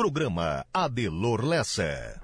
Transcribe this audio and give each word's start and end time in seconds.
Programa 0.00 0.64
Adelor 0.72 1.44
Lessa. 1.44 2.18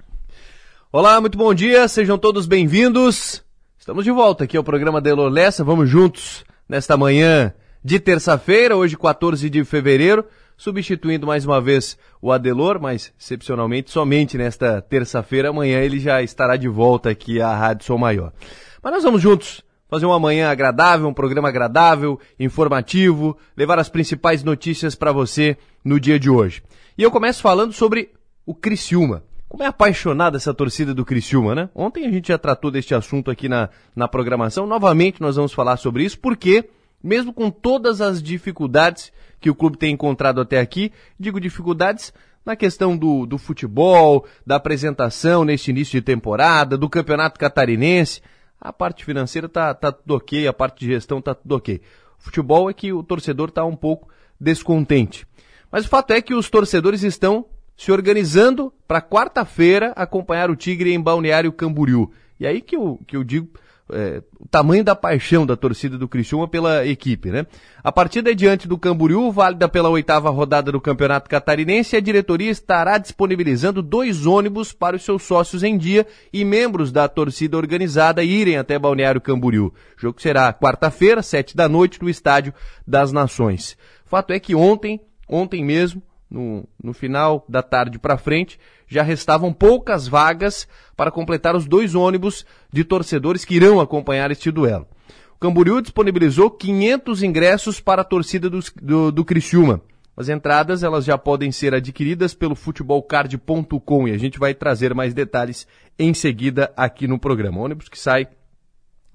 Olá, 0.91 1.21
muito 1.21 1.37
bom 1.37 1.53
dia, 1.53 1.87
sejam 1.87 2.17
todos 2.17 2.47
bem-vindos. 2.47 3.45
Estamos 3.77 4.03
de 4.03 4.09
volta 4.09 4.45
aqui 4.45 4.57
ao 4.57 4.63
programa 4.63 4.97
Adelor 4.97 5.29
Lessa. 5.29 5.63
Vamos 5.63 5.87
juntos 5.87 6.43
nesta 6.67 6.97
manhã 6.97 7.53
de 7.83 7.99
terça-feira, 7.99 8.75
hoje 8.75 8.97
14 8.97 9.47
de 9.47 9.63
fevereiro, 9.63 10.25
substituindo 10.57 11.27
mais 11.27 11.45
uma 11.45 11.61
vez 11.61 11.99
o 12.19 12.31
Adelor, 12.31 12.81
mas 12.81 13.13
excepcionalmente 13.19 13.91
somente 13.91 14.39
nesta 14.39 14.81
terça-feira. 14.81 15.49
Amanhã 15.49 15.77
ele 15.77 15.99
já 15.99 16.23
estará 16.23 16.57
de 16.57 16.67
volta 16.67 17.11
aqui 17.11 17.39
à 17.39 17.55
Rádio 17.55 17.85
Som 17.85 17.99
Maior. 17.99 18.33
Mas 18.81 18.91
nós 18.91 19.03
vamos 19.03 19.21
juntos 19.21 19.63
fazer 19.89 20.05
uma 20.05 20.19
manhã 20.19 20.49
agradável, 20.49 21.07
um 21.07 21.13
programa 21.13 21.49
agradável, 21.49 22.19
informativo, 22.39 23.37
levar 23.55 23.79
as 23.79 23.89
principais 23.89 24.43
notícias 24.43 24.95
para 24.95 25.11
você 25.11 25.57
no 25.83 25.99
dia 25.99 26.19
de 26.19 26.29
hoje. 26.29 26.61
E 26.97 27.03
eu 27.03 27.11
começo 27.11 27.41
falando 27.41 27.73
sobre 27.73 28.11
o 28.45 28.53
Criciúma. 28.53 29.23
Como 29.47 29.63
é 29.63 29.67
apaixonada 29.67 30.35
essa 30.35 30.53
torcida 30.53 30.93
do 30.93 31.05
Criciúma, 31.05 31.55
né? 31.55 31.69
Ontem 31.73 32.05
a 32.05 32.11
gente 32.11 32.27
já 32.27 32.37
tratou 32.37 32.69
deste 32.69 32.93
assunto 32.93 33.31
aqui 33.31 33.47
na, 33.47 33.69
na 33.95 34.07
programação. 34.07 34.67
Novamente 34.67 35.21
nós 35.21 35.37
vamos 35.37 35.53
falar 35.53 35.77
sobre 35.77 36.03
isso, 36.03 36.19
porque, 36.19 36.69
mesmo 37.01 37.31
com 37.31 37.49
todas 37.49 38.01
as 38.01 38.21
dificuldades 38.21 39.11
que 39.39 39.49
o 39.49 39.55
clube 39.55 39.77
tem 39.77 39.93
encontrado 39.93 40.41
até 40.41 40.59
aqui, 40.59 40.91
digo 41.17 41.39
dificuldades 41.39 42.11
na 42.45 42.55
questão 42.55 42.97
do, 42.97 43.25
do 43.25 43.37
futebol, 43.37 44.25
da 44.45 44.55
apresentação 44.55 45.45
neste 45.45 45.71
início 45.71 45.99
de 45.99 46.01
temporada, 46.01 46.77
do 46.77 46.89
campeonato 46.89 47.39
catarinense. 47.39 48.21
A 48.59 48.73
parte 48.73 49.05
financeira 49.05 49.47
tá, 49.47 49.73
tá 49.73 49.91
tudo 49.91 50.15
ok, 50.15 50.47
a 50.47 50.53
parte 50.53 50.79
de 50.79 50.87
gestão 50.87 51.21
tá 51.21 51.35
tudo 51.35 51.55
ok. 51.55 51.81
O 52.19 52.23
futebol 52.23 52.69
é 52.69 52.73
que 52.73 52.91
o 52.91 53.03
torcedor 53.03 53.51
tá 53.51 53.63
um 53.63 53.75
pouco 53.75 54.09
descontente. 54.39 55.27
Mas 55.71 55.85
o 55.85 55.89
fato 55.89 56.11
é 56.11 56.21
que 56.21 56.33
os 56.33 56.49
torcedores 56.49 57.03
estão 57.03 57.45
se 57.75 57.91
organizando 57.91 58.73
para 58.87 59.01
quarta-feira 59.01 59.93
acompanhar 59.95 60.49
o 60.49 60.55
Tigre 60.55 60.91
em 60.91 60.99
Balneário 60.99 61.53
Camboriú. 61.53 62.11
E 62.39 62.47
aí 62.47 62.61
que 62.61 62.75
eu, 62.75 62.99
que 63.05 63.15
eu 63.15 63.23
digo 63.23 63.49
é, 63.91 64.21
o 64.39 64.47
tamanho 64.47 64.83
da 64.83 64.95
paixão 64.95 65.45
da 65.45 65.55
torcida 65.55 65.97
do 65.97 66.07
Criciúma 66.07 66.47
pela 66.47 66.85
equipe, 66.85 67.29
né? 67.29 67.45
A 67.83 67.91
partida 67.91 68.31
é 68.31 68.33
diante 68.33 68.67
do 68.67 68.77
Camboriú, 68.77 69.31
válida 69.31 69.69
pela 69.69 69.89
oitava 69.89 70.29
rodada 70.29 70.71
do 70.71 70.81
Campeonato 70.81 71.29
Catarinense, 71.29 71.95
a 71.95 71.99
diretoria 71.99 72.51
estará 72.51 72.97
disponibilizando 72.97 73.81
dois 73.81 74.25
ônibus 74.25 74.73
para 74.73 74.95
os 74.95 75.03
seus 75.03 75.23
sócios 75.23 75.63
em 75.63 75.77
dia 75.77 76.05
e 76.33 76.43
membros 76.43 76.91
da 76.91 77.07
torcida 77.07 77.57
organizada 77.57 78.23
irem 78.23 78.57
até 78.57 78.77
Balneário 78.77 79.21
Camboriú. 79.21 79.67
O 79.97 80.01
jogo 80.01 80.21
será 80.21 80.51
quarta-feira, 80.53 81.21
sete 81.21 81.55
da 81.55 81.69
noite, 81.69 82.01
no 82.01 82.09
Estádio 82.09 82.53
das 82.85 83.11
Nações. 83.11 83.77
Fato 84.05 84.31
é 84.31 84.39
que 84.39 84.55
ontem 84.55 85.01
Ontem 85.29 85.63
mesmo, 85.63 86.01
no, 86.29 86.67
no 86.83 86.93
final 86.93 87.45
da 87.47 87.61
tarde 87.61 87.97
para 87.97 88.17
frente, 88.17 88.59
já 88.87 89.03
restavam 89.03 89.53
poucas 89.53 90.07
vagas 90.07 90.67
para 90.95 91.11
completar 91.11 91.55
os 91.55 91.65
dois 91.65 91.95
ônibus 91.95 92.45
de 92.71 92.83
torcedores 92.83 93.45
que 93.45 93.55
irão 93.55 93.79
acompanhar 93.79 94.31
este 94.31 94.51
duelo. 94.51 94.87
O 95.35 95.39
Camboriú 95.39 95.81
disponibilizou 95.81 96.49
500 96.49 97.23
ingressos 97.23 97.79
para 97.79 98.01
a 98.01 98.05
torcida 98.05 98.49
do, 98.49 98.59
do, 98.81 99.11
do 99.11 99.25
Criciúma. 99.25 99.81
As 100.15 100.29
entradas 100.29 100.81
elas 100.81 101.05
já 101.05 101.15
podem 101.15 101.51
ser 101.51 101.75
adquiridas 101.75 102.33
pelo 102.33 102.55
futebolcard.com 102.55 104.07
e 104.07 104.11
a 104.11 104.17
gente 104.17 104.39
vai 104.39 104.55
trazer 104.55 104.95
mais 104.95 105.13
detalhes 105.13 105.67
em 105.97 106.11
seguida 106.11 106.73
aqui 106.75 107.07
no 107.07 107.19
programa. 107.19 107.61
Ônibus 107.61 107.87
que 107.87 107.99
sai 107.99 108.27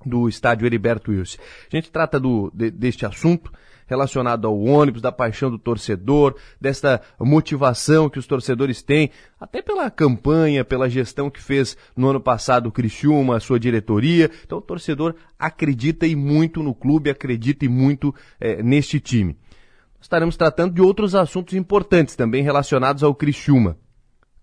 do 0.07 0.29
estádio 0.29 0.65
Heriberto 0.65 1.11
Wilson. 1.11 1.39
A 1.73 1.77
gente 1.77 1.91
trata 1.91 2.21
do, 2.21 2.53
de, 2.55 2.71
deste 2.71 3.05
assunto 3.05 3.53
relacionado 3.93 4.47
ao 4.47 4.59
ônibus, 4.59 5.03
da 5.03 5.13
paixão 5.13 5.51
do 5.51 5.59
torcedor, 5.59 6.35
desta 6.59 7.01
motivação 7.21 8.09
que 8.09 8.19
os 8.19 8.27
torcedores 8.27 8.83
têm, 8.83 9.11
até 9.39 9.61
pela 9.61 9.91
campanha, 9.91 10.65
pela 10.65 10.89
gestão 10.89 11.31
que 11.31 11.43
fez 11.43 11.77
no 11.95 12.09
ano 12.09 12.21
passado 12.21 12.69
o 12.69 12.73
Criciúma, 12.73 13.37
a 13.37 13.41
sua 13.41 13.61
diretoria. 13.61 14.31
Então 14.45 14.59
o 14.59 14.63
torcedor 14.63 15.15
acredita 15.39 16.07
e 16.07 16.17
muito 16.17 16.63
no 16.63 16.75
clube, 16.75 17.11
acredita 17.11 17.67
e 17.67 17.69
muito 17.69 18.15
é, 18.41 18.63
neste 18.63 18.99
time. 18.99 19.37
Estaremos 20.01 20.37
tratando 20.37 20.75
de 20.75 20.81
outros 20.81 21.15
assuntos 21.15 21.55
importantes 21.55 22.17
também 22.17 22.43
relacionados 22.43 23.03
ao 23.03 23.15
Criciúma. 23.15 23.77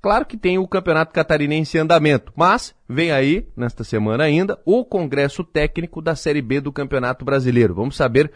Claro 0.01 0.25
que 0.25 0.37
tem 0.37 0.57
o 0.57 0.67
Campeonato 0.67 1.11
Catarinense 1.11 1.77
em 1.77 1.81
andamento, 1.81 2.31
mas 2.35 2.73
vem 2.87 3.11
aí, 3.11 3.45
nesta 3.57 3.83
semana 3.83 4.23
ainda, 4.23 4.57
o 4.63 4.85
Congresso 4.85 5.43
Técnico 5.43 6.01
da 6.01 6.15
Série 6.15 6.41
B 6.41 6.61
do 6.61 6.71
Campeonato 6.71 7.25
Brasileiro. 7.25 7.75
Vamos 7.75 7.97
saber 7.97 8.31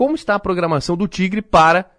como 0.00 0.14
está 0.14 0.34
a 0.34 0.38
programação 0.38 0.96
do 0.96 1.06
Tigre 1.06 1.42
para 1.42 1.90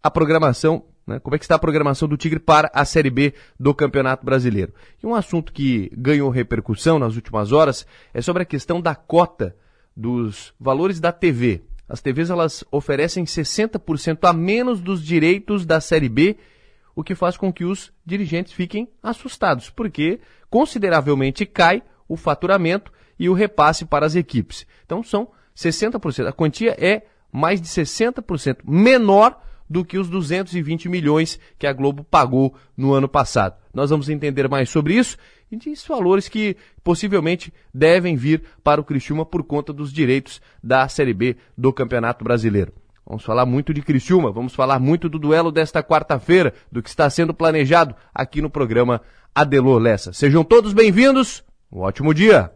a 0.00 0.08
programação, 0.08 0.84
né? 1.04 1.18
Como 1.18 1.34
é 1.34 1.38
que 1.40 1.44
está 1.44 1.56
a 1.56 1.58
programação 1.58 2.06
do 2.06 2.16
Tigre 2.16 2.38
para 2.38 2.70
a 2.72 2.84
Série 2.84 3.10
B 3.10 3.34
do 3.58 3.74
Campeonato 3.74 4.24
Brasileiro? 4.24 4.72
E 5.02 5.06
um 5.08 5.12
assunto 5.12 5.52
que 5.52 5.90
ganhou 5.96 6.30
repercussão 6.30 7.00
nas 7.00 7.16
últimas 7.16 7.50
horas 7.50 7.84
é 8.14 8.22
sobre 8.22 8.44
a 8.44 8.46
questão 8.46 8.80
da 8.80 8.94
cota 8.94 9.56
dos 9.96 10.54
valores 10.60 11.00
da 11.00 11.10
TV. 11.10 11.64
As 11.88 12.00
TVs 12.00 12.30
elas 12.30 12.62
oferecem 12.70 13.24
60% 13.24 14.18
a 14.22 14.32
menos 14.32 14.80
dos 14.80 15.04
direitos 15.04 15.66
da 15.66 15.80
Série 15.80 16.08
B, 16.08 16.36
o 16.94 17.02
que 17.02 17.16
faz 17.16 17.36
com 17.36 17.52
que 17.52 17.64
os 17.64 17.92
dirigentes 18.06 18.52
fiquem 18.52 18.88
assustados, 19.02 19.70
porque 19.70 20.20
consideravelmente 20.48 21.46
cai 21.46 21.82
o 22.06 22.16
faturamento 22.16 22.92
e 23.18 23.28
o 23.28 23.34
repasse 23.34 23.84
para 23.84 24.06
as 24.06 24.14
equipes. 24.14 24.64
Então 24.84 25.02
são 25.02 25.32
60%. 25.56 26.26
A 26.26 26.32
quantia 26.32 26.76
é 26.78 27.02
mais 27.32 27.60
de 27.60 27.68
60% 27.68 28.58
menor 28.64 29.40
do 29.68 29.84
que 29.84 29.96
os 29.96 30.08
220 30.08 30.88
milhões 30.88 31.40
que 31.58 31.66
a 31.66 31.72
Globo 31.72 32.04
pagou 32.04 32.54
no 32.76 32.92
ano 32.92 33.08
passado. 33.08 33.56
Nós 33.72 33.88
vamos 33.88 34.10
entender 34.10 34.48
mais 34.48 34.68
sobre 34.68 34.94
isso 34.94 35.16
e 35.50 35.56
diz 35.56 35.84
valores 35.86 36.28
que 36.28 36.56
possivelmente 36.84 37.52
devem 37.72 38.14
vir 38.14 38.42
para 38.62 38.80
o 38.80 38.84
Criciúma 38.84 39.24
por 39.24 39.42
conta 39.42 39.72
dos 39.72 39.90
direitos 39.90 40.42
da 40.62 40.86
Série 40.88 41.14
B 41.14 41.36
do 41.56 41.72
Campeonato 41.72 42.22
Brasileiro. 42.22 42.72
Vamos 43.04 43.24
falar 43.24 43.46
muito 43.46 43.74
de 43.74 43.82
Criciúma, 43.82 44.30
vamos 44.30 44.54
falar 44.54 44.78
muito 44.78 45.08
do 45.08 45.18
duelo 45.18 45.50
desta 45.50 45.82
quarta-feira, 45.82 46.54
do 46.70 46.82
que 46.82 46.88
está 46.88 47.08
sendo 47.10 47.34
planejado 47.34 47.94
aqui 48.14 48.40
no 48.40 48.48
programa 48.50 49.00
Adelor 49.34 49.80
Lessa. 49.80 50.12
Sejam 50.12 50.44
todos 50.44 50.72
bem-vindos, 50.72 51.42
um 51.70 51.80
ótimo 51.80 52.14
dia! 52.14 52.52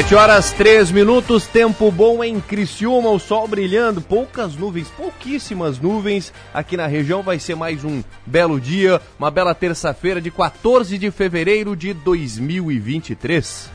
Sete 0.00 0.14
horas, 0.14 0.50
três 0.52 0.90
minutos, 0.90 1.46
tempo 1.46 1.90
bom 1.90 2.24
em 2.24 2.40
Criciúma, 2.40 3.10
o 3.10 3.18
sol 3.18 3.46
brilhando, 3.46 4.00
poucas 4.00 4.56
nuvens, 4.56 4.88
pouquíssimas 4.88 5.78
nuvens 5.78 6.32
aqui 6.54 6.74
na 6.74 6.86
região. 6.86 7.22
Vai 7.22 7.38
ser 7.38 7.54
mais 7.54 7.84
um 7.84 8.02
belo 8.24 8.58
dia, 8.58 8.98
uma 9.18 9.30
bela 9.30 9.54
terça-feira 9.54 10.18
de 10.18 10.30
14 10.30 10.96
de 10.96 11.10
fevereiro 11.10 11.76
de 11.76 11.92
2023. 11.92 13.68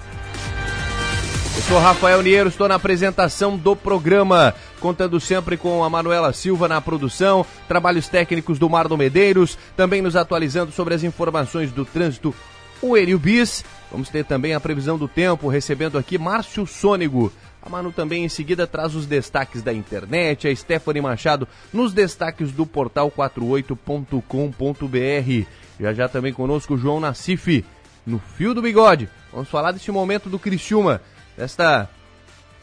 Eu 1.57 1.61
sou 1.61 1.77
Rafael 1.77 2.23
Niero, 2.23 2.49
estou 2.49 2.67
na 2.67 2.73
apresentação 2.73 3.55
do 3.55 3.75
programa, 3.75 4.55
contando 4.79 5.19
sempre 5.19 5.55
com 5.55 5.83
a 5.83 5.89
Manuela 5.91 6.33
Silva 6.33 6.67
na 6.67 6.81
produção, 6.81 7.45
trabalhos 7.67 8.09
técnicos 8.09 8.57
do 8.57 8.67
Mardo 8.67 8.97
Medeiros, 8.97 9.59
também 9.77 10.01
nos 10.01 10.15
atualizando 10.15 10.71
sobre 10.71 10.95
as 10.95 11.03
informações 11.03 11.71
do 11.71 11.85
trânsito, 11.85 12.33
o 12.81 12.97
Enio 12.97 13.19
Bis 13.19 13.63
Vamos 13.95 14.09
ter 14.09 14.25
também 14.25 14.53
a 14.53 14.59
previsão 14.59 14.97
do 14.97 15.07
tempo, 15.07 15.47
recebendo 15.47 15.97
aqui 15.97 16.17
Márcio 16.17 16.67
Sônego. 16.67 17.31
A 17.61 17.69
Manu 17.69 17.93
também 17.93 18.25
em 18.25 18.29
seguida 18.29 18.67
traz 18.67 18.93
os 18.93 19.05
destaques 19.05 19.63
da 19.63 19.73
internet, 19.73 20.49
a 20.49 20.55
Stephanie 20.55 21.01
Machado 21.01 21.47
nos 21.71 21.93
destaques 21.93 22.51
do 22.51 22.65
portal 22.65 23.09
48.com.br. 23.09 25.47
Já 25.79 25.93
já 25.93 26.09
também 26.09 26.33
conosco 26.33 26.73
o 26.73 26.77
João 26.77 26.99
Nassif, 26.99 27.63
no 28.05 28.19
Fio 28.19 28.53
do 28.53 28.61
Bigode. 28.61 29.07
Vamos 29.31 29.47
falar 29.47 29.71
deste 29.71 29.93
momento 29.93 30.29
do 30.29 30.37
Criciúma, 30.37 31.01
desta 31.37 31.89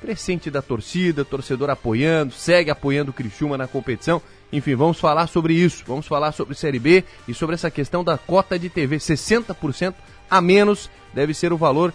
crescente 0.03 0.51
da 0.51 0.61
torcida, 0.61 1.25
torcedor 1.25 1.71
apoiando, 1.71 2.35
segue 2.35 2.71
apoiando 2.71 3.11
o 3.11 3.15
Criciúma 3.15 3.57
na 3.57 3.67
competição. 3.67 4.21
Enfim, 4.53 4.75
vamos 4.75 5.01
falar 5.01 5.27
sobre 5.29 5.55
isso, 5.55 5.83
vamos 5.87 6.07
falar 6.07 6.33
sobre 6.33 6.55
Série 6.55 6.79
B 6.79 7.05
e 7.27 7.33
sobre 7.33 7.55
essa 7.55 7.71
questão 7.71 8.05
da 8.05 8.19
cota 8.19 8.59
de 8.59 8.69
TV, 8.69 8.97
60% 8.97 9.95
a 10.31 10.41
menos 10.41 10.91
deve 11.15 11.33
ser 11.33 11.53
o 11.53 11.57
valor 11.57 11.93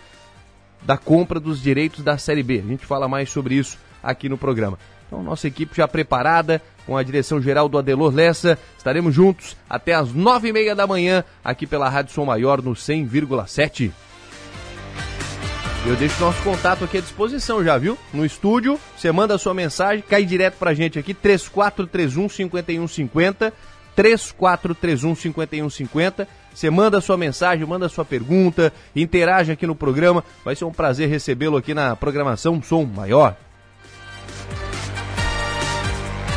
da 0.81 0.97
compra 0.97 1.39
dos 1.39 1.61
direitos 1.61 2.03
da 2.03 2.17
Série 2.17 2.43
B. 2.43 2.59
A 2.59 2.67
gente 2.67 2.85
fala 2.85 3.07
mais 3.07 3.29
sobre 3.29 3.55
isso 3.55 3.77
aqui 4.01 4.27
no 4.27 4.37
programa. 4.37 4.77
Então, 5.07 5.23
nossa 5.23 5.47
equipe 5.47 5.75
já 5.75 5.87
preparada, 5.87 6.61
com 6.85 6.97
a 6.97 7.03
direção 7.03 7.41
geral 7.41 7.69
do 7.69 7.77
Adelor 7.77 8.13
Lessa. 8.13 8.59
Estaremos 8.77 9.13
juntos 9.13 9.55
até 9.69 9.93
as 9.93 10.13
nove 10.13 10.49
e 10.49 10.53
meia 10.53 10.75
da 10.75 10.85
manhã, 10.85 11.23
aqui 11.43 11.65
pela 11.65 11.89
Rádio 11.89 12.13
Som 12.13 12.25
Maior, 12.25 12.61
no 12.61 12.73
100,7. 12.73 13.91
Eu 15.87 15.95
deixo 15.95 16.19
nosso 16.19 16.43
contato 16.43 16.83
aqui 16.83 16.97
à 16.97 17.01
disposição 17.01 17.63
já, 17.63 17.77
viu? 17.77 17.97
No 18.13 18.25
estúdio, 18.25 18.77
você 18.97 19.09
manda 19.09 19.35
a 19.35 19.37
sua 19.37 19.53
mensagem, 19.53 20.03
cai 20.05 20.25
direto 20.25 20.55
pra 20.55 20.73
gente 20.73 20.99
aqui, 20.99 21.13
3431 21.13 22.27
5150, 22.27 23.53
3431 23.95 25.15
5150. 25.15 26.27
Você 26.53 26.69
manda 26.69 26.97
a 26.97 27.01
sua 27.01 27.15
mensagem, 27.15 27.65
manda 27.65 27.85
a 27.85 27.89
sua 27.89 28.03
pergunta, 28.03 28.73
interage 28.93 29.53
aqui 29.53 29.65
no 29.65 29.75
programa. 29.75 30.25
Vai 30.43 30.57
ser 30.57 30.65
um 30.65 30.73
prazer 30.73 31.07
recebê-lo 31.07 31.55
aqui 31.55 31.73
na 31.73 31.95
programação 31.95 32.61
Som 32.61 32.83
Maior. 32.83 33.37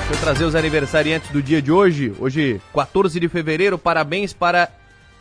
Vou 0.08 0.18
trazer 0.20 0.44
os 0.44 0.54
aniversariantes 0.54 1.28
do 1.30 1.42
dia 1.42 1.60
de 1.60 1.72
hoje. 1.72 2.14
Hoje, 2.20 2.60
14 2.72 3.18
de 3.18 3.28
fevereiro, 3.28 3.76
parabéns 3.76 4.32
para 4.32 4.68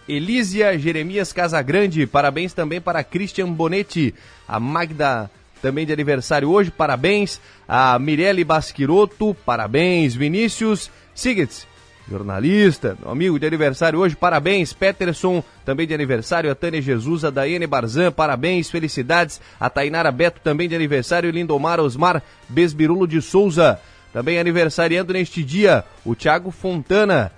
Elísia 0.10 0.78
Jeremias 0.78 1.32
Casagrande, 1.32 2.08
parabéns 2.08 2.52
também 2.52 2.82
para 2.82 3.04
Christian 3.04 3.52
Bonetti, 3.54 4.16
a 4.48 4.60
Magda 4.60 5.30
também 5.62 5.86
de 5.86 5.94
aniversário 5.94 6.50
hoje, 6.50 6.72
parabéns, 6.72 7.40
a 7.68 8.00
Mirelle 8.00 8.44
Basquiroto, 8.44 9.36
parabéns, 9.46 10.16
Vinícius. 10.16 10.90
Sigets, 11.14 11.68
jornalista, 12.10 12.98
amigo 13.06 13.38
de 13.38 13.46
aniversário 13.46 14.00
hoje, 14.00 14.16
parabéns, 14.16 14.74
Peterson, 14.74 15.44
também 15.64 15.86
de 15.86 15.94
aniversário, 15.94 16.50
a 16.50 16.56
Tânia 16.56 16.82
Jesus, 16.82 17.24
a 17.24 17.30
Daiane 17.30 17.68
Barzan, 17.68 18.12
parabéns, 18.12 18.70
felicidades, 18.70 19.40
a 19.60 19.70
Tainara 19.70 20.12
Beto, 20.12 20.40
também 20.42 20.68
de 20.68 20.76
aniversário, 20.76 21.30
Lindomar 21.30 21.80
Osmar 21.80 22.24
Besbirulo 22.48 23.08
de 23.08 23.22
Souza, 23.22 23.80
também 24.12 24.40
aniversariando 24.40 25.14
neste 25.14 25.44
dia, 25.44 25.84
o 26.04 26.16
Thiago 26.16 26.50
Fontana, 26.50 27.32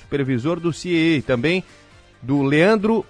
supervisor 0.00 0.58
do 0.58 0.72
CIE, 0.72 1.22
também 1.22 1.62
do 2.22 2.42
Leandro 2.42 3.04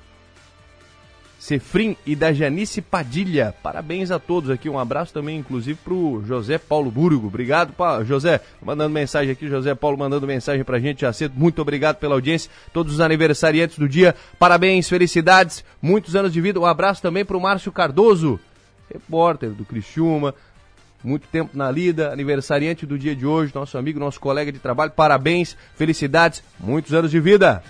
Sefrim 1.47 1.97
e 2.05 2.17
da 2.17 2.33
Janice 2.33 2.83
Padilha. 2.83 3.55
Parabéns 3.63 4.11
a 4.11 4.19
todos 4.19 4.51
aqui. 4.51 4.69
Um 4.69 4.81
abraço 4.81 5.13
também, 5.13 5.39
inclusive, 5.39 5.79
para 5.85 5.95
o 5.95 6.21
José 6.27 6.59
Paulo 6.59 6.91
Burgo. 6.91 7.29
Obrigado, 7.29 7.73
pa... 7.73 8.03
José. 8.03 8.41
Mandando 8.61 8.91
mensagem 8.91 9.31
aqui, 9.31 9.47
José 9.49 9.73
Paulo 9.73 9.97
mandando 9.97 10.27
mensagem 10.27 10.65
para 10.65 10.79
a 10.79 10.81
gente. 10.81 11.03
Já 11.03 11.13
cedo. 11.13 11.35
Muito 11.37 11.63
obrigado 11.63 11.99
pela 11.99 12.15
audiência. 12.15 12.51
Todos 12.73 12.95
os 12.95 13.01
aniversariantes 13.01 13.79
do 13.79 13.89
dia. 13.89 14.15
Parabéns, 14.41 14.89
felicidades. 14.89 15.65
Muitos 15.81 16.17
anos 16.17 16.33
de 16.33 16.41
vida. 16.41 16.59
Um 16.59 16.67
abraço 16.67 17.01
também 17.01 17.25
para 17.25 17.37
o 17.37 17.41
Márcio 17.41 17.71
Cardoso, 17.71 18.41
repórter 18.93 19.51
do 19.51 19.65
Criciúma. 19.65 20.35
Muito 21.05 21.29
tempo 21.29 21.57
na 21.57 21.71
lida, 21.71 22.13
aniversariante 22.13 22.85
do 22.85 22.99
dia 22.99 23.15
de 23.15 23.25
hoje, 23.25 23.55
nosso 23.55 23.79
amigo, 23.79 24.01
nosso 24.01 24.19
colega 24.19 24.51
de 24.51 24.59
trabalho. 24.59 24.91
Parabéns, 24.91 25.57
felicidades, 25.77 26.43
muitos 26.59 26.93
anos 26.93 27.13
de 27.13 27.21
vida. 27.21 27.63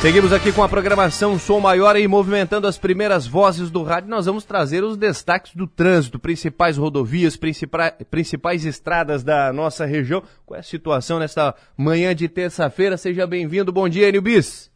Seguimos 0.00 0.32
aqui 0.32 0.52
com 0.52 0.62
a 0.62 0.68
programação 0.68 1.36
Som 1.40 1.58
Maior 1.58 1.96
e 1.96 2.06
movimentando 2.06 2.68
as 2.68 2.78
primeiras 2.78 3.26
vozes 3.26 3.68
do 3.68 3.82
rádio. 3.82 4.08
Nós 4.08 4.26
vamos 4.26 4.44
trazer 4.44 4.84
os 4.84 4.96
destaques 4.96 5.56
do 5.56 5.66
trânsito, 5.66 6.20
principais 6.20 6.76
rodovias, 6.76 7.36
principais, 7.36 7.94
principais 8.08 8.64
estradas 8.64 9.24
da 9.24 9.52
nossa 9.52 9.84
região. 9.84 10.22
Qual 10.46 10.56
é 10.56 10.60
a 10.60 10.62
situação 10.62 11.18
nesta 11.18 11.52
manhã 11.76 12.14
de 12.14 12.28
terça-feira? 12.28 12.96
Seja 12.96 13.26
bem-vindo. 13.26 13.72
Bom 13.72 13.88
dia, 13.88 14.08
Enio 14.08 14.22
Bis. 14.22 14.67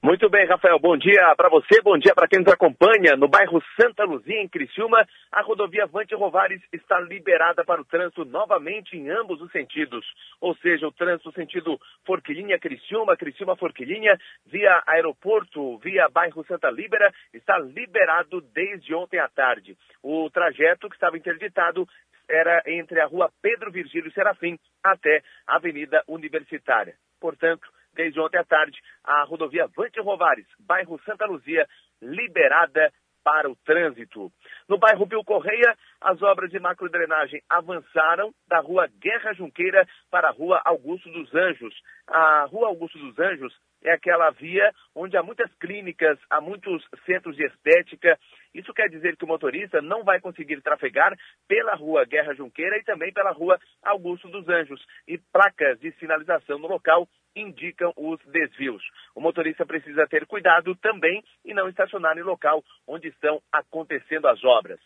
Muito 0.00 0.30
bem, 0.30 0.46
Rafael. 0.46 0.78
Bom 0.78 0.96
dia 0.96 1.34
para 1.36 1.48
você, 1.48 1.82
bom 1.82 1.98
dia 1.98 2.14
para 2.14 2.28
quem 2.28 2.38
nos 2.38 2.52
acompanha. 2.52 3.16
No 3.16 3.26
bairro 3.26 3.60
Santa 3.74 4.04
Luzia, 4.04 4.40
em 4.40 4.48
Criciúma, 4.48 5.04
a 5.32 5.42
rodovia 5.42 5.86
Vante 5.86 6.14
Rovares 6.14 6.62
está 6.72 7.00
liberada 7.00 7.64
para 7.64 7.80
o 7.80 7.84
trânsito 7.84 8.24
novamente 8.24 8.96
em 8.96 9.10
ambos 9.10 9.42
os 9.42 9.50
sentidos. 9.50 10.06
Ou 10.40 10.54
seja, 10.58 10.86
o 10.86 10.92
trânsito 10.92 11.32
sentido 11.32 11.80
Forquilinha-Criciúma, 12.06 13.16
Criciúma-Forquilinha, 13.16 14.16
via 14.46 14.80
aeroporto, 14.86 15.78
via 15.78 16.08
bairro 16.08 16.44
Santa 16.46 16.70
Líbera, 16.70 17.12
está 17.34 17.58
liberado 17.58 18.40
desde 18.54 18.94
ontem 18.94 19.18
à 19.18 19.28
tarde. 19.28 19.76
O 20.00 20.30
trajeto 20.30 20.88
que 20.88 20.94
estava 20.94 21.18
interditado 21.18 21.88
era 22.28 22.62
entre 22.66 23.00
a 23.00 23.06
rua 23.06 23.32
Pedro 23.42 23.72
Virgílio 23.72 24.12
Serafim 24.12 24.60
até 24.80 25.22
a 25.44 25.56
Avenida 25.56 26.04
Universitária. 26.06 26.94
Portanto, 27.20 27.68
desde 27.98 28.20
ontem 28.20 28.38
à 28.38 28.44
tarde, 28.44 28.78
a 29.02 29.24
rodovia 29.24 29.66
Vante 29.76 30.00
Rovares, 30.00 30.46
bairro 30.60 31.00
Santa 31.04 31.26
Luzia, 31.26 31.66
liberada 32.00 32.92
para 33.24 33.50
o 33.50 33.56
trânsito. 33.56 34.32
No 34.68 34.78
bairro 34.78 35.06
Pio 35.06 35.24
Correia, 35.24 35.76
as 36.00 36.22
obras 36.22 36.50
de 36.50 36.58
macrodrenagem 36.58 37.42
avançaram 37.48 38.32
da 38.46 38.60
rua 38.60 38.88
Guerra 39.00 39.32
Junqueira 39.32 39.86
para 40.10 40.28
a 40.28 40.32
rua 40.32 40.60
Augusto 40.64 41.10
dos 41.10 41.34
Anjos. 41.34 41.74
A 42.06 42.44
rua 42.44 42.68
Augusto 42.68 42.98
dos 42.98 43.18
Anjos 43.18 43.52
é 43.82 43.92
aquela 43.92 44.30
via 44.30 44.72
onde 44.94 45.16
há 45.16 45.22
muitas 45.22 45.52
clínicas, 45.54 46.18
há 46.30 46.40
muitos 46.40 46.84
centros 47.04 47.36
de 47.36 47.44
estética. 47.44 48.18
Isso 48.54 48.72
quer 48.72 48.88
dizer 48.88 49.16
que 49.16 49.24
o 49.24 49.28
motorista 49.28 49.82
não 49.82 50.04
vai 50.04 50.20
conseguir 50.20 50.60
trafegar 50.62 51.16
pela 51.46 51.74
rua 51.74 52.04
Guerra 52.04 52.34
Junqueira 52.34 52.78
e 52.78 52.84
também 52.84 53.12
pela 53.12 53.32
rua 53.32 53.58
Augusto 53.82 54.28
dos 54.28 54.48
Anjos. 54.48 54.84
E 55.06 55.18
placas 55.32 55.78
de 55.80 55.92
sinalização 55.92 56.58
no 56.58 56.68
local 56.68 57.08
indicam 57.34 57.92
os 57.96 58.18
desvios. 58.26 58.82
O 59.14 59.20
motorista 59.20 59.66
precisa 59.66 60.06
ter 60.06 60.26
cuidado 60.26 60.74
também 60.76 61.22
e 61.44 61.54
não 61.54 61.68
estacionar 61.68 62.16
em 62.18 62.22
local 62.22 62.64
onde 62.86 63.08
estão 63.08 63.40
acontecendo 63.52 64.26
as 64.26 64.42
obras. 64.44 64.80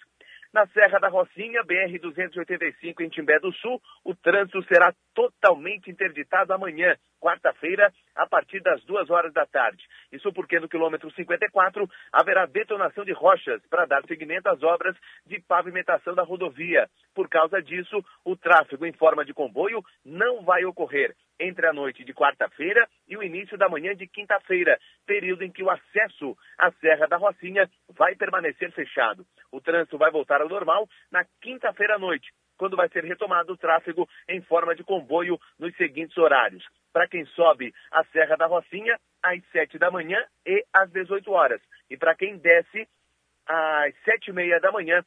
Na 0.53 0.67
Serra 0.67 0.99
da 0.99 1.09
Rocinha, 1.09 1.65
BR-285 1.65 3.01
em 3.01 3.09
Timbé 3.09 3.39
do 3.39 3.51
Sul, 3.55 3.81
o 4.05 4.15
trânsito 4.15 4.63
será 4.65 4.95
totalmente 5.15 5.91
interditado 5.91 6.53
amanhã, 6.53 6.95
quarta-feira, 7.19 7.91
a 8.15 8.27
partir 8.27 8.61
das 8.61 8.85
duas 8.85 9.09
horas 9.09 9.33
da 9.33 9.47
tarde. 9.47 9.83
Isso 10.13 10.31
porque 10.31 10.61
no 10.61 10.69
quilômetro 10.69 11.11
54 11.11 11.89
haverá 12.13 12.45
detonação 12.45 13.03
de 13.03 13.13
rochas 13.13 13.63
para 13.71 13.87
dar 13.87 14.05
seguimento 14.05 14.47
às 14.51 14.63
obras 14.63 14.95
de 15.25 15.41
pavimentação 15.41 16.15
da 16.15 16.23
rodovia. 16.23 16.87
Por 17.15 17.31
causa 17.31 17.63
disso, 17.63 18.05
o 18.23 18.37
tráfego 18.37 18.85
em 18.85 18.93
forma 18.93 19.25
de 19.25 19.33
comboio 19.33 19.83
não 20.05 20.45
vai 20.45 20.67
ocorrer 20.67 21.15
entre 21.39 21.67
a 21.67 21.73
noite 21.73 22.05
de 22.05 22.15
quarta-feira 22.15 22.89
e 23.09 23.17
o 23.17 23.23
início 23.23 23.59
da 23.59 23.69
manhã 23.69 23.95
de 23.95 24.07
quinta-feira, 24.07 24.79
período 25.07 25.43
em 25.43 25.51
que 25.51 25.63
o 25.63 25.71
acesso 25.71 26.37
à 26.59 26.71
Serra 26.73 27.07
da 27.07 27.17
Rocinha 27.17 27.69
vai 27.91 28.15
permanecer 28.15 28.71
fechado. 28.73 29.27
O 29.51 29.61
trânsito 29.61 29.99
vai 29.99 30.11
voltar 30.11 30.41
ao 30.41 30.49
normal 30.49 30.89
na 31.11 31.25
quinta-feira 31.41 31.97
à 31.97 31.99
noite, 31.99 32.33
quando 32.57 32.77
vai 32.77 32.89
ser 32.89 33.05
retomado 33.05 33.53
o 33.53 33.57
tráfego 33.57 34.09
em 34.29 34.41
forma 34.43 34.75
de 34.75 34.85
comboio 34.85 35.39
nos 35.59 35.75
seguintes 35.77 36.17
horários. 36.17 36.65
Para 36.93 37.09
quem 37.09 37.25
sobe 37.27 37.75
a 37.91 38.05
Serra 38.05 38.37
da 38.37 38.47
Rocinha, 38.47 38.99
às 39.23 39.43
7 39.51 39.79
da 39.79 39.91
manhã 39.91 40.23
e 40.47 40.65
às 40.73 40.91
18 40.91 41.31
horas. 41.31 41.61
E 41.89 41.97
para 41.97 42.15
quem 42.15 42.37
desce, 42.37 42.89
às 43.47 43.95
7 44.05 44.29
e 44.29 44.33
meia 44.33 44.61
da 44.61 44.71
manhã 44.71 45.05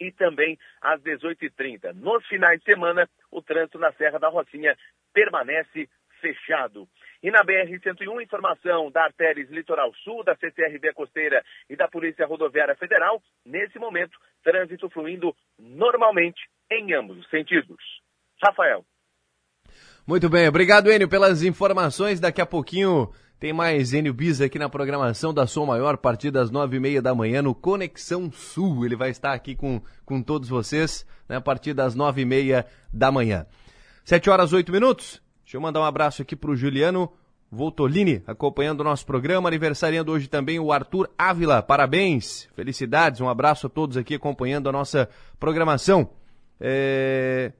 e 0.00 0.12
também 0.12 0.58
às 0.80 1.00
18h30. 1.02 1.92
Nos 1.94 2.26
finais 2.26 2.58
de 2.60 2.64
semana, 2.64 3.08
o 3.30 3.42
trânsito 3.42 3.78
na 3.78 3.92
Serra 3.92 4.18
da 4.18 4.28
Rocinha 4.28 4.76
permanece 5.12 5.88
fechado. 6.20 6.88
E 7.22 7.30
na 7.30 7.44
BR-101, 7.44 8.22
informação 8.22 8.90
da 8.90 9.04
Artéries 9.04 9.50
Litoral 9.50 9.92
Sul, 10.04 10.22
da 10.22 10.36
CCRB 10.36 10.92
Costeira 10.92 11.44
e 11.68 11.76
da 11.76 11.88
Polícia 11.88 12.26
Rodoviária 12.26 12.76
Federal, 12.76 13.20
nesse 13.44 13.78
momento, 13.78 14.18
trânsito 14.42 14.88
fluindo 14.90 15.34
normalmente 15.58 16.40
em 16.70 16.94
ambos 16.94 17.18
os 17.18 17.28
sentidos. 17.28 17.76
Rafael. 18.42 18.84
Muito 20.06 20.28
bem, 20.28 20.48
obrigado, 20.48 20.90
Enio, 20.90 21.08
pelas 21.08 21.42
informações. 21.42 22.20
Daqui 22.20 22.40
a 22.40 22.46
pouquinho 22.46 23.12
tem 23.38 23.52
mais 23.52 23.92
Enio 23.92 24.12
Bis 24.12 24.40
aqui 24.40 24.58
na 24.58 24.68
programação 24.68 25.32
da 25.32 25.46
Som 25.46 25.66
Maior, 25.66 25.94
a 25.94 25.98
partir 25.98 26.30
das 26.30 26.50
nove 26.50 26.76
e 26.76 26.80
meia 26.80 27.00
da 27.00 27.14
manhã, 27.14 27.40
no 27.40 27.54
Conexão 27.54 28.32
Sul. 28.32 28.84
Ele 28.84 28.96
vai 28.96 29.10
estar 29.10 29.32
aqui 29.32 29.54
com, 29.54 29.80
com 30.04 30.20
todos 30.20 30.48
vocês, 30.48 31.06
né, 31.28 31.36
a 31.36 31.40
partir 31.40 31.72
das 31.72 31.94
nove 31.94 32.22
e 32.22 32.24
meia 32.24 32.66
da 32.92 33.12
manhã. 33.12 33.46
Sete 34.04 34.28
horas, 34.28 34.52
oito 34.52 34.72
minutos. 34.72 35.22
Deixa 35.44 35.56
eu 35.56 35.60
mandar 35.60 35.80
um 35.80 35.84
abraço 35.84 36.20
aqui 36.20 36.34
para 36.34 36.50
o 36.50 36.56
Juliano 36.56 37.12
Voltolini, 37.50 38.22
acompanhando 38.26 38.80
o 38.80 38.84
nosso 38.84 39.06
programa, 39.06 39.48
aniversariando 39.48 40.10
hoje 40.12 40.28
também 40.28 40.58
o 40.58 40.72
Arthur 40.72 41.08
Ávila. 41.16 41.62
Parabéns, 41.62 42.48
felicidades, 42.56 43.20
um 43.20 43.28
abraço 43.28 43.68
a 43.68 43.70
todos 43.70 43.96
aqui 43.96 44.16
acompanhando 44.16 44.68
a 44.68 44.72
nossa 44.72 45.08
programação. 45.38 46.10
É... 46.60 47.52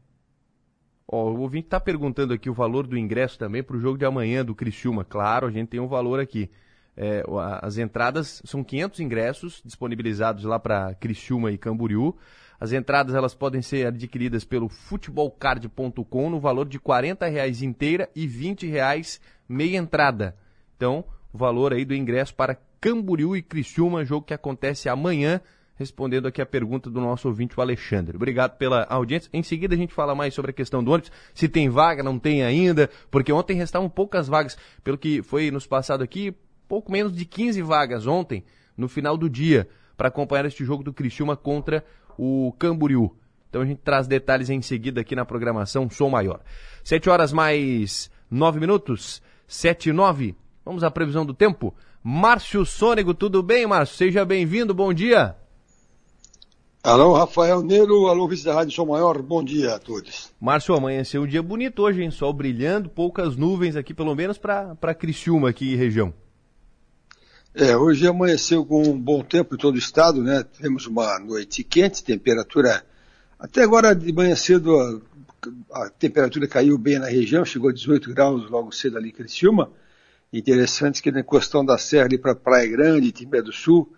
Ó, 1.10 1.30
o 1.30 1.40
ouvinte 1.40 1.68
está 1.68 1.80
perguntando 1.80 2.34
aqui 2.34 2.50
o 2.50 2.54
valor 2.54 2.86
do 2.86 2.98
ingresso 2.98 3.38
também 3.38 3.62
para 3.62 3.76
o 3.76 3.80
jogo 3.80 3.96
de 3.96 4.04
amanhã 4.04 4.44
do 4.44 4.54
Criciúma. 4.54 5.04
Claro, 5.04 5.46
a 5.46 5.50
gente 5.50 5.68
tem 5.68 5.80
um 5.80 5.88
valor 5.88 6.20
aqui. 6.20 6.50
É, 6.94 7.22
as 7.62 7.78
entradas 7.78 8.42
são 8.44 8.62
500 8.62 9.00
ingressos 9.00 9.62
disponibilizados 9.64 10.44
lá 10.44 10.58
para 10.58 10.94
Criciúma 10.94 11.50
e 11.50 11.56
Camboriú. 11.56 12.14
As 12.60 12.72
entradas 12.72 13.14
elas 13.14 13.34
podem 13.34 13.62
ser 13.62 13.86
adquiridas 13.86 14.44
pelo 14.44 14.68
futebolcard.com 14.68 16.28
no 16.28 16.40
valor 16.40 16.68
de 16.68 16.76
R$ 16.76 16.82
40,00 16.84 17.62
inteira 17.62 18.10
e 18.14 18.26
R$ 18.26 18.54
20,00 18.54 19.20
meia 19.48 19.78
entrada. 19.78 20.36
Então, 20.76 21.04
o 21.32 21.38
valor 21.38 21.72
aí 21.72 21.84
do 21.84 21.94
ingresso 21.94 22.34
para 22.34 22.58
Camboriú 22.80 23.36
e 23.36 23.42
Criciúma, 23.42 24.04
jogo 24.04 24.26
que 24.26 24.34
acontece 24.34 24.88
amanhã, 24.88 25.40
respondendo 25.78 26.26
aqui 26.26 26.42
a 26.42 26.46
pergunta 26.46 26.90
do 26.90 27.00
nosso 27.00 27.28
ouvinte, 27.28 27.54
o 27.56 27.62
Alexandre. 27.62 28.16
Obrigado 28.16 28.58
pela 28.58 28.84
audiência. 28.90 29.30
Em 29.32 29.44
seguida 29.44 29.74
a 29.74 29.78
gente 29.78 29.94
fala 29.94 30.14
mais 30.14 30.34
sobre 30.34 30.50
a 30.50 30.54
questão 30.54 30.82
do 30.82 30.90
ônibus, 30.90 31.12
se 31.32 31.48
tem 31.48 31.68
vaga, 31.68 32.02
não 32.02 32.18
tem 32.18 32.42
ainda, 32.42 32.90
porque 33.10 33.32
ontem 33.32 33.56
restavam 33.56 33.88
poucas 33.88 34.26
vagas, 34.26 34.58
pelo 34.82 34.98
que 34.98 35.22
foi 35.22 35.52
nos 35.52 35.66
passado 35.66 36.02
aqui, 36.02 36.34
pouco 36.66 36.90
menos 36.90 37.14
de 37.14 37.24
15 37.24 37.62
vagas 37.62 38.06
ontem, 38.06 38.44
no 38.76 38.88
final 38.88 39.16
do 39.16 39.30
dia, 39.30 39.68
para 39.96 40.08
acompanhar 40.08 40.44
este 40.46 40.64
jogo 40.64 40.82
do 40.82 40.92
Criciúma 40.92 41.36
contra 41.36 41.84
o 42.18 42.52
Camboriú. 42.58 43.16
Então 43.48 43.62
a 43.62 43.64
gente 43.64 43.80
traz 43.80 44.06
detalhes 44.08 44.50
em 44.50 44.60
seguida 44.60 45.00
aqui 45.00 45.14
na 45.14 45.24
programação 45.24 45.88
Som 45.88 46.10
Maior. 46.10 46.40
Sete 46.82 47.08
horas 47.08 47.32
mais 47.32 48.10
nove 48.28 48.58
minutos, 48.58 49.22
sete 49.46 49.90
e 49.90 49.92
nove. 49.92 50.36
Vamos 50.64 50.82
à 50.82 50.90
previsão 50.90 51.24
do 51.24 51.32
tempo. 51.32 51.74
Márcio 52.02 52.66
Sônego, 52.66 53.14
tudo 53.14 53.42
bem, 53.42 53.66
Márcio? 53.66 53.96
Seja 53.96 54.24
bem-vindo, 54.24 54.74
bom 54.74 54.92
dia. 54.92 55.36
Alô, 56.82 57.12
Rafael 57.12 57.60
Neiro, 57.60 58.06
alô, 58.06 58.28
vice 58.28 58.44
da 58.44 58.54
Rádio 58.54 58.72
Som 58.72 58.86
Maior, 58.86 59.20
bom 59.20 59.42
dia 59.42 59.74
a 59.74 59.78
todos. 59.80 60.30
Márcio, 60.40 60.76
amanheceu 60.76 61.22
um 61.22 61.26
dia 61.26 61.42
bonito 61.42 61.82
hoje, 61.82 62.02
hein? 62.02 62.10
Sol 62.10 62.32
brilhando, 62.32 62.88
poucas 62.88 63.36
nuvens 63.36 63.74
aqui, 63.74 63.92
pelo 63.92 64.14
menos 64.14 64.38
para 64.38 64.94
Criciúma 64.94 65.50
aqui 65.50 65.74
região. 65.74 66.14
É, 67.52 67.76
hoje 67.76 68.06
amanheceu 68.06 68.64
com 68.64 68.80
um 68.82 68.98
bom 68.98 69.24
tempo 69.24 69.56
em 69.56 69.58
todo 69.58 69.74
o 69.74 69.78
estado, 69.78 70.22
né? 70.22 70.44
Tivemos 70.52 70.86
uma 70.86 71.18
noite 71.18 71.64
quente, 71.64 72.04
temperatura. 72.04 72.86
Até 73.40 73.64
agora 73.64 73.92
de 73.92 74.12
manhã 74.12 74.36
cedo 74.36 74.78
a, 74.78 75.82
a 75.82 75.90
temperatura 75.90 76.46
caiu 76.46 76.78
bem 76.78 77.00
na 77.00 77.08
região, 77.08 77.44
chegou 77.44 77.70
a 77.70 77.72
18 77.72 78.14
graus 78.14 78.48
logo 78.48 78.70
cedo 78.70 78.96
ali 78.96 79.08
em 79.08 79.12
Criciúma. 79.12 79.72
Interessante 80.32 81.02
que 81.02 81.10
na 81.10 81.24
questão 81.24 81.64
da 81.64 81.76
serra 81.76 82.04
ali 82.04 82.18
para 82.18 82.36
Praia 82.36 82.68
Grande, 82.68 83.10
Timbé 83.10 83.42
do 83.42 83.52
Sul, 83.52 83.92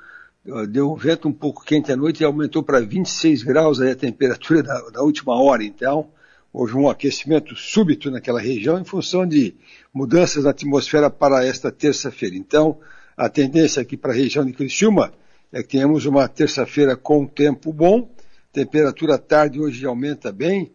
deu 0.68 0.92
um 0.92 0.96
vento 0.96 1.28
um 1.28 1.32
pouco 1.32 1.64
quente 1.64 1.92
à 1.92 1.96
noite 1.96 2.20
e 2.20 2.24
aumentou 2.24 2.62
para 2.62 2.80
26 2.80 3.42
graus 3.42 3.80
a 3.80 3.94
temperatura 3.94 4.62
da, 4.64 4.80
da 4.90 5.02
última 5.02 5.34
hora. 5.40 5.62
Então, 5.62 6.08
houve 6.52 6.74
um 6.74 6.88
aquecimento 6.88 7.54
súbito 7.54 8.10
naquela 8.10 8.40
região 8.40 8.78
em 8.78 8.84
função 8.84 9.26
de 9.26 9.54
mudanças 9.92 10.44
na 10.44 10.50
atmosfera 10.50 11.10
para 11.10 11.44
esta 11.44 11.70
terça-feira. 11.70 12.36
Então, 12.36 12.78
a 13.16 13.28
tendência 13.28 13.82
aqui 13.82 13.96
para 13.96 14.12
a 14.12 14.16
região 14.16 14.44
de 14.44 14.52
Criciúma 14.52 15.12
é 15.52 15.62
que 15.62 15.68
tenhamos 15.68 16.06
uma 16.06 16.26
terça-feira 16.28 16.96
com 16.96 17.26
tempo 17.26 17.72
bom, 17.72 18.10
temperatura 18.52 19.18
tarde 19.18 19.60
hoje 19.60 19.84
aumenta 19.84 20.32
bem, 20.32 20.72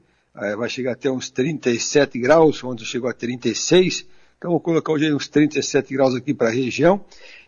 vai 0.58 0.70
chegar 0.70 0.92
até 0.92 1.10
uns 1.10 1.30
37 1.30 2.20
graus, 2.20 2.62
ontem 2.64 2.84
chegou 2.84 3.10
a 3.10 3.14
36, 3.14 4.06
então 4.38 4.52
vou 4.52 4.60
colocar 4.60 4.92
hoje 4.92 5.14
uns 5.14 5.28
37 5.30 5.94
graus 5.94 6.14
aqui 6.14 6.34
para 6.34 6.50
a 6.50 6.52
região, 6.52 7.04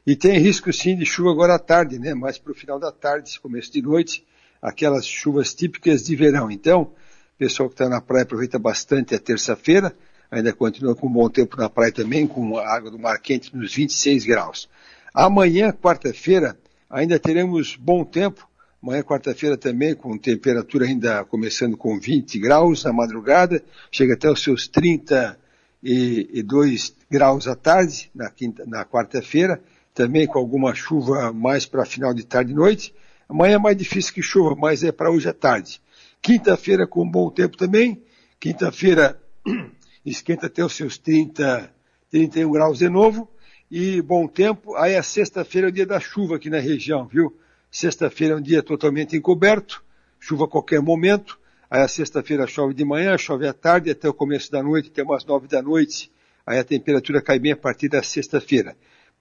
e 0.07 0.15
tem 0.15 0.39
risco 0.39 0.71
sim 0.71 0.95
de 0.95 1.05
chuva 1.05 1.31
agora 1.31 1.55
à 1.55 1.59
tarde, 1.59 1.99
né, 1.99 2.13
mais 2.13 2.37
para 2.37 2.53
o 2.53 2.55
final 2.55 2.79
da 2.79 2.93
tarde, 2.93 3.37
começo 3.41 3.73
de 3.73 3.81
noite, 3.81 4.25
aquelas 4.61 5.05
chuvas 5.05 5.53
típicas 5.53 6.05
de 6.05 6.15
verão. 6.15 6.49
Então, 6.49 6.83
o 6.83 6.93
pessoal 7.37 7.67
que 7.67 7.73
está 7.73 7.89
na 7.89 7.99
praia 7.99 8.23
aproveita 8.23 8.57
bastante 8.57 9.13
a 9.13 9.19
terça-feira, 9.19 9.93
ainda 10.31 10.53
continua 10.53 10.95
com 10.95 11.07
um 11.07 11.11
bom 11.11 11.29
tempo 11.29 11.57
na 11.57 11.69
praia 11.69 11.91
também, 11.91 12.25
com 12.25 12.57
a 12.57 12.73
água 12.73 12.89
do 12.89 12.97
mar 12.97 13.19
quente 13.19 13.53
nos 13.53 13.75
26 13.75 14.23
graus. 14.23 14.69
Amanhã, 15.13 15.73
quarta-feira, 15.73 16.57
ainda 16.89 17.19
teremos 17.19 17.75
bom 17.75 18.05
tempo. 18.05 18.47
Amanhã, 18.81 19.03
quarta-feira, 19.03 19.57
também 19.57 19.93
com 19.93 20.17
temperatura 20.17 20.85
ainda 20.85 21.25
começando 21.25 21.75
com 21.75 21.99
20 21.99 22.39
graus 22.39 22.85
na 22.85 22.93
madrugada, 22.93 23.61
chega 23.91 24.13
até 24.13 24.31
os 24.31 24.41
seus 24.41 24.69
32 24.69 26.95
graus 27.11 27.45
à 27.45 27.57
tarde, 27.57 28.09
na, 28.15 28.31
na 28.65 28.85
quarta-feira, 28.85 29.61
também 29.97 30.27
com 30.27 30.37
alguma 30.37 30.75
chuva 30.75 31.33
mais 31.33 31.65
para 31.65 31.83
final 31.83 32.13
de 32.13 32.23
tarde 32.23 32.51
e 32.51 32.55
noite. 32.55 32.93
Amanhã 33.27 33.55
é 33.55 33.57
mais 33.57 33.75
difícil 33.75 34.13
que 34.13 34.21
chuva, 34.21 34.55
mas 34.55 34.83
é 34.83 34.91
para 34.91 35.09
hoje 35.09 35.27
à 35.27 35.33
tarde. 35.33 35.81
Quinta-feira 36.21 36.85
com 36.85 37.09
bom 37.09 37.31
tempo 37.31 37.57
também. 37.57 38.03
Quinta-feira 38.39 39.19
esquenta 40.05 40.45
até 40.45 40.63
os 40.63 40.73
seus 40.73 40.99
30, 40.99 41.73
31 42.11 42.51
graus 42.51 42.77
de 42.77 42.87
novo 42.87 43.27
e 43.71 43.99
bom 44.03 44.27
tempo. 44.27 44.75
Aí 44.75 44.95
a 44.95 45.01
sexta-feira 45.01 45.67
é 45.67 45.71
o 45.71 45.73
dia 45.73 45.85
da 45.87 45.99
chuva 45.99 46.35
aqui 46.35 46.47
na 46.47 46.59
região, 46.59 47.07
viu? 47.07 47.35
Sexta-feira 47.71 48.35
é 48.35 48.37
um 48.37 48.41
dia 48.41 48.61
totalmente 48.61 49.17
encoberto, 49.17 49.83
chuva 50.19 50.45
a 50.45 50.47
qualquer 50.47 50.79
momento. 50.79 51.39
Aí 51.71 51.81
a 51.81 51.87
sexta-feira 51.87 52.45
chove 52.45 52.75
de 52.75 52.85
manhã, 52.85 53.17
chove 53.17 53.47
à 53.47 53.53
tarde, 53.53 53.89
até 53.89 54.07
o 54.07 54.13
começo 54.13 54.51
da 54.51 54.61
noite, 54.61 54.89
até 54.89 55.01
umas 55.01 55.25
nove 55.25 55.47
da 55.47 55.59
noite. 55.59 56.11
Aí 56.45 56.59
a 56.59 56.63
temperatura 56.63 57.19
cai 57.19 57.39
bem 57.39 57.53
a 57.53 57.57
partir 57.57 57.89
da 57.89 58.03
sexta-feira. 58.03 58.77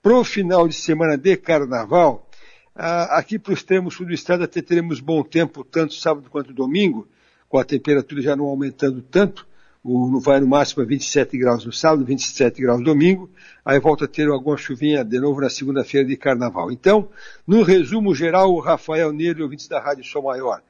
Pro 0.06 0.22
final 0.22 0.68
de 0.68 0.74
semana 0.76 1.18
de 1.18 1.36
carnaval, 1.36 2.30
aqui 2.76 3.40
para 3.40 3.52
os 3.52 3.58
extremo 3.58 3.90
sul 3.90 4.06
do 4.06 4.12
estado 4.12 4.44
até 4.44 4.62
teremos 4.62 5.00
bom 5.00 5.20
tempo, 5.24 5.64
tanto 5.64 5.94
sábado 5.94 6.30
quanto 6.30 6.52
domingo, 6.52 7.08
com 7.48 7.58
a 7.58 7.64
temperatura 7.64 8.22
já 8.22 8.36
não 8.36 8.44
aumentando 8.44 9.02
tanto 9.02 9.44
o, 9.82 10.20
vai 10.20 10.38
no 10.38 10.46
máximo 10.46 10.84
a 10.84 10.86
27 10.86 11.36
graus 11.36 11.64
no 11.64 11.72
sábado, 11.72 12.04
27 12.04 12.62
graus 12.62 12.78
no 12.78 12.84
domingo, 12.84 13.28
aí 13.64 13.80
volta 13.80 14.04
a 14.04 14.06
ter 14.06 14.28
alguma 14.28 14.56
chuvinha 14.56 15.04
de 15.04 15.18
novo 15.18 15.40
na 15.40 15.50
segunda-feira 15.50 16.06
de 16.06 16.16
carnaval. 16.16 16.70
Então, 16.70 17.08
no 17.44 17.64
resumo 17.64 18.14
geral, 18.14 18.54
o 18.54 18.60
Rafael 18.60 19.12
Neiro, 19.12 19.42
ouvintes 19.42 19.66
da 19.66 19.80
Rádio 19.80 20.04
Sol 20.04 20.22
Maior, 20.22 20.62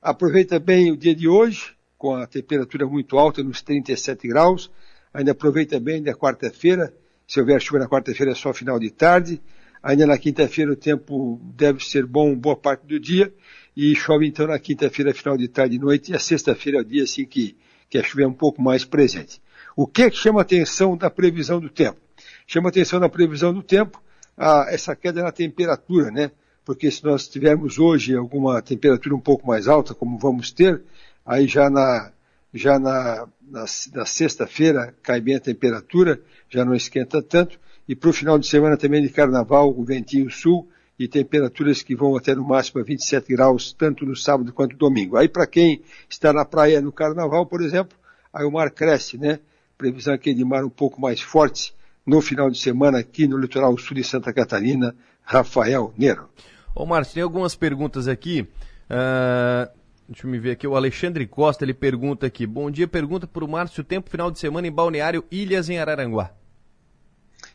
aproveita 0.00 0.60
bem 0.60 0.92
o 0.92 0.96
dia 0.96 1.16
de 1.16 1.26
hoje, 1.26 1.72
com 1.98 2.14
a 2.14 2.28
temperatura 2.28 2.86
muito 2.86 3.18
alta, 3.18 3.42
nos 3.42 3.60
37 3.60 4.28
graus, 4.28 4.70
ainda 5.12 5.32
aproveita 5.32 5.80
bem 5.80 6.00
da 6.00 6.14
quarta-feira, 6.14 6.94
se 7.26 7.40
houver 7.40 7.60
chuva 7.60 7.80
na 7.80 7.88
quarta-feira 7.88 8.32
é 8.32 8.34
só 8.34 8.52
final 8.52 8.78
de 8.78 8.90
tarde, 8.90 9.40
ainda 9.82 10.06
na 10.06 10.18
quinta-feira 10.18 10.72
o 10.72 10.76
tempo 10.76 11.40
deve 11.56 11.84
ser 11.84 12.06
bom 12.06 12.34
boa 12.34 12.56
parte 12.56 12.86
do 12.86 12.98
dia, 12.98 13.32
e 13.76 13.94
chove 13.94 14.26
então 14.26 14.46
na 14.46 14.58
quinta-feira, 14.58 15.12
final 15.12 15.36
de 15.36 15.48
tarde 15.48 15.76
e 15.76 15.78
noite, 15.78 16.12
e 16.12 16.14
a 16.14 16.18
sexta-feira 16.18 16.78
é 16.78 16.80
o 16.80 16.84
dia 16.84 17.02
assim 17.02 17.24
que 17.24 17.56
que 17.94 17.98
a 17.98 18.02
chuva 18.02 18.24
é 18.24 18.26
um 18.26 18.32
pouco 18.32 18.60
mais 18.60 18.84
presente. 18.84 19.40
O 19.76 19.86
que, 19.86 20.02
é 20.02 20.10
chama 20.10 20.40
atenção 20.40 20.96
da 20.96 21.08
previsão 21.08 21.60
do 21.60 21.68
tempo? 21.68 22.00
Chama 22.44 22.68
atenção 22.68 22.98
da 22.98 23.08
previsão 23.08 23.54
do 23.54 23.62
tempo 23.62 24.02
a, 24.36 24.66
essa 24.68 24.96
queda 24.96 25.22
na 25.22 25.30
temperatura, 25.30 26.10
né? 26.10 26.32
Porque 26.64 26.90
se 26.90 27.04
nós 27.04 27.28
tivermos 27.28 27.78
hoje 27.78 28.16
alguma 28.16 28.60
temperatura 28.62 29.14
um 29.14 29.20
pouco 29.20 29.46
mais 29.46 29.68
alta, 29.68 29.94
como 29.94 30.18
vamos 30.18 30.50
ter, 30.50 30.82
aí 31.24 31.46
já 31.46 31.70
na, 31.70 32.10
já 32.52 32.80
na, 32.80 33.28
na, 33.48 33.64
na 33.92 34.06
sexta-feira 34.06 34.94
cai 35.02 35.20
bem 35.20 35.36
a 35.36 35.40
temperatura, 35.40 36.20
já 36.48 36.64
não 36.64 36.74
esquenta 36.74 37.22
tanto, 37.22 37.58
e 37.88 37.94
para 37.94 38.10
o 38.10 38.12
final 38.12 38.38
de 38.38 38.46
semana 38.46 38.76
também 38.76 39.02
de 39.02 39.08
carnaval, 39.08 39.70
o 39.76 39.84
ventinho 39.84 40.30
sul 40.30 40.68
e 40.98 41.08
temperaturas 41.08 41.82
que 41.82 41.94
vão 41.94 42.16
até 42.16 42.34
no 42.34 42.44
máximo 42.44 42.80
a 42.80 42.84
27 42.84 43.34
graus, 43.34 43.72
tanto 43.72 44.06
no 44.06 44.16
sábado 44.16 44.52
quanto 44.52 44.72
no 44.72 44.78
domingo. 44.78 45.16
Aí 45.16 45.28
para 45.28 45.46
quem 45.46 45.82
está 46.08 46.32
na 46.32 46.44
praia 46.44 46.80
no 46.80 46.92
carnaval, 46.92 47.46
por 47.46 47.62
exemplo, 47.62 47.96
aí 48.32 48.44
o 48.44 48.50
mar 48.50 48.70
cresce, 48.70 49.18
né? 49.18 49.40
Previsão 49.76 50.14
aqui 50.14 50.32
de 50.32 50.44
mar 50.44 50.64
um 50.64 50.70
pouco 50.70 51.00
mais 51.00 51.20
forte 51.20 51.74
no 52.06 52.20
final 52.20 52.48
de 52.48 52.58
semana 52.58 52.98
aqui 52.98 53.26
no 53.26 53.36
litoral 53.36 53.76
sul 53.76 53.96
de 53.96 54.04
Santa 54.04 54.32
Catarina, 54.32 54.94
Rafael 55.22 55.92
Nero. 55.98 56.28
Ô 56.74 56.86
Márcio, 56.86 57.14
tem 57.14 57.22
algumas 57.22 57.54
perguntas 57.54 58.08
aqui. 58.08 58.42
Uh, 58.88 59.83
deixa 60.08 60.26
eu 60.26 60.30
me 60.30 60.38
ver 60.38 60.52
aqui. 60.52 60.66
O 60.66 60.76
Alexandre 60.76 61.26
Costa, 61.26 61.64
ele 61.64 61.74
pergunta 61.74 62.26
aqui. 62.26 62.46
Bom 62.46 62.70
dia, 62.70 62.86
pergunta 62.86 63.26
para 63.26 63.44
o 63.44 63.48
Márcio, 63.48 63.84
tempo 63.84 64.10
final 64.10 64.30
de 64.30 64.38
semana 64.38 64.66
em 64.66 64.72
Balneário 64.72 65.24
Ilhas 65.30 65.68
em 65.68 65.78
Araranguá. 65.78 66.32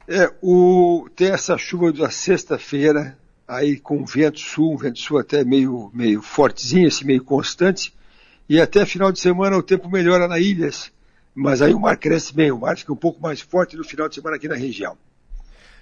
É, 0.07 0.31
o, 0.41 1.07
tem 1.15 1.29
essa 1.29 1.57
chuva 1.57 1.91
da 1.91 2.09
sexta-feira, 2.09 3.17
aí 3.47 3.79
com 3.79 4.03
vento 4.03 4.39
sul, 4.39 4.73
um 4.73 4.77
vento 4.77 4.99
sul 4.99 5.19
até 5.19 5.43
meio, 5.43 5.91
meio 5.93 6.21
fortezinho, 6.21 6.87
assim, 6.87 7.05
meio 7.05 7.23
constante, 7.23 7.93
e 8.47 8.59
até 8.59 8.85
final 8.85 9.11
de 9.11 9.19
semana 9.19 9.55
o 9.55 9.63
tempo 9.63 9.87
melhora 9.87 10.27
na 10.27 10.39
ilhas, 10.39 10.91
mas 11.35 11.61
aí 11.61 11.73
o 11.73 11.79
mar 11.79 11.95
cresce 11.97 12.33
bem, 12.33 12.51
o 12.51 12.59
mar 12.59 12.75
fica 12.75 12.91
um 12.91 12.95
pouco 12.95 13.21
mais 13.21 13.39
forte 13.39 13.77
no 13.77 13.83
final 13.83 14.09
de 14.09 14.15
semana 14.15 14.35
aqui 14.35 14.47
na 14.47 14.55
região. 14.55 14.97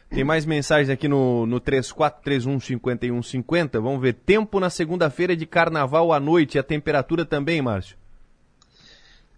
Tem 0.10 0.24
mais 0.24 0.46
mensagens 0.46 0.90
aqui 0.90 1.08
no, 1.08 1.46
no 1.46 1.62
3431-5150. 1.62 3.74
Vamos 3.74 4.02
ver. 4.02 4.14
Tempo 4.14 4.60
na 4.60 4.70
segunda-feira 4.70 5.36
de 5.36 5.46
carnaval 5.46 6.14
à 6.14 6.20
noite. 6.20 6.58
A 6.58 6.64
temperatura 6.64 7.26
também, 7.26 7.62
Márcio? 7.62 7.98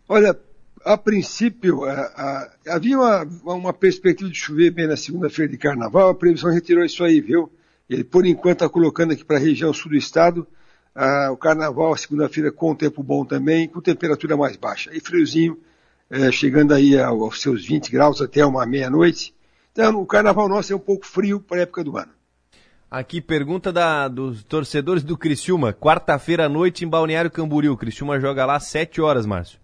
Olha, 0.07 0.39
a 0.85 0.97
princípio, 0.97 1.83
a, 1.85 1.91
a, 1.91 2.49
havia 2.67 2.97
uma, 2.97 3.23
uma, 3.43 3.73
perspectiva 3.73 4.29
de 4.29 4.37
chover 4.37 4.71
bem 4.71 4.87
na 4.87 4.95
segunda-feira 4.95 5.51
de 5.51 5.57
carnaval. 5.57 6.09
A 6.09 6.15
previsão 6.15 6.51
retirou 6.51 6.85
isso 6.85 7.03
aí, 7.03 7.19
viu? 7.19 7.51
Ele, 7.89 8.03
por 8.03 8.23
enquanto, 8.25 8.57
está 8.57 8.69
colocando 8.69 9.13
aqui 9.13 9.25
para 9.25 9.37
a 9.37 9.41
região 9.41 9.73
sul 9.73 9.89
do 9.91 9.97
estado 9.97 10.47
ah, 10.95 11.29
o 11.31 11.37
carnaval, 11.37 11.95
segunda-feira, 11.95 12.51
com 12.51 12.75
tempo 12.75 13.01
bom 13.01 13.23
também, 13.23 13.67
com 13.67 13.79
temperatura 13.79 14.35
mais 14.35 14.57
baixa. 14.57 14.89
E 14.93 14.99
friozinho, 14.99 15.57
é, 16.09 16.31
chegando 16.31 16.73
aí 16.73 16.99
aos 16.99 17.41
seus 17.41 17.65
20 17.65 17.91
graus 17.91 18.21
até 18.21 18.45
uma 18.45 18.65
meia-noite. 18.65 19.33
Então, 19.79 20.01
o 20.01 20.05
carnaval 20.05 20.49
nosso 20.49 20.73
é 20.73 20.75
um 20.75 20.79
pouco 20.79 21.05
frio 21.05 21.39
para 21.39 21.59
a 21.59 21.61
época 21.61 21.85
do 21.85 21.97
ano. 21.97 22.11
Aqui, 22.91 23.21
pergunta 23.21 23.71
da, 23.71 24.09
dos 24.09 24.43
torcedores 24.43 25.03
do 25.03 25.17
Criciúma. 25.17 25.71
Quarta-feira 25.71 26.47
à 26.47 26.49
noite 26.49 26.83
em 26.83 26.87
Balneário 26.89 27.31
Camboriú. 27.31 27.77
Criciúma 27.77 28.19
joga 28.19 28.45
lá 28.45 28.57
às 28.57 28.65
7 28.65 28.99
horas, 28.99 29.25
Márcio. 29.25 29.57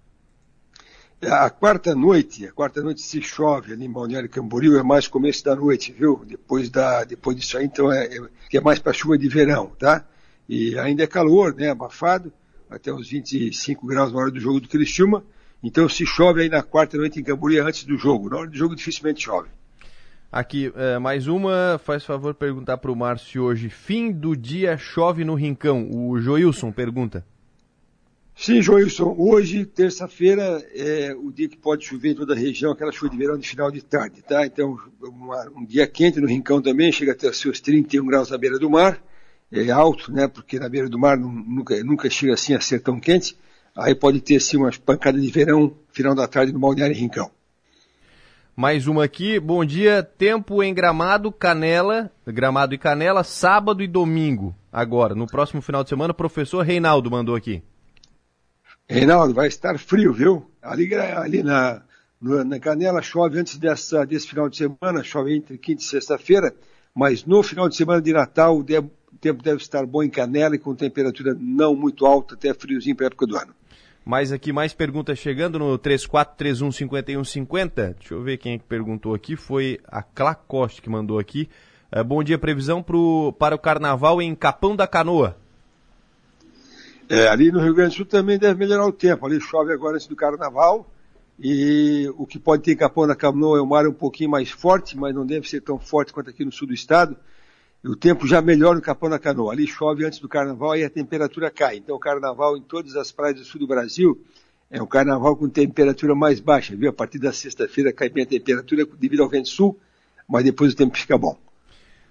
A 1.22 1.50
quarta 1.50 1.94
noite, 1.94 2.48
a 2.48 2.54
quarta 2.54 2.82
noite 2.82 3.02
se 3.02 3.22
chove 3.22 3.74
ali 3.74 3.84
em 3.84 3.92
Balneário 3.92 4.30
Camboriú, 4.30 4.80
é 4.80 4.84
mais 4.84 5.06
começo 5.06 5.44
da 5.44 5.54
noite, 5.54 5.92
viu? 5.92 6.24
Depois, 6.26 6.70
da, 6.70 7.04
depois 7.04 7.36
disso 7.36 7.58
aí, 7.58 7.66
então, 7.66 7.92
é, 7.92 8.06
é, 8.06 8.20
é 8.54 8.62
mais 8.62 8.80
para 8.80 8.94
chuva 8.94 9.18
de 9.18 9.28
verão, 9.28 9.74
tá? 9.78 10.06
E 10.48 10.80
ainda 10.80 11.04
é 11.04 11.08
calor, 11.08 11.54
né? 11.54 11.72
Abafado, 11.72 12.32
até 12.70 12.94
uns 12.94 13.10
25 13.10 13.86
graus 13.86 14.14
na 14.14 14.20
hora 14.20 14.32
do 14.32 14.40
jogo 14.40 14.62
do 14.62 14.70
Criciúma. 14.70 15.26
Então 15.62 15.90
se 15.90 16.06
chove 16.06 16.44
aí 16.44 16.48
na 16.48 16.64
quarta 16.64 16.96
noite 16.96 17.20
em 17.20 17.24
Camboriú 17.24 17.68
antes 17.68 17.84
do 17.84 17.98
jogo. 17.98 18.30
Na 18.30 18.38
hora 18.38 18.50
do 18.50 18.56
jogo 18.56 18.78
dificilmente 18.78 19.22
chove. 19.22 19.50
Aqui, 20.36 20.70
é, 20.76 21.00
mais 21.00 21.28
uma, 21.28 21.80
faz 21.82 22.04
favor 22.04 22.34
perguntar 22.34 22.76
para 22.76 22.92
o 22.92 22.96
Márcio 22.96 23.42
hoje. 23.42 23.70
Fim 23.70 24.12
do 24.12 24.36
dia 24.36 24.78
chove 24.78 25.24
no 25.24 25.34
Rincão. 25.34 25.90
O 25.90 26.20
Joilson 26.20 26.74
pergunta. 26.74 27.26
Sim, 28.36 28.62
Joilson. 28.62 29.16
Hoje, 29.18 29.66
terça-feira, 29.66 30.62
é 30.76 31.16
o 31.16 31.32
dia 31.32 31.48
que 31.48 31.56
pode 31.56 31.86
chover 31.86 32.12
em 32.12 32.16
toda 32.16 32.34
a 32.34 32.36
região, 32.36 32.74
aquela 32.74 32.92
chuva 32.92 33.12
de 33.12 33.18
verão 33.18 33.38
de 33.38 33.48
final 33.48 33.72
de 33.72 33.82
tarde, 33.82 34.22
tá? 34.24 34.46
Então, 34.46 34.78
uma, 35.00 35.50
um 35.56 35.64
dia 35.64 35.88
quente 35.88 36.20
no 36.20 36.28
Rincão 36.28 36.62
também, 36.62 36.92
chega 36.92 37.14
até 37.14 37.30
os 37.30 37.40
seus 37.40 37.62
31 37.62 38.06
graus 38.06 38.30
na 38.30 38.38
beira 38.38 38.60
do 38.60 38.70
mar. 38.70 39.02
É 39.50 39.72
alto, 39.72 40.12
né? 40.12 40.28
Porque 40.28 40.60
na 40.60 40.68
beira 40.68 40.90
do 40.90 41.00
mar 41.00 41.18
nunca, 41.18 41.82
nunca 41.82 42.10
chega 42.10 42.34
assim 42.34 42.54
a 42.54 42.60
ser 42.60 42.82
tão 42.82 43.00
quente. 43.00 43.38
Aí 43.74 43.96
pode 43.96 44.20
ter, 44.20 44.42
sim, 44.42 44.58
umas 44.58 44.78
pancadas 44.78 45.22
de 45.22 45.32
verão, 45.32 45.78
final 45.94 46.14
da 46.14 46.28
tarde 46.28 46.52
no 46.52 46.60
Balneário 46.60 46.94
Rincão. 46.94 47.32
Mais 48.56 48.88
uma 48.88 49.04
aqui. 49.04 49.38
Bom 49.38 49.66
dia. 49.66 50.02
Tempo 50.02 50.64
em 50.64 50.74
Gramado, 50.74 51.30
Canela, 51.30 52.10
Gramado 52.26 52.74
e 52.74 52.78
Canela, 52.78 53.22
sábado 53.22 53.84
e 53.84 53.88
domingo. 53.88 54.56
Agora, 54.72 55.14
no 55.14 55.28
próximo 55.28 55.62
final 55.62 55.84
de 55.84 55.90
semana, 55.90 56.14
professor 56.14 56.62
Reinaldo 56.62 57.12
mandou 57.12 57.36
aqui. 57.36 57.62
Reinaldo, 58.88 59.34
vai 59.34 59.50
estar 59.50 59.78
frio, 59.78 60.14
viu? 60.14 60.50
Ali, 60.62 60.96
ali 60.96 61.44
na, 61.44 61.82
na 62.22 62.58
Canela 62.58 63.02
chove 63.02 63.38
antes 63.38 63.58
dessa, 63.58 64.06
desse 64.06 64.28
final 64.30 64.48
de 64.48 64.56
semana, 64.56 65.04
chove 65.04 65.36
entre 65.36 65.58
quinta 65.58 65.82
e 65.82 65.86
sexta-feira, 65.86 66.56
mas 66.94 67.26
no 67.26 67.44
final 67.44 67.68
de 67.68 67.76
semana 67.76 68.02
de 68.02 68.14
Natal 68.14 68.58
o 68.58 68.64
tempo 68.64 69.44
deve 69.44 69.58
estar 69.58 69.86
bom 69.86 70.02
em 70.02 70.10
Canela 70.10 70.56
e 70.56 70.60
com 70.60 70.74
temperatura 70.74 71.36
não 71.38 71.76
muito 71.76 72.06
alta, 72.06 72.36
até 72.36 72.54
friozinho 72.54 72.96
para 72.96 73.08
a 73.08 73.08
época 73.08 73.28
do 73.28 73.36
ano. 73.36 73.54
Mais 74.06 74.32
aqui, 74.32 74.54
mais 74.54 74.72
perguntas 74.72 75.18
chegando 75.18 75.58
no 75.58 75.80
34315150. 75.80 77.96
Deixa 77.98 78.14
eu 78.14 78.22
ver 78.22 78.38
quem 78.38 78.54
é 78.54 78.60
que 78.60 78.64
perguntou 78.64 79.16
aqui. 79.16 79.36
Foi 79.36 79.80
a 79.88 80.04
Clacoste 80.04 80.80
que 80.80 80.92
mandou 80.92 81.18
aqui. 81.18 81.50
É, 81.92 82.04
bom 82.04 82.24
dia, 82.24 82.38
previsão 82.38 82.84
pro, 82.84 83.34
para 83.40 83.56
o 83.56 83.60
carnaval 83.60 84.22
em 84.22 84.36
Capão 84.36 84.76
da 84.76 84.86
Canoa. 84.86 85.36
É, 87.10 87.28
ali 87.28 87.52
no 87.52 87.60
Rio 87.60 87.74
Grande 87.74 87.96
do 87.96 87.98
Sul 87.98 88.06
também 88.06 88.38
deve 88.38 88.60
melhorar 88.60 88.86
o 88.86 88.92
tempo. 88.92 89.26
Ali 89.26 89.42
chove 89.42 89.74
agora 89.74 89.96
antes 89.96 90.06
do 90.06 90.16
carnaval. 90.16 90.88
E 91.40 92.08
o 92.16 92.28
que 92.28 92.38
pode 92.38 92.62
ter 92.62 92.74
em 92.74 92.78
Capão 92.78 93.08
da 93.08 93.16
Canoa 93.16 93.58
é 93.58 93.62
um 93.62 93.66
mar 93.66 93.88
um 93.88 93.94
pouquinho 93.94 94.30
mais 94.30 94.52
forte, 94.52 94.96
mas 94.96 95.16
não 95.16 95.26
deve 95.26 95.50
ser 95.50 95.62
tão 95.62 95.80
forte 95.80 96.14
quanto 96.14 96.30
aqui 96.30 96.46
no 96.46 96.52
sul 96.52 96.68
do 96.68 96.76
estado 96.76 97.18
o 97.88 97.96
tempo 97.96 98.28
já 98.28 98.42
melhora 98.42 98.76
no 98.76 98.82
Capão 98.82 99.10
da 99.10 99.20
Canoa. 99.20 99.54
Ali 99.54 99.68
chove 99.68 100.06
antes 100.06 100.20
do 100.20 100.28
carnaval 100.28 100.76
e 100.76 100.84
a 100.84 100.90
temperatura 100.90 101.52
cai. 101.52 101.78
Então 101.78 101.96
o 101.96 102.00
carnaval 102.00 102.58
em 102.58 102.62
todas 102.62 102.96
as 102.96 103.12
praias 103.12 103.40
do 103.40 103.46
sul 103.46 103.60
do 103.60 103.68
Brasil 103.68 104.20
é 104.70 104.82
um 104.82 104.88
carnaval 104.88 105.36
com 105.36 105.48
temperatura 105.48 106.16
mais 106.16 106.40
baixa, 106.40 106.76
viu? 106.76 106.90
A 106.90 106.94
partir 106.94 107.20
da 107.20 107.32
sexta-feira 107.32 107.94
cai 107.94 108.10
bem 108.10 108.24
a 108.24 108.28
temperatura 108.28 108.86
devido 108.86 109.22
ao 109.22 109.30
vento 109.30 109.50
sul, 109.50 109.80
mas 110.28 110.44
depois 110.44 110.74
o 110.74 110.76
tempo 110.76 110.98
fica 110.98 111.18
bom. 111.18 111.38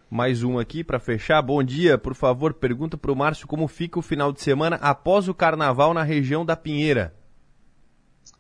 Mais 0.09 0.45
um 0.45 0.59
aqui 0.59 0.85
para 0.85 1.01
fechar. 1.01 1.43
Bom 1.43 1.63
dia, 1.63 1.99
por 1.99 2.15
favor, 2.15 2.55
pergunta 2.55 2.97
para 2.97 3.11
o 3.11 3.17
Márcio 3.17 3.49
como 3.49 3.67
fica 3.67 3.99
o 3.99 4.03
final 4.03 4.33
de 4.33 4.41
semana 4.41 4.77
após 4.77 5.29
o 5.29 5.35
carnaval 5.35 5.93
na 5.93 6.05
região 6.05 6.45
da 6.45 6.55
Pinheira. 6.55 7.13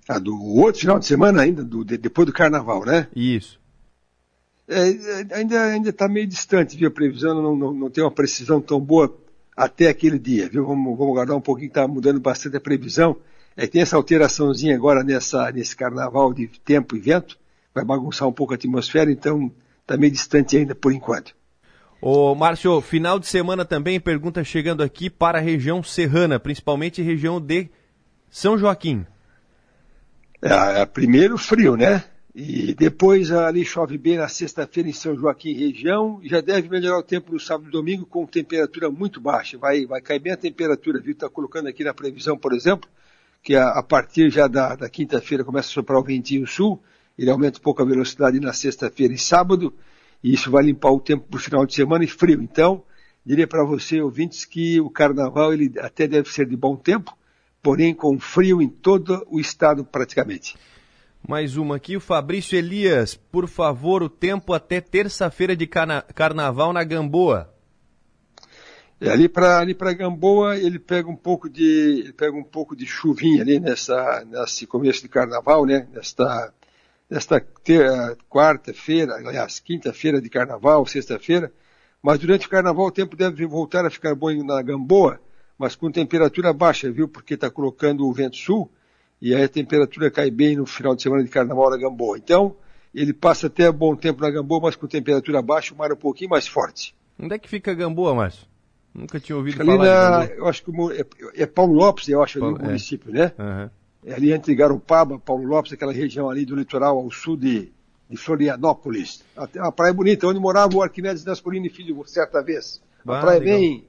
Ah, 0.08 0.18
do 0.18 0.40
outro 0.40 0.82
final 0.82 0.98
de 0.98 1.06
semana 1.06 1.42
ainda, 1.42 1.64
do, 1.64 1.84
de, 1.84 1.96
depois 1.96 2.26
do 2.26 2.32
carnaval, 2.32 2.84
né? 2.84 3.08
Isso. 3.16 3.58
É, 4.66 4.88
é, 4.88 5.26
ainda 5.34 5.62
ainda 5.62 5.90
está 5.90 6.08
meio 6.08 6.26
distante, 6.26 6.76
viu? 6.76 6.88
A 6.88 6.90
previsão 6.90 7.34
não, 7.40 7.54
não, 7.54 7.72
não, 7.72 7.90
tem 7.90 8.02
uma 8.02 8.10
precisão 8.10 8.60
tão 8.60 8.80
boa 8.80 9.14
até 9.56 9.88
aquele 9.88 10.18
dia, 10.18 10.48
viu? 10.48 10.66
Vamos, 10.66 10.96
vamos 10.96 11.14
guardar 11.14 11.36
um 11.36 11.40
pouquinho, 11.40 11.68
está 11.68 11.86
mudando 11.86 12.18
bastante 12.20 12.56
a 12.56 12.60
previsão. 12.60 13.16
É, 13.56 13.66
tem 13.66 13.82
essa 13.82 13.96
alteraçãozinha 13.96 14.74
agora 14.74 15.04
nessa, 15.04 15.50
nesse 15.52 15.76
carnaval 15.76 16.32
de 16.32 16.48
tempo 16.48 16.96
e 16.96 17.00
vento, 17.00 17.38
vai 17.74 17.84
bagunçar 17.84 18.26
um 18.26 18.32
pouco 18.32 18.52
a 18.52 18.56
atmosfera, 18.56 19.12
então 19.12 19.52
está 19.82 19.96
meio 19.96 20.12
distante 20.12 20.56
ainda 20.56 20.74
por 20.74 20.92
enquanto. 20.92 21.34
Ô, 22.00 22.34
Márcio, 22.34 22.80
final 22.80 23.18
de 23.18 23.26
semana 23.26 23.64
também, 23.64 24.00
pergunta 24.00 24.42
chegando 24.42 24.82
aqui 24.82 25.08
para 25.08 25.38
a 25.38 25.40
região 25.40 25.82
serrana, 25.82 26.40
principalmente 26.40 27.00
região 27.00 27.40
de 27.40 27.70
São 28.28 28.58
Joaquim. 28.58 29.06
É, 30.42 30.82
é 30.82 30.86
primeiro 30.86 31.38
frio, 31.38 31.76
né? 31.76 32.04
E 32.34 32.74
depois 32.74 33.30
ali 33.30 33.64
chove 33.64 33.96
bem 33.96 34.16
na 34.16 34.26
sexta-feira 34.26 34.88
em 34.88 34.92
São 34.92 35.14
Joaquim 35.14 35.52
região. 35.52 36.20
Já 36.24 36.40
deve 36.40 36.68
melhorar 36.68 36.98
o 36.98 37.02
tempo 37.02 37.32
no 37.32 37.38
sábado 37.38 37.68
e 37.68 37.70
domingo 37.70 38.04
com 38.04 38.26
temperatura 38.26 38.90
muito 38.90 39.20
baixa. 39.20 39.56
Vai, 39.56 39.86
vai 39.86 40.00
cair 40.00 40.18
bem 40.18 40.32
a 40.32 40.36
temperatura, 40.36 41.00
viu? 41.00 41.12
Está 41.12 41.28
colocando 41.28 41.68
aqui 41.68 41.84
na 41.84 41.94
previsão, 41.94 42.36
por 42.36 42.52
exemplo, 42.52 42.90
que 43.40 43.54
a, 43.54 43.68
a 43.68 43.82
partir 43.84 44.30
já 44.30 44.48
da, 44.48 44.74
da 44.74 44.88
quinta-feira 44.88 45.44
começa 45.44 45.68
a 45.68 45.72
soprar 45.72 46.00
o 46.00 46.02
ventinho 46.02 46.44
sul. 46.44 46.82
Ele 47.16 47.30
aumenta 47.30 47.60
um 47.60 47.62
pouco 47.62 47.82
a 47.82 47.84
velocidade 47.84 48.40
na 48.40 48.52
sexta-feira 48.52 49.14
e 49.14 49.18
sábado. 49.18 49.72
E 50.20 50.34
isso 50.34 50.50
vai 50.50 50.64
limpar 50.64 50.90
o 50.90 50.98
tempo 50.98 51.28
para 51.28 51.38
o 51.38 51.40
final 51.40 51.64
de 51.64 51.72
semana 51.72 52.02
e 52.02 52.08
frio. 52.08 52.42
Então, 52.42 52.82
diria 53.24 53.46
para 53.46 53.62
você, 53.62 54.00
ouvintes, 54.00 54.44
que 54.44 54.80
o 54.80 54.90
carnaval 54.90 55.52
ele 55.52 55.72
até 55.78 56.08
deve 56.08 56.28
ser 56.28 56.46
de 56.48 56.56
bom 56.56 56.74
tempo, 56.74 57.16
porém 57.62 57.94
com 57.94 58.18
frio 58.18 58.60
em 58.60 58.68
todo 58.68 59.24
o 59.30 59.38
estado 59.38 59.84
praticamente. 59.84 60.56
Mais 61.26 61.56
uma 61.56 61.76
aqui, 61.76 61.96
o 61.96 62.00
Fabrício 62.00 62.58
Elias. 62.58 63.14
Por 63.14 63.48
favor, 63.48 64.02
o 64.02 64.10
tempo 64.10 64.52
até 64.52 64.78
terça-feira 64.78 65.56
de 65.56 65.66
carna 65.66 66.02
carnaval 66.02 66.70
na 66.70 66.84
Gamboa. 66.84 67.50
É, 69.00 69.08
ali 69.08 69.26
para 69.26 69.58
ali 69.58 69.74
para 69.74 69.94
Gamboa 69.94 70.58
ele 70.58 70.78
pega 70.78 71.08
um 71.08 71.16
pouco 71.16 71.48
de 71.48 72.02
ele 72.04 72.12
pega 72.12 72.36
um 72.36 72.44
pouco 72.44 72.76
de 72.76 72.84
chuvinha 72.84 73.40
ali 73.40 73.58
nessa 73.58 74.22
nesse 74.26 74.66
começo 74.66 75.00
de 75.00 75.08
carnaval, 75.08 75.64
né? 75.64 75.88
Nesta 75.94 76.52
nesta 77.08 77.40
quarta-feira, 78.28 79.14
aliás, 79.14 79.60
quinta-feira 79.60 80.20
de 80.20 80.28
carnaval, 80.28 80.84
sexta-feira. 80.84 81.50
Mas 82.02 82.18
durante 82.18 82.46
o 82.46 82.50
carnaval 82.50 82.86
o 82.86 82.92
tempo 82.92 83.16
deve 83.16 83.46
voltar 83.46 83.86
a 83.86 83.90
ficar 83.90 84.14
bom 84.14 84.30
na 84.44 84.60
Gamboa, 84.60 85.18
mas 85.56 85.74
com 85.74 85.90
temperatura 85.90 86.52
baixa, 86.52 86.92
viu? 86.92 87.08
Porque 87.08 87.32
está 87.32 87.50
colocando 87.50 88.06
o 88.06 88.12
vento 88.12 88.36
sul 88.36 88.70
e 89.24 89.34
aí 89.34 89.42
a 89.42 89.48
temperatura 89.48 90.10
cai 90.10 90.30
bem 90.30 90.54
no 90.54 90.66
final 90.66 90.94
de 90.94 91.02
semana 91.02 91.24
de 91.24 91.30
carnaval 91.30 91.70
na 91.70 91.78
Gamboa. 91.78 92.18
Então, 92.18 92.54
ele 92.94 93.14
passa 93.14 93.46
até 93.46 93.72
bom 93.72 93.96
tempo 93.96 94.20
na 94.20 94.30
Gamboa, 94.30 94.60
mas 94.64 94.76
com 94.76 94.86
temperatura 94.86 95.40
baixa, 95.40 95.72
o 95.72 95.78
mar 95.78 95.90
é 95.90 95.94
um 95.94 95.96
pouquinho 95.96 96.28
mais 96.28 96.46
forte. 96.46 96.94
Onde 97.18 97.34
é 97.34 97.38
que 97.38 97.48
fica 97.48 97.70
a 97.70 97.74
Gamboa, 97.74 98.14
Márcio? 98.14 98.46
Nunca 98.92 99.18
tinha 99.18 99.34
ouvido 99.34 99.62
ali 99.62 99.70
falar 99.78 100.26
na, 100.26 100.34
Eu 100.34 100.46
acho 100.46 100.62
que 100.62 100.70
é, 100.92 101.42
é, 101.42 101.46
Paulo 101.46 101.72
Lopes, 101.72 102.06
eu 102.06 102.22
acho, 102.22 102.36
ali 102.36 102.42
Paulo, 102.42 102.58
o 102.58 102.60
é. 102.60 102.64
município, 102.66 103.10
né? 103.10 103.32
Uhum. 103.38 103.70
É 104.04 104.14
ali 104.14 104.30
entre 104.30 104.54
Garopaba, 104.54 105.18
Paulo 105.18 105.46
Lopes, 105.46 105.72
aquela 105.72 105.92
região 105.94 106.28
ali 106.28 106.44
do 106.44 106.54
litoral 106.54 106.98
ao 106.98 107.10
sul 107.10 107.38
de, 107.38 107.72
de 108.10 108.16
Florianópolis. 108.18 109.24
Até 109.34 109.58
uma 109.58 109.72
praia 109.72 109.94
bonita, 109.94 110.26
onde 110.26 110.38
morava 110.38 110.76
o 110.76 110.82
Arquimedes 110.82 111.24
Naspolini 111.24 111.70
Filho 111.70 112.04
certa 112.06 112.42
vez. 112.42 112.78
Uma 113.02 113.20
ah, 113.20 113.22
praia 113.22 113.40
bem, 113.40 113.88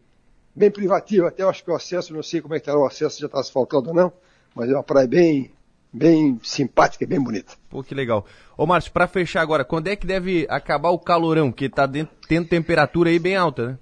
bem 0.55 0.71
privativa, 0.71 1.27
até 1.27 1.43
eu 1.43 1.49
acho 1.49 1.61
que 1.61 1.69
o 1.69 1.75
acesso, 1.75 2.13
não 2.13 2.23
sei 2.23 2.39
como 2.39 2.55
é 2.55 2.57
que 2.57 2.69
está 2.69 2.79
o 2.79 2.85
acesso, 2.85 3.19
já 3.19 3.25
está 3.25 3.41
asfaltado 3.41 3.89
ou 3.89 3.93
não, 3.93 4.13
mas 4.55 4.69
é 4.69 4.73
uma 4.73 4.83
praia 4.83 5.07
bem, 5.07 5.51
bem 5.91 6.39
simpática, 6.41 7.05
bem 7.05 7.21
bonita. 7.21 7.53
Pô, 7.69 7.83
que 7.83 7.93
legal. 7.93 8.25
Ô 8.57 8.65
Márcio, 8.65 8.91
para 8.91 9.07
fechar 9.07 9.41
agora, 9.41 9.65
quando 9.65 9.87
é 9.87 9.95
que 9.95 10.07
deve 10.07 10.47
acabar 10.49 10.89
o 10.89 10.99
calorão, 10.99 11.51
que 11.51 11.65
está 11.65 11.87
tendo 11.87 12.47
temperatura 12.47 13.09
aí 13.09 13.19
bem 13.19 13.35
alta, 13.35 13.67
né? 13.67 13.77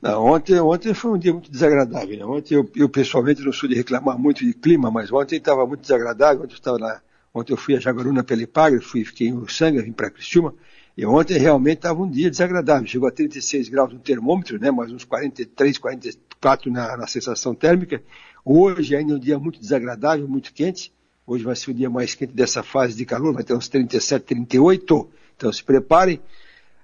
Não, 0.00 0.26
ontem, 0.26 0.58
ontem 0.60 0.94
foi 0.94 1.12
um 1.12 1.18
dia 1.18 1.32
muito 1.32 1.50
desagradável. 1.50 2.16
Né? 2.16 2.24
Ontem 2.24 2.54
eu, 2.54 2.70
eu, 2.76 2.88
pessoalmente 2.88 3.42
não 3.42 3.52
sou 3.52 3.68
de 3.68 3.74
reclamar 3.74 4.16
muito 4.16 4.44
de 4.44 4.54
clima, 4.54 4.90
mas 4.90 5.12
ontem 5.12 5.36
estava 5.36 5.66
muito 5.66 5.80
desagradável. 5.80 6.44
Ontem 6.44 6.56
eu 6.64 6.78
lá, 6.78 7.00
ontem 7.34 7.52
eu 7.52 7.56
fui 7.56 7.76
a 7.76 7.80
Jaguaruna 7.80 8.22
pela 8.22 8.42
Ipagre, 8.42 8.80
fui, 8.80 9.04
fiquei 9.04 9.28
em 9.28 9.32
Ursanga, 9.32 9.82
vim 9.82 9.92
para 9.92 10.10
Criciúma, 10.10 10.54
e 10.96 11.04
ontem 11.04 11.36
realmente 11.36 11.78
estava 11.78 12.00
um 12.00 12.08
dia 12.08 12.30
desagradável. 12.30 12.86
Chegou 12.86 13.08
a 13.08 13.12
36 13.12 13.68
graus 13.68 13.92
no 13.92 13.98
termômetro, 13.98 14.58
né? 14.60 14.70
Mais 14.70 14.92
uns 14.92 15.04
43, 15.04 15.78
44 15.78 16.70
na, 16.70 16.96
na 16.96 17.06
sensação 17.08 17.54
térmica. 17.54 18.02
Hoje 18.50 18.96
ainda 18.96 19.12
é 19.12 19.16
um 19.16 19.18
dia 19.18 19.38
muito 19.38 19.60
desagradável, 19.60 20.26
muito 20.26 20.54
quente. 20.54 20.90
Hoje 21.26 21.44
vai 21.44 21.54
ser 21.54 21.70
o 21.70 21.74
dia 21.74 21.90
mais 21.90 22.14
quente 22.14 22.32
dessa 22.32 22.62
fase 22.62 22.96
de 22.96 23.04
calor, 23.04 23.34
vai 23.34 23.44
ter 23.44 23.52
uns 23.52 23.68
37, 23.68 24.24
38. 24.24 25.10
Então 25.36 25.52
se 25.52 25.62
preparem. 25.62 26.18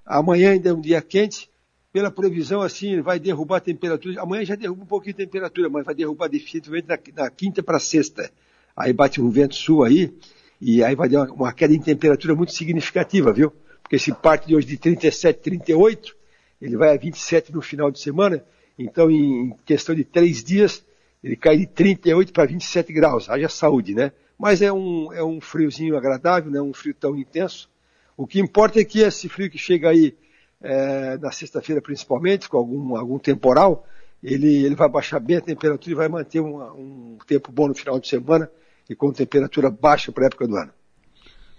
Amanhã 0.05 0.51
ainda 0.51 0.69
é 0.69 0.73
um 0.73 0.79
dia 0.79 1.01
quente. 1.01 1.49
Pela 1.91 2.11
previsão, 2.11 2.61
assim, 2.61 3.01
vai 3.01 3.19
derrubar 3.19 3.57
a 3.57 3.61
temperatura. 3.61 4.21
Amanhã 4.21 4.45
já 4.45 4.53
derruba 4.53 4.83
um 4.83 4.85
pouquinho 4.85 5.15
a 5.15 5.17
temperatura, 5.17 5.67
mas 5.67 5.83
vai 5.83 5.95
derrubar 5.95 6.27
definitivamente 6.27 6.87
na, 6.87 7.23
na 7.23 7.31
quinta 7.31 7.63
para 7.63 7.79
sexta. 7.79 8.29
Aí 8.77 8.93
bate 8.93 9.19
um 9.19 9.31
vento 9.31 9.55
sul 9.55 9.83
aí, 9.83 10.13
e 10.61 10.83
aí 10.83 10.93
vai 10.93 11.09
dar 11.09 11.23
uma, 11.23 11.33
uma 11.33 11.51
queda 11.51 11.73
em 11.73 11.81
temperatura 11.81 12.35
muito 12.35 12.53
significativa, 12.53 13.33
viu? 13.33 13.51
Porque 13.81 13.97
se 13.97 14.13
parte 14.13 14.47
de 14.47 14.55
hoje 14.55 14.67
de 14.67 14.77
37, 14.77 15.39
38, 15.41 16.15
ele 16.61 16.77
vai 16.77 16.93
a 16.93 16.97
27 16.99 17.51
no 17.51 17.61
final 17.61 17.89
de 17.89 17.99
semana, 17.99 18.45
então 18.77 19.09
em 19.09 19.55
questão 19.65 19.95
de 19.95 20.03
três 20.03 20.43
dias, 20.43 20.85
ele 21.25 21.35
cai 21.35 21.57
de 21.57 21.65
38 21.65 22.31
para 22.31 22.45
27 22.45 22.93
graus, 22.93 23.27
haja 23.27 23.49
saúde, 23.49 23.95
né? 23.95 24.11
Mas 24.37 24.61
é 24.61 24.71
um, 24.71 25.11
é 25.11 25.23
um 25.23 25.41
friozinho 25.41 25.97
agradável, 25.97 26.51
não 26.51 26.59
é 26.59 26.61
um 26.61 26.71
frio 26.71 26.93
tão 26.93 27.17
intenso. 27.17 27.67
O 28.15 28.27
que 28.27 28.39
importa 28.39 28.79
é 28.79 28.85
que 28.85 28.99
esse 28.99 29.27
frio 29.27 29.49
que 29.49 29.57
chega 29.57 29.89
aí 29.89 30.15
é, 30.61 31.17
na 31.17 31.31
sexta-feira 31.31 31.81
principalmente, 31.81 32.47
com 32.47 32.57
algum, 32.57 32.95
algum 32.95 33.17
temporal, 33.17 33.87
ele, 34.21 34.65
ele 34.65 34.75
vai 34.75 34.87
baixar 34.87 35.19
bem 35.19 35.37
a 35.37 35.41
temperatura 35.41 35.91
e 35.91 35.95
vai 35.95 36.07
manter 36.07 36.41
uma, 36.41 36.71
um 36.73 37.17
tempo 37.25 37.51
bom 37.51 37.69
no 37.69 37.73
final 37.73 37.99
de 37.99 38.07
semana 38.07 38.47
e 38.87 38.93
com 38.93 39.11
temperatura 39.11 39.71
baixa 39.71 40.11
para 40.11 40.25
a 40.25 40.27
época 40.27 40.47
do 40.47 40.55
ano. 40.55 40.71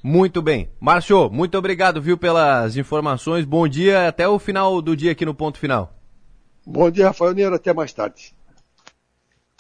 Muito 0.00 0.40
bem. 0.40 0.70
Márcio, 0.78 1.28
muito 1.28 1.58
obrigado, 1.58 2.00
viu, 2.00 2.16
pelas 2.16 2.76
informações. 2.76 3.44
Bom 3.44 3.66
dia, 3.66 4.06
até 4.06 4.28
o 4.28 4.38
final 4.38 4.80
do 4.80 4.96
dia 4.96 5.10
aqui 5.10 5.26
no 5.26 5.34
Ponto 5.34 5.58
Final. 5.58 5.92
Bom 6.64 6.88
dia, 6.88 7.06
Rafael 7.06 7.34
Neiro, 7.34 7.56
até 7.56 7.74
mais 7.74 7.92
tarde. 7.92 8.36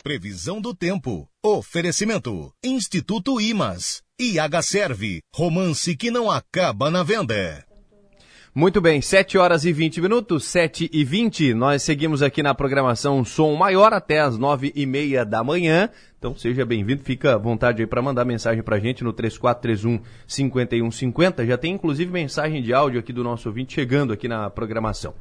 Previsão 0.06 0.60
do 0.60 0.72
tempo. 0.72 1.28
Oferecimento. 1.44 2.52
Instituto 2.62 3.40
Imas. 3.40 4.04
IH 4.16 4.62
Serve. 4.62 5.18
Romance 5.34 5.96
que 5.96 6.12
não 6.12 6.30
acaba 6.30 6.92
na 6.92 7.02
venda. 7.02 7.64
Muito 8.54 8.80
bem, 8.80 9.02
7 9.02 9.36
horas 9.36 9.64
e 9.64 9.72
20 9.72 10.00
minutos, 10.00 10.44
7 10.44 10.88
e 10.92 11.02
20. 11.02 11.54
Nós 11.54 11.82
seguimos 11.82 12.22
aqui 12.22 12.40
na 12.40 12.54
programação 12.54 13.24
Som 13.24 13.56
Maior 13.56 13.92
até 13.92 14.20
as 14.20 14.38
9 14.38 14.72
e 14.76 14.86
meia 14.86 15.24
da 15.24 15.42
manhã. 15.42 15.90
Então 16.16 16.36
seja 16.36 16.64
bem-vindo, 16.64 17.02
fica 17.02 17.34
à 17.34 17.36
vontade 17.36 17.82
aí 17.82 17.86
para 17.88 18.00
mandar 18.00 18.24
mensagem 18.24 18.62
para 18.62 18.76
a 18.76 18.78
gente 18.78 19.02
no 19.02 19.12
3431 19.12 20.00
5150. 20.24 21.44
Já 21.44 21.58
tem 21.58 21.74
inclusive 21.74 22.12
mensagem 22.12 22.62
de 22.62 22.72
áudio 22.72 23.00
aqui 23.00 23.12
do 23.12 23.24
nosso 23.24 23.48
ouvinte 23.48 23.74
chegando 23.74 24.12
aqui 24.12 24.28
na 24.28 24.48
programação. 24.50 25.14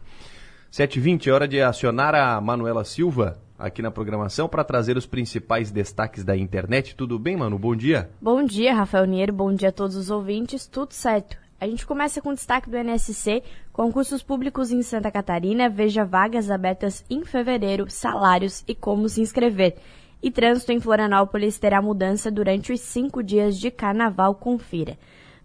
7h20, 0.71 1.25
é 1.25 1.31
hora 1.31 1.47
de 1.47 1.59
acionar 1.59 2.13
a 2.13 2.39
Manuela 2.39 2.85
Silva 2.85 3.43
aqui 3.57 3.81
na 3.81 3.91
programação 3.91 4.47
para 4.47 4.63
trazer 4.63 4.97
os 4.97 5.05
principais 5.05 5.71
destaques 5.71 6.23
da 6.23 6.35
internet. 6.35 6.95
Tudo 6.95 7.17
bem, 7.17 7.37
Manu? 7.37 7.57
Bom 7.57 7.75
dia. 7.75 8.09
Bom 8.21 8.43
dia, 8.43 8.73
Rafael 8.73 9.05
Niero. 9.05 9.33
Bom 9.33 9.53
dia 9.53 9.69
a 9.69 9.71
todos 9.71 9.95
os 9.95 10.09
ouvintes. 10.09 10.67
Tudo 10.67 10.93
certo. 10.93 11.37
A 11.59 11.65
gente 11.65 11.85
começa 11.85 12.21
com 12.21 12.33
destaque 12.33 12.69
do 12.69 12.77
NSC, 12.77 13.41
concursos 13.71 14.21
públicos 14.21 14.71
em 14.71 14.81
Santa 14.81 15.09
Catarina, 15.09 15.69
veja 15.69 16.03
vagas 16.03 16.51
abertas 16.51 17.05
em 17.09 17.23
fevereiro, 17.23 17.89
salários 17.89 18.63
e 18.67 18.75
como 18.75 19.07
se 19.07 19.21
inscrever. 19.21 19.77
E 20.21 20.29
trânsito 20.29 20.73
em 20.73 20.81
Florianópolis 20.81 21.57
terá 21.57 21.81
mudança 21.81 22.29
durante 22.29 22.73
os 22.73 22.81
cinco 22.81 23.23
dias 23.23 23.57
de 23.57 23.71
carnaval, 23.71 24.35
confira. 24.35 24.97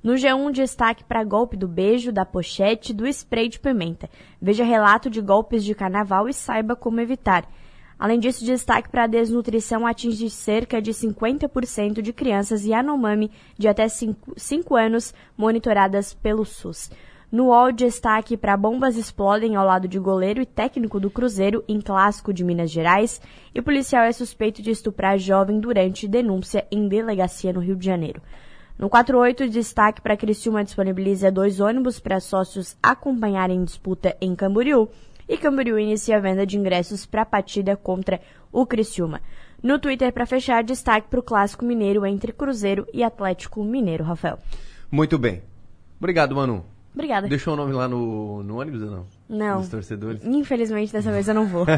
No 0.03 0.15
G1, 0.15 0.51
destaque 0.51 1.05
para 1.05 1.23
golpe 1.23 1.57
do 1.57 1.69
beijo, 1.69 2.11
da 2.11 2.25
pochete, 2.25 2.93
do 2.93 3.07
spray 3.07 3.49
de 3.49 3.61
pimenta. 3.61 4.09
Veja 4.41 4.65
relato 4.65 5.11
de 5.11 5.21
golpes 5.21 5.63
de 5.63 5.75
carnaval 5.75 6.29
e 6.29 6.33
saiba 6.33 6.75
como 6.75 7.01
evitar. 7.01 7.47
Além 8.01 8.19
disso, 8.19 8.47
destaque 8.47 8.89
para 8.89 9.05
a 9.05 9.07
desnutrição 9.07 9.87
atinge 9.87 10.31
cerca 10.31 10.81
de 10.81 10.91
50% 10.91 12.01
de 12.01 12.15
crianças 12.15 12.65
Yanomami 12.65 13.31
de 13.59 13.69
até 13.69 13.87
5 13.89 14.75
anos 14.75 15.13
monitoradas 15.37 16.15
pelo 16.15 16.47
SUS. 16.47 16.91
No 17.31 17.49
UOL, 17.49 17.71
destaque 17.71 18.39
para 18.39 18.57
bombas 18.57 18.97
explodem 18.97 19.55
ao 19.55 19.67
lado 19.67 19.87
de 19.87 19.99
goleiro 19.99 20.41
e 20.41 20.47
técnico 20.47 20.99
do 20.99 21.11
Cruzeiro 21.11 21.63
em 21.69 21.79
clássico 21.79 22.33
de 22.33 22.43
Minas 22.43 22.71
Gerais 22.71 23.21
e 23.55 23.61
policial 23.61 24.05
é 24.05 24.13
suspeito 24.13 24.63
de 24.63 24.71
estuprar 24.71 25.19
jovem 25.19 25.61
durante 25.61 26.09
denúncia 26.09 26.67
em 26.73 26.89
delegacia 26.89 27.53
no 27.53 27.61
Rio 27.61 27.77
de 27.77 27.85
Janeiro. 27.85 28.23
No 28.79 28.89
48, 28.89 29.47
destaque 29.51 30.01
para 30.01 30.17
Criciúma 30.17 30.65
disponibiliza 30.65 31.31
dois 31.31 31.61
ônibus 31.61 32.01
para 32.01 32.19
sócios 32.19 32.79
acompanharem 32.83 33.63
disputa 33.63 34.17
em 34.23 34.35
Camboriú 34.35 34.89
e 35.31 35.39
Camboriú 35.39 35.79
inicia 35.79 36.17
a 36.17 36.21
venda 36.21 36.45
de 36.45 36.59
ingressos 36.59 37.07
para 37.07 37.23
a 37.23 37.27
partida 37.27 37.77
contra 37.77 38.21
o 38.51 38.67
Criciúma. 38.67 39.21
No 39.63 39.79
Twitter, 39.79 40.13
para 40.13 40.27
fechar, 40.27 40.65
destaque 40.65 41.07
para 41.09 41.21
o 41.21 41.23
clássico 41.23 41.65
mineiro 41.65 42.05
entre 42.05 42.33
Cruzeiro 42.33 42.85
e 42.93 43.05
Atlético 43.05 43.63
Mineiro, 43.63 44.03
Rafael. 44.03 44.41
Muito 44.91 45.17
bem. 45.17 45.43
Obrigado, 46.01 46.35
Manu. 46.35 46.65
Obrigada. 46.93 47.29
Deixou 47.29 47.55
o 47.55 47.57
nome 47.57 47.73
lá 47.73 47.87
no, 47.87 48.43
no 48.43 48.61
ônibus 48.61 48.83
ou 48.83 48.91
não? 48.91 49.07
Não. 49.29 49.61
Dos 49.61 49.69
torcedores? 49.69 50.25
Infelizmente, 50.25 50.93
dessa 50.93 51.13
vez 51.13 51.29
eu 51.29 51.35
não 51.35 51.47
vou. 51.47 51.65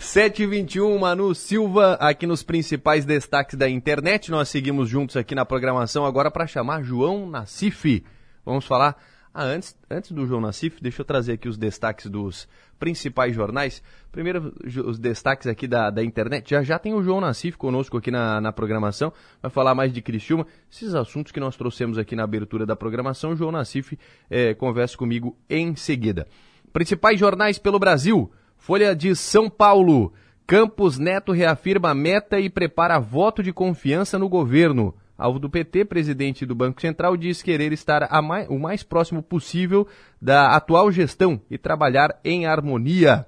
7h21, 0.00 0.98
Manu 0.98 1.34
Silva, 1.34 1.98
aqui 2.00 2.26
nos 2.26 2.42
principais 2.42 3.04
destaques 3.04 3.58
da 3.58 3.68
internet. 3.68 4.30
Nós 4.30 4.48
seguimos 4.48 4.88
juntos 4.88 5.14
aqui 5.14 5.34
na 5.34 5.44
programação 5.44 6.06
agora 6.06 6.30
para 6.30 6.46
chamar 6.46 6.82
João 6.82 7.28
Nassif. 7.28 8.02
Vamos 8.46 8.64
falar 8.64 8.96
ah, 9.32 9.44
antes, 9.44 9.76
antes 9.88 10.10
do 10.10 10.26
João 10.26 10.40
Nassif, 10.40 10.82
deixa 10.82 11.02
eu 11.02 11.04
trazer 11.04 11.34
aqui 11.34 11.48
os 11.48 11.56
destaques 11.56 12.06
dos 12.06 12.48
principais 12.80 13.34
jornais. 13.34 13.80
Primeiro, 14.10 14.52
os 14.84 14.98
destaques 14.98 15.46
aqui 15.46 15.68
da, 15.68 15.88
da 15.88 16.02
internet. 16.02 16.50
Já 16.50 16.62
já 16.64 16.78
tem 16.80 16.94
o 16.94 17.02
João 17.02 17.20
Nassif 17.20 17.56
conosco 17.56 17.96
aqui 17.96 18.10
na, 18.10 18.40
na 18.40 18.52
programação. 18.52 19.12
Vai 19.40 19.50
falar 19.50 19.74
mais 19.74 19.92
de 19.92 20.02
Criciúma. 20.02 20.46
Esses 20.70 20.94
assuntos 20.94 21.30
que 21.30 21.38
nós 21.38 21.56
trouxemos 21.56 21.96
aqui 21.96 22.16
na 22.16 22.24
abertura 22.24 22.66
da 22.66 22.74
programação. 22.74 23.30
O 23.30 23.36
João 23.36 23.52
Nassif 23.52 23.96
é, 24.28 24.52
conversa 24.54 24.96
comigo 24.96 25.36
em 25.48 25.76
seguida. 25.76 26.26
Principais 26.72 27.20
jornais 27.20 27.56
pelo 27.56 27.78
Brasil. 27.78 28.32
Folha 28.56 28.96
de 28.96 29.14
São 29.14 29.48
Paulo. 29.48 30.12
Campos 30.44 30.98
Neto 30.98 31.30
reafirma 31.30 31.94
meta 31.94 32.40
e 32.40 32.50
prepara 32.50 32.98
voto 32.98 33.44
de 33.44 33.52
confiança 33.52 34.18
no 34.18 34.28
governo. 34.28 34.92
Alvo 35.20 35.38
do 35.38 35.50
PT, 35.50 35.84
presidente 35.84 36.46
do 36.46 36.54
Banco 36.54 36.80
Central, 36.80 37.14
diz 37.14 37.42
querer 37.42 37.74
estar 37.74 38.08
mais, 38.22 38.48
o 38.48 38.58
mais 38.58 38.82
próximo 38.82 39.22
possível 39.22 39.86
da 40.18 40.56
atual 40.56 40.90
gestão 40.90 41.38
e 41.50 41.58
trabalhar 41.58 42.18
em 42.24 42.46
harmonia. 42.46 43.26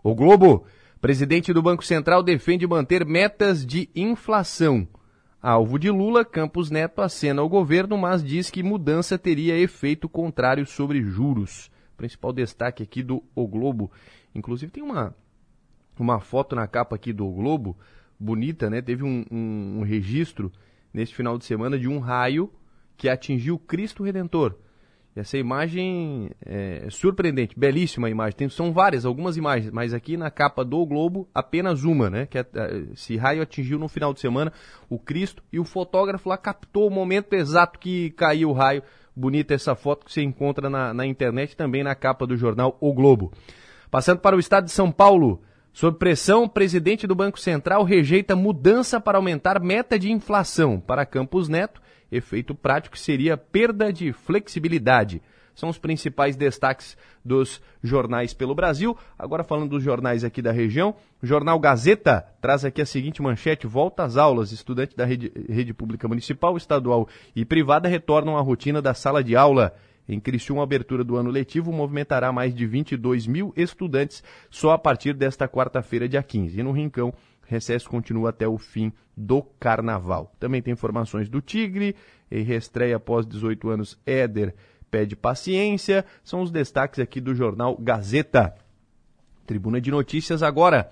O 0.00 0.14
Globo, 0.14 0.64
presidente 1.00 1.52
do 1.52 1.60
Banco 1.60 1.84
Central, 1.84 2.22
defende 2.22 2.64
manter 2.68 3.04
metas 3.04 3.66
de 3.66 3.90
inflação. 3.96 4.86
Alvo 5.42 5.76
de 5.76 5.90
Lula, 5.90 6.24
Campos 6.24 6.70
Neto 6.70 7.02
acena 7.02 7.42
ao 7.42 7.48
governo, 7.48 7.98
mas 7.98 8.22
diz 8.22 8.48
que 8.48 8.62
mudança 8.62 9.18
teria 9.18 9.58
efeito 9.58 10.08
contrário 10.08 10.64
sobre 10.64 11.02
juros. 11.02 11.68
Principal 11.96 12.32
destaque 12.32 12.80
aqui 12.80 13.02
do 13.02 13.24
O 13.34 13.48
Globo. 13.48 13.90
Inclusive 14.32 14.70
tem 14.70 14.84
uma, 14.84 15.12
uma 15.98 16.20
foto 16.20 16.54
na 16.54 16.68
capa 16.68 16.94
aqui 16.94 17.12
do 17.12 17.26
o 17.26 17.32
Globo, 17.32 17.76
bonita, 18.20 18.70
né? 18.70 18.80
Teve 18.80 19.02
um, 19.02 19.24
um, 19.32 19.78
um 19.80 19.82
registro 19.82 20.52
neste 20.94 21.14
final 21.14 21.36
de 21.36 21.44
semana 21.44 21.76
de 21.76 21.88
um 21.88 21.98
raio 21.98 22.50
que 22.96 23.08
atingiu 23.08 23.58
Cristo 23.58 24.04
Redentor. 24.04 24.56
Essa 25.16 25.38
imagem 25.38 26.30
é 26.44 26.88
surpreendente, 26.90 27.56
belíssima 27.56 28.10
imagem. 28.10 28.36
Tem, 28.36 28.48
são 28.48 28.72
várias, 28.72 29.04
algumas 29.04 29.36
imagens, 29.36 29.70
mas 29.70 29.94
aqui 29.94 30.16
na 30.16 30.28
capa 30.28 30.64
do 30.64 30.84
Globo, 30.84 31.28
apenas 31.32 31.84
uma, 31.84 32.10
né? 32.10 32.26
Que 32.26 32.38
é, 32.38 32.46
é, 32.54 32.84
esse 32.92 33.16
raio 33.16 33.40
atingiu 33.40 33.78
no 33.78 33.86
final 33.86 34.12
de 34.12 34.18
semana 34.18 34.52
o 34.88 34.98
Cristo 34.98 35.40
e 35.52 35.60
o 35.60 35.64
fotógrafo 35.64 36.28
lá 36.28 36.36
captou 36.36 36.88
o 36.88 36.90
momento 36.90 37.32
exato 37.34 37.78
que 37.78 38.10
caiu 38.10 38.50
o 38.50 38.52
raio. 38.52 38.82
Bonita 39.14 39.54
essa 39.54 39.76
foto 39.76 40.04
que 40.04 40.12
você 40.12 40.22
encontra 40.22 40.68
na, 40.68 40.92
na 40.92 41.06
internet 41.06 41.56
também 41.56 41.84
na 41.84 41.94
capa 41.94 42.26
do 42.26 42.36
jornal 42.36 42.76
O 42.80 42.92
Globo. 42.92 43.32
Passando 43.88 44.18
para 44.18 44.34
o 44.34 44.40
estado 44.40 44.64
de 44.64 44.72
São 44.72 44.90
Paulo. 44.90 45.40
Sob 45.74 45.98
pressão, 45.98 46.44
o 46.44 46.48
presidente 46.48 47.04
do 47.04 47.16
Banco 47.16 47.38
Central 47.38 47.82
rejeita 47.82 48.36
mudança 48.36 49.00
para 49.00 49.18
aumentar 49.18 49.60
meta 49.60 49.98
de 49.98 50.08
inflação. 50.12 50.78
Para 50.78 51.04
Campos 51.04 51.48
Neto, 51.48 51.82
efeito 52.12 52.54
prático 52.54 52.96
seria 52.96 53.36
perda 53.36 53.92
de 53.92 54.12
flexibilidade. 54.12 55.20
São 55.52 55.68
os 55.68 55.76
principais 55.76 56.36
destaques 56.36 56.96
dos 57.24 57.60
jornais 57.82 58.32
pelo 58.32 58.54
Brasil. 58.54 58.96
Agora 59.18 59.42
falando 59.42 59.70
dos 59.70 59.82
jornais 59.82 60.22
aqui 60.22 60.40
da 60.40 60.52
região, 60.52 60.94
o 61.20 61.26
jornal 61.26 61.58
Gazeta 61.58 62.24
traz 62.40 62.64
aqui 62.64 62.80
a 62.80 62.86
seguinte 62.86 63.20
manchete: 63.20 63.66
volta 63.66 64.04
às 64.04 64.16
aulas. 64.16 64.52
Estudantes 64.52 64.94
da 64.94 65.04
rede, 65.04 65.32
rede 65.48 65.74
pública 65.74 66.06
municipal, 66.06 66.56
estadual 66.56 67.08
e 67.34 67.44
privada 67.44 67.88
retornam 67.88 68.38
à 68.38 68.40
rotina 68.40 68.80
da 68.80 68.94
sala 68.94 69.24
de 69.24 69.34
aula. 69.34 69.74
Em 70.08 70.20
Criciúma, 70.20 70.62
a 70.62 70.64
abertura 70.64 71.02
do 71.02 71.16
ano 71.16 71.30
letivo 71.30 71.72
movimentará 71.72 72.30
mais 72.30 72.54
de 72.54 72.66
22 72.66 73.26
mil 73.26 73.52
estudantes 73.56 74.22
só 74.50 74.72
a 74.72 74.78
partir 74.78 75.14
desta 75.14 75.48
quarta-feira, 75.48 76.08
dia 76.08 76.22
15. 76.22 76.60
E 76.60 76.62
no 76.62 76.72
Rincão, 76.72 77.12
recesso 77.46 77.88
continua 77.88 78.30
até 78.30 78.46
o 78.46 78.58
fim 78.58 78.92
do 79.16 79.42
carnaval. 79.58 80.34
Também 80.38 80.60
tem 80.60 80.72
informações 80.72 81.28
do 81.28 81.40
Tigre, 81.40 81.96
e 82.30 82.42
reestreia 82.42 82.96
após 82.96 83.26
18 83.26 83.68
anos, 83.68 83.98
Éder 84.04 84.54
pede 84.90 85.16
paciência. 85.16 86.04
São 86.22 86.42
os 86.42 86.50
destaques 86.50 87.00
aqui 87.00 87.20
do 87.20 87.34
jornal 87.34 87.76
Gazeta. 87.76 88.54
Tribuna 89.46 89.80
de 89.80 89.90
Notícias 89.90 90.42
agora. 90.42 90.90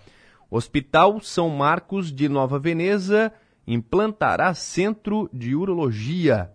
Hospital 0.50 1.20
São 1.20 1.48
Marcos 1.48 2.12
de 2.12 2.28
Nova 2.28 2.58
Veneza 2.58 3.32
implantará 3.66 4.52
centro 4.54 5.28
de 5.32 5.54
urologia. 5.54 6.50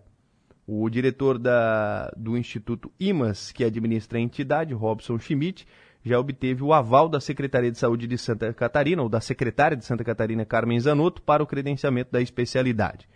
O 0.70 0.90
diretor 0.90 1.38
da, 1.38 2.12
do 2.14 2.36
Instituto 2.36 2.92
IMAS, 3.00 3.52
que 3.52 3.64
administra 3.64 4.18
a 4.18 4.20
entidade, 4.20 4.74
Robson 4.74 5.18
Schmidt, 5.18 5.66
já 6.04 6.20
obteve 6.20 6.62
o 6.62 6.74
aval 6.74 7.08
da 7.08 7.20
Secretaria 7.20 7.70
de 7.70 7.78
Saúde 7.78 8.06
de 8.06 8.18
Santa 8.18 8.52
Catarina, 8.52 9.02
ou 9.02 9.08
da 9.08 9.18
secretária 9.18 9.74
de 9.74 9.86
Santa 9.86 10.04
Catarina, 10.04 10.44
Carmen 10.44 10.78
Zanotto, 10.78 11.22
para 11.22 11.42
o 11.42 11.46
credenciamento 11.46 12.12
da 12.12 12.20
especialidade. 12.20 13.08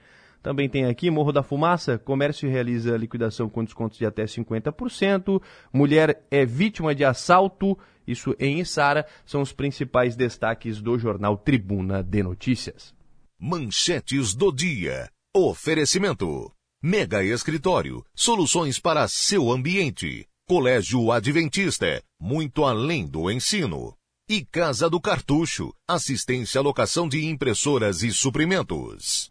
Também 0.43 0.67
tem 0.67 0.87
aqui 0.87 1.11
Morro 1.11 1.31
da 1.31 1.43
Fumaça, 1.43 1.99
comércio 1.99 2.49
realiza 2.49 2.97
liquidação 2.97 3.51
com 3.51 3.63
descontos 3.63 3.99
de 3.99 4.07
até 4.07 4.25
50%, 4.25 5.39
mulher 5.71 6.25
é 6.31 6.47
vítima 6.47 6.95
de 6.95 7.05
assalto, 7.05 7.79
isso 8.07 8.35
em 8.41 8.61
Içara, 8.61 9.07
são 9.27 9.43
os 9.43 9.53
principais 9.53 10.17
destaques 10.17 10.81
do 10.81 10.99
jornal 10.99 11.37
Tribuna 11.37 12.03
de 12.03 12.23
Notícias. 12.23 12.95
Manchetes 13.39 14.33
do 14.33 14.51
dia. 14.51 15.11
Oferecimento. 15.37 16.51
Mega 16.85 17.23
Escritório, 17.23 18.05
soluções 18.13 18.81
para 18.81 19.07
seu 19.07 19.53
ambiente. 19.53 20.27
Colégio 20.49 21.13
Adventista, 21.13 22.03
muito 22.19 22.65
além 22.65 23.07
do 23.07 23.31
ensino. 23.31 23.95
E 24.29 24.45
Casa 24.45 24.91
do 24.91 25.01
Cartucho, 25.01 25.73
assistência 25.87 26.59
à 26.59 26.63
locação 26.63 27.09
de 27.09 27.25
impressoras 27.25 28.03
e 28.03 28.11
suprimentos. 28.11 29.31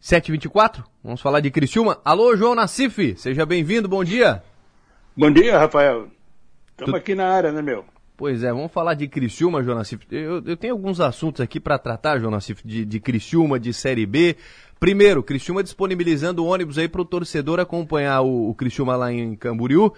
724, 0.00 0.84
vamos 1.04 1.20
falar 1.20 1.38
de 1.38 1.52
Criciúma. 1.52 2.00
Alô, 2.04 2.36
João 2.36 2.56
Nassif, 2.56 3.14
seja 3.16 3.46
bem-vindo, 3.46 3.88
bom 3.88 4.02
dia. 4.02 4.42
Bom 5.16 5.30
dia, 5.30 5.56
Rafael. 5.56 6.10
Estamos 6.72 6.94
tu... 6.94 6.96
aqui 6.96 7.14
na 7.14 7.28
área, 7.28 7.52
né, 7.52 7.62
meu? 7.62 7.84
Pois 8.18 8.42
é, 8.42 8.52
vamos 8.52 8.72
falar 8.72 8.94
de 8.94 9.06
Criciúma, 9.06 9.62
João 9.62 9.78
Nassif. 9.78 10.04
Eu, 10.10 10.42
eu 10.44 10.56
tenho 10.56 10.74
alguns 10.74 11.00
assuntos 11.00 11.40
aqui 11.40 11.60
para 11.60 11.78
tratar, 11.78 12.18
João 12.18 12.32
Nassif, 12.32 12.66
de, 12.66 12.84
de 12.84 12.98
Criciúma, 12.98 13.60
de 13.60 13.72
Série 13.72 14.04
B. 14.04 14.34
Primeiro, 14.80 15.22
Criciúma 15.22 15.62
disponibilizando 15.62 16.44
ônibus 16.44 16.78
aí 16.78 16.88
para 16.88 17.00
o 17.00 17.04
torcedor 17.04 17.60
acompanhar 17.60 18.22
o, 18.22 18.50
o 18.50 18.54
Criciúma 18.56 18.96
lá 18.96 19.12
em 19.12 19.36
Camboriú. 19.36 19.92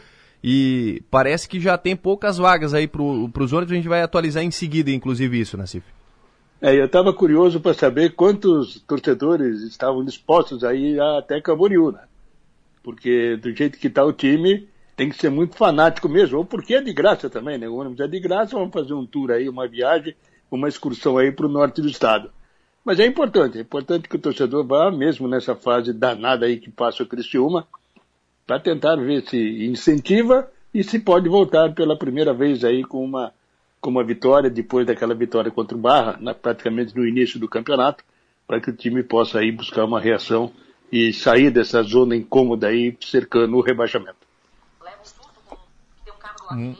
E 0.44 1.02
parece 1.10 1.48
que 1.48 1.58
já 1.58 1.78
tem 1.78 1.96
poucas 1.96 2.36
vagas 2.36 2.74
aí 2.74 2.86
para 2.86 3.00
os 3.00 3.52
ônibus, 3.54 3.72
a 3.72 3.76
gente 3.76 3.88
vai 3.88 4.02
atualizar 4.02 4.44
em 4.44 4.50
seguida, 4.50 4.90
inclusive, 4.90 5.40
isso, 5.40 5.56
Nassif. 5.56 5.86
É, 6.60 6.78
eu 6.78 6.84
estava 6.84 7.14
curioso 7.14 7.58
para 7.58 7.72
saber 7.72 8.14
quantos 8.14 8.82
torcedores 8.86 9.62
estavam 9.62 10.04
dispostos 10.04 10.62
a 10.62 10.74
ir 10.74 11.00
até 11.00 11.40
Camboriú, 11.40 11.90
né? 11.90 12.00
Porque 12.82 13.38
do 13.38 13.50
jeito 13.56 13.78
que 13.78 13.86
está 13.86 14.04
o 14.04 14.12
time, 14.12 14.68
tem 15.00 15.08
que 15.08 15.16
ser 15.16 15.30
muito 15.30 15.56
fanático 15.56 16.10
mesmo, 16.10 16.36
ou 16.36 16.44
porque 16.44 16.74
é 16.74 16.82
de 16.82 16.92
graça 16.92 17.30
também, 17.30 17.56
né? 17.56 17.66
O 17.66 17.76
ônibus 17.76 18.00
é 18.00 18.06
de 18.06 18.20
graça, 18.20 18.54
vamos 18.54 18.70
fazer 18.70 18.92
um 18.92 19.06
tour 19.06 19.30
aí, 19.30 19.48
uma 19.48 19.66
viagem, 19.66 20.14
uma 20.50 20.68
excursão 20.68 21.16
aí 21.16 21.32
para 21.32 21.46
o 21.46 21.48
norte 21.48 21.80
do 21.80 21.88
estado. 21.88 22.30
Mas 22.84 23.00
é 23.00 23.06
importante, 23.06 23.56
é 23.56 23.62
importante 23.62 24.06
que 24.06 24.16
o 24.16 24.18
torcedor 24.18 24.62
vá 24.62 24.90
mesmo 24.90 25.26
nessa 25.26 25.56
fase 25.56 25.94
danada 25.94 26.44
aí 26.44 26.58
que 26.58 26.70
passa 26.70 27.02
o 27.02 27.06
Criciúma, 27.06 27.66
para 28.46 28.60
tentar 28.60 28.96
ver 28.96 29.22
se 29.26 29.64
incentiva 29.64 30.46
e 30.74 30.84
se 30.84 30.98
pode 30.98 31.30
voltar 31.30 31.72
pela 31.72 31.96
primeira 31.96 32.34
vez 32.34 32.62
aí 32.62 32.84
com 32.84 33.02
uma 33.02 33.32
com 33.80 33.88
uma 33.88 34.04
vitória 34.04 34.50
depois 34.50 34.86
daquela 34.86 35.14
vitória 35.14 35.50
contra 35.50 35.74
o 35.74 35.80
Barra, 35.80 36.18
na, 36.20 36.34
praticamente 36.34 36.94
no 36.94 37.08
início 37.08 37.40
do 37.40 37.48
campeonato, 37.48 38.04
para 38.46 38.60
que 38.60 38.68
o 38.68 38.76
time 38.76 39.02
possa 39.02 39.38
aí 39.38 39.50
buscar 39.50 39.86
uma 39.86 39.98
reação 39.98 40.52
e 40.92 41.10
sair 41.10 41.50
dessa 41.50 41.82
zona 41.82 42.14
incômoda 42.14 42.66
aí 42.66 42.94
cercando 43.00 43.56
o 43.56 43.62
rebaixamento. 43.62 44.28
Hum. 46.52 46.74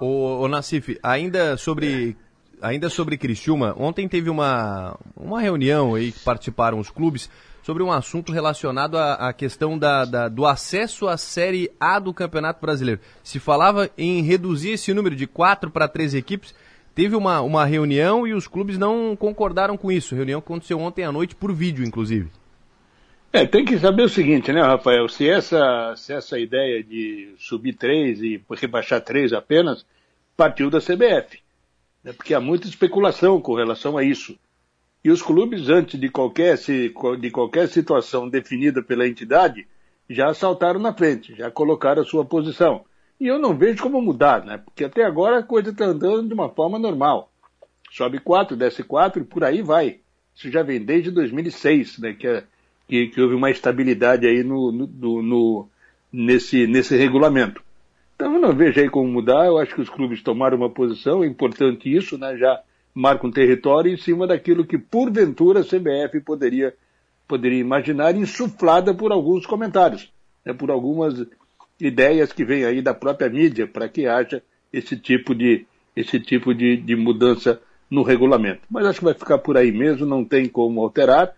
O, 0.00 0.42
o 0.42 0.48
Nassif, 0.48 0.98
ainda 1.02 1.56
sobre 1.56 2.16
ainda 2.60 2.88
sobre 2.88 3.16
Criciúma, 3.16 3.74
ontem 3.78 4.08
teve 4.08 4.28
uma, 4.28 4.98
uma 5.16 5.40
reunião 5.40 5.94
aí 5.94 6.12
que 6.12 6.20
participaram 6.20 6.78
os 6.78 6.90
clubes 6.90 7.30
sobre 7.62 7.82
um 7.82 7.92
assunto 7.92 8.32
relacionado 8.32 8.96
à, 8.96 9.28
à 9.28 9.32
questão 9.32 9.78
da, 9.78 10.04
da, 10.04 10.28
do 10.28 10.46
acesso 10.46 11.06
à 11.06 11.16
Série 11.16 11.70
A 11.78 11.98
do 11.98 12.14
Campeonato 12.14 12.60
Brasileiro. 12.60 13.00
Se 13.22 13.38
falava 13.38 13.90
em 13.98 14.22
reduzir 14.22 14.70
esse 14.70 14.94
número 14.94 15.14
de 15.14 15.26
quatro 15.26 15.70
para 15.70 15.86
três 15.86 16.14
equipes. 16.14 16.54
Teve 16.94 17.14
uma, 17.14 17.40
uma 17.42 17.64
reunião 17.64 18.26
e 18.26 18.34
os 18.34 18.48
clubes 18.48 18.76
não 18.76 19.14
concordaram 19.14 19.76
com 19.76 19.92
isso. 19.92 20.16
Reunião 20.16 20.40
que 20.40 20.46
aconteceu 20.46 20.80
ontem 20.80 21.04
à 21.04 21.12
noite 21.12 21.36
por 21.36 21.52
vídeo, 21.52 21.84
inclusive. 21.84 22.28
É, 23.30 23.46
tem 23.46 23.64
que 23.64 23.78
saber 23.78 24.04
o 24.04 24.08
seguinte, 24.08 24.50
né, 24.52 24.62
Rafael? 24.62 25.06
Se 25.08 25.28
essa, 25.28 25.94
se 25.96 26.14
essa 26.14 26.38
ideia 26.38 26.82
de 26.82 27.34
subir 27.38 27.74
três 27.74 28.22
e 28.22 28.42
rebaixar 28.50 29.02
três 29.02 29.32
apenas 29.34 29.84
partiu 30.36 30.70
da 30.70 30.80
CBF. 30.80 31.40
Né, 32.02 32.12
porque 32.12 32.32
há 32.32 32.40
muita 32.40 32.66
especulação 32.66 33.40
com 33.40 33.54
relação 33.54 33.98
a 33.98 34.02
isso. 34.02 34.38
E 35.04 35.10
os 35.10 35.20
clubes, 35.20 35.68
antes 35.68 36.00
de 36.00 36.08
qualquer, 36.08 36.56
de 36.56 37.30
qualquer 37.30 37.68
situação 37.68 38.28
definida 38.28 38.82
pela 38.82 39.06
entidade, 39.06 39.66
já 40.08 40.32
saltaram 40.32 40.80
na 40.80 40.92
frente, 40.92 41.34
já 41.36 41.50
colocaram 41.50 42.02
a 42.02 42.06
sua 42.06 42.24
posição. 42.24 42.84
E 43.20 43.26
eu 43.26 43.38
não 43.38 43.56
vejo 43.56 43.82
como 43.82 44.00
mudar, 44.00 44.44
né? 44.44 44.58
Porque 44.58 44.84
até 44.84 45.04
agora 45.04 45.38
a 45.38 45.42
coisa 45.42 45.70
está 45.70 45.84
andando 45.84 46.28
de 46.28 46.34
uma 46.34 46.48
forma 46.48 46.78
normal. 46.78 47.30
Sobe 47.90 48.18
quatro, 48.20 48.56
desce 48.56 48.82
quatro 48.82 49.22
e 49.22 49.24
por 49.24 49.44
aí 49.44 49.60
vai. 49.60 50.00
Isso 50.34 50.50
já 50.50 50.62
vem 50.62 50.82
desde 50.82 51.10
2006, 51.10 51.98
né? 51.98 52.12
Que, 52.14 52.26
é, 52.26 52.44
que, 52.88 53.08
que 53.08 53.20
houve 53.20 53.34
uma 53.34 53.50
estabilidade 53.50 54.26
aí 54.26 54.42
no, 54.42 54.72
no, 54.72 55.22
no, 55.22 55.68
nesse, 56.12 56.66
nesse 56.66 56.96
regulamento. 56.96 57.62
Então 58.16 58.34
eu 58.34 58.40
não 58.40 58.54
vejo 58.54 58.80
aí 58.80 58.88
como 58.88 59.06
mudar. 59.06 59.46
Eu 59.46 59.58
acho 59.58 59.74
que 59.74 59.80
os 59.80 59.90
clubes 59.90 60.22
tomaram 60.22 60.56
uma 60.56 60.70
posição, 60.70 61.22
é 61.22 61.26
importante 61.26 61.94
isso, 61.94 62.18
né? 62.18 62.36
Já 62.36 62.60
marca 62.94 63.26
um 63.26 63.30
território 63.30 63.92
em 63.92 63.96
cima 63.96 64.26
daquilo 64.26 64.66
que, 64.66 64.76
porventura, 64.76 65.60
a 65.60 65.64
CBF 65.64 66.20
poderia, 66.24 66.74
poderia 67.28 67.60
imaginar, 67.60 68.16
insuflada 68.16 68.92
por 68.92 69.12
alguns 69.12 69.46
comentários, 69.46 70.12
né, 70.44 70.52
por 70.52 70.68
algumas 70.68 71.24
ideias 71.78 72.32
que 72.32 72.44
vêm 72.44 72.64
aí 72.64 72.82
da 72.82 72.92
própria 72.92 73.30
mídia 73.30 73.68
para 73.68 73.88
que 73.88 74.06
haja 74.06 74.42
esse 74.72 74.96
tipo 74.96 75.32
de, 75.32 75.64
esse 75.94 76.18
tipo 76.18 76.52
de, 76.52 76.76
de 76.76 76.96
mudança 76.96 77.60
no 77.88 78.02
regulamento. 78.02 78.62
Mas 78.68 78.84
acho 78.86 78.98
que 78.98 79.04
vai 79.04 79.14
ficar 79.14 79.38
por 79.38 79.56
aí 79.56 79.70
mesmo, 79.70 80.04
não 80.04 80.24
tem 80.24 80.48
como 80.48 80.82
alterar. 80.82 81.32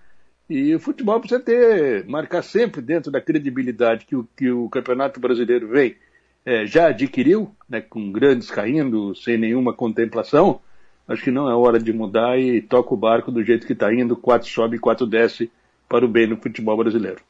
E 0.50 0.74
o 0.74 0.80
futebol 0.80 1.20
precisa 1.20 1.40
ter, 1.40 2.04
marcar 2.08 2.42
sempre 2.42 2.82
dentro 2.82 3.08
da 3.08 3.20
credibilidade 3.20 4.04
que 4.04 4.16
o, 4.16 4.28
que 4.36 4.50
o 4.50 4.68
Campeonato 4.68 5.20
Brasileiro 5.20 5.68
vem, 5.68 5.94
é, 6.44 6.66
já 6.66 6.88
adquiriu, 6.88 7.54
né, 7.68 7.80
com 7.80 8.10
grandes 8.10 8.50
caindo, 8.50 9.14
sem 9.14 9.38
nenhuma 9.38 9.72
contemplação, 9.72 10.60
acho 11.06 11.22
que 11.22 11.30
não 11.30 11.48
é 11.48 11.54
hora 11.54 11.78
de 11.78 11.92
mudar 11.92 12.36
e 12.36 12.60
toca 12.60 12.92
o 12.92 12.96
barco 12.96 13.30
do 13.30 13.44
jeito 13.44 13.64
que 13.64 13.74
está 13.74 13.94
indo, 13.94 14.16
quatro 14.16 14.48
sobe, 14.48 14.80
quatro 14.80 15.06
desce 15.06 15.48
para 15.88 16.04
o 16.04 16.08
bem 16.08 16.26
no 16.26 16.36
futebol 16.36 16.76
brasileiro. 16.76 17.20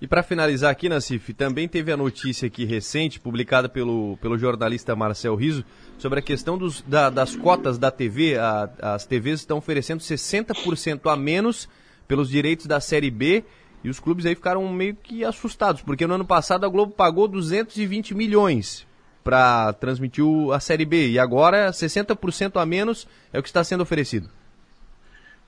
E 0.00 0.06
para 0.06 0.22
finalizar 0.22 0.70
aqui, 0.70 0.88
Nassif, 0.88 1.34
também 1.34 1.68
teve 1.68 1.92
a 1.92 1.98
notícia 1.98 2.46
aqui 2.46 2.64
recente, 2.64 3.20
publicada 3.20 3.68
pelo, 3.68 4.16
pelo 4.22 4.38
jornalista 4.38 4.96
Marcel 4.96 5.34
Riso, 5.34 5.66
sobre 5.98 6.20
a 6.20 6.22
questão 6.22 6.56
dos, 6.56 6.80
da, 6.80 7.10
das 7.10 7.36
cotas 7.36 7.76
da 7.76 7.90
TV. 7.90 8.38
A, 8.38 8.70
as 8.80 9.04
TVs 9.04 9.40
estão 9.40 9.58
oferecendo 9.58 10.00
60% 10.00 11.12
a 11.12 11.16
menos 11.16 11.68
pelos 12.08 12.28
direitos 12.28 12.66
da 12.66 12.80
Série 12.80 13.10
B 13.10 13.44
e 13.84 13.88
os 13.88 14.00
clubes 14.00 14.26
aí 14.26 14.34
ficaram 14.34 14.66
meio 14.72 14.96
que 14.96 15.24
assustados, 15.24 15.82
porque 15.82 16.06
no 16.06 16.14
ano 16.14 16.24
passado 16.24 16.66
a 16.66 16.68
Globo 16.68 16.92
pagou 16.92 17.28
220 17.28 18.14
milhões 18.14 18.86
para 19.22 19.72
transmitir 19.74 20.24
a 20.52 20.58
Série 20.58 20.84
B. 20.84 21.10
E 21.10 21.18
agora 21.18 21.70
60% 21.70 22.60
a 22.60 22.66
menos 22.66 23.06
é 23.32 23.38
o 23.38 23.42
que 23.42 23.48
está 23.48 23.62
sendo 23.62 23.82
oferecido. 23.82 24.28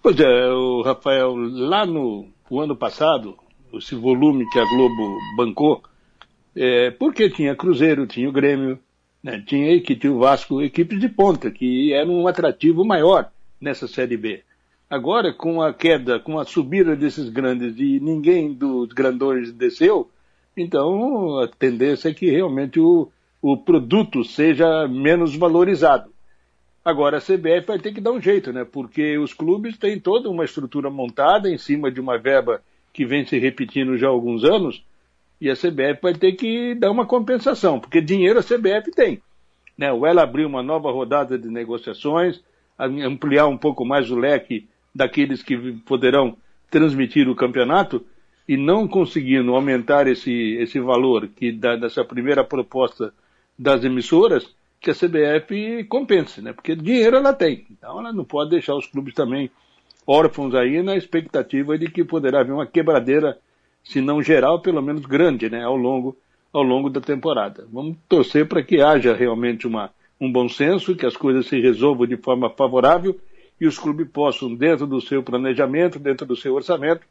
Pois 0.03 0.19
é, 0.21 0.49
o 0.49 0.83
Rafael, 0.83 1.35
lá 1.35 1.85
no 1.85 2.29
ano 2.53 2.77
passado, 2.77 3.37
esse 3.75 3.95
volume 3.95 4.49
que 4.51 4.59
a 4.59 4.65
Globo 4.65 5.19
bancou, 5.37 5.83
é, 6.55 6.91
porque 6.91 7.31
tinha 7.31 7.57
Cruzeiro, 7.57 8.07
tinha 8.07 8.29
o 8.29 8.33
Grêmio, 8.33 8.79
né, 9.23 9.43
tinha 9.47 9.81
que 9.81 9.95
tinha 9.95 10.13
o 10.13 10.19
Vasco, 10.19 10.63
equipes 10.63 10.99
de 10.99 11.09
ponta, 11.09 11.51
que 11.51 11.93
eram 11.93 12.13
um 12.13 12.29
atrativo 12.29 12.85
maior 12.85 13.31
nessa 13.61 13.87
Série 13.87 14.17
B. 14.17 14.43
Agora, 14.91 15.33
com 15.33 15.63
a 15.63 15.73
queda, 15.73 16.19
com 16.19 16.37
a 16.37 16.45
subida 16.45 16.97
desses 16.97 17.29
grandes 17.29 17.79
e 17.79 18.01
ninguém 18.01 18.53
dos 18.53 18.89
grandões 18.89 19.53
desceu, 19.53 20.11
então 20.57 21.39
a 21.39 21.47
tendência 21.47 22.09
é 22.09 22.15
que 22.15 22.29
realmente 22.29 22.81
o, 22.81 23.09
o 23.41 23.57
produto 23.57 24.25
seja 24.25 24.89
menos 24.89 25.37
valorizado. 25.37 26.11
Agora 26.85 27.19
a 27.19 27.21
CBF 27.21 27.69
vai 27.69 27.79
ter 27.79 27.93
que 27.93 28.01
dar 28.01 28.11
um 28.11 28.21
jeito, 28.21 28.53
né? 28.53 28.65
Porque 28.65 29.17
os 29.17 29.33
clubes 29.33 29.79
têm 29.79 30.01
toda 30.01 30.29
uma 30.29 30.45
estrutura 30.45 30.91
montada 30.91 31.49
em 31.49 31.57
cima 31.57 31.89
de 31.89 32.01
uma 32.01 32.19
verba 32.19 32.61
que 32.93 33.07
vem 33.07 33.25
se 33.25 33.39
repetindo 33.39 33.97
já 33.97 34.09
há 34.09 34.11
alguns 34.11 34.43
anos, 34.43 34.85
e 35.41 35.49
a 35.49 35.55
CBF 35.55 36.01
vai 36.03 36.15
ter 36.15 36.33
que 36.33 36.75
dar 36.75 36.91
uma 36.91 37.07
compensação, 37.07 37.79
porque 37.79 38.01
dinheiro 38.01 38.41
a 38.41 38.43
CBF 38.43 38.91
tem. 38.91 39.23
Né? 39.79 39.93
O 39.93 40.05
ela 40.05 40.25
abriu 40.25 40.49
uma 40.49 40.65
nova 40.65 40.91
rodada 40.91 41.39
de 41.39 41.49
negociações, 41.49 42.43
ampliar 42.77 43.47
um 43.47 43.57
pouco 43.57 43.85
mais 43.85 44.11
o 44.11 44.17
leque 44.17 44.69
daqueles 44.95 45.43
que 45.43 45.57
poderão 45.85 46.37
transmitir 46.71 47.29
o 47.29 47.35
campeonato, 47.35 48.05
e 48.51 48.57
não 48.57 48.89
conseguindo 48.89 49.55
aumentar 49.55 50.09
esse, 50.09 50.33
esse 50.55 50.81
valor 50.81 51.29
que 51.29 51.53
da, 51.53 51.77
dessa 51.77 52.05
primeira 52.05 52.43
proposta 52.43 53.15
das 53.57 53.85
emissoras 53.85 54.53
que 54.81 54.91
a 54.91 54.95
CBF 54.95 55.85
compense, 55.85 56.43
né? 56.43 56.53
Porque 56.53 56.75
dinheiro 56.75 57.17
ela 57.17 57.33
tem. 57.33 57.65
Então 57.71 58.01
ela 58.01 58.13
não 58.13 58.25
pode 58.25 58.51
deixar 58.51 58.75
os 58.75 58.87
clubes 58.87 59.15
também 59.15 59.49
órfãos 60.05 60.53
aí 60.55 60.83
na 60.83 60.97
expectativa 60.97 61.79
de 61.79 61.89
que 61.89 62.03
poderá 62.03 62.41
haver 62.41 62.53
uma 62.53 62.67
quebradeira, 62.67 63.39
se 63.85 64.01
não 64.01 64.21
geral, 64.21 64.61
pelo 64.61 64.83
menos 64.83 65.07
grande, 65.07 65.49
né? 65.49 65.63
Ao 65.63 65.77
longo, 65.77 66.17
ao 66.53 66.65
longo 66.65 66.91
da 66.91 67.01
temporada. 67.01 67.69
Vamos 67.73 67.99
torcer 68.09 68.49
para 68.49 68.65
que 68.65 68.81
haja 68.81 69.15
realmente 69.15 69.65
uma, 69.65 69.91
um 70.21 70.33
bom 70.33 70.49
senso, 70.49 70.97
que 70.97 71.07
as 71.07 71.17
coisas 71.17 71.47
se 71.47 71.61
resolvam 71.61 72.05
de 72.05 72.17
forma 72.17 72.51
favorável 72.51 73.17
e 73.61 73.67
os 73.67 73.79
clubes 73.79 74.09
possam, 74.09 74.55
dentro 74.55 74.87
do 74.87 75.01
seu 75.01 75.23
planejamento, 75.23 75.99
dentro 75.99 76.27
do 76.27 76.35
seu 76.35 76.55
orçamento, 76.55 77.03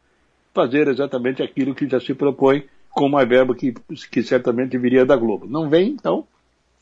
fazer 0.53 0.87
exatamente 0.87 1.43
aquilo 1.43 1.75
que 1.75 1.87
já 1.87 1.99
se 1.99 2.13
propõe 2.13 2.65
com 2.89 3.05
uma 3.05 3.25
verba 3.25 3.53
que, 3.55 3.73
que 4.11 4.23
certamente 4.23 4.77
viria 4.77 5.05
da 5.05 5.15
Globo. 5.15 5.45
Não 5.47 5.69
vem, 5.69 5.89
então, 5.89 6.25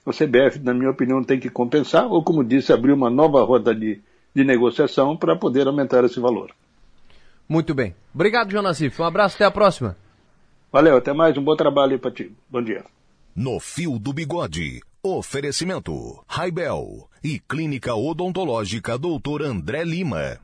a 0.05 0.11
CBF, 0.11 0.59
na 0.59 0.73
minha 0.73 0.89
opinião, 0.89 1.21
tem 1.21 1.39
que 1.39 1.49
compensar, 1.49 2.07
ou 2.07 2.23
como 2.23 2.43
disse, 2.43 2.71
abrir 2.71 2.93
uma 2.93 3.09
nova 3.09 3.43
roda 3.43 3.75
de, 3.75 3.99
de 4.33 4.43
negociação 4.43 5.17
para 5.17 5.35
poder 5.35 5.67
aumentar 5.67 6.03
esse 6.05 6.19
valor. 6.19 6.51
Muito 7.47 7.75
bem. 7.75 7.93
Obrigado, 8.13 8.51
João 8.51 8.63
Nassif. 8.63 9.01
Um 9.01 9.05
abraço, 9.05 9.35
até 9.35 9.45
a 9.45 9.51
próxima. 9.51 9.97
Valeu, 10.71 10.97
até 10.97 11.13
mais, 11.13 11.37
um 11.37 11.43
bom 11.43 11.55
trabalho 11.55 11.93
aí 11.93 11.97
para 11.97 12.11
ti. 12.11 12.31
Bom 12.49 12.61
dia. 12.61 12.83
No 13.35 13.59
Fio 13.59 13.99
do 13.99 14.11
Bigode, 14.11 14.81
oferecimento 15.03 16.23
Raibel 16.27 17.07
e 17.27 17.39
Clínica 17.39 17.93
Odontológica 17.93 18.97
Dr. 18.97 19.43
André 19.43 19.83
Lima. 19.83 20.39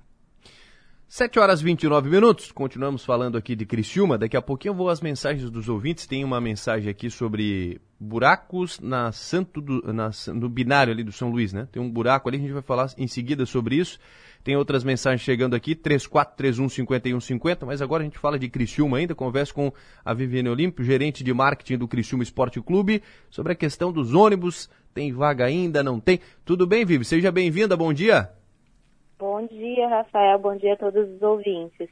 7 1.07 1.39
horas 1.39 1.61
e 1.61 1.63
29 1.63 2.09
minutos, 2.09 2.51
continuamos 2.51 3.05
falando 3.05 3.37
aqui 3.37 3.55
de 3.55 3.65
Criciúma. 3.65 4.17
Daqui 4.17 4.35
a 4.35 4.41
pouquinho 4.41 4.71
eu 4.71 4.75
vou 4.75 4.89
às 4.89 4.99
mensagens 4.99 5.49
dos 5.49 5.69
ouvintes. 5.69 6.05
Tem 6.05 6.25
uma 6.25 6.41
mensagem 6.41 6.89
aqui 6.89 7.09
sobre 7.09 7.79
buracos 7.97 8.81
na 8.81 9.13
Santo 9.13 9.61
do, 9.61 9.93
na, 9.93 10.11
no 10.33 10.49
binário 10.49 10.91
ali 10.91 11.05
do 11.05 11.13
São 11.13 11.29
Luís, 11.29 11.53
né? 11.53 11.69
Tem 11.71 11.81
um 11.81 11.89
buraco 11.89 12.27
ali, 12.27 12.37
a 12.37 12.41
gente 12.41 12.51
vai 12.51 12.61
falar 12.61 12.91
em 12.97 13.07
seguida 13.07 13.45
sobre 13.45 13.77
isso. 13.77 13.97
Tem 14.43 14.57
outras 14.57 14.83
mensagens 14.83 15.21
chegando 15.21 15.55
aqui, 15.55 15.73
3431-5150, 15.75 17.65
mas 17.65 17.81
agora 17.81 18.03
a 18.03 18.05
gente 18.05 18.19
fala 18.19 18.37
de 18.37 18.49
Criciúma 18.49 18.97
ainda. 18.97 19.15
Converso 19.15 19.53
com 19.53 19.71
a 20.03 20.13
Viviane 20.13 20.49
Olímpio, 20.49 20.83
gerente 20.83 21.23
de 21.23 21.33
marketing 21.33 21.77
do 21.77 21.87
Criciúma 21.87 22.23
Esporte 22.23 22.61
Clube, 22.61 23.01
sobre 23.29 23.53
a 23.53 23.55
questão 23.55 23.93
dos 23.93 24.13
ônibus. 24.13 24.69
Tem 24.93 25.13
vaga 25.13 25.45
ainda, 25.45 25.81
não 25.81 25.97
tem? 25.99 26.19
Tudo 26.43 26.67
bem, 26.67 26.83
Vivi? 26.83 27.05
Seja 27.05 27.31
bem-vinda, 27.31 27.77
bom 27.77 27.93
dia. 27.93 28.29
Bom 29.17 29.47
dia, 29.47 29.87
Rafael. 29.87 30.37
Bom 30.37 30.57
dia 30.57 30.73
a 30.73 30.77
todos 30.77 31.09
os 31.09 31.21
ouvintes. 31.21 31.87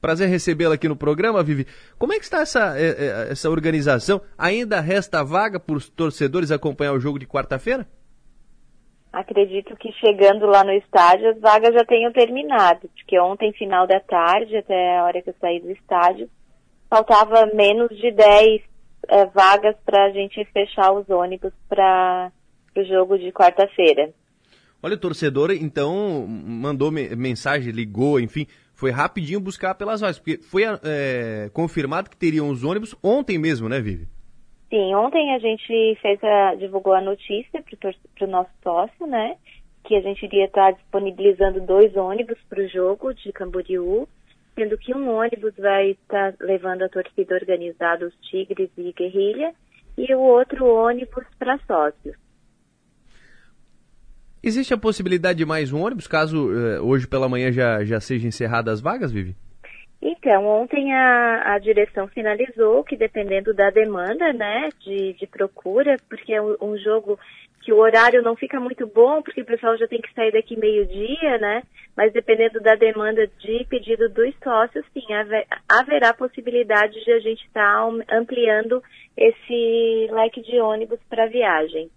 Prazer 0.00 0.28
recebê-la 0.28 0.74
aqui 0.74 0.88
no 0.88 0.96
programa, 0.96 1.42
Vivi. 1.42 1.66
Como 1.98 2.14
é 2.14 2.18
que 2.18 2.24
está 2.24 2.40
essa, 2.40 2.76
é, 2.76 2.86
é, 2.88 3.32
essa 3.32 3.50
organização? 3.50 4.20
Ainda 4.38 4.80
resta 4.80 5.22
vaga 5.22 5.60
para 5.60 5.76
os 5.76 5.90
torcedores 5.90 6.50
acompanhar 6.50 6.94
o 6.94 6.98
jogo 6.98 7.18
de 7.18 7.26
quarta-feira? 7.26 7.86
Acredito 9.12 9.76
que 9.76 9.92
chegando 9.92 10.46
lá 10.46 10.64
no 10.64 10.72
estádio 10.72 11.28
as 11.28 11.38
vagas 11.38 11.74
já 11.74 11.84
tenham 11.84 12.10
terminado, 12.12 12.88
porque 12.96 13.18
ontem, 13.20 13.52
final 13.52 13.86
da 13.86 14.00
tarde, 14.00 14.56
até 14.56 14.98
a 14.98 15.04
hora 15.04 15.20
que 15.20 15.28
eu 15.28 15.34
saí 15.38 15.60
do 15.60 15.70
estádio, 15.70 16.30
faltava 16.88 17.46
menos 17.54 17.90
de 17.90 18.10
10 18.10 18.62
é, 19.08 19.26
vagas 19.26 19.76
para 19.84 20.06
a 20.06 20.10
gente 20.10 20.42
fechar 20.46 20.92
os 20.92 21.08
ônibus 21.10 21.52
para 21.68 22.32
o 22.76 22.84
jogo 22.84 23.18
de 23.18 23.30
quarta-feira. 23.32 24.10
Olha, 24.82 24.94
o 24.94 24.98
torcedor 24.98 25.50
então 25.52 26.26
mandou 26.26 26.90
mensagem, 26.90 27.70
ligou, 27.70 28.18
enfim, 28.18 28.46
foi 28.74 28.90
rapidinho 28.90 29.38
buscar 29.38 29.74
pelas 29.74 30.00
vagas, 30.00 30.18
porque 30.18 30.38
foi 30.42 30.64
é, 30.82 31.50
confirmado 31.52 32.10
que 32.10 32.16
teriam 32.16 32.48
os 32.48 32.64
ônibus 32.64 32.94
ontem 33.02 33.38
mesmo, 33.38 33.68
né, 33.68 33.80
Vivi? 33.80 34.08
Sim, 34.72 34.94
ontem 34.94 35.34
a 35.34 35.38
gente 35.38 35.98
fez 36.00 36.18
a, 36.24 36.54
divulgou 36.54 36.94
a 36.94 37.00
notícia 37.02 37.62
para 37.62 38.26
o 38.26 38.30
nosso 38.30 38.48
sócio, 38.62 39.06
né, 39.06 39.36
que 39.84 39.94
a 39.94 40.00
gente 40.00 40.24
iria 40.24 40.46
estar 40.46 40.72
disponibilizando 40.72 41.60
dois 41.60 41.94
ônibus 41.94 42.38
para 42.48 42.64
o 42.64 42.68
jogo 42.68 43.12
de 43.12 43.30
Camboriú, 43.32 44.08
sendo 44.54 44.78
que 44.78 44.94
um 44.96 45.10
ônibus 45.10 45.52
vai 45.58 45.90
estar 45.90 46.34
levando 46.40 46.84
a 46.84 46.88
torcida 46.88 47.34
organizada, 47.34 48.06
os 48.06 48.14
Tigres 48.22 48.70
e 48.78 48.94
Guerrilha, 48.94 49.52
e 49.98 50.14
o 50.14 50.20
outro 50.20 50.64
ônibus 50.64 51.26
para 51.38 51.58
sócios. 51.66 52.16
Existe 54.42 54.72
a 54.72 54.78
possibilidade 54.78 55.36
de 55.36 55.44
mais 55.44 55.70
um 55.70 55.82
ônibus, 55.82 56.06
caso 56.06 56.48
uh, 56.48 56.80
hoje 56.82 57.06
pela 57.06 57.28
manhã 57.28 57.52
já, 57.52 57.84
já 57.84 58.00
sejam 58.00 58.28
encerradas 58.28 58.72
as 58.72 58.80
vagas, 58.80 59.12
Vivi? 59.12 59.36
Então, 60.02 60.44
ontem 60.46 60.92
a, 60.92 61.54
a 61.54 61.58
direção 61.60 62.08
finalizou 62.08 62.82
que 62.82 62.96
dependendo 62.96 63.54
da 63.54 63.70
demanda, 63.70 64.32
né, 64.32 64.68
de, 64.80 65.12
de 65.12 65.26
procura, 65.28 65.96
porque 66.08 66.34
é 66.34 66.42
um, 66.42 66.56
um 66.60 66.76
jogo 66.76 67.16
que 67.62 67.72
o 67.72 67.78
horário 67.78 68.20
não 68.20 68.34
fica 68.34 68.58
muito 68.58 68.84
bom, 68.84 69.22
porque 69.22 69.42
o 69.42 69.46
pessoal 69.46 69.78
já 69.78 69.86
tem 69.86 70.00
que 70.00 70.12
sair 70.12 70.32
daqui 70.32 70.58
meio-dia, 70.58 71.38
né? 71.38 71.62
Mas 71.96 72.12
dependendo 72.12 72.60
da 72.60 72.74
demanda 72.74 73.24
de 73.38 73.64
pedido 73.68 74.08
dos 74.08 74.34
sócios, 74.42 74.84
sim, 74.92 75.04
haverá 75.68 76.12
possibilidade 76.12 77.04
de 77.04 77.12
a 77.12 77.20
gente 77.20 77.46
estar 77.46 77.76
tá 77.76 78.16
ampliando 78.16 78.82
esse 79.16 80.08
leque 80.10 80.42
de 80.42 80.58
ônibus 80.58 80.98
para 81.08 81.28
viagem. 81.28 81.88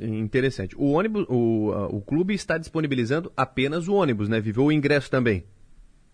Interessante. 0.00 0.74
O 0.76 0.94
ônibus, 0.94 1.24
o, 1.28 1.70
o 1.96 2.00
clube 2.00 2.34
está 2.34 2.58
disponibilizando 2.58 3.30
apenas 3.36 3.86
o 3.86 3.94
ônibus, 3.94 4.28
né? 4.28 4.40
Viveu 4.40 4.64
o 4.64 4.72
ingresso 4.72 5.08
também. 5.08 5.44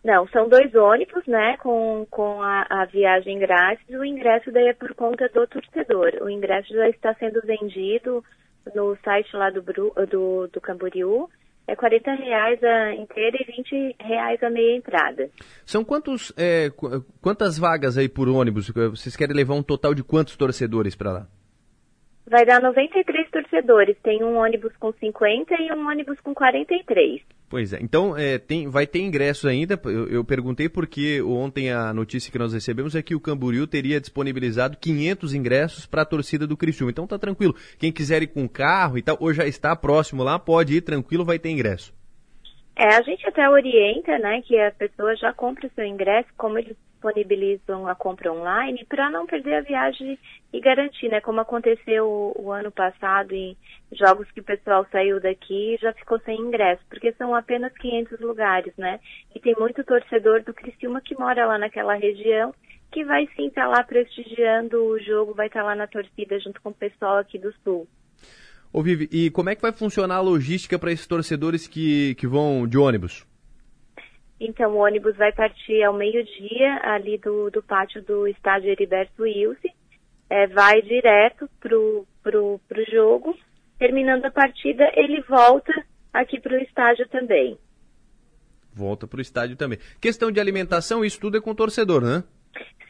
Não, 0.04 0.28
são 0.28 0.48
dois 0.48 0.74
ônibus, 0.74 1.26
né, 1.26 1.56
com, 1.58 2.06
com 2.10 2.40
a, 2.40 2.66
a, 2.70 2.84
viagem 2.84 3.38
grátis. 3.38 3.84
O 3.90 4.04
ingresso 4.04 4.50
daí 4.52 4.68
é 4.68 4.74
por 4.74 4.94
conta 4.94 5.28
do 5.28 5.46
torcedor. 5.46 6.12
O 6.22 6.30
ingresso 6.30 6.72
já 6.72 6.88
está 6.88 7.14
sendo 7.14 7.40
vendido 7.42 8.24
no 8.74 8.96
site 9.04 9.34
lá 9.34 9.50
do, 9.50 9.60
do, 9.60 10.46
do 10.46 10.60
Camboriú. 10.60 11.28
É 11.66 11.76
40 11.76 12.14
reais 12.14 12.64
a 12.64 12.94
inteira 12.94 13.36
e 13.40 13.44
20 13.44 13.96
reais 14.00 14.42
a 14.42 14.48
meia 14.48 14.76
entrada. 14.76 15.28
São 15.66 15.84
quantos, 15.84 16.32
é, 16.34 16.70
quantas 17.20 17.58
vagas 17.58 17.98
aí 17.98 18.08
por 18.08 18.26
ônibus? 18.26 18.70
Vocês 18.70 19.14
querem 19.14 19.36
levar 19.36 19.54
um 19.54 19.62
total 19.62 19.94
de 19.94 20.02
quantos 20.02 20.34
torcedores 20.34 20.96
para 20.96 21.12
lá? 21.12 21.26
Vai 22.28 22.44
dar 22.44 22.60
93 22.60 23.30
torcedores. 23.30 23.96
Tem 24.02 24.22
um 24.22 24.36
ônibus 24.36 24.76
com 24.78 24.92
50 24.92 25.54
e 25.54 25.72
um 25.72 25.88
ônibus 25.88 26.20
com 26.20 26.34
43. 26.34 27.22
Pois 27.48 27.72
é. 27.72 27.78
Então, 27.80 28.14
é, 28.14 28.36
tem, 28.36 28.68
vai 28.68 28.86
ter 28.86 29.00
ingressos 29.00 29.46
ainda. 29.46 29.80
Eu, 29.84 30.08
eu, 30.08 30.24
perguntei 30.24 30.68
porque 30.68 31.22
ontem 31.22 31.72
a 31.72 31.94
notícia 31.94 32.30
que 32.30 32.38
nós 32.38 32.52
recebemos 32.52 32.94
é 32.94 33.02
que 33.02 33.14
o 33.14 33.20
Camboriú 33.20 33.66
teria 33.66 33.98
disponibilizado 33.98 34.76
500 34.76 35.34
ingressos 35.34 35.86
para 35.86 36.02
a 36.02 36.06
torcida 36.06 36.46
do 36.46 36.56
Criciúma. 36.56 36.90
Então 36.90 37.06
tá 37.06 37.18
tranquilo. 37.18 37.54
Quem 37.78 37.90
quiser 37.90 38.22
ir 38.22 38.26
com 38.26 38.46
carro 38.46 38.98
e 38.98 39.02
tal, 39.02 39.16
ou 39.18 39.32
já 39.32 39.46
está 39.46 39.74
próximo 39.74 40.22
lá, 40.22 40.38
pode 40.38 40.76
ir 40.76 40.82
tranquilo, 40.82 41.24
vai 41.24 41.38
ter 41.38 41.48
ingresso. 41.48 41.94
É, 42.76 42.94
a 42.94 43.02
gente 43.02 43.26
até 43.26 43.48
orienta, 43.48 44.18
né, 44.18 44.40
que 44.42 44.56
a 44.56 44.70
pessoa 44.70 45.16
já 45.16 45.32
compre 45.32 45.66
o 45.66 45.70
seu 45.74 45.84
ingresso, 45.84 46.28
como 46.36 46.58
eles 46.58 46.76
disponibilizam 46.98 47.86
a 47.86 47.94
compra 47.94 48.32
online 48.32 48.84
para 48.88 49.08
não 49.08 49.26
perder 49.26 49.54
a 49.54 49.60
viagem 49.62 50.18
e 50.52 50.60
garantir, 50.60 51.08
né? 51.08 51.20
Como 51.20 51.40
aconteceu 51.40 52.06
o, 52.06 52.32
o, 52.36 52.52
ano 52.52 52.70
passado 52.70 53.32
em 53.32 53.56
jogos 53.92 54.30
que 54.32 54.40
o 54.40 54.44
pessoal 54.44 54.84
saiu 54.90 55.20
daqui 55.20 55.74
e 55.74 55.78
já 55.80 55.92
ficou 55.92 56.18
sem 56.20 56.38
ingresso, 56.38 56.82
porque 56.88 57.12
são 57.12 57.34
apenas 57.34 57.72
500 57.74 58.20
lugares, 58.20 58.72
né? 58.76 58.98
E 59.34 59.40
tem 59.40 59.54
muito 59.58 59.84
torcedor 59.84 60.42
do 60.42 60.52
Criciúma 60.52 61.00
que 61.00 61.18
mora 61.18 61.46
lá 61.46 61.56
naquela 61.56 61.94
região 61.94 62.52
que 62.90 63.04
vai 63.04 63.28
sim 63.36 63.48
estar 63.48 63.64
tá 63.64 63.68
lá 63.68 63.84
prestigiando 63.84 64.82
o 64.82 64.98
jogo, 64.98 65.34
vai 65.34 65.46
estar 65.46 65.60
tá 65.60 65.66
lá 65.66 65.74
na 65.74 65.86
torcida 65.86 66.38
junto 66.40 66.60
com 66.60 66.70
o 66.70 66.74
pessoal 66.74 67.18
aqui 67.18 67.38
do 67.38 67.52
Sul. 67.62 67.86
Ô 68.72 68.82
Vivi, 68.82 69.08
e 69.12 69.30
como 69.30 69.50
é 69.50 69.54
que 69.54 69.62
vai 69.62 69.72
funcionar 69.72 70.16
a 70.16 70.20
logística 70.20 70.78
para 70.78 70.92
esses 70.92 71.06
torcedores 71.06 71.66
que, 71.66 72.14
que 72.16 72.26
vão 72.26 72.66
de 72.66 72.76
ônibus? 72.76 73.26
Então, 74.40 74.72
o 74.72 74.78
ônibus 74.78 75.16
vai 75.16 75.32
partir 75.32 75.82
ao 75.82 75.92
meio-dia, 75.92 76.80
ali 76.82 77.18
do, 77.18 77.50
do 77.50 77.62
pátio 77.62 78.02
do 78.02 78.26
estádio 78.28 78.70
Heriberto 78.70 79.22
Wilson, 79.22 79.68
é, 80.30 80.46
vai 80.46 80.80
direto 80.82 81.48
pro, 81.58 82.06
pro, 82.22 82.60
pro 82.68 82.84
jogo. 82.90 83.36
Terminando 83.78 84.24
a 84.24 84.30
partida, 84.30 84.90
ele 84.94 85.20
volta 85.22 85.72
aqui 86.12 86.40
para 86.40 86.56
o 86.56 86.60
estádio 86.60 87.08
também. 87.08 87.58
Volta 88.72 89.06
para 89.08 89.18
o 89.18 89.20
estádio 89.20 89.56
também. 89.56 89.78
Questão 90.00 90.30
de 90.30 90.38
alimentação, 90.38 91.04
isso 91.04 91.18
tudo 91.18 91.36
é 91.36 91.40
com 91.40 91.50
o 91.50 91.54
torcedor, 91.54 92.00
né? 92.00 92.22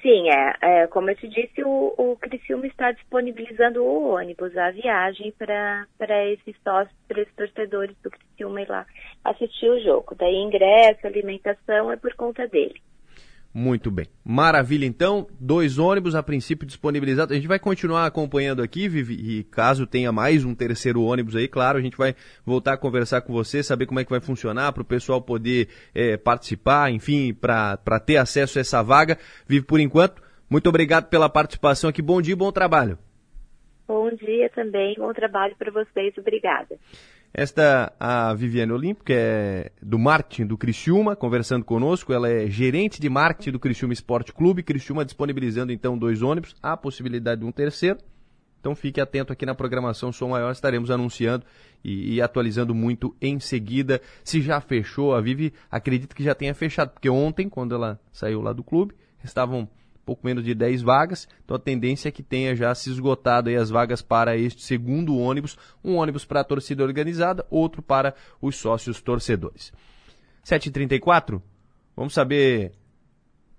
Sim, 0.00 0.30
é, 0.30 0.54
é, 0.62 0.86
como 0.86 1.10
eu 1.10 1.16
te 1.16 1.26
disse, 1.26 1.62
o, 1.64 1.92
o 1.98 2.16
Criciúma 2.16 2.66
está 2.68 2.92
disponibilizando 2.92 3.82
o 3.82 4.14
ônibus, 4.14 4.56
a 4.56 4.70
viagem 4.70 5.32
para 5.32 5.86
esses 6.28 6.54
sócios, 6.62 6.96
para 7.08 7.20
esses 7.22 7.34
torcedores 7.34 7.96
do 8.02 8.10
Criciúma 8.10 8.62
ir 8.62 8.68
lá 8.68 8.86
assistir 9.24 9.68
o 9.68 9.80
jogo. 9.80 10.14
Daí 10.14 10.36
ingresso, 10.36 11.04
alimentação 11.04 11.90
é 11.90 11.96
por 11.96 12.14
conta 12.14 12.46
dele. 12.46 12.80
Muito 13.52 13.90
bem. 13.90 14.06
Maravilha, 14.24 14.84
então. 14.84 15.26
Dois 15.40 15.78
ônibus 15.78 16.14
a 16.14 16.22
princípio 16.22 16.66
disponibilizados. 16.66 17.32
A 17.32 17.34
gente 17.34 17.48
vai 17.48 17.58
continuar 17.58 18.06
acompanhando 18.06 18.62
aqui, 18.62 18.88
Vivi, 18.88 19.14
e 19.14 19.44
caso 19.44 19.86
tenha 19.86 20.12
mais 20.12 20.44
um 20.44 20.54
terceiro 20.54 21.02
ônibus 21.02 21.34
aí, 21.34 21.48
claro, 21.48 21.78
a 21.78 21.80
gente 21.80 21.96
vai 21.96 22.14
voltar 22.44 22.74
a 22.74 22.76
conversar 22.76 23.22
com 23.22 23.32
você, 23.32 23.62
saber 23.62 23.86
como 23.86 24.00
é 24.00 24.04
que 24.04 24.10
vai 24.10 24.20
funcionar, 24.20 24.72
para 24.72 24.82
o 24.82 24.86
pessoal 24.86 25.20
poder 25.20 25.68
é, 25.94 26.16
participar, 26.16 26.90
enfim, 26.92 27.32
para 27.32 28.00
ter 28.04 28.18
acesso 28.18 28.58
a 28.58 28.60
essa 28.60 28.82
vaga. 28.82 29.18
Vivi, 29.46 29.64
por 29.64 29.80
enquanto, 29.80 30.22
muito 30.48 30.68
obrigado 30.68 31.08
pela 31.08 31.28
participação 31.28 31.90
aqui. 31.90 32.02
Bom 32.02 32.20
dia 32.20 32.34
e 32.34 32.36
bom 32.36 32.52
trabalho. 32.52 32.98
Bom 33.88 34.10
dia 34.10 34.50
também, 34.50 34.94
bom 34.98 35.12
trabalho 35.14 35.56
para 35.58 35.70
vocês. 35.72 36.12
Obrigada. 36.18 36.78
Esta 37.32 37.92
a 38.00 38.32
Viviane 38.34 38.72
Olimpo, 38.72 39.04
que 39.04 39.12
é 39.12 39.70
do 39.82 39.98
marketing 39.98 40.46
do 40.46 40.56
Criciúma, 40.56 41.14
conversando 41.14 41.64
conosco. 41.64 42.12
Ela 42.12 42.28
é 42.28 42.46
gerente 42.48 43.00
de 43.00 43.08
marketing 43.08 43.52
do 43.52 43.60
Criciúma 43.60 43.92
Esporte 43.92 44.32
Clube. 44.32 44.62
Criciúma 44.62 45.04
disponibilizando 45.04 45.70
então 45.70 45.96
dois 45.96 46.22
ônibus, 46.22 46.56
há 46.62 46.72
a 46.72 46.76
possibilidade 46.76 47.42
de 47.42 47.46
um 47.46 47.52
terceiro. 47.52 47.98
Então 48.60 48.74
fique 48.74 49.00
atento 49.00 49.32
aqui 49.32 49.46
na 49.46 49.54
programação 49.54 50.12
Som 50.12 50.30
Maior, 50.30 50.50
estaremos 50.50 50.90
anunciando 50.90 51.44
e, 51.84 52.14
e, 52.14 52.20
atualizando 52.20 52.74
muito 52.74 53.14
em 53.20 53.38
seguida. 53.38 54.00
Se 54.24 54.40
já 54.40 54.60
fechou, 54.60 55.14
a 55.14 55.20
Vivi 55.20 55.52
acredito 55.70 56.16
que 56.16 56.24
já 56.24 56.34
tenha 56.34 56.54
fechado, 56.54 56.90
porque 56.90 57.08
ontem, 57.08 57.48
quando 57.48 57.74
ela 57.74 58.00
saiu 58.12 58.40
lá 58.40 58.52
do 58.52 58.64
clube, 58.64 58.94
estavam 59.22 59.68
pouco 60.08 60.26
menos 60.26 60.42
de 60.42 60.54
10 60.54 60.80
vagas, 60.80 61.28
então 61.44 61.54
a 61.54 61.60
tendência 61.60 62.08
é 62.08 62.10
que 62.10 62.22
tenha 62.22 62.56
já 62.56 62.74
se 62.74 62.88
esgotado 62.88 63.50
as 63.50 63.68
vagas 63.68 64.00
para 64.00 64.38
este 64.38 64.62
segundo 64.62 65.18
ônibus, 65.18 65.58
um 65.84 65.96
ônibus 65.96 66.24
para 66.24 66.40
a 66.40 66.44
torcida 66.44 66.82
organizada, 66.82 67.44
outro 67.50 67.82
para 67.82 68.14
os 68.40 68.56
sócios 68.56 69.02
torcedores. 69.02 69.70
7h34, 70.46 71.42
vamos 71.94 72.14
saber 72.14 72.72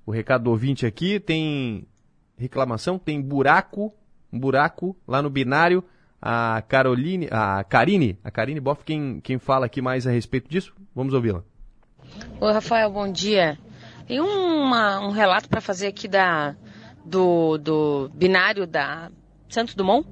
o 0.07 0.11
recado 0.11 0.45
do 0.45 0.49
ouvinte 0.49 0.87
aqui, 0.87 1.19
tem 1.19 1.87
reclamação, 2.35 2.97
tem 2.97 3.21
buraco, 3.21 3.93
um 4.33 4.39
buraco 4.39 4.97
lá 5.07 5.21
no 5.21 5.29
binário, 5.29 5.83
a 6.19 6.63
Caroline, 6.67 7.27
a 7.29 7.63
Karine, 7.63 8.17
a 8.23 8.31
Karine 8.31 8.59
Boff, 8.59 8.83
quem, 8.83 9.21
quem 9.21 9.37
fala 9.37 9.67
aqui 9.67 9.83
mais 9.83 10.07
a 10.07 10.11
respeito 10.11 10.49
disso, 10.49 10.73
vamos 10.95 11.13
ouvi-la. 11.13 11.43
Oi, 12.41 12.51
Rafael, 12.51 12.89
bom 12.89 13.11
dia. 13.11 13.55
Tem 14.09 14.19
uma, 14.19 14.99
um 15.01 15.11
relato 15.11 15.47
para 15.47 15.61
fazer 15.61 15.85
aqui 15.85 16.07
da, 16.07 16.55
do, 17.05 17.59
do 17.59 18.09
binário 18.11 18.65
da 18.65 19.11
Santos 19.47 19.75
Dumont. 19.75 20.09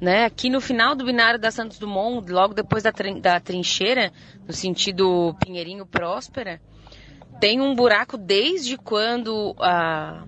Né? 0.00 0.24
Aqui 0.24 0.50
no 0.50 0.60
final 0.60 0.96
do 0.96 1.04
binário 1.04 1.38
da 1.38 1.52
Santos 1.52 1.78
Dumont, 1.78 2.28
logo 2.32 2.52
depois 2.52 2.82
da, 2.82 2.90
da 3.22 3.38
trincheira, 3.38 4.12
no 4.44 4.52
sentido 4.52 5.36
Pinheirinho 5.38 5.86
Próspera, 5.86 6.60
tem 7.38 7.60
um 7.60 7.76
buraco 7.76 8.18
desde 8.18 8.76
quando 8.76 9.54
a, 9.60 10.24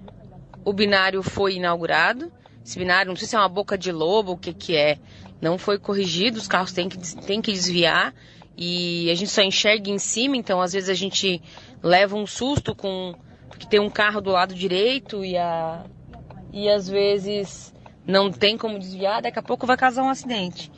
o 0.65 0.73
binário 0.73 1.21
foi 1.21 1.55
inaugurado. 1.55 2.31
Esse 2.65 2.79
binário, 2.79 3.09
não 3.09 3.17
sei 3.17 3.27
se 3.27 3.35
é 3.35 3.41
uma 3.41 3.49
boca 3.49 3.77
de 3.77 3.91
lobo, 3.91 4.35
o 4.35 4.39
que, 4.39 4.55
que 4.55 4.77
é, 4.77 5.01
não 5.41 5.59
foi 5.59 5.81
corrigido, 5.81 6.39
os 6.39 6.47
carros 6.47 6.71
têm 6.71 6.89
que, 6.89 6.97
têm 7.17 7.43
que 7.43 7.51
desviar 7.51 8.15
e 8.57 9.11
a 9.11 9.15
gente 9.15 9.31
só 9.31 9.41
enxerga 9.41 9.91
em 9.91 9.99
cima, 9.99 10.37
então 10.37 10.61
às 10.61 10.75
vezes 10.75 10.91
a 10.91 10.95
gente 10.95 11.41
leva 11.83 12.16
um 12.16 12.26
susto 12.26 12.74
com 12.74 13.14
porque 13.49 13.66
tem 13.66 13.81
um 13.81 13.91
carro 13.91 14.20
do 14.20 14.31
lado 14.31 14.55
direito 14.55 15.24
e 15.24 15.37
a 15.37 15.85
e 16.53 16.68
às 16.68 16.89
vezes 16.89 17.72
não 18.07 18.31
tem 18.31 18.57
como 18.59 18.78
desviar, 18.78 19.22
daqui 19.22 19.39
a 19.39 19.43
pouco 19.43 19.66
vai 19.66 19.76
causar 19.76 20.03
um 20.03 20.09
acidente. 20.09 20.70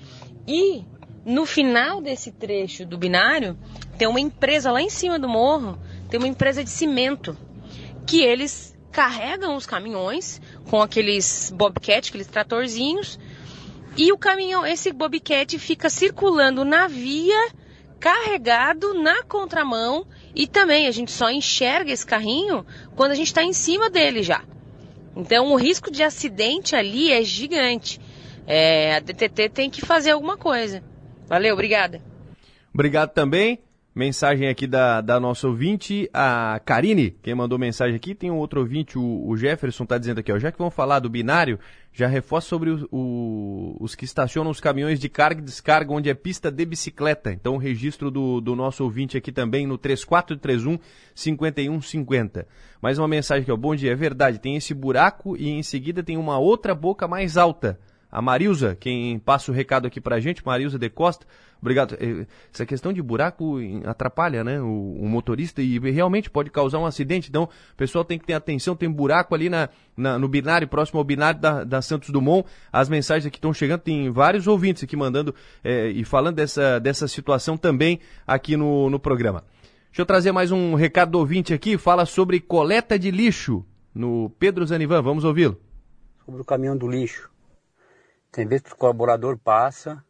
E 0.46 0.84
no 1.24 1.46
final 1.46 2.00
desse 2.00 2.30
trecho 2.30 2.84
do 2.84 2.98
binário 2.98 3.56
tem 3.96 4.08
uma 4.08 4.20
empresa 4.20 4.70
lá 4.70 4.82
em 4.82 4.90
cima 4.90 5.18
do 5.18 5.28
morro, 5.28 5.78
tem 6.10 6.18
uma 6.18 6.28
empresa 6.28 6.62
de 6.62 6.70
cimento 6.70 7.36
que 8.06 8.20
eles 8.20 8.76
carregam 8.90 9.56
os 9.56 9.64
caminhões 9.64 10.40
com 10.68 10.82
aqueles 10.82 11.52
bobcat, 11.56 12.08
aqueles 12.08 12.26
tratorzinhos, 12.26 13.18
e 13.96 14.12
o 14.12 14.18
caminhão, 14.18 14.66
esse 14.66 14.92
bobcat 14.92 15.58
fica 15.58 15.88
circulando 15.88 16.64
na 16.64 16.86
via 16.86 17.50
carregado 18.00 18.94
na 18.94 19.22
contramão 19.22 20.06
e 20.34 20.46
também 20.46 20.86
a 20.86 20.90
gente 20.90 21.10
só 21.10 21.30
enxerga 21.30 21.92
esse 21.92 22.06
carrinho 22.06 22.64
quando 22.96 23.12
a 23.12 23.14
gente 23.14 23.28
está 23.28 23.42
em 23.42 23.52
cima 23.52 23.90
dele 23.90 24.22
já. 24.22 24.42
Então 25.14 25.52
o 25.52 25.56
risco 25.56 25.90
de 25.90 26.02
acidente 26.02 26.74
ali 26.74 27.12
é 27.12 27.22
gigante. 27.22 28.00
É, 28.46 28.96
a 28.96 29.00
DTT 29.00 29.48
tem 29.50 29.70
que 29.70 29.84
fazer 29.84 30.10
alguma 30.10 30.36
coisa. 30.36 30.82
Valeu, 31.28 31.54
obrigada. 31.54 32.00
Obrigado 32.72 33.10
também. 33.10 33.58
Mensagem 33.94 34.48
aqui 34.48 34.66
da, 34.66 35.02
da 35.02 35.20
nossa 35.20 35.46
ouvinte, 35.46 36.08
a 36.14 36.58
Karine, 36.64 37.10
quem 37.22 37.34
mandou 37.34 37.58
mensagem 37.58 37.94
aqui. 37.94 38.14
Tem 38.14 38.30
um 38.30 38.38
outro 38.38 38.60
ouvinte, 38.60 38.98
o, 38.98 39.28
o 39.28 39.36
Jefferson, 39.36 39.82
está 39.84 39.98
dizendo 39.98 40.20
aqui, 40.20 40.32
ó, 40.32 40.38
já 40.38 40.50
que 40.50 40.56
vamos 40.56 40.72
falar 40.72 40.98
do 40.98 41.10
binário, 41.10 41.58
já 41.92 42.06
reforça 42.06 42.48
sobre 42.48 42.70
o, 42.70 42.88
o, 42.90 43.76
os 43.78 43.94
que 43.94 44.06
estacionam 44.06 44.50
os 44.50 44.60
caminhões 44.60 44.98
de 44.98 45.10
carga 45.10 45.42
e 45.42 45.44
descarga, 45.44 45.92
onde 45.92 46.08
é 46.08 46.14
pista 46.14 46.50
de 46.50 46.64
bicicleta. 46.64 47.32
Então, 47.32 47.56
o 47.56 47.58
registro 47.58 48.10
do, 48.10 48.40
do 48.40 48.56
nosso 48.56 48.82
ouvinte 48.82 49.18
aqui 49.18 49.30
também 49.30 49.66
no 49.66 49.76
3431 49.76 50.78
5150. 51.14 52.46
Mais 52.80 52.98
uma 52.98 53.06
mensagem 53.06 53.42
aqui, 53.42 53.52
ó, 53.52 53.56
bom 53.58 53.74
dia, 53.74 53.92
é 53.92 53.94
verdade, 53.94 54.38
tem 54.38 54.56
esse 54.56 54.72
buraco 54.72 55.36
e 55.36 55.50
em 55.50 55.62
seguida 55.62 56.02
tem 56.02 56.16
uma 56.16 56.38
outra 56.38 56.74
boca 56.74 57.06
mais 57.06 57.36
alta. 57.36 57.78
A 58.10 58.20
Marilza, 58.20 58.76
quem 58.78 59.18
passa 59.18 59.50
o 59.50 59.54
recado 59.54 59.86
aqui 59.86 59.98
pra 59.98 60.20
gente, 60.20 60.44
Marilza 60.44 60.78
de 60.78 60.90
Costa, 60.90 61.26
Obrigado. 61.62 61.94
É, 61.94 62.26
essa 62.52 62.66
questão 62.66 62.92
de 62.92 63.00
buraco 63.00 63.58
atrapalha, 63.86 64.42
né, 64.42 64.60
o, 64.60 64.96
o, 65.00 65.08
motorista 65.08 65.62
e 65.62 65.78
realmente 65.78 66.28
pode 66.28 66.50
causar 66.50 66.80
um 66.80 66.84
acidente. 66.84 67.28
Então, 67.28 67.44
o 67.44 67.76
pessoal 67.76 68.04
tem 68.04 68.18
que 68.18 68.26
ter 68.26 68.32
atenção. 68.32 68.74
Tem 68.74 68.90
buraco 68.90 69.32
ali 69.32 69.48
na, 69.48 69.68
na 69.96 70.18
no 70.18 70.26
binário, 70.26 70.66
próximo 70.66 70.98
ao 70.98 71.04
binário 71.04 71.40
da, 71.40 71.62
da, 71.62 71.80
Santos 71.80 72.10
Dumont. 72.10 72.44
As 72.72 72.88
mensagens 72.88 73.26
aqui 73.26 73.36
estão 73.36 73.54
chegando. 73.54 73.80
Tem 73.80 74.10
vários 74.10 74.48
ouvintes 74.48 74.82
aqui 74.82 74.96
mandando 74.96 75.32
é, 75.62 75.86
e 75.86 76.04
falando 76.04 76.34
dessa, 76.34 76.80
dessa 76.80 77.06
situação 77.06 77.56
também 77.56 78.00
aqui 78.26 78.56
no, 78.56 78.90
no 78.90 78.98
programa. 78.98 79.44
Deixa 79.86 80.02
eu 80.02 80.06
trazer 80.06 80.32
mais 80.32 80.50
um 80.50 80.74
recado 80.74 81.12
do 81.12 81.18
ouvinte 81.18 81.54
aqui. 81.54 81.78
Fala 81.78 82.04
sobre 82.06 82.40
coleta 82.40 82.98
de 82.98 83.12
lixo 83.12 83.64
no 83.94 84.30
Pedro 84.30 84.66
Zanivan. 84.66 85.00
Vamos 85.00 85.22
ouvi-lo. 85.22 85.60
Sobre 86.26 86.40
o 86.40 86.44
caminhão 86.44 86.76
do 86.76 86.88
lixo. 86.88 87.30
Tem 88.32 88.48
vezes 88.48 88.64
que 88.64 88.72
o 88.72 88.76
colaborador 88.76 89.38
passa, 89.38 90.02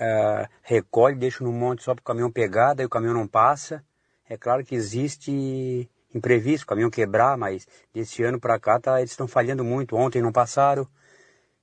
uh, 0.00 0.48
recolhe, 0.62 1.16
deixa 1.16 1.42
no 1.42 1.52
monte 1.52 1.82
só 1.82 1.94
para 1.94 2.02
o 2.02 2.04
caminhão 2.04 2.30
pegar, 2.30 2.74
daí 2.74 2.86
o 2.86 2.90
caminhão 2.90 3.14
não 3.14 3.26
passa. 3.26 3.84
É 4.28 4.36
claro 4.36 4.64
que 4.64 4.74
existe 4.74 5.88
imprevisto, 6.14 6.64
o 6.64 6.66
caminhão 6.66 6.90
quebrar, 6.90 7.36
mas 7.36 7.66
desse 7.92 8.22
ano 8.22 8.40
para 8.40 8.58
cá 8.58 8.80
tá, 8.80 8.98
eles 8.98 9.10
estão 9.10 9.28
falhando 9.28 9.64
muito. 9.64 9.96
Ontem 9.96 10.22
não 10.22 10.32
passaram, 10.32 10.86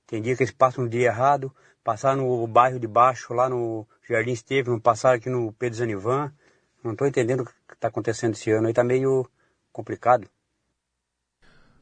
tem 0.06 0.22
dia 0.22 0.36
que 0.36 0.42
eles 0.42 0.54
passam 0.54 0.84
no 0.84 0.90
dia 0.90 1.06
errado, 1.06 1.54
passaram 1.82 2.22
no 2.22 2.46
bairro 2.46 2.78
de 2.78 2.86
baixo, 2.86 3.34
lá 3.34 3.48
no 3.48 3.86
Jardim 4.08 4.32
Esteve, 4.32 4.70
não 4.70 4.80
passaram 4.80 5.16
aqui 5.16 5.28
no 5.28 5.52
Pedro 5.52 5.78
Zanivan. 5.78 6.32
Não 6.82 6.92
estou 6.92 7.06
entendendo 7.06 7.40
o 7.40 7.44
que 7.46 7.52
está 7.72 7.88
acontecendo 7.88 8.34
esse 8.34 8.50
ano, 8.50 8.66
aí 8.66 8.72
está 8.72 8.84
meio 8.84 9.28
complicado. 9.72 10.28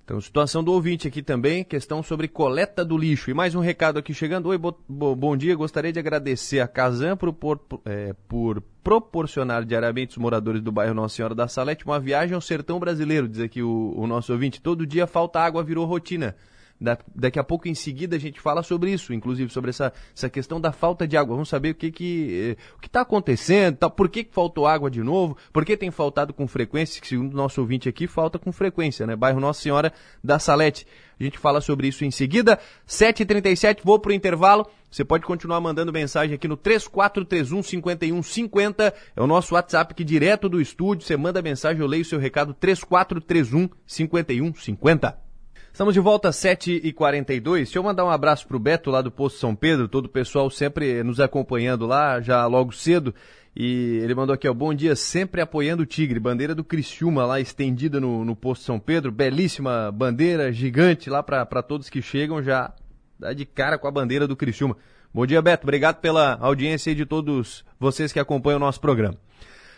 Então, 0.05 0.20
situação 0.20 0.64
do 0.64 0.72
ouvinte 0.72 1.07
aqui 1.07 1.22
também, 1.22 1.62
questão 1.62 2.03
sobre 2.03 2.26
coleta 2.26 2.84
do 2.84 2.98
lixo. 2.98 3.30
E 3.30 3.34
mais 3.34 3.55
um 3.55 3.61
recado 3.61 4.00
aqui 4.00 4.12
chegando. 4.12 4.48
Oi, 4.48 4.59
bo, 4.59 4.76
bo, 4.88 5.14
bom 5.14 5.36
dia. 5.36 5.55
Gostaria 5.55 5.92
de 5.92 5.98
agradecer 6.00 6.59
a 6.59 6.66
Casan 6.66 7.16
por, 7.16 7.32
por, 7.32 7.61
é, 7.84 8.12
por 8.26 8.61
proporcionar 8.82 9.64
diariamente 9.64 10.11
os 10.11 10.16
moradores 10.18 10.61
do 10.61 10.72
bairro 10.72 10.92
Nossa 10.92 11.14
Senhora 11.14 11.36
da 11.36 11.46
Salete 11.46 11.84
uma 11.84 12.00
viagem 12.00 12.34
ao 12.34 12.40
sertão 12.40 12.80
brasileiro, 12.80 13.28
diz 13.28 13.40
aqui 13.40 13.62
o, 13.62 13.94
o 13.96 14.05
nosso 14.09 14.32
ouvinte. 14.32 14.61
Todo 14.61 14.84
dia 14.84 15.07
falta 15.07 15.38
água, 15.38 15.62
virou 15.62 15.86
rotina. 15.86 16.34
Da, 16.81 16.99
daqui 17.14 17.39
a 17.39 17.45
pouco, 17.45 17.68
em 17.68 17.75
seguida, 17.75 18.16
a 18.16 18.18
gente 18.18 18.41
fala 18.41 18.62
sobre 18.62 18.93
isso, 18.93 19.14
inclusive 19.14 19.53
sobre 19.53 19.70
essa, 19.70 19.93
essa 20.14 20.29
questão 20.29 20.61
da 20.61 20.73
falta 20.73 21.07
de 21.07 21.16
água. 21.16 21.37
Vamos 21.37 21.49
saber 21.49 21.70
o 21.70 21.75
que 21.75 21.93
que 21.93 22.57
eh, 22.59 22.62
o 22.77 22.81
que 22.81 22.89
está 22.89 23.03
acontecendo, 23.03 23.77
tá, 23.77 23.89
por 23.89 24.09
que, 24.09 24.25
que 24.25 24.35
faltou 24.35 24.66
água 24.66 24.91
de 24.91 25.03
novo, 25.03 25.37
por 25.53 25.64
que 25.64 25.77
tem 25.77 25.91
faltado 25.91 26.35
com 26.35 26.47
frequência, 26.49 27.01
que 27.01 27.07
segundo 27.07 27.35
o 27.35 27.37
nosso 27.37 27.61
ouvinte 27.61 27.89
aqui, 27.89 28.07
falta 28.07 28.39
com 28.39 28.51
frequência, 28.51 29.07
né? 29.07 29.14
Bairro 29.14 29.41
Nossa 29.41 29.62
Senhora 29.62 29.93
da 30.23 30.39
Salete. 30.39 30.87
A 31.20 31.25
gente 31.25 31.39
fala 31.39 31.61
sobre 31.61 31.87
isso 31.87 32.05
em 32.05 32.11
seguida. 32.11 32.59
7h37, 32.89 33.79
vou 33.85 33.99
para 33.99 34.11
o 34.11 34.12
intervalo. 34.12 34.66
Você 34.91 35.05
pode 35.05 35.25
continuar 35.25 35.61
mandando 35.61 35.93
mensagem 35.93 36.35
aqui 36.35 36.49
no 36.49 36.57
3431 36.57 37.62
5150. 37.62 38.95
É 39.14 39.23
o 39.23 39.27
nosso 39.27 39.55
WhatsApp 39.55 39.93
aqui 39.93 40.05
direto 40.05 40.49
do 40.49 40.61
estúdio. 40.61 41.07
Você 41.07 41.16
manda 41.16 41.41
mensagem, 41.41 41.81
eu 41.81 41.87
leio 41.87 42.03
o 42.03 42.05
seu 42.05 42.18
recado 42.18 42.53
3431 42.53 43.70
5150. 43.87 45.32
Estamos 45.73 45.95
de 45.95 46.01
volta 46.01 46.29
às 46.29 46.37
7h42. 46.37 47.55
Deixa 47.55 47.79
eu 47.79 47.83
mandar 47.83 48.05
um 48.05 48.11
abraço 48.11 48.47
pro 48.47 48.59
Beto 48.59 48.91
lá 48.91 49.01
do 49.01 49.11
Posto 49.11 49.39
São 49.39 49.57
Pedro, 49.57 49.89
todo 49.89 50.05
o 50.05 50.09
pessoal 50.09 50.51
sempre 50.51 51.03
nos 51.03 51.18
acompanhando 51.18 51.87
lá, 51.87 52.20
já 52.20 52.45
logo 52.45 52.73
cedo. 52.73 53.14
E 53.57 53.99
ele 54.03 54.14
mandou 54.14 54.35
aqui, 54.35 54.47
ó, 54.47 54.53
bom 54.53 54.75
dia, 54.75 54.95
sempre 54.95 55.41
apoiando 55.41 55.83
o 55.83 55.87
Tigre, 55.87 56.20
bandeira 56.20 56.55
do 56.55 56.62
Criciúma 56.62 57.25
lá 57.25 57.41
estendida 57.41 57.99
no, 57.99 58.23
no 58.23 58.37
Posto 58.37 58.66
São 58.66 58.79
Pedro, 58.79 59.11
belíssima 59.11 59.91
bandeira, 59.91 60.53
gigante 60.53 61.09
lá 61.09 61.23
para 61.23 61.62
todos 61.62 61.89
que 61.89 62.03
chegam, 62.03 62.43
já 62.43 62.75
dá 63.18 63.33
de 63.33 63.47
cara 63.47 63.79
com 63.79 63.89
a 63.89 63.91
bandeira 63.91 64.29
do 64.29 64.37
Criciúma. 64.37 64.77
Bom 65.12 65.25
dia, 65.25 65.41
Beto, 65.41 65.64
obrigado 65.64 66.01
pela 66.01 66.37
audiência 66.39 66.95
de 66.95 67.07
todos 67.07 67.64
vocês 67.81 68.12
que 68.12 68.20
acompanham 68.20 68.59
o 68.59 68.61
nosso 68.61 68.79
programa. 68.79 69.16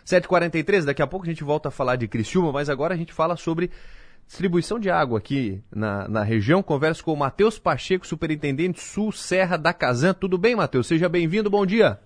7h43, 0.05 0.87
daqui 0.87 1.03
a 1.03 1.07
pouco 1.07 1.25
a 1.25 1.29
gente 1.29 1.45
volta 1.45 1.69
a 1.69 1.73
falar 1.73 1.95
de 1.95 2.09
Criciúma, 2.09 2.51
mas 2.51 2.69
agora 2.69 2.95
a 2.95 2.97
gente 2.97 3.13
fala 3.13 3.37
sobre 3.37 3.71
distribuição 4.27 4.79
de 4.79 4.91
água 4.91 5.19
aqui 5.19 5.63
na, 5.75 6.09
na 6.09 6.23
região. 6.23 6.63
Converso 6.63 7.05
com 7.05 7.13
o 7.13 7.17
Matheus 7.17 7.59
Pacheco, 7.59 8.07
superintendente 8.07 8.81
Sul 8.81 9.13
Serra 9.13 9.57
da 9.57 9.73
Casan. 9.73 10.15
Tudo 10.15 10.39
bem, 10.39 10.57
Matheus? 10.57 10.87
Seja 10.87 11.09
bem-vindo, 11.09 11.51
bom 11.51 11.65
dia. 11.65 11.99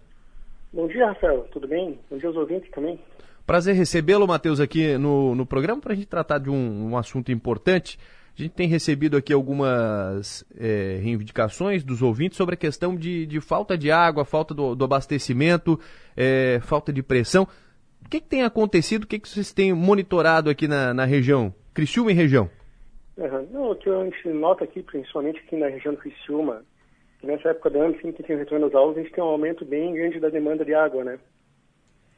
Bom 0.73 0.87
dia, 0.87 1.07
Rafael. 1.07 1.47
Tudo 1.51 1.67
bem? 1.67 1.99
Bom 2.11 2.19
dia 2.19 2.29
aos 2.29 2.37
ouvintes 2.37 2.71
também. 2.71 2.99
Prazer 3.47 3.75
recebê-lo, 3.75 4.27
Matheus, 4.27 4.61
aqui 4.61 4.99
no, 4.99 5.35
no 5.35 5.47
programa 5.47 5.81
para 5.81 5.95
a 5.95 5.97
gente 5.97 6.07
tratar 6.07 6.39
de 6.39 6.51
um, 6.51 6.91
um, 6.91 6.97
assunto 6.99 7.33
importante. 7.33 7.99
A 8.39 8.43
gente 8.43 8.53
tem 8.53 8.69
recebido 8.69 9.17
aqui 9.17 9.33
algumas 9.33 10.45
é, 10.55 11.01
reivindicações 11.03 11.83
dos 11.83 12.03
ouvintes 12.03 12.37
sobre 12.37 12.55
a 12.55 12.59
questão 12.59 12.95
de, 12.95 13.25
de 13.25 13.41
falta 13.41 13.77
de 13.77 13.91
água, 13.91 14.25
falta 14.27 14.53
do, 14.53 14.75
do 14.75 14.85
abastecimento, 14.85 15.81
é, 16.15 16.61
falta 16.63 16.93
de 16.93 17.03
pressão. 17.03 17.49
O 18.05 18.09
que, 18.11 18.21
que 18.21 18.29
tem 18.29 18.43
acontecido? 18.43 19.05
O 19.05 19.07
que, 19.07 19.19
que 19.19 19.29
vocês 19.29 19.51
têm 19.51 19.73
monitorado 19.73 20.51
aqui 20.51 20.69
na, 20.69 20.93
na 20.93 21.07
região? 21.07 21.53
Criciúma 21.79 22.11
e 22.11 22.15
região. 22.15 22.51
Uhum. 23.17 23.49
Não, 23.53 23.71
o 23.71 23.77
que 23.77 23.89
a 23.89 24.03
gente 24.03 24.29
nota 24.31 24.65
aqui, 24.65 24.83
principalmente 24.83 25.39
aqui 25.39 25.55
na 25.55 25.69
região 25.69 25.95
do 25.95 26.01
Criciúma, 26.01 26.65
que 27.21 27.27
nessa 27.29 27.51
época 27.51 27.71
do 27.71 27.81
ano, 27.81 27.95
assim, 27.97 28.11
que 28.11 28.21
tem 28.21 28.37
retorno 28.37 28.67
às 28.67 28.75
aulas, 28.75 28.97
a 28.97 29.01
gente 29.01 29.13
tem 29.13 29.23
um 29.23 29.29
aumento 29.29 29.65
bem 29.65 29.95
grande 29.95 30.19
da 30.19 30.29
demanda 30.29 30.65
de 30.65 30.75
água, 30.75 31.05
né? 31.05 31.21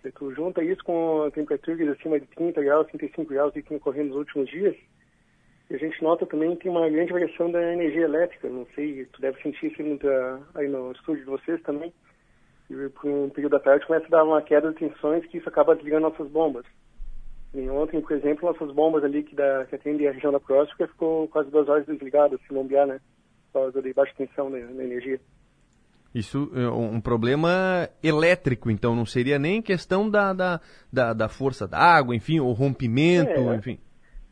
E 0.02 0.10
tu 0.12 0.34
junta 0.34 0.64
isso 0.64 0.82
com 0.82 1.30
temperaturas 1.34 1.90
acima 1.90 2.18
de 2.18 2.26
30 2.28 2.62
graus, 2.62 2.86
35 2.86 3.30
graus 3.30 3.52
que 3.52 3.60
tem 3.60 3.76
ocorrendo 3.76 4.08
nos 4.08 4.16
últimos 4.16 4.48
dias, 4.48 4.74
a 5.70 5.76
gente 5.76 6.02
nota 6.02 6.24
também 6.24 6.56
que 6.56 6.62
tem 6.62 6.72
uma 6.72 6.88
grande 6.88 7.12
variação 7.12 7.50
da 7.50 7.60
energia 7.74 8.04
elétrica. 8.04 8.48
Não 8.48 8.66
sei, 8.74 9.04
tu 9.12 9.20
deve 9.20 9.42
sentir 9.42 9.70
isso 9.70 9.82
muito 9.82 10.08
aí 10.54 10.68
no 10.68 10.90
estúdio 10.92 11.22
de 11.22 11.30
vocês 11.30 11.60
também. 11.64 11.92
E 12.70 12.88
por 12.88 13.10
um 13.10 13.28
período 13.28 13.52
da 13.52 13.60
tarde 13.60 13.86
começa 13.86 14.06
a 14.06 14.08
dar 14.08 14.24
uma 14.24 14.40
queda 14.40 14.70
de 14.70 14.78
tensões 14.78 15.26
que 15.26 15.36
isso 15.36 15.50
acaba 15.50 15.76
desligando 15.76 16.08
nossas 16.08 16.28
bombas. 16.28 16.64
E 17.52 17.68
ontem, 17.68 18.00
por 18.00 18.12
exemplo, 18.12 18.50
nossas 18.50 18.72
bombas 18.74 19.02
ali 19.02 19.24
que, 19.24 19.34
da, 19.34 19.64
que 19.66 19.74
atendem 19.74 20.06
a 20.06 20.12
região 20.12 20.32
da 20.32 20.38
próxima 20.38 20.86
ficou 20.86 21.26
quase 21.28 21.50
duas 21.50 21.68
horas 21.68 21.84
desligadas, 21.86 22.40
se 22.46 22.54
bombear, 22.54 22.86
né? 22.86 23.00
Por 23.52 23.60
causa 23.60 23.82
de 23.82 23.92
baixa 23.92 24.14
tensão 24.16 24.48
na, 24.48 24.58
na 24.58 24.84
energia. 24.84 25.20
Isso 26.14 26.50
é 26.54 26.68
um 26.68 27.00
problema 27.00 27.88
elétrico, 28.02 28.70
então 28.70 28.96
não 28.96 29.06
seria 29.06 29.38
nem 29.38 29.62
questão 29.62 30.10
da, 30.10 30.32
da, 30.32 30.60
da, 30.92 31.12
da 31.12 31.28
força 31.28 31.68
da 31.68 31.78
água, 31.78 32.16
enfim, 32.16 32.40
o 32.40 32.50
rompimento, 32.50 33.30
É, 33.30 33.56
enfim. 33.56 33.78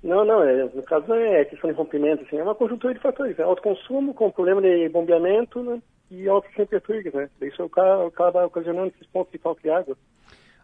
Não, 0.03 0.25
não, 0.25 0.43
é, 0.43 0.65
no 0.75 0.83
caso 0.83 1.07
não 1.09 1.17
é 1.17 1.45
questão 1.45 1.71
de 1.71 1.77
rompimento, 1.77 2.25
assim, 2.25 2.37
é 2.37 2.43
uma 2.43 2.55
conjuntura 2.55 2.95
de 2.95 3.01
fatores. 3.01 3.39
É 3.39 3.43
alto 3.43 3.63
consumo 3.63 4.13
com 4.13 4.31
problema 4.31 4.61
de 4.61 4.89
bombeamento 4.89 5.63
né, 5.63 5.81
e 6.11 6.29
altas 6.29 6.53
temperaturas, 6.55 7.13
né? 7.13 7.29
Isso 7.43 7.63
acaba, 7.63 8.07
acaba 8.07 8.47
ocasionando 8.47 8.89
esses 8.89 9.07
pontos 9.09 9.33
de 9.33 9.39
falta 9.39 9.61
de 9.63 9.71
água. 9.71 9.97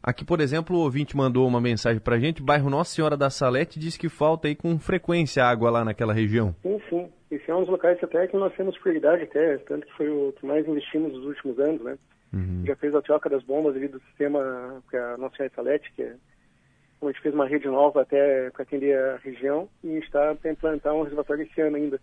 Aqui, 0.06 0.22
por 0.22 0.38
exemplo, 0.38 0.76
o 0.76 0.80
ouvinte 0.80 1.16
mandou 1.16 1.48
uma 1.48 1.62
mensagem 1.62 1.98
pra 1.98 2.18
gente, 2.18 2.42
bairro 2.42 2.68
Nossa 2.68 2.94
Senhora 2.94 3.16
da 3.16 3.30
Salete 3.30 3.80
diz 3.80 3.96
que 3.96 4.10
falta 4.10 4.46
aí 4.48 4.54
com 4.54 4.78
frequência 4.78 5.42
água 5.42 5.70
lá 5.70 5.82
naquela 5.82 6.12
região. 6.12 6.54
Sim, 6.62 6.78
sim. 6.90 7.12
Esse 7.30 7.50
é 7.50 7.54
um 7.54 7.60
dos 7.60 7.70
locais 7.70 7.98
até 8.04 8.26
que 8.26 8.36
nós 8.36 8.54
temos 8.54 8.76
prioridade 8.76 9.22
até, 9.22 9.56
tanto 9.58 9.86
que 9.86 9.92
foi 9.94 10.10
o 10.10 10.34
que 10.38 10.44
mais 10.44 10.68
investimos 10.68 11.10
nos 11.10 11.24
últimos 11.24 11.58
anos, 11.58 11.82
né? 11.82 11.96
Já 12.66 12.76
fez 12.76 12.94
a 12.94 13.00
troca 13.00 13.30
das 13.30 13.42
bombas 13.44 13.76
ali 13.76 13.88
do 13.88 13.98
sistema 14.00 14.82
que 14.90 14.96
a 14.96 15.16
Nossa 15.16 15.36
Senhora 15.36 15.48
de 15.48 15.54
Salete, 15.54 15.92
que 15.94 16.02
é, 16.02 16.16
a 17.00 17.06
gente 17.06 17.22
fez 17.22 17.34
uma 17.34 17.46
rede 17.46 17.66
nova 17.66 18.02
até 18.02 18.50
para 18.50 18.62
atender 18.62 18.98
a 18.98 19.16
região 19.16 19.70
e 19.82 19.96
está 19.98 20.34
para 20.34 20.50
implantar 20.50 20.92
um 20.94 21.02
reservatório 21.02 21.44
esse 21.44 21.60
ano 21.62 21.76
ainda 21.76 21.98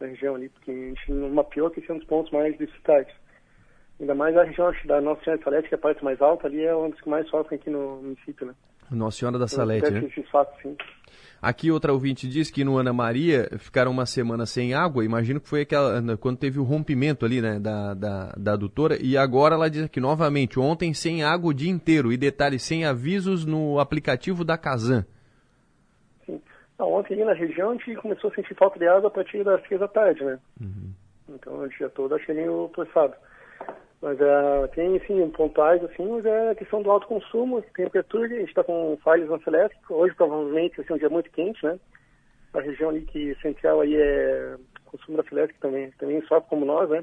na 0.00 0.06
região 0.06 0.34
ali, 0.34 0.48
porque 0.48 0.70
a 0.70 0.74
gente 0.74 1.12
mapeou 1.12 1.70
que 1.70 1.80
esse 1.80 1.90
é 1.90 1.94
um 1.94 1.98
dos 1.98 2.06
pontos 2.06 2.32
mais 2.32 2.56
deficitários. 2.56 3.12
Ainda 4.04 4.14
mais 4.14 4.36
a 4.36 4.42
região 4.42 4.70
da 4.84 5.00
Nossa 5.00 5.24
Senhora 5.24 5.38
de 5.38 5.44
Salete, 5.44 5.68
que 5.70 5.74
é 5.74 5.78
a 5.78 5.80
parte 5.80 6.04
mais 6.04 6.20
alta 6.20 6.46
ali, 6.46 6.62
é 6.62 6.74
dos 6.74 7.00
que 7.00 7.08
mais 7.08 7.26
sofrem 7.30 7.58
aqui 7.58 7.70
no 7.70 8.02
município, 8.02 8.46
né? 8.46 8.52
Nossa 8.90 9.16
Senhora 9.16 9.38
da 9.38 9.46
Então, 9.46 9.56
Salete, 9.56 9.90
né? 9.90 10.04
Esses 10.04 10.28
fatos, 10.28 10.60
sim. 10.60 10.76
Aqui 11.40 11.70
outra 11.70 11.90
ouvinte 11.90 12.28
diz 12.28 12.50
que 12.50 12.64
no 12.64 12.76
Ana 12.76 12.92
Maria 12.92 13.48
ficaram 13.56 13.90
uma 13.90 14.04
semana 14.04 14.44
sem 14.44 14.74
água, 14.74 15.06
imagino 15.06 15.40
que 15.40 15.48
foi 15.48 15.62
aquela, 15.62 16.18
quando 16.18 16.36
teve 16.36 16.58
o 16.58 16.64
rompimento 16.64 17.24
ali, 17.24 17.40
né, 17.40 17.58
da, 17.58 17.94
da, 17.94 18.34
da 18.36 18.52
adutora, 18.52 18.98
e 19.02 19.16
agora 19.16 19.54
ela 19.54 19.70
diz 19.70 19.84
aqui 19.84 20.00
novamente, 20.00 20.60
ontem 20.60 20.92
sem 20.92 21.24
água 21.24 21.48
o 21.48 21.54
dia 21.54 21.70
inteiro, 21.70 22.12
e 22.12 22.18
detalhe, 22.18 22.58
sem 22.58 22.84
avisos 22.84 23.46
no 23.46 23.80
aplicativo 23.80 24.44
da 24.44 24.58
Casan. 24.58 25.06
Sim. 26.26 26.42
Ah, 26.78 26.84
ontem 26.84 27.14
ali 27.14 27.24
na 27.24 27.32
região 27.32 27.70
a 27.70 27.72
gente 27.72 27.94
começou 27.96 28.30
a 28.30 28.34
sentir 28.34 28.54
falta 28.54 28.78
de 28.78 28.86
água 28.86 29.08
a 29.08 29.10
partir 29.10 29.42
das 29.42 29.66
seis 29.66 29.80
da 29.80 29.88
tarde, 29.88 30.22
né? 30.22 30.38
Então 31.26 31.58
o 31.58 31.68
dia 31.70 31.88
todo 31.88 32.14
achei 32.14 32.34
meio 32.34 32.68
processado. 32.68 33.14
Mas 34.04 34.20
ah, 34.20 34.68
tem 34.74 35.00
sim 35.06 35.26
pontuais 35.30 35.82
assim, 35.82 36.06
mas 36.06 36.26
é 36.26 36.50
a 36.50 36.54
questão 36.54 36.82
do 36.82 36.90
alto 36.90 37.06
consumo, 37.06 37.62
temperatura, 37.74 38.26
a 38.26 38.38
gente 38.38 38.48
está 38.48 38.62
com 38.62 38.98
falhas 39.02 39.30
na 39.30 39.38
elétrico. 39.46 39.94
Hoje 39.94 40.14
provavelmente 40.14 40.76
vai 40.76 40.84
ser 40.84 40.92
um 40.92 40.98
dia 40.98 41.08
muito 41.08 41.30
quente, 41.30 41.64
né? 41.64 41.80
A 42.52 42.60
região 42.60 42.90
ali 42.90 43.00
que 43.00 43.34
central 43.40 43.80
aí 43.80 43.96
é 43.96 44.56
consumo 44.84 45.16
da 45.16 45.24
elétrica 45.32 45.58
também, 45.58 45.90
também 45.92 46.20
sofre 46.26 46.50
como 46.50 46.66
nós, 46.66 46.90
né? 46.90 47.02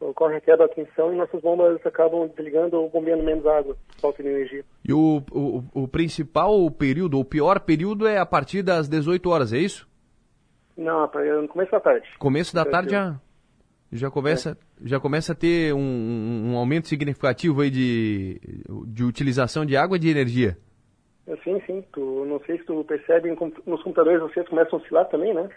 Ocorre 0.00 0.36
a 0.36 0.40
queda 0.40 0.66
da 0.66 0.68
tensão 0.68 1.12
e 1.12 1.16
nossas 1.16 1.42
bombas 1.42 1.84
acabam 1.84 2.26
desligando 2.28 2.80
ou 2.80 2.88
bombeando 2.88 3.22
menos 3.22 3.46
água, 3.46 3.76
falta 4.00 4.22
de 4.22 4.30
energia. 4.30 4.64
E 4.82 4.90
o, 4.90 5.22
o, 5.30 5.82
o 5.82 5.86
principal 5.86 6.70
período, 6.70 7.18
o 7.18 7.26
pior 7.26 7.60
período 7.60 8.08
é 8.08 8.16
a 8.16 8.24
partir 8.24 8.62
das 8.62 8.88
18 8.88 9.28
horas, 9.28 9.52
é 9.52 9.58
isso? 9.58 9.86
Não, 10.78 11.02
no 11.42 11.48
começo 11.48 11.72
da 11.72 11.80
tarde. 11.80 12.08
Começo 12.18 12.54
da 12.54 12.64
tarde 12.64 12.92
já, 12.92 13.20
já 13.92 14.10
começa 14.10 14.56
já 14.82 14.98
começa 14.98 15.32
a 15.32 15.36
ter 15.36 15.74
um, 15.74 16.52
um 16.52 16.56
aumento 16.56 16.88
significativo 16.88 17.60
aí 17.60 17.70
de, 17.70 18.40
de 18.86 19.04
utilização 19.04 19.66
de 19.66 19.76
água 19.76 19.96
e 19.96 20.00
de 20.00 20.08
energia. 20.08 20.56
Sim, 21.44 21.60
sim. 21.66 21.84
Tu, 21.92 22.24
não 22.24 22.40
sei 22.40 22.58
se 22.58 22.64
tu 22.64 22.82
percebe, 22.84 23.30
nos 23.66 23.82
computadores 23.82 24.20
vocês 24.20 24.48
começam 24.48 24.78
a 24.78 24.82
oscilar 24.82 25.08
também, 25.08 25.32
né? 25.32 25.48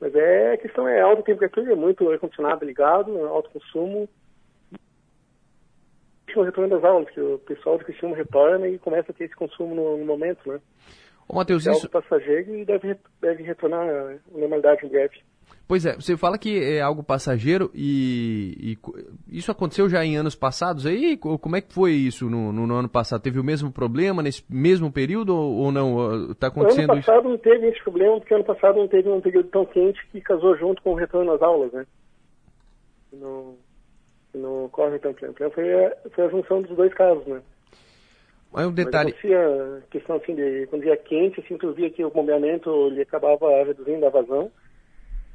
Mas 0.00 0.14
é, 0.14 0.52
a 0.52 0.58
questão 0.58 0.88
é 0.88 1.00
alta 1.00 1.22
temperatura, 1.22 1.72
é 1.72 1.76
muito 1.76 2.08
ar-condicionado 2.10 2.64
ligado, 2.64 3.26
alto 3.26 3.50
consumo. 3.50 4.08
O 6.36 6.42
retorno 6.42 6.70
das 6.70 6.84
aulas, 6.84 7.08
que 7.10 7.20
o 7.20 7.38
pessoal 7.38 7.78
do 7.78 7.84
Cristiano 7.84 8.14
retorna 8.14 8.66
e 8.66 8.78
começa 8.78 9.12
a 9.12 9.14
ter 9.14 9.24
esse 9.24 9.36
consumo 9.36 9.72
no, 9.74 9.98
no 9.98 10.04
momento, 10.04 10.48
né? 10.50 10.60
Ô, 11.28 11.36
Matheus, 11.36 11.66
é 11.66 11.70
isso... 11.70 11.88
passageiro 11.88 12.56
e 12.56 12.64
deve, 12.64 12.96
deve 13.20 13.42
retornar 13.44 13.88
à 13.88 14.16
normalidade 14.32 14.84
em 14.84 14.88
breve. 14.88 15.20
Pois 15.66 15.86
é, 15.86 15.94
você 15.94 16.14
fala 16.14 16.36
que 16.36 16.62
é 16.62 16.82
algo 16.82 17.02
passageiro 17.02 17.70
e, 17.74 18.76
e, 19.30 19.38
isso 19.38 19.50
aconteceu 19.50 19.88
já 19.88 20.04
em 20.04 20.14
anos 20.14 20.34
passados 20.34 20.84
aí? 20.84 21.16
Como 21.16 21.56
é 21.56 21.62
que 21.62 21.72
foi 21.72 21.92
isso 21.92 22.28
no, 22.28 22.52
no, 22.52 22.66
no 22.66 22.74
ano 22.74 22.88
passado? 22.88 23.22
Teve 23.22 23.40
o 23.40 23.44
mesmo 23.44 23.72
problema 23.72 24.22
nesse 24.22 24.44
mesmo 24.48 24.92
período 24.92 25.34
ou, 25.34 25.54
ou 25.56 25.72
não? 25.72 26.32
Está 26.32 26.48
acontecendo 26.48 26.92
ano 26.92 27.00
passado 27.00 27.20
isso? 27.20 27.28
não 27.28 27.38
teve 27.38 27.68
esse 27.68 27.82
problema, 27.82 28.18
porque 28.18 28.34
ano 28.34 28.44
passado 28.44 28.76
não 28.76 28.88
teve 28.88 29.08
um 29.08 29.22
período 29.22 29.48
tão 29.48 29.64
quente 29.64 30.06
que 30.08 30.20
casou 30.20 30.54
junto 30.58 30.82
com 30.82 30.90
o 30.90 30.96
retorno 30.96 31.32
às 31.32 31.40
aulas, 31.40 31.72
né? 31.72 31.86
Não, 33.14 33.54
não 34.34 34.66
ocorre 34.66 34.98
tão 34.98 35.14
tempo. 35.14 35.32
Foi 35.50 35.84
a, 35.86 35.96
foi 36.10 36.24
a 36.26 36.28
junção 36.28 36.60
dos 36.60 36.76
dois 36.76 36.92
casos, 36.92 37.26
né? 37.26 37.40
Mas 38.52 38.66
um 38.66 38.72
detalhe... 38.72 39.14
Mas 39.24 39.32
a 39.32 39.80
questão 39.90 40.16
assim 40.16 40.34
de 40.34 40.66
quando 40.66 40.82
via 40.82 40.96
quente, 40.98 41.40
assim, 41.40 41.56
tu 41.56 41.72
via 41.72 41.88
que 41.88 42.04
o 42.04 42.10
bombeamento 42.10 42.70
ele 42.88 43.00
acabava 43.00 43.48
reduzindo 43.64 44.04
a 44.04 44.10
vazão 44.10 44.52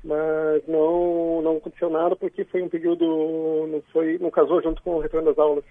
mas 0.04 0.68
não 0.68 1.42
não 1.42 1.58
aconteceu 1.58 1.90
nada 1.90 2.16
porque 2.16 2.46
foi 2.46 2.62
um 2.62 2.70
período 2.70 3.06
não 3.68 3.82
foi 3.92 4.18
não 4.20 4.32
casou 4.32 4.62
junto 4.62 4.82
com 4.82 4.96
o 4.96 5.00
retorno 5.00 5.28
das 5.28 5.38
aulas. 5.38 5.66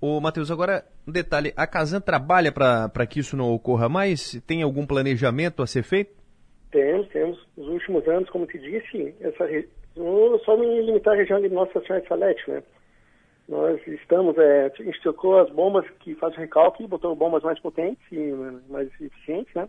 Ô, 0.00 0.20
Matheus, 0.20 0.50
agora 0.50 0.84
um 1.06 1.12
detalhe, 1.12 1.52
a 1.56 1.64
Casan 1.64 2.00
trabalha 2.00 2.50
para 2.50 3.06
que 3.06 3.20
isso 3.20 3.36
não 3.36 3.54
ocorra 3.54 3.88
mais? 3.88 4.42
Tem 4.44 4.62
algum 4.62 4.84
planejamento 4.84 5.62
a 5.62 5.66
ser 5.66 5.84
feito? 5.84 6.12
Temos, 6.72 7.08
temos. 7.10 7.46
Nos 7.56 7.68
últimos 7.68 8.08
anos, 8.08 8.28
como 8.30 8.46
te 8.46 8.58
disse, 8.58 9.14
essa 9.20 9.46
re... 9.46 9.68
só 10.44 10.56
me 10.56 10.82
limitar 10.82 11.14
à 11.14 11.16
região 11.16 11.40
de 11.40 11.48
Nossa 11.50 11.80
Senhora 11.82 12.00
de 12.00 12.08
Salete, 12.08 12.50
né? 12.50 12.62
Nós 13.48 13.80
estamos, 13.86 14.36
é, 14.38 14.66
a 14.66 14.82
gente 14.82 15.00
trocou 15.02 15.38
as 15.38 15.50
bombas 15.50 15.88
que 16.00 16.14
fazem 16.14 16.38
recalque, 16.38 16.86
botou 16.86 17.14
bombas 17.14 17.42
mais 17.42 17.60
potentes 17.60 18.02
e 18.10 18.32
mais 18.68 18.88
eficientes, 19.00 19.54
né? 19.54 19.68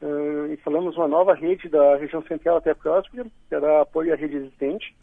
Uh, 0.00 0.52
instalamos 0.52 0.96
uma 0.96 1.08
nova 1.08 1.34
rede 1.34 1.68
da 1.68 1.96
região 1.96 2.22
central 2.22 2.58
até 2.58 2.70
a 2.70 2.74
próxima, 2.74 3.24
que 3.48 3.54
era 3.54 3.82
apoio 3.82 4.12
à 4.12 4.16
rede 4.16 4.36
existente. 4.36 4.94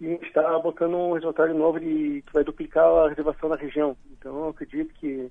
E 0.00 0.06
está 0.22 0.58
botando 0.58 0.94
um 0.94 1.12
reservatório 1.12 1.54
novo 1.54 1.78
de, 1.78 2.22
que 2.26 2.32
vai 2.32 2.44
duplicar 2.44 2.84
a 2.84 3.08
reservação 3.08 3.48
na 3.48 3.56
região. 3.56 3.96
Então, 4.12 4.48
acredito 4.48 4.92
que 4.94 5.30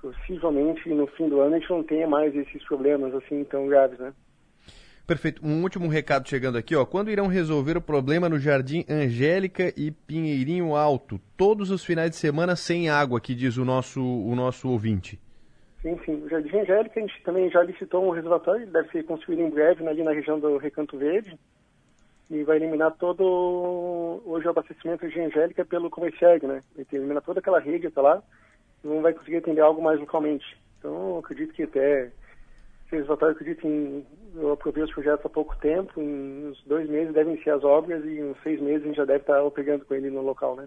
possivelmente 0.00 0.88
no 0.90 1.06
fim 1.06 1.28
do 1.28 1.40
ano 1.40 1.54
a 1.54 1.58
gente 1.58 1.70
não 1.70 1.82
tenha 1.82 2.06
mais 2.06 2.34
esses 2.34 2.62
problemas 2.64 3.14
assim 3.14 3.42
tão 3.44 3.66
graves, 3.66 3.98
né? 3.98 4.12
Perfeito. 5.06 5.44
Um 5.44 5.62
último 5.62 5.86
recado 5.88 6.26
chegando 6.28 6.56
aqui, 6.56 6.74
ó. 6.74 6.84
Quando 6.86 7.10
irão 7.10 7.26
resolver 7.26 7.76
o 7.76 7.80
problema 7.80 8.26
no 8.26 8.38
Jardim 8.38 8.86
Angélica 8.88 9.72
e 9.76 9.90
Pinheirinho 9.90 10.74
Alto? 10.74 11.20
Todos 11.36 11.70
os 11.70 11.84
finais 11.84 12.10
de 12.10 12.16
semana 12.16 12.56
sem 12.56 12.88
água, 12.88 13.20
que 13.20 13.34
diz 13.34 13.58
o 13.58 13.64
nosso, 13.66 14.02
o 14.02 14.34
nosso 14.34 14.68
ouvinte. 14.68 15.20
Sim. 15.84 16.24
O 16.24 16.28
Jardim 16.30 16.56
Angélica, 16.60 16.98
a 16.98 17.02
gente 17.02 17.22
também 17.22 17.50
já 17.50 17.62
licitou 17.62 18.06
um 18.06 18.10
reservatório, 18.10 18.66
deve 18.66 18.88
ser 18.88 19.04
construído 19.04 19.40
em 19.40 19.50
breve 19.50 19.86
ali 19.86 20.02
na 20.02 20.12
região 20.12 20.40
do 20.40 20.56
Recanto 20.56 20.96
Verde. 20.96 21.38
E 22.30 22.42
vai 22.42 22.56
eliminar 22.56 22.92
todo 22.92 24.22
hoje 24.24 24.46
o 24.46 24.50
abastecimento 24.50 25.02
Jardim 25.02 25.26
Angélica 25.26 25.62
pelo 25.62 25.90
Comercieg, 25.90 26.46
né? 26.46 26.62
Ele 26.74 26.86
elimina 26.90 27.20
toda 27.20 27.40
aquela 27.40 27.60
rede 27.60 27.88
até 27.88 28.00
lá 28.00 28.22
e 28.82 28.88
não 28.88 29.02
vai 29.02 29.12
conseguir 29.12 29.36
atender 29.36 29.60
algo 29.60 29.82
mais 29.82 30.00
localmente. 30.00 30.56
Então, 30.78 31.18
acredito 31.18 31.52
que 31.52 31.64
até 31.64 32.10
esse 32.86 32.96
reservatório, 32.96 33.34
acredito 33.34 33.66
em. 33.66 34.06
Eu 34.36 34.52
aprovei 34.52 34.82
os 34.82 34.92
projetos 34.92 35.24
há 35.24 35.28
pouco 35.28 35.54
tempo, 35.58 36.00
em 36.00 36.48
uns 36.48 36.64
dois 36.64 36.88
meses 36.88 37.14
devem 37.14 37.34
iniciar 37.34 37.56
as 37.56 37.62
obras 37.62 38.04
e 38.04 38.18
em 38.18 38.24
uns 38.24 38.42
seis 38.42 38.60
meses 38.60 38.82
a 38.82 38.86
gente 38.86 38.96
já 38.96 39.04
deve 39.04 39.20
estar 39.20 39.42
operando 39.44 39.84
com 39.84 39.94
ele 39.94 40.10
no 40.10 40.22
local, 40.22 40.56
né? 40.56 40.66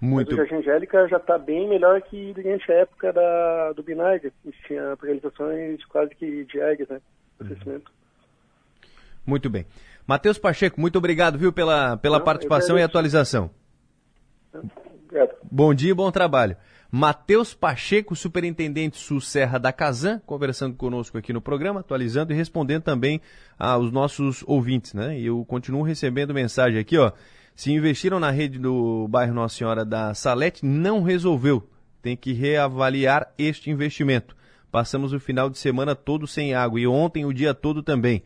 Muito. 0.00 0.34
Mas 0.34 0.34
o 0.34 0.48
Jardim 0.48 0.54
Angélica 0.54 1.08
já 1.08 1.18
está 1.18 1.36
bem 1.36 1.68
melhor 1.68 2.00
que 2.00 2.32
durante 2.32 2.72
a 2.72 2.76
época 2.76 3.12
da, 3.12 3.72
do 3.72 3.82
Binarga. 3.82 4.32
A 4.44 4.48
gente 4.48 4.62
tinha 4.66 4.96
realizações 5.02 5.84
quase 5.84 6.14
que 6.14 6.44
diárias, 6.44 6.88
né? 6.88 7.00
Abastecimento. 7.38 7.92
Muito 9.26 9.50
bem. 9.50 9.66
Matheus 10.06 10.38
Pacheco, 10.38 10.80
muito 10.80 10.96
obrigado, 10.96 11.38
viu, 11.38 11.52
pela, 11.52 11.96
pela 11.98 12.18
Não, 12.18 12.24
participação 12.24 12.78
e 12.78 12.82
atualização. 12.82 13.50
Obrigado. 14.52 15.36
Bom 15.50 15.74
dia 15.74 15.90
e 15.90 15.94
bom 15.94 16.10
trabalho. 16.10 16.56
Matheus 16.90 17.54
Pacheco, 17.54 18.16
superintendente 18.16 18.96
Sul 18.96 19.20
Serra 19.20 19.58
da 19.58 19.72
Casan, 19.72 20.20
conversando 20.26 20.74
conosco 20.74 21.16
aqui 21.16 21.32
no 21.32 21.40
programa, 21.40 21.80
atualizando 21.80 22.32
e 22.32 22.36
respondendo 22.36 22.82
também 22.82 23.20
aos 23.56 23.92
nossos 23.92 24.42
ouvintes, 24.46 24.94
né? 24.94 25.16
E 25.16 25.26
eu 25.26 25.44
continuo 25.44 25.82
recebendo 25.82 26.34
mensagem 26.34 26.80
aqui, 26.80 26.98
ó. 26.98 27.12
Se 27.54 27.72
investiram 27.72 28.18
na 28.18 28.30
rede 28.30 28.58
do 28.58 29.06
bairro 29.08 29.34
Nossa 29.34 29.56
Senhora 29.56 29.84
da 29.84 30.14
Salete, 30.14 30.64
não 30.64 31.02
resolveu. 31.02 31.68
Tem 32.02 32.16
que 32.16 32.32
reavaliar 32.32 33.32
este 33.36 33.70
investimento. 33.70 34.34
passamos 34.70 35.12
o 35.12 35.20
final 35.20 35.50
de 35.50 35.58
semana 35.58 35.94
todo 35.94 36.26
sem 36.26 36.54
água 36.54 36.80
e 36.80 36.86
ontem 36.86 37.24
o 37.24 37.32
dia 37.32 37.52
todo 37.52 37.82
também. 37.82 38.22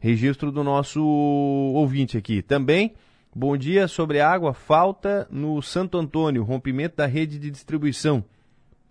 Registro 0.00 0.50
do 0.50 0.64
nosso 0.64 1.00
ouvinte 1.00 2.16
aqui. 2.16 2.42
Também, 2.42 2.94
bom 3.34 3.56
dia 3.56 3.86
sobre 3.86 4.20
água, 4.20 4.52
falta 4.52 5.28
no 5.30 5.62
Santo 5.62 5.98
Antônio, 5.98 6.42
rompimento 6.42 6.96
da 6.96 7.06
rede 7.06 7.38
de 7.38 7.50
distribuição. 7.50 8.24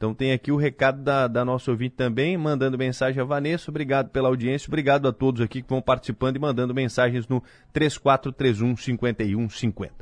Então 0.02 0.16
tem 0.16 0.32
aqui 0.34 0.52
o 0.52 0.56
recado 0.56 1.04
da, 1.04 1.28
da 1.28 1.46
nossa 1.46 1.70
ouvinte 1.70 1.94
também, 1.96 2.36
mandando 2.36 2.76
mensagem 2.76 3.22
a 3.22 3.24
Vanessa. 3.24 3.70
Obrigado 3.70 4.10
pela 4.10 4.30
audiência, 4.30 4.68
obrigado 4.68 5.08
a 5.08 5.14
todos 5.14 5.42
aqui 5.42 5.62
que 5.62 5.70
vão 5.70 5.80
participando 5.80 6.38
e 6.38 6.40
mandando 6.40 6.74
mensagens 6.74 7.28
no 7.28 7.40
3431 7.72 8.76
5150. 8.78 9.94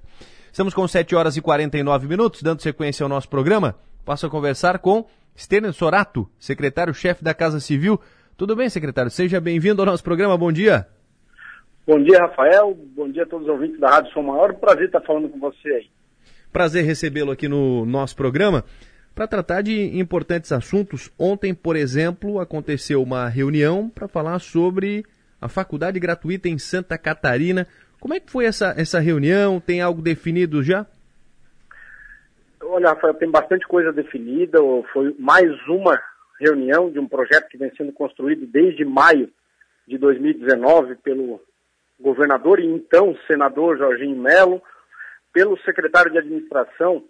Estamos 0.49 0.73
com 0.73 0.87
7 0.87 1.13
horas 1.17 1.35
e 1.35 1.41
49 1.41 2.07
minutos, 2.07 2.41
dando 2.41 2.61
sequência 2.61 3.03
ao 3.03 3.09
nosso 3.09 3.27
programa. 3.27 3.75
Passo 4.05 4.25
a 4.25 4.29
conversar 4.29 4.79
com 4.79 5.05
Stênio 5.37 5.73
Sorato, 5.73 6.29
secretário-chefe 6.39 7.21
da 7.21 7.33
Casa 7.33 7.59
Civil. 7.59 7.99
Tudo 8.37 8.55
bem, 8.55 8.69
secretário? 8.69 9.11
Seja 9.11 9.41
bem-vindo 9.41 9.81
ao 9.81 9.85
nosso 9.85 10.05
programa. 10.05 10.37
Bom 10.37 10.49
dia. 10.49 10.87
Bom 11.85 12.01
dia, 12.01 12.19
Rafael. 12.19 12.73
Bom 12.95 13.11
dia 13.11 13.23
a 13.23 13.25
todos 13.25 13.49
os 13.49 13.51
ouvintes 13.51 13.77
da 13.77 13.89
Rádio 13.89 14.13
Som 14.13 14.23
Maior. 14.23 14.53
Prazer 14.53 14.85
estar 14.85 15.01
falando 15.01 15.27
com 15.27 15.37
você 15.41 15.67
aí. 15.67 15.89
Prazer 16.53 16.85
recebê-lo 16.85 17.31
aqui 17.31 17.49
no 17.49 17.85
nosso 17.85 18.15
programa 18.15 18.63
para 19.19 19.27
tratar 19.27 19.61
de 19.61 19.99
importantes 19.99 20.49
assuntos. 20.49 21.11
Ontem, 21.19 21.53
por 21.53 21.75
exemplo, 21.75 22.39
aconteceu 22.39 23.03
uma 23.03 23.27
reunião 23.27 23.89
para 23.89 24.07
falar 24.07 24.39
sobre 24.39 25.03
a 25.41 25.49
faculdade 25.49 25.99
gratuita 25.99 26.47
em 26.47 26.57
Santa 26.57 26.97
Catarina. 26.97 27.67
Como 27.99 28.13
é 28.13 28.21
que 28.21 28.31
foi 28.31 28.45
essa, 28.45 28.73
essa 28.77 28.97
reunião? 28.97 29.59
Tem 29.59 29.81
algo 29.81 30.01
definido 30.01 30.63
já? 30.63 30.85
Olha, 32.63 32.91
Rafael, 32.91 33.13
tem 33.15 33.29
bastante 33.29 33.67
coisa 33.67 33.91
definida. 33.91 34.57
Foi 34.93 35.13
mais 35.19 35.51
uma 35.67 36.01
reunião 36.39 36.89
de 36.89 36.97
um 36.97 37.05
projeto 37.05 37.49
que 37.49 37.57
vem 37.57 37.75
sendo 37.75 37.91
construído 37.91 38.47
desde 38.47 38.85
maio 38.85 39.29
de 39.85 39.97
2019 39.97 40.95
pelo 40.95 41.41
governador 41.99 42.61
e 42.61 42.65
então 42.65 43.17
senador 43.27 43.77
Jorginho 43.77 44.15
Melo, 44.15 44.61
pelo 45.33 45.59
secretário 45.59 46.09
de 46.09 46.19
administração 46.19 47.03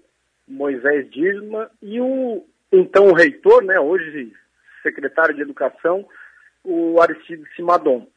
Moisés 0.50 1.10
Dirma 1.12 1.70
e 1.82 2.02
o 2.02 2.44
então 2.72 3.14
reitor, 3.14 3.64
né, 3.64 3.80
hoje 3.80 4.34
secretário 4.82 5.36
de 5.36 5.42
Educação, 5.42 6.06
o 6.64 7.00
Aristide 7.02 7.44
Simadon. 7.56 8.08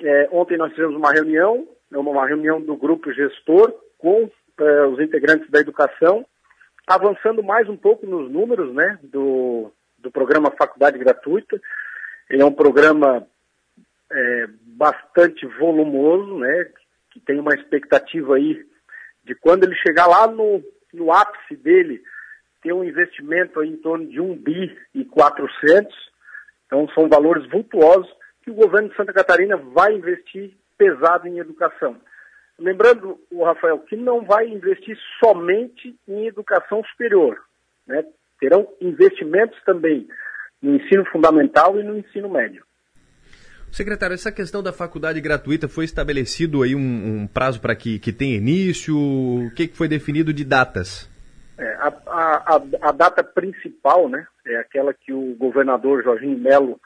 É, 0.00 0.28
ontem 0.32 0.56
nós 0.56 0.70
fizemos 0.72 0.96
uma 0.96 1.12
reunião, 1.12 1.68
uma 1.90 2.26
reunião 2.26 2.60
do 2.60 2.76
grupo 2.76 3.12
gestor 3.12 3.72
com 3.98 4.30
é, 4.58 4.86
os 4.86 5.00
integrantes 5.00 5.50
da 5.50 5.60
educação, 5.60 6.24
avançando 6.86 7.42
mais 7.42 7.68
um 7.68 7.76
pouco 7.76 8.06
nos 8.06 8.30
números 8.30 8.74
né, 8.74 8.98
do, 9.02 9.70
do 9.98 10.10
programa 10.10 10.52
Faculdade 10.56 10.98
Gratuita. 10.98 11.60
Ele 12.30 12.42
é 12.42 12.44
um 12.44 12.52
programa 12.52 13.26
é, 14.10 14.46
bastante 14.62 15.46
volumoso, 15.58 16.38
né, 16.38 16.70
que 17.10 17.20
tem 17.20 17.38
uma 17.38 17.54
expectativa 17.54 18.36
aí 18.36 18.64
de 19.24 19.34
quando 19.34 19.64
ele 19.64 19.74
chegar 19.76 20.06
lá 20.06 20.26
no, 20.26 20.62
no 20.92 21.12
ápice 21.12 21.56
dele, 21.56 22.02
ter 22.62 22.72
um 22.72 22.84
investimento 22.84 23.60
aí 23.60 23.68
em 23.68 23.76
torno 23.76 24.06
de 24.06 24.20
1 24.20 24.36
bi 24.36 24.78
e 24.94 25.04
400. 25.04 25.94
Então 26.66 26.88
são 26.90 27.08
valores 27.08 27.48
vultuosos 27.50 28.10
que 28.42 28.50
o 28.50 28.54
governo 28.54 28.88
de 28.88 28.96
Santa 28.96 29.12
Catarina 29.12 29.56
vai 29.56 29.94
investir 29.94 30.52
pesado 30.76 31.28
em 31.28 31.38
educação. 31.38 31.96
Lembrando, 32.58 33.18
o 33.30 33.44
Rafael, 33.44 33.78
que 33.80 33.96
não 33.96 34.24
vai 34.24 34.48
investir 34.48 34.96
somente 35.22 35.96
em 36.06 36.26
educação 36.26 36.82
superior. 36.84 37.40
Né? 37.86 38.04
Terão 38.38 38.68
investimentos 38.80 39.60
também 39.64 40.06
no 40.60 40.76
ensino 40.76 41.04
fundamental 41.06 41.78
e 41.78 41.82
no 41.82 41.98
ensino 41.98 42.28
médio. 42.28 42.64
Secretário, 43.72 44.12
essa 44.12 44.30
questão 44.30 44.62
da 44.62 44.70
faculdade 44.70 45.18
gratuita 45.18 45.66
foi 45.66 45.86
estabelecido 45.86 46.62
aí 46.62 46.74
um, 46.74 47.22
um 47.22 47.26
prazo 47.26 47.58
para 47.58 47.74
que, 47.74 47.98
que 47.98 48.12
tenha 48.12 48.36
início? 48.36 48.94
O 48.94 49.50
que, 49.56 49.66
que 49.66 49.74
foi 49.74 49.88
definido 49.88 50.30
de 50.30 50.44
datas? 50.44 51.08
É, 51.56 51.74
a, 51.76 51.88
a, 52.06 52.62
a, 52.82 52.92
data 52.92 53.24
principal, 53.24 54.10
né, 54.10 54.26
é 54.44 54.56
aquela 54.56 54.92
que 54.92 55.10
o 55.10 55.34
governador 55.36 56.04
Jorginho 56.04 56.36
Melo 56.36 56.78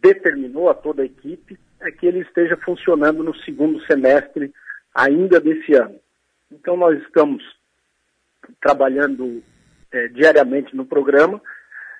determinou 0.00 0.68
a 0.68 0.74
toda 0.74 1.02
a 1.02 1.06
equipe, 1.06 1.56
é 1.80 1.92
que 1.92 2.06
ele 2.06 2.22
esteja 2.22 2.56
funcionando 2.56 3.22
no 3.22 3.36
segundo 3.42 3.80
semestre 3.86 4.52
ainda 4.92 5.38
desse 5.38 5.74
ano. 5.74 5.94
Então 6.50 6.76
nós 6.76 7.00
estamos 7.02 7.40
trabalhando 8.60 9.44
é, 9.92 10.08
diariamente 10.08 10.74
no 10.74 10.84
programa. 10.84 11.40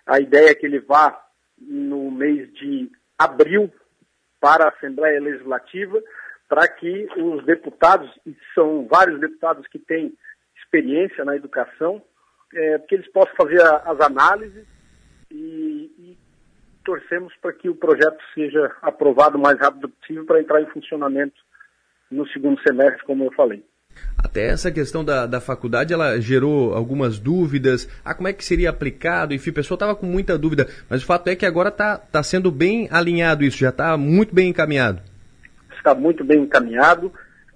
A 0.05 0.19
ideia 0.19 0.51
é 0.51 0.55
que 0.55 0.67
ele 0.67 0.81
vá 0.81 1.17
no 1.61 2.11
mês 2.11 2.53
de 2.55 2.91
abril 3.17 3.73
para 4.43 4.65
a 4.65 4.69
Assembleia 4.71 5.21
Legislativa, 5.21 6.03
para 6.49 6.67
que 6.67 7.09
os 7.17 7.45
deputados, 7.47 8.11
e 8.27 8.37
são 8.53 8.89
vários 8.89 9.21
deputados 9.21 9.65
que 9.69 9.79
têm 9.79 10.13
experiência 10.57 11.25
na 11.25 11.37
educação, 11.37 12.03
é, 12.53 12.79
que 12.81 12.97
eles 12.97 13.11
possam 13.13 13.35
fazer 13.37 13.63
a, 13.63 13.77
as 13.77 14.01
análises 14.01 14.67
e, 15.31 15.91
e 15.97 16.19
torcemos 16.85 17.33
para 17.37 17.53
que 17.53 17.69
o 17.69 17.77
projeto 17.77 18.21
seja 18.35 18.75
aprovado 18.83 19.39
o 19.39 19.41
mais 19.41 19.59
rápido 19.61 19.89
possível 19.89 20.27
para 20.27 20.41
entrar 20.41 20.61
em 20.61 20.67
funcionamento 20.67 21.41
no 22.11 22.27
segundo 22.29 22.61
semestre, 22.63 23.05
como 23.05 23.25
eu 23.25 23.33
falei. 23.33 23.65
Até 24.17 24.47
essa 24.47 24.71
questão 24.71 25.05
da, 25.05 25.27
da 25.27 25.41
faculdade, 25.41 25.93
ela 25.93 26.21
gerou 26.21 26.75
algumas 26.75 27.19
dúvidas. 27.19 27.89
Ah, 28.05 28.15
como 28.15 28.29
é 28.29 28.33
que 28.33 28.45
seria 28.45 28.71
aplicado? 28.71 29.35
Enfim, 29.35 29.51
o 29.51 29.55
pessoal 29.55 29.77
estava 29.77 29.97
com 29.97 30.07
muita 30.07 30.39
dúvida. 30.39 30.69
Mas 30.89 31.03
o 31.03 31.07
fato 31.07 31.29
é 31.29 31.37
que 31.37 31.45
agora 31.45 31.71
está 31.71 31.99
tá 31.99 32.23
sendo 32.23 32.51
bem 32.51 32.89
alinhado 32.91 33.45
isso, 33.45 33.59
já 33.59 33.71
está 33.71 33.97
muito 33.97 34.35
bem 34.35 34.49
encaminhado. 34.49 35.03
Está 35.77 35.95
muito 35.95 36.23
bem 36.25 36.43
encaminhado. 36.43 37.13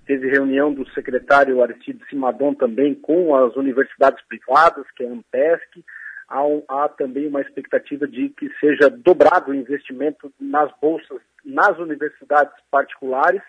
Teve 0.06 0.28
reunião 0.28 0.72
do 0.72 0.88
secretário 0.90 1.62
Aristide 1.62 2.00
Simadon 2.08 2.54
também 2.54 2.94
com 2.94 3.34
as 3.34 3.54
universidades 3.56 4.22
privadas, 4.28 4.84
que 4.96 5.04
é 5.04 5.08
a 5.08 5.12
Ampesc. 5.12 5.84
Há, 6.28 6.44
um, 6.44 6.62
há 6.68 6.88
também 6.88 7.28
uma 7.28 7.40
expectativa 7.40 8.06
de 8.06 8.28
que 8.30 8.50
seja 8.58 8.90
dobrado 8.90 9.52
o 9.52 9.54
investimento 9.54 10.32
nas 10.40 10.70
bolsas 10.80 11.20
nas 11.46 11.78
universidades 11.78 12.52
particulares, 12.70 13.42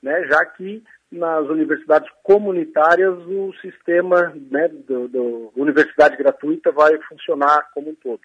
né, 0.00 0.24
já 0.28 0.44
que 0.46 0.82
nas 1.10 1.46
universidades 1.48 2.10
comunitárias 2.22 3.14
o 3.26 3.52
sistema 3.60 4.32
né, 4.50 4.68
do, 4.68 5.08
do, 5.08 5.52
universidade 5.56 6.16
gratuita 6.16 6.72
vai 6.72 6.98
funcionar 7.08 7.70
como 7.72 7.90
um 7.90 7.94
todo. 7.94 8.20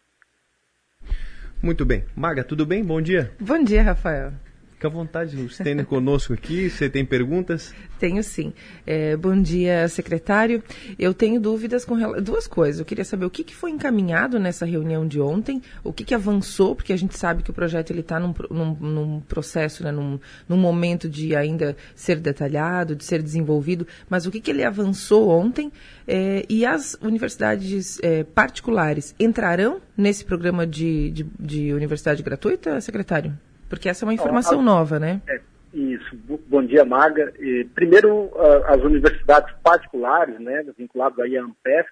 Muito 1.61 1.85
bem. 1.85 2.05
Maga, 2.15 2.43
tudo 2.43 2.65
bem? 2.65 2.83
Bom 2.83 3.01
dia. 3.01 3.31
Bom 3.39 3.61
dia, 3.63 3.83
Rafael. 3.83 4.31
Fica 4.79 4.87
à 4.87 4.91
vontade, 4.91 5.45
estende 5.45 5.83
conosco 5.83 6.31
aqui. 6.31 6.69
Você 6.69 6.89
tem 6.89 7.03
perguntas? 7.03 7.75
Tenho 7.99 8.23
sim. 8.23 8.53
É, 8.87 9.17
bom 9.17 9.41
dia, 9.41 9.85
secretário. 9.89 10.63
Eu 10.97 11.13
tenho 11.13 11.37
dúvidas 11.37 11.83
com 11.83 11.97
duas 12.21 12.47
coisas. 12.47 12.79
Eu 12.79 12.85
queria 12.85 13.03
saber 13.03 13.25
o 13.25 13.29
que, 13.29 13.43
que 13.43 13.53
foi 13.53 13.71
encaminhado 13.71 14.39
nessa 14.39 14.65
reunião 14.65 15.05
de 15.05 15.19
ontem, 15.19 15.61
o 15.83 15.91
que, 15.91 16.05
que 16.05 16.15
avançou, 16.15 16.77
porque 16.77 16.93
a 16.93 16.97
gente 16.97 17.17
sabe 17.17 17.43
que 17.43 17.51
o 17.51 17.53
projeto 17.53 17.91
está 17.91 18.21
num, 18.21 18.33
num, 18.49 18.73
num, 18.75 19.19
processo, 19.19 19.83
né, 19.83 19.91
num, 19.91 20.17
num 20.47 20.55
momento 20.55 21.09
de 21.09 21.35
ainda 21.35 21.75
ser 21.93 22.15
detalhado, 22.15 22.95
de 22.95 23.03
ser 23.03 23.21
desenvolvido, 23.21 23.85
mas 24.09 24.25
o 24.25 24.31
que, 24.31 24.39
que 24.39 24.49
ele 24.49 24.63
avançou 24.63 25.27
ontem 25.27 25.73
é, 26.07 26.45
e 26.47 26.65
as 26.65 26.97
universidades 27.01 27.99
é, 28.01 28.23
particulares 28.23 29.13
entrarão 29.19 29.81
nesse 29.97 30.23
programa 30.23 30.65
de, 30.65 31.11
de, 31.11 31.27
de 31.37 31.73
universidade 31.73 32.23
gratuita, 32.23 32.79
secretário? 32.79 33.37
Porque 33.69 33.87
essa 33.87 34.03
é 34.03 34.07
uma 34.07 34.13
informação 34.13 34.61
nova, 34.61 34.99
né? 34.99 35.21
É, 35.27 35.39
isso. 35.73 36.17
Bom 36.47 36.65
dia, 36.65 36.83
Maga. 36.83 37.31
Primeiro, 37.75 38.31
as 38.65 38.81
universidades 38.81 39.53
particulares, 39.63 40.39
né, 40.39 40.65
vinculadas 40.77 41.19
aí 41.19 41.37
à 41.37 41.43
Ampesc, 41.43 41.91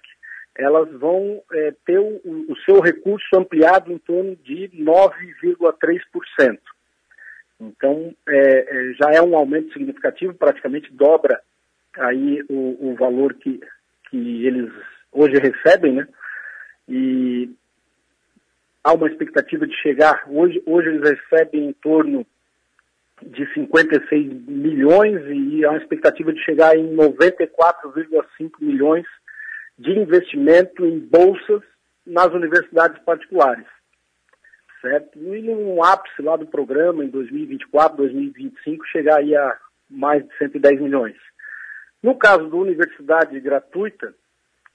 elas 0.58 0.90
vão 0.92 1.40
é, 1.52 1.72
ter 1.86 1.98
o, 1.98 2.20
o, 2.24 2.56
seu 2.64 2.80
recurso 2.80 3.28
ampliado 3.36 3.92
em 3.92 3.98
torno 3.98 4.34
de 4.36 4.68
9,3%. 4.76 6.58
Então, 7.60 8.12
é, 8.28 8.38
é, 8.38 8.92
já 8.94 9.12
é 9.12 9.22
um 9.22 9.36
aumento 9.36 9.72
significativo, 9.72 10.34
praticamente 10.34 10.92
dobra 10.92 11.40
aí 11.96 12.44
o, 12.48 12.90
o 12.90 12.96
valor 12.96 13.34
que, 13.34 13.60
que 14.10 14.46
eles 14.46 14.70
hoje 15.12 15.34
recebem, 15.34 15.94
né? 15.94 16.08
E 16.88 17.50
há 18.88 18.92
uma 18.94 19.08
expectativa 19.08 19.66
de 19.66 19.74
chegar, 19.82 20.24
hoje, 20.26 20.62
hoje 20.64 20.88
eles 20.88 21.10
recebem 21.10 21.68
em 21.68 21.72
torno 21.74 22.26
de 23.20 23.52
56 23.52 24.46
milhões 24.46 25.20
e 25.26 25.64
há 25.64 25.70
uma 25.70 25.78
expectativa 25.78 26.32
de 26.32 26.42
chegar 26.42 26.74
em 26.74 26.96
94,5 26.96 28.50
milhões 28.60 29.04
de 29.78 29.90
investimento 29.90 30.86
em 30.86 30.98
bolsas 31.00 31.62
nas 32.06 32.28
universidades 32.28 32.98
particulares. 33.04 33.66
Certo? 34.80 35.18
E 35.18 35.42
no 35.42 35.82
ápice 35.84 36.22
lá 36.22 36.36
do 36.36 36.46
programa, 36.46 37.04
em 37.04 37.08
2024, 37.08 37.98
2025, 37.98 38.86
chegar 38.86 39.18
aí 39.18 39.36
a 39.36 39.58
mais 39.90 40.26
de 40.26 40.34
110 40.38 40.80
milhões. 40.80 41.16
No 42.02 42.14
caso 42.14 42.48
da 42.48 42.56
universidade 42.56 43.38
gratuita, 43.40 44.14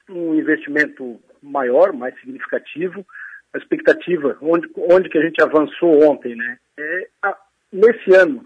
um 0.09 0.35
investimento 0.35 1.19
maior, 1.41 1.93
mais 1.93 2.13
significativo, 2.19 3.05
a 3.53 3.57
expectativa, 3.57 4.37
onde, 4.41 4.69
onde 4.75 5.09
que 5.09 5.17
a 5.17 5.21
gente 5.21 5.41
avançou 5.41 6.03
ontem, 6.09 6.35
né? 6.35 6.57
É, 6.77 7.07
a, 7.21 7.37
nesse 7.71 8.15
ano 8.15 8.45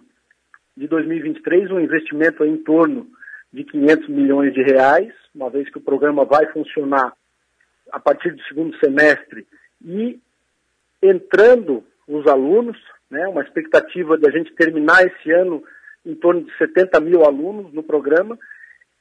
de 0.76 0.88
2023, 0.88 1.72
um 1.72 1.80
investimento 1.80 2.44
em 2.44 2.58
torno 2.58 3.08
de 3.52 3.64
500 3.64 4.10
milhões 4.10 4.54
de 4.54 4.62
reais, 4.62 5.14
uma 5.34 5.50
vez 5.50 5.70
que 5.70 5.78
o 5.78 5.82
programa 5.82 6.26
vai 6.26 6.46
funcionar 6.48 7.14
a 7.92 8.00
partir 8.00 8.32
do 8.32 8.44
segundo 8.44 8.78
semestre 8.78 9.48
e 9.84 10.20
entrando 11.02 11.84
os 12.08 12.28
alunos, 12.28 12.78
né, 13.10 13.28
uma 13.28 13.42
expectativa 13.42 14.18
de 14.18 14.28
a 14.28 14.32
gente 14.32 14.54
terminar 14.54 15.06
esse 15.06 15.32
ano 15.32 15.64
em 16.06 16.16
torno 16.16 16.44
de 16.44 16.58
70 16.58 17.00
mil 17.00 17.24
alunos 17.24 17.74
no 17.74 17.84
programa, 17.84 18.38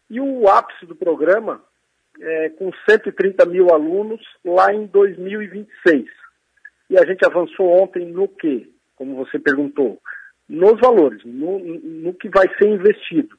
e 0.08 0.20
o 0.20 0.48
ápice 0.48 0.86
do 0.86 0.94
programa 0.94 1.62
é, 2.20 2.50
com 2.50 2.70
130 2.88 3.44
mil 3.46 3.72
alunos 3.72 4.20
lá 4.44 4.72
em 4.72 4.86
2026. 4.86 6.06
E 6.90 6.98
a 6.98 7.04
gente 7.04 7.24
avançou 7.24 7.82
ontem 7.82 8.06
no 8.06 8.28
que, 8.28 8.72
como 8.94 9.16
você 9.16 9.38
perguntou, 9.38 10.00
nos 10.48 10.78
valores, 10.80 11.22
no, 11.24 11.58
no 11.58 12.14
que 12.14 12.28
vai 12.28 12.46
ser 12.56 12.68
investido. 12.68 13.36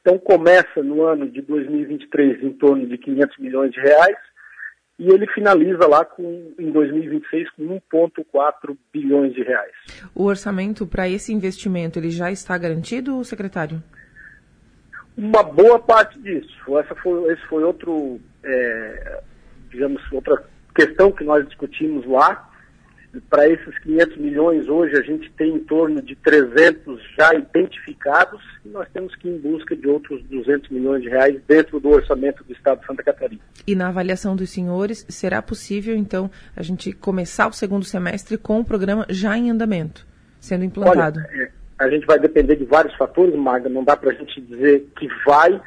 Então 0.00 0.18
começa 0.18 0.82
no 0.82 1.02
ano 1.02 1.28
de 1.28 1.42
2023 1.42 2.42
em 2.42 2.52
torno 2.52 2.86
de 2.86 2.98
500 2.98 3.38
milhões 3.38 3.72
de 3.72 3.80
reais 3.80 4.16
e 4.98 5.08
ele 5.08 5.26
finaliza 5.28 5.86
lá 5.86 6.04
com, 6.04 6.52
em 6.58 6.72
2026 6.72 7.50
com 7.50 7.80
1,4 7.92 8.76
bilhões 8.92 9.32
de 9.32 9.42
reais. 9.42 9.72
O 10.14 10.24
orçamento 10.24 10.86
para 10.86 11.08
esse 11.08 11.32
investimento 11.32 11.98
ele 11.98 12.10
já 12.10 12.32
está 12.32 12.58
garantido, 12.58 13.22
secretário? 13.22 13.82
Uma 15.18 15.42
boa 15.42 15.78
parte 15.80 16.18
disso. 16.20 16.78
Essa 16.78 16.94
foi, 16.94 17.32
esse 17.32 17.44
foi 17.46 17.64
outro, 17.64 18.20
é, 18.44 19.20
digamos, 19.70 20.00
outra 20.12 20.42
questão 20.74 21.10
que 21.10 21.24
nós 21.24 21.44
discutimos 21.46 22.06
lá 22.06 22.48
para 23.30 23.48
esses 23.48 23.78
500 23.80 24.16
milhões, 24.18 24.68
hoje 24.68 24.96
a 24.96 25.02
gente 25.02 25.30
tem 25.32 25.54
em 25.54 25.58
torno 25.60 26.02
de 26.02 26.14
300 26.16 27.00
já 27.18 27.34
identificados 27.34 28.40
e 28.64 28.68
nós 28.68 28.86
temos 28.92 29.14
que 29.16 29.28
ir 29.28 29.32
em 29.32 29.38
busca 29.38 29.74
de 29.74 29.88
outros 29.88 30.22
200 30.24 30.68
milhões 30.70 31.02
de 31.02 31.08
reais 31.08 31.40
dentro 31.48 31.80
do 31.80 31.88
orçamento 31.88 32.44
do 32.44 32.52
Estado 32.52 32.80
de 32.80 32.86
Santa 32.86 33.02
Catarina. 33.02 33.40
E 33.66 33.74
na 33.74 33.88
avaliação 33.88 34.36
dos 34.36 34.50
senhores, 34.50 35.06
será 35.08 35.40
possível, 35.40 35.96
então, 35.96 36.30
a 36.54 36.62
gente 36.62 36.92
começar 36.92 37.48
o 37.48 37.52
segundo 37.52 37.84
semestre 37.84 38.36
com 38.36 38.60
o 38.60 38.64
programa 38.64 39.06
já 39.08 39.36
em 39.36 39.50
andamento, 39.50 40.06
sendo 40.38 40.64
implantado? 40.64 41.20
Olha, 41.20 41.42
é, 41.42 41.50
a 41.78 41.88
gente 41.88 42.06
vai 42.06 42.18
depender 42.18 42.56
de 42.56 42.64
vários 42.64 42.94
fatores, 42.96 43.34
Magda, 43.34 43.68
não 43.68 43.84
dá 43.84 43.96
para 43.96 44.10
a 44.10 44.14
gente 44.14 44.40
dizer 44.40 44.88
que 44.96 45.08
vai, 45.24 45.60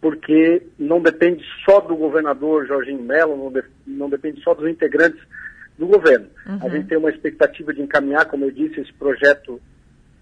porque 0.00 0.62
não 0.78 1.00
depende 1.00 1.44
só 1.64 1.80
do 1.80 1.96
governador 1.96 2.66
Jorginho 2.66 3.02
Mello, 3.02 3.36
não, 3.36 3.52
de, 3.52 3.64
não 3.86 4.08
depende 4.08 4.40
só 4.42 4.54
dos 4.54 4.68
integrantes 4.68 5.20
do 5.76 5.86
governo. 5.86 6.26
Uhum. 6.46 6.58
A 6.62 6.68
gente 6.68 6.86
tem 6.86 6.96
uma 6.96 7.10
expectativa 7.10 7.74
de 7.74 7.82
encaminhar, 7.82 8.26
como 8.26 8.44
eu 8.44 8.50
disse, 8.50 8.80
esse 8.80 8.92
projeto 8.92 9.60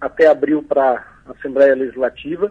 até 0.01 0.27
abril 0.27 0.63
para 0.63 1.05
a 1.27 1.33
Assembleia 1.33 1.75
Legislativa. 1.75 2.51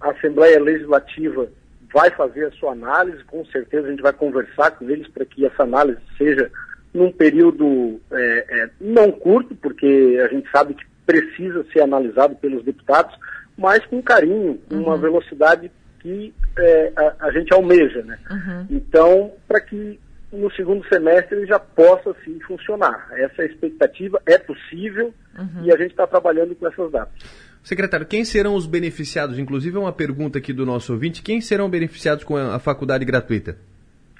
A 0.00 0.10
Assembleia 0.10 0.60
Legislativa 0.60 1.48
vai 1.92 2.10
fazer 2.10 2.46
a 2.46 2.50
sua 2.52 2.72
análise, 2.72 3.22
com 3.24 3.44
certeza 3.46 3.86
a 3.86 3.90
gente 3.90 4.02
vai 4.02 4.12
conversar 4.12 4.72
com 4.72 4.90
eles 4.90 5.08
para 5.08 5.24
que 5.24 5.46
essa 5.46 5.62
análise 5.62 6.00
seja 6.16 6.50
num 6.92 7.12
período 7.12 8.00
é, 8.10 8.46
é, 8.48 8.70
não 8.80 9.10
curto, 9.10 9.54
porque 9.54 10.20
a 10.24 10.28
gente 10.28 10.50
sabe 10.50 10.74
que 10.74 10.84
precisa 11.08 11.64
ser 11.72 11.80
analisado 11.80 12.36
pelos 12.36 12.62
deputados, 12.62 13.18
mas 13.56 13.84
com 13.86 14.02
carinho, 14.02 14.60
com 14.68 14.74
uhum. 14.74 14.82
uma 14.82 14.98
velocidade 14.98 15.70
que 16.00 16.34
é, 16.58 16.92
a, 16.94 17.26
a, 17.26 17.32
gente 17.32 17.50
almeja. 17.54 18.02
Né? 18.02 18.18
Uhum. 18.30 18.66
Então, 18.68 19.32
para 19.48 19.58
que 19.58 19.98
no 20.30 20.52
segundo 20.52 20.86
semestre 20.86 21.38
ele 21.38 21.46
já 21.46 21.58
possa 21.58 22.14
sim 22.22 22.38
funcionar. 22.40 23.08
Essa 23.12 23.40
é 23.40 23.44
a 23.46 23.48
expectativa, 23.48 24.20
é 24.26 24.36
possível 24.36 25.14
uhum. 25.38 25.64
e 25.64 25.72
a 25.72 25.78
gente 25.78 25.92
está 25.92 26.06
trabalhando 26.06 26.54
com 26.54 26.68
essas 26.68 26.92
datas. 26.92 27.14
Secretário, 27.62 28.06
quem 28.06 28.22
serão 28.22 28.54
os 28.54 28.66
beneficiados? 28.66 29.38
Inclusive, 29.38 29.78
é 29.78 29.80
uma 29.80 29.92
pergunta 29.92 30.38
aqui 30.38 30.52
do 30.52 30.66
nosso 30.66 30.92
ouvinte: 30.92 31.22
quem 31.22 31.40
serão 31.40 31.70
beneficiados 31.70 32.22
com 32.22 32.36
a 32.36 32.58
faculdade 32.58 33.04
gratuita? 33.04 33.56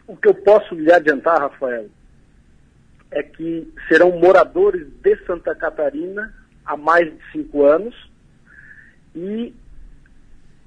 O 0.07 0.17
que 0.17 0.29
eu 0.29 0.35
posso 0.35 0.75
lhe 0.75 0.91
adiantar, 0.91 1.39
Rafael, 1.39 1.87
é 3.11 3.23
que 3.23 3.71
serão 3.89 4.19
moradores 4.19 4.87
de 5.03 5.17
Santa 5.27 5.55
Catarina 5.55 6.33
há 6.69 6.77
mais 6.77 7.07
de 7.07 7.19
cinco 7.33 7.65
anos 7.65 7.95
e 9.17 9.55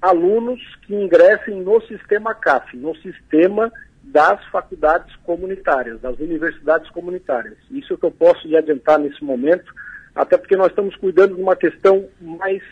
alunos 0.02 0.60
que 0.82 0.96
ingressem 0.96 1.62
no 1.62 1.80
sistema 1.84 2.34
CAF, 2.34 2.76
no 2.76 2.96
sistema 2.98 3.72
das 4.04 4.44
faculdades 4.46 5.16
comunitárias, 5.18 6.02
das 6.02 6.18
universidades 6.20 6.90
comunitárias. 6.90 7.56
Isso 7.70 7.94
é 7.94 7.96
o 7.96 8.00
que 8.00 8.06
eu 8.08 8.12
posso 8.12 8.48
lhe 8.48 8.58
adiantar 8.58 8.98
nesse 8.98 9.24
momento, 9.24 9.72
até 10.16 10.38
porque 10.38 10.58
nós 10.58 10.70
estamos 10.70 10.96
cuidando 10.96 11.36
de 11.36 11.42
uma 11.42 11.56
questão 11.56 12.10
mais 12.20 12.64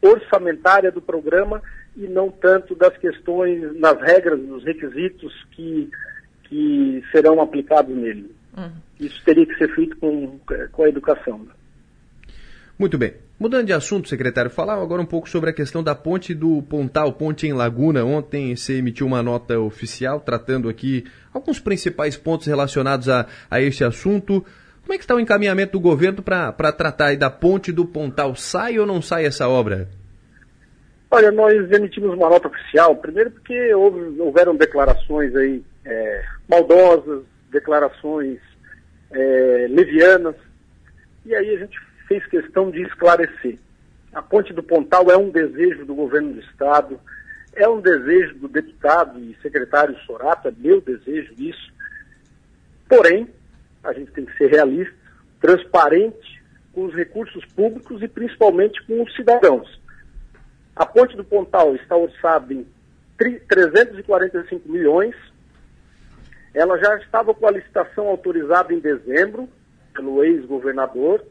orçamentária 0.00 0.90
do 0.90 1.02
programa 1.02 1.62
e 1.94 2.06
não 2.06 2.30
tanto 2.30 2.74
das 2.74 2.96
questões, 2.96 3.78
nas 3.78 4.00
regras, 4.00 4.40
nos 4.40 4.64
requisitos 4.64 5.34
que, 5.50 5.90
que 6.44 7.04
serão 7.12 7.42
aplicados 7.42 7.94
nele. 7.94 8.34
Uhum. 8.56 8.72
Isso 8.98 9.22
teria 9.24 9.44
que 9.44 9.56
ser 9.56 9.68
feito 9.74 9.94
com, 9.98 10.40
com 10.72 10.82
a 10.84 10.88
educação. 10.88 11.46
Muito 12.78 12.96
bem. 12.96 13.14
Mudando 13.40 13.66
de 13.66 13.72
assunto, 13.72 14.08
secretário, 14.08 14.48
falar 14.48 14.80
agora 14.80 15.02
um 15.02 15.06
pouco 15.06 15.28
sobre 15.28 15.50
a 15.50 15.52
questão 15.52 15.82
da 15.82 15.96
ponte 15.96 16.32
do 16.32 16.62
Pontal, 16.62 17.12
ponte 17.12 17.44
em 17.44 17.52
Laguna. 17.52 18.04
Ontem 18.04 18.54
você 18.54 18.74
emitiu 18.74 19.04
uma 19.04 19.20
nota 19.20 19.58
oficial 19.58 20.20
tratando 20.20 20.68
aqui 20.68 21.04
alguns 21.34 21.58
principais 21.58 22.16
pontos 22.16 22.46
relacionados 22.46 23.08
a, 23.08 23.26
a 23.50 23.60
este 23.60 23.82
assunto. 23.82 24.44
Como 24.82 24.92
é 24.92 24.96
que 24.96 25.02
está 25.02 25.16
o 25.16 25.20
encaminhamento 25.20 25.72
do 25.72 25.80
governo 25.80 26.22
para 26.22 26.72
tratar 26.72 27.16
da 27.16 27.28
ponte 27.28 27.72
do 27.72 27.84
Pontal? 27.84 28.36
Sai 28.36 28.78
ou 28.78 28.86
não 28.86 29.02
sai 29.02 29.26
essa 29.26 29.48
obra? 29.48 29.88
Olha, 31.10 31.32
nós 31.32 31.70
emitimos 31.72 32.14
uma 32.14 32.30
nota 32.30 32.46
oficial, 32.46 32.94
primeiro 32.94 33.32
porque 33.32 33.74
houve, 33.74 34.20
houveram 34.20 34.54
declarações 34.54 35.34
aí 35.34 35.64
é, 35.84 36.24
maldosas, 36.48 37.24
declarações 37.50 38.38
é, 39.10 39.66
levianas, 39.68 40.36
e 41.24 41.34
aí 41.34 41.56
a 41.56 41.58
gente 41.58 41.87
fez 42.08 42.26
questão 42.26 42.70
de 42.70 42.82
esclarecer. 42.82 43.58
A 44.12 44.22
ponte 44.22 44.52
do 44.52 44.62
Pontal 44.62 45.10
é 45.10 45.16
um 45.16 45.30
desejo 45.30 45.84
do 45.84 45.94
governo 45.94 46.32
do 46.32 46.40
Estado, 46.40 46.98
é 47.54 47.68
um 47.68 47.80
desejo 47.80 48.34
do 48.36 48.48
deputado 48.48 49.20
e 49.20 49.36
secretário 49.42 49.96
Sorato, 50.06 50.48
é 50.48 50.52
meu 50.56 50.80
desejo 50.80 51.34
isso. 51.36 51.72
Porém, 52.88 53.28
a 53.84 53.92
gente 53.92 54.10
tem 54.12 54.24
que 54.24 54.36
ser 54.36 54.50
realista, 54.50 54.94
transparente 55.40 56.42
com 56.72 56.86
os 56.86 56.94
recursos 56.94 57.44
públicos 57.46 58.02
e 58.02 58.08
principalmente 58.08 58.82
com 58.86 59.02
os 59.02 59.14
cidadãos. 59.14 59.78
A 60.74 60.86
ponte 60.86 61.16
do 61.16 61.24
Pontal 61.24 61.74
está 61.76 61.96
orçada 61.96 62.54
em 62.54 62.66
345 63.48 64.68
milhões. 64.68 65.14
Ela 66.54 66.78
já 66.78 66.96
estava 66.98 67.34
com 67.34 67.46
a 67.46 67.50
licitação 67.50 68.08
autorizada 68.08 68.72
em 68.72 68.78
dezembro 68.78 69.48
pelo 69.92 70.24
ex-governador 70.24 71.22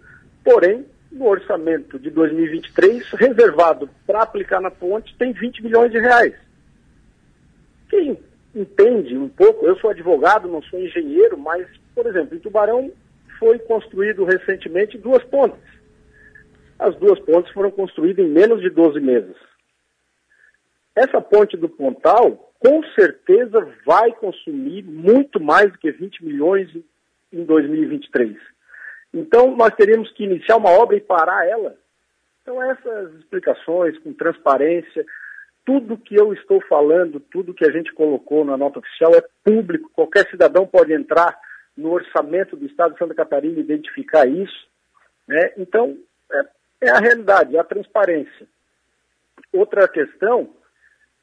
Porém, 0.48 0.86
no 1.12 1.28
orçamento 1.28 2.00
de 2.00 2.10
2023, 2.10 3.06
reservado 3.16 3.90
para 4.06 4.22
aplicar 4.22 4.62
na 4.62 4.72
ponte, 4.72 5.14
tem 5.18 5.34
20 5.34 5.62
milhões 5.62 5.92
de 5.92 6.00
reais. 6.00 6.34
Quem 7.90 8.18
entende 8.56 9.18
um 9.18 9.28
pouco, 9.28 9.66
eu 9.66 9.76
sou 9.76 9.90
advogado, 9.90 10.48
não 10.48 10.62
sou 10.62 10.80
engenheiro, 10.80 11.38
mas, 11.38 11.68
por 11.94 12.06
exemplo, 12.06 12.38
em 12.38 12.40
Tubarão 12.40 12.90
foi 13.38 13.60
construído 13.60 14.24
recentemente 14.24 14.98
duas 14.98 15.22
pontes. 15.26 15.60
As 16.80 16.96
duas 16.96 17.20
pontes 17.20 17.52
foram 17.52 17.70
construídas 17.70 18.26
em 18.26 18.30
menos 18.30 18.62
de 18.62 18.70
12 18.70 19.02
meses. 19.02 19.36
Essa 20.96 21.20
ponte 21.20 21.58
do 21.58 21.68
Pontal, 21.68 22.54
com 22.58 22.82
certeza, 22.98 23.70
vai 23.86 24.14
consumir 24.14 24.82
muito 24.82 25.42
mais 25.42 25.74
do 25.74 25.78
que 25.78 25.92
20 25.92 26.24
milhões 26.24 26.74
em 27.34 27.44
2023. 27.44 28.38
Então, 29.14 29.56
nós 29.56 29.74
teríamos 29.76 30.12
que 30.12 30.24
iniciar 30.24 30.58
uma 30.58 30.72
obra 30.72 30.96
e 30.98 31.02
parar 31.02 31.48
ela. 31.48 31.76
Então, 32.42 32.62
essas 32.72 33.14
explicações 33.16 33.98
com 34.00 34.14
transparência, 34.14 35.06
tudo 35.66 35.98
que 35.98 36.16
eu 36.16 36.34
estou 36.34 36.62
falando, 36.62 37.20
tudo 37.20 37.54
que 37.54 37.66
a 37.66 37.72
gente 37.72 37.94
colocou 37.94 38.46
na 38.46 38.56
nota 38.56 38.80
oficial 38.80 39.14
é 39.16 39.24
público, 39.44 39.92
qualquer 39.94 40.30
cidadão 40.30 40.66
pode 40.66 40.94
entrar 40.94 41.38
no 41.76 41.92
orçamento 41.92 42.56
do 42.56 42.66
Estado 42.66 42.94
de 42.94 43.00
Santa 43.00 43.14
Catarina 43.14 43.58
e 43.58 43.62
identificar 43.62 44.26
isso. 44.26 44.68
Né? 45.28 45.54
Então, 45.58 45.98
é, 46.32 46.88
é 46.88 46.90
a 46.90 47.00
realidade, 47.00 47.56
é 47.56 47.60
a 47.60 47.66
transparência. 47.66 48.48
Outra 49.54 49.88
questão 49.88 50.50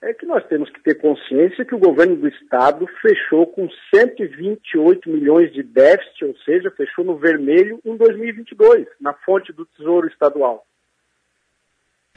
é 0.05 0.13
que 0.13 0.27
nós 0.27 0.47
temos 0.47 0.69
que 0.71 0.83
ter 0.83 0.97
consciência 0.97 1.65
que 1.65 1.75
o 1.75 1.79
governo 1.79 2.17
do 2.17 2.29
estado 2.29 2.87
fechou 3.01 3.47
com 3.47 3.69
128 3.95 5.09
milhões 5.09 5.51
de 5.53 5.63
déficit, 5.63 6.27
ou 6.27 6.37
seja, 6.45 6.71
fechou 6.71 7.05
no 7.05 7.17
vermelho 7.17 7.81
em 7.85 7.97
2022, 7.97 8.87
na 9.01 9.15
fonte 9.15 9.51
do 9.53 9.65
Tesouro 9.65 10.07
Estadual. 10.07 10.67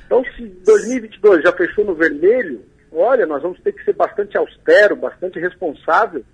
Então, 0.05 0.21
se 0.35 0.45
2022 0.65 1.43
já 1.43 1.53
fechou 1.53 1.85
no 1.85 1.95
vermelho, 1.95 2.65
olha, 2.91 3.25
nós 3.25 3.41
vamos 3.41 3.59
ter 3.61 3.71
que 3.71 3.83
ser 3.85 3.93
bastante 3.93 4.37
austero, 4.37 4.95
bastante 4.95 5.39
responsável 5.39 6.25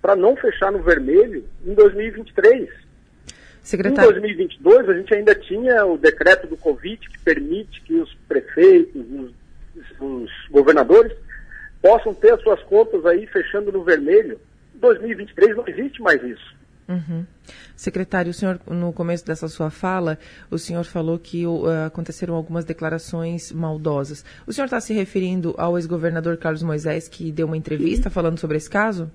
para 0.00 0.14
não 0.14 0.36
fechar 0.36 0.70
no 0.70 0.82
vermelho 0.82 1.48
em 1.64 1.74
2023. 1.74 2.68
Secretário. 3.62 4.10
Em 4.10 4.20
2022, 4.20 4.88
a 4.88 4.94
gente 4.94 5.14
ainda 5.14 5.34
tinha 5.34 5.86
o 5.86 5.96
decreto 5.96 6.46
do 6.48 6.56
Covid 6.56 7.08
que 7.08 7.18
permite 7.20 7.80
que 7.82 7.94
os 7.94 8.12
prefeitos, 8.28 9.00
os, 9.10 9.41
os 10.00 10.30
governadores 10.50 11.12
possam 11.80 12.14
ter 12.14 12.32
as 12.32 12.42
suas 12.42 12.62
contas 12.64 13.04
aí 13.06 13.26
fechando 13.26 13.72
no 13.72 13.82
vermelho. 13.82 14.40
Em 14.74 14.78
2023 14.78 15.56
não 15.56 15.64
existe 15.66 16.00
mais 16.00 16.22
isso. 16.22 16.62
Uhum. 16.88 17.24
Secretário, 17.76 18.30
o 18.30 18.34
senhor, 18.34 18.60
no 18.68 18.92
começo 18.92 19.24
dessa 19.24 19.48
sua 19.48 19.70
fala, 19.70 20.18
o 20.50 20.58
senhor 20.58 20.84
falou 20.84 21.18
que 21.18 21.46
uh, 21.46 21.86
aconteceram 21.86 22.34
algumas 22.34 22.64
declarações 22.64 23.52
maldosas. 23.52 24.24
O 24.46 24.52
senhor 24.52 24.66
está 24.66 24.80
se 24.80 24.92
referindo 24.92 25.54
ao 25.56 25.76
ex-governador 25.76 26.36
Carlos 26.36 26.62
Moisés, 26.62 27.08
que 27.08 27.32
deu 27.32 27.46
uma 27.46 27.56
entrevista 27.56 28.08
Sim. 28.08 28.14
falando 28.14 28.38
sobre 28.38 28.56
esse 28.56 28.68
caso? 28.68 29.10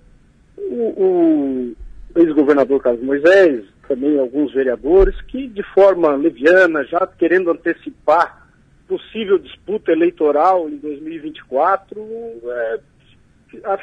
O, 0.58 1.04
o 1.04 1.76
ex-governador 2.16 2.82
Carlos 2.82 3.04
Moisés, 3.04 3.66
também 3.88 4.20
alguns 4.20 4.54
vereadores, 4.54 5.20
que 5.22 5.48
de 5.48 5.64
forma 5.74 6.16
leviana, 6.16 6.84
já 6.86 7.06
querendo 7.08 7.52
antecipar 7.52 8.47
possível 8.88 9.38
disputa 9.38 9.92
eleitoral 9.92 10.70
em 10.70 10.78
2024, 10.78 12.02
é, 12.46 12.80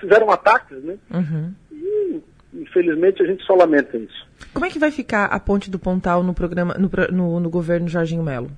fizeram 0.00 0.30
ataques, 0.30 0.82
né? 0.82 0.96
Uhum. 1.12 1.54
E 1.70 2.22
infelizmente 2.54 3.22
a 3.22 3.26
gente 3.26 3.44
só 3.44 3.54
lamenta 3.54 3.96
isso. 3.96 4.26
Como 4.52 4.64
é 4.64 4.70
que 4.70 4.78
vai 4.78 4.90
ficar 4.90 5.26
a 5.26 5.40
ponte 5.40 5.70
do 5.70 5.78
Pontal 5.78 6.22
no 6.22 6.34
programa 6.34 6.74
no, 6.74 6.90
no, 7.12 7.40
no 7.40 7.50
governo 7.50 7.88
Jorginho 7.88 8.22
Melo? 8.22 8.50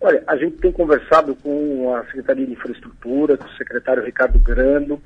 Olha, 0.00 0.22
a 0.26 0.36
gente 0.36 0.58
tem 0.58 0.70
conversado 0.70 1.34
com 1.36 1.94
a 1.94 2.04
Secretaria 2.04 2.46
de 2.46 2.52
Infraestrutura, 2.52 3.38
com 3.38 3.46
o 3.46 3.56
secretário 3.56 4.04
Ricardo 4.04 4.38
Grando, 4.38 5.00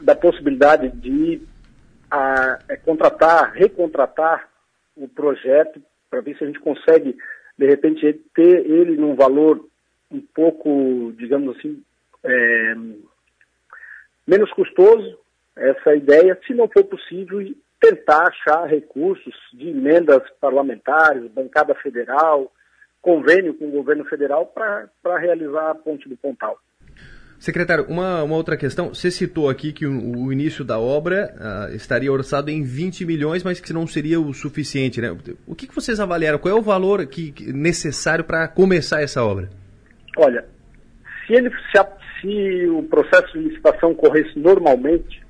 da 0.00 0.14
possibilidade 0.14 0.90
de 0.90 1.40
a, 2.10 2.58
é, 2.68 2.76
contratar, 2.76 3.52
recontratar 3.52 4.48
o 4.96 5.08
projeto 5.08 5.80
para 6.10 6.20
ver 6.20 6.36
se 6.36 6.44
a 6.44 6.46
gente 6.48 6.60
consegue, 6.60 7.16
de 7.56 7.66
repente, 7.66 8.12
ter 8.34 8.66
ele 8.66 8.96
num 8.96 9.14
valor 9.14 9.68
um 10.10 10.20
pouco, 10.20 11.12
digamos 11.16 11.56
assim, 11.56 11.82
é, 12.22 12.74
menos 14.26 14.52
custoso 14.52 15.18
essa 15.56 15.94
ideia, 15.94 16.38
se 16.46 16.54
não 16.54 16.68
for 16.68 16.84
possível, 16.84 17.40
tentar 17.80 18.28
achar 18.28 18.66
recursos 18.66 19.34
de 19.52 19.68
emendas 19.68 20.22
parlamentares, 20.40 21.30
bancada 21.30 21.74
federal, 21.76 22.50
convênio 23.00 23.54
com 23.54 23.68
o 23.68 23.72
governo 23.72 24.04
federal 24.06 24.46
para 24.46 25.18
realizar 25.18 25.70
a 25.70 25.74
ponte 25.74 26.08
do 26.08 26.16
Pontal. 26.16 26.58
Secretário, 27.38 27.84
uma, 27.88 28.22
uma 28.22 28.36
outra 28.36 28.56
questão. 28.56 28.94
Você 28.94 29.10
citou 29.10 29.48
aqui 29.48 29.72
que 29.72 29.86
o, 29.86 30.18
o 30.18 30.32
início 30.32 30.64
da 30.64 30.78
obra 30.78 31.34
uh, 31.34 31.74
estaria 31.74 32.10
orçado 32.10 32.50
em 32.50 32.62
20 32.62 33.04
milhões, 33.04 33.42
mas 33.42 33.60
que 33.60 33.72
não 33.72 33.86
seria 33.86 34.20
o 34.20 34.32
suficiente, 34.32 35.00
né? 35.00 35.16
O 35.46 35.54
que, 35.54 35.66
que 35.66 35.74
vocês 35.74 36.00
avaliaram? 36.00 36.38
Qual 36.38 36.56
é 36.56 36.58
o 36.58 36.62
valor 36.62 37.06
que, 37.06 37.32
que 37.32 37.52
necessário 37.52 38.24
para 38.24 38.48
começar 38.48 39.02
essa 39.02 39.22
obra? 39.22 39.50
Olha, 40.16 40.44
se, 41.26 41.34
ele, 41.34 41.50
se, 41.70 41.78
a, 41.78 41.86
se 42.20 42.66
o 42.68 42.82
processo 42.84 43.32
de 43.38 43.48
licitação 43.48 43.94
corresse 43.94 44.38
normalmente, 44.38 45.22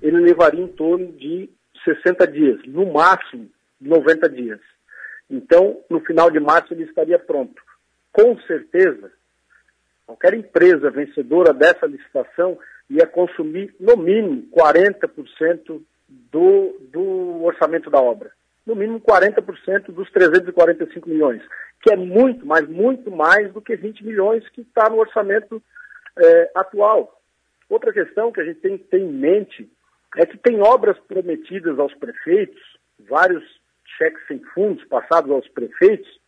ele 0.00 0.20
levaria 0.20 0.62
em 0.62 0.68
torno 0.68 1.12
de 1.12 1.50
60 1.84 2.26
dias, 2.28 2.60
no 2.66 2.92
máximo 2.92 3.48
90 3.80 4.28
dias. 4.30 4.60
Então, 5.28 5.80
no 5.88 6.00
final 6.00 6.30
de 6.30 6.38
março, 6.38 6.72
ele 6.72 6.84
estaria 6.84 7.18
pronto. 7.18 7.60
Com 8.12 8.38
certeza, 8.42 9.10
qualquer 10.12 10.34
empresa 10.34 10.90
vencedora 10.90 11.54
dessa 11.54 11.86
licitação 11.86 12.58
ia 12.90 13.06
consumir, 13.06 13.74
no 13.80 13.96
mínimo, 13.96 14.46
40% 14.52 15.80
do, 16.08 16.78
do 16.90 17.44
orçamento 17.44 17.90
da 17.90 18.00
obra. 18.00 18.30
No 18.66 18.76
mínimo 18.76 19.00
40% 19.00 19.90
dos 19.90 20.10
345 20.10 21.08
milhões, 21.08 21.42
que 21.80 21.92
é 21.92 21.96
muito, 21.96 22.46
mas 22.46 22.68
muito 22.68 23.10
mais 23.10 23.52
do 23.52 23.60
que 23.60 23.74
20 23.74 24.04
milhões 24.04 24.46
que 24.50 24.60
está 24.60 24.88
no 24.88 24.98
orçamento 24.98 25.60
é, 26.16 26.50
atual. 26.54 27.18
Outra 27.68 27.92
questão 27.92 28.30
que 28.30 28.40
a 28.40 28.44
gente 28.44 28.60
tem 28.60 28.78
que 28.78 28.84
ter 28.84 29.00
em 29.00 29.10
mente 29.10 29.68
é 30.16 30.26
que 30.26 30.36
tem 30.36 30.60
obras 30.60 30.98
prometidas 31.08 31.78
aos 31.78 31.94
prefeitos, 31.94 32.60
vários 33.08 33.42
cheques 33.98 34.24
sem 34.28 34.38
fundos 34.54 34.84
passados 34.84 35.30
aos 35.30 35.48
prefeitos, 35.48 36.20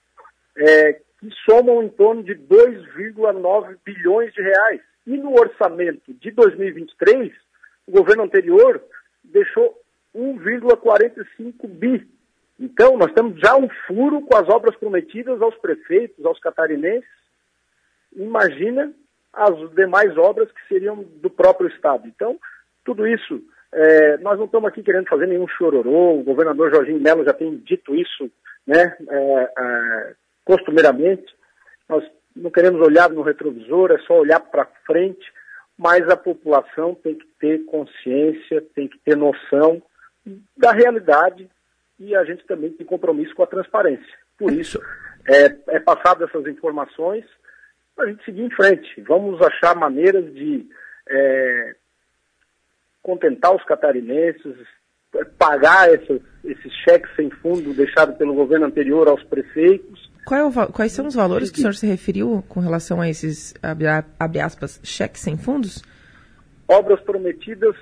é, 0.56 1.00
somam 1.48 1.82
em 1.82 1.88
torno 1.88 2.22
de 2.22 2.34
2,9 2.34 3.76
bilhões 3.84 4.32
de 4.32 4.42
reais. 4.42 4.80
E 5.06 5.16
no 5.16 5.32
orçamento 5.32 6.12
de 6.14 6.30
2023, 6.30 7.32
o 7.86 7.92
governo 7.92 8.24
anterior 8.24 8.82
deixou 9.22 9.78
1,45 10.14 11.68
bi. 11.68 12.08
Então, 12.58 12.96
nós 12.96 13.12
temos 13.12 13.38
já 13.40 13.56
um 13.56 13.68
furo 13.86 14.22
com 14.22 14.36
as 14.36 14.48
obras 14.48 14.76
prometidas 14.76 15.40
aos 15.42 15.56
prefeitos, 15.56 16.24
aos 16.24 16.38
catarinenses. 16.38 17.08
Imagina 18.14 18.92
as 19.32 19.70
demais 19.74 20.16
obras 20.16 20.50
que 20.52 20.68
seriam 20.68 21.02
do 21.02 21.28
próprio 21.28 21.68
Estado. 21.68 22.06
Então, 22.06 22.38
tudo 22.84 23.06
isso 23.06 23.42
é, 23.72 24.18
nós 24.18 24.38
não 24.38 24.46
estamos 24.46 24.68
aqui 24.68 24.82
querendo 24.82 25.08
fazer 25.08 25.26
nenhum 25.26 25.48
chororô, 25.48 26.20
o 26.20 26.22
governador 26.22 26.72
Jorginho 26.72 27.00
Melo 27.00 27.24
já 27.24 27.32
tem 27.32 27.56
dito 27.56 27.94
isso 27.94 28.30
né, 28.64 28.96
é, 29.08 29.52
é, 29.58 30.14
costumeiramente. 30.44 31.34
Nós 31.88 32.04
não 32.34 32.50
queremos 32.50 32.80
olhar 32.80 33.10
no 33.10 33.22
retrovisor, 33.22 33.92
é 33.92 33.98
só 33.98 34.18
olhar 34.18 34.40
para 34.40 34.66
frente, 34.86 35.32
mas 35.76 36.08
a 36.08 36.16
população 36.16 36.94
tem 36.94 37.14
que 37.14 37.26
ter 37.38 37.64
consciência, 37.64 38.62
tem 38.74 38.88
que 38.88 38.98
ter 38.98 39.16
noção 39.16 39.82
da 40.56 40.72
realidade 40.72 41.48
e 41.98 42.14
a 42.14 42.24
gente 42.24 42.44
também 42.46 42.70
tem 42.70 42.86
compromisso 42.86 43.34
com 43.34 43.42
a 43.42 43.46
transparência. 43.46 44.18
Por 44.38 44.52
isso, 44.52 44.80
é, 45.28 45.76
é 45.76 45.80
passado 45.80 46.24
essas 46.24 46.46
informações 46.46 47.24
para 47.94 48.06
a 48.06 48.08
gente 48.08 48.24
seguir 48.24 48.42
em 48.42 48.50
frente. 48.50 49.00
Vamos 49.02 49.40
achar 49.40 49.76
maneiras 49.76 50.32
de 50.34 50.66
é, 51.08 51.76
contentar 53.02 53.54
os 53.54 53.64
catarinenses, 53.64 54.56
pagar 55.38 55.92
esses, 55.92 56.20
esses 56.44 56.72
cheques 56.84 57.10
sem 57.16 57.30
fundo 57.30 57.72
deixados 57.74 58.16
pelo 58.16 58.34
governo 58.34 58.66
anterior 58.66 59.08
aos 59.08 59.22
prefeitos. 59.24 60.10
É 60.30 60.72
quais 60.72 60.92
são 60.92 61.06
os 61.06 61.14
valores 61.14 61.50
que 61.50 61.58
o 61.58 61.60
senhor 61.60 61.74
se 61.74 61.86
referiu 61.86 62.42
com 62.48 62.60
relação 62.60 63.00
a 63.00 63.08
esses, 63.08 63.54
abre 64.18 64.40
aspas, 64.40 64.80
cheques 64.82 65.20
sem 65.20 65.36
fundos? 65.36 65.82
Obras 66.66 67.00
prometidas, 67.00 67.76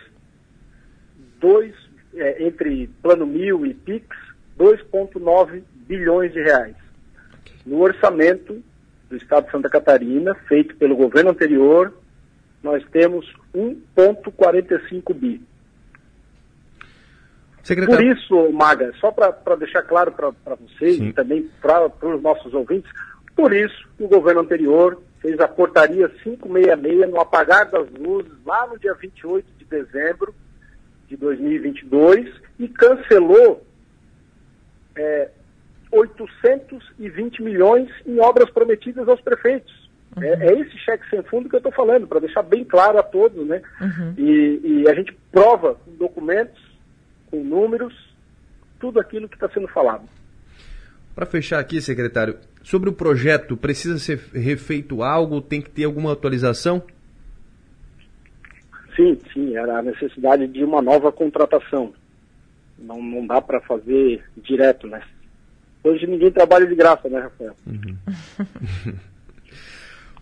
dois, 1.40 1.72
é, 2.14 2.44
entre 2.44 2.88
Plano 3.00 3.26
Mil 3.26 3.64
e 3.64 3.74
PIX, 3.74 4.06
2,9 4.58 5.62
bilhões 5.86 6.32
de 6.32 6.42
reais. 6.42 6.74
No 7.64 7.80
orçamento 7.80 8.62
do 9.08 9.16
Estado 9.16 9.46
de 9.46 9.52
Santa 9.52 9.68
Catarina, 9.68 10.34
feito 10.48 10.74
pelo 10.76 10.96
governo 10.96 11.30
anterior, 11.30 11.94
nós 12.62 12.84
temos 12.90 13.32
1,45 13.54 15.14
bi. 15.14 15.40
Secretário... 17.62 17.96
Por 17.96 18.16
isso, 18.16 18.52
Maga, 18.52 18.92
só 19.00 19.10
para 19.10 19.56
deixar 19.56 19.82
claro 19.82 20.12
para 20.12 20.54
vocês 20.56 20.96
Sim. 20.96 21.08
e 21.08 21.12
também 21.12 21.48
para 21.60 21.86
os 21.86 22.22
nossos 22.22 22.52
ouvintes, 22.52 22.90
por 23.36 23.52
isso 23.52 23.88
o 23.98 24.08
governo 24.08 24.40
anterior 24.40 25.00
fez 25.20 25.38
a 25.40 25.46
portaria 25.46 26.08
566 26.08 27.10
no 27.10 27.20
apagar 27.20 27.70
das 27.70 27.88
luzes 27.90 28.32
lá 28.44 28.66
no 28.66 28.78
dia 28.78 28.94
28 28.94 29.46
de 29.58 29.64
dezembro 29.64 30.34
de 31.08 31.16
2022 31.16 32.28
e 32.58 32.68
cancelou 32.68 33.64
é, 34.96 35.28
820 35.92 37.42
milhões 37.42 37.88
em 38.06 38.18
obras 38.18 38.50
prometidas 38.50 39.06
aos 39.08 39.20
prefeitos. 39.20 39.72
Uhum. 40.16 40.22
É, 40.22 40.46
é, 40.46 40.60
esse 40.60 40.76
cheque 40.78 41.08
sem 41.08 41.22
fundo 41.22 41.48
que 41.48 41.54
eu 41.54 41.58
estou 41.58 41.72
falando, 41.72 42.06
para 42.06 42.20
deixar 42.20 42.42
bem 42.42 42.64
claro 42.64 42.98
a 42.98 43.02
todos, 43.02 43.46
né? 43.46 43.62
Uhum. 43.80 44.14
E, 44.16 44.60
e, 44.64 44.88
a 44.88 44.94
gente 44.94 45.12
prova 45.30 45.74
com 45.74 45.92
documentos, 45.92 46.60
com 47.32 47.42
números, 47.42 47.94
tudo 48.78 49.00
aquilo 49.00 49.26
que 49.26 49.36
está 49.36 49.48
sendo 49.48 49.66
falado. 49.68 50.02
Para 51.14 51.24
fechar 51.24 51.58
aqui, 51.58 51.80
secretário, 51.80 52.38
sobre 52.62 52.90
o 52.90 52.92
projeto, 52.92 53.56
precisa 53.56 53.98
ser 53.98 54.18
refeito 54.34 55.02
algo? 55.02 55.40
Tem 55.40 55.62
que 55.62 55.70
ter 55.70 55.84
alguma 55.84 56.12
atualização? 56.12 56.82
Sim, 58.94 59.18
sim, 59.32 59.56
era 59.56 59.78
a 59.78 59.82
necessidade 59.82 60.46
de 60.46 60.62
uma 60.62 60.82
nova 60.82 61.10
contratação. 61.10 61.94
Não, 62.78 63.02
não 63.02 63.26
dá 63.26 63.40
para 63.40 63.60
fazer 63.62 64.22
direto, 64.36 64.86
né? 64.86 65.02
Hoje 65.82 66.06
ninguém 66.06 66.30
trabalha 66.30 66.66
de 66.66 66.74
graça, 66.74 67.08
né, 67.08 67.20
Rafael? 67.20 67.56
Uhum. 67.66 67.96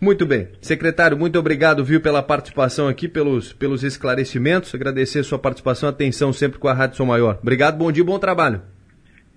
Muito 0.01 0.25
bem. 0.25 0.47
Secretário, 0.59 1.15
muito 1.15 1.37
obrigado, 1.37 1.85
viu, 1.85 2.01
pela 2.01 2.23
participação 2.23 2.87
aqui, 2.87 3.07
pelos, 3.07 3.53
pelos 3.53 3.83
esclarecimentos. 3.83 4.73
Agradecer 4.73 5.21
sua 5.21 5.37
participação, 5.37 5.87
atenção 5.87 6.33
sempre 6.33 6.57
com 6.57 6.67
a 6.67 6.73
Rádio 6.73 6.97
São 6.97 7.05
Maior. 7.05 7.37
Obrigado, 7.39 7.77
bom 7.77 7.91
dia, 7.91 8.03
bom 8.03 8.17
trabalho. 8.17 8.63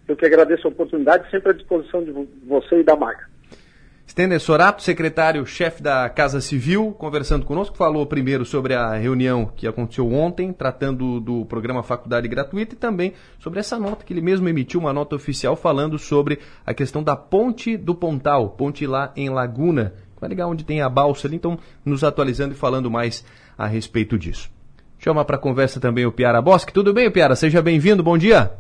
Eu 0.09 0.17
que 0.17 0.25
agradeço 0.25 0.67
a 0.67 0.71
oportunidade, 0.71 1.31
sempre 1.31 1.51
à 1.51 1.53
disposição 1.53 2.03
de 2.03 2.13
você 2.47 2.81
e 2.81 2.83
da 2.83 2.97
marca. 2.97 3.29
Stender 4.07 4.39
Sorato, 4.39 4.83
secretário-chefe 4.83 5.83
da 5.83 6.09
Casa 6.09 6.41
Civil, 6.41 6.93
conversando 6.93 7.45
conosco, 7.45 7.77
falou 7.77 8.07
primeiro 8.07 8.45
sobre 8.45 8.73
a 8.75 8.95
reunião 8.95 9.47
que 9.57 9.67
aconteceu 9.67 10.11
ontem, 10.13 10.53
tratando 10.53 11.21
do 11.21 11.45
programa 11.47 11.83
Faculdade 11.83 12.29
Gratuita 12.29 12.75
e 12.75 12.79
também 12.79 13.15
sobre 13.39 13.61
essa 13.61 13.79
nota 13.79 14.05
que 14.05 14.13
ele 14.13 14.21
mesmo 14.21 14.49
emitiu, 14.49 14.79
uma 14.79 14.93
nota 14.93 15.17
oficial 15.17 15.57
falando 15.57 15.99
sobre 15.99 16.39
a 16.65 16.73
questão 16.73 17.03
da 17.03 17.17
ponte 17.17 17.77
do 17.77 17.95
Pontal, 17.95 18.51
ponte 18.51 18.87
lá 18.87 19.13
em 19.17 19.31
Laguna, 19.31 19.95
vai 20.21 20.29
ligar 20.29 20.47
onde 20.47 20.65
tem 20.65 20.81
a 20.81 20.89
balsa 20.89 21.27
ali, 21.27 21.37
então 21.37 21.59
nos 21.85 22.05
atualizando 22.05 22.55
e 22.55 22.57
falando 22.57 22.91
mais 22.91 23.25
a 23.57 23.67
respeito 23.67 24.19
disso. 24.19 24.51
Chama 24.99 25.25
para 25.25 25.37
conversa 25.37 25.79
também 25.79 26.07
o 26.07 26.13
Piara 26.13 26.41
Bosque. 26.41 26.73
Tudo 26.73 26.93
bem, 26.93 27.11
Piara? 27.11 27.37
Seja 27.37 27.61
bem-vindo, 27.61 28.03
bom 28.03 28.17
dia. 28.17 28.53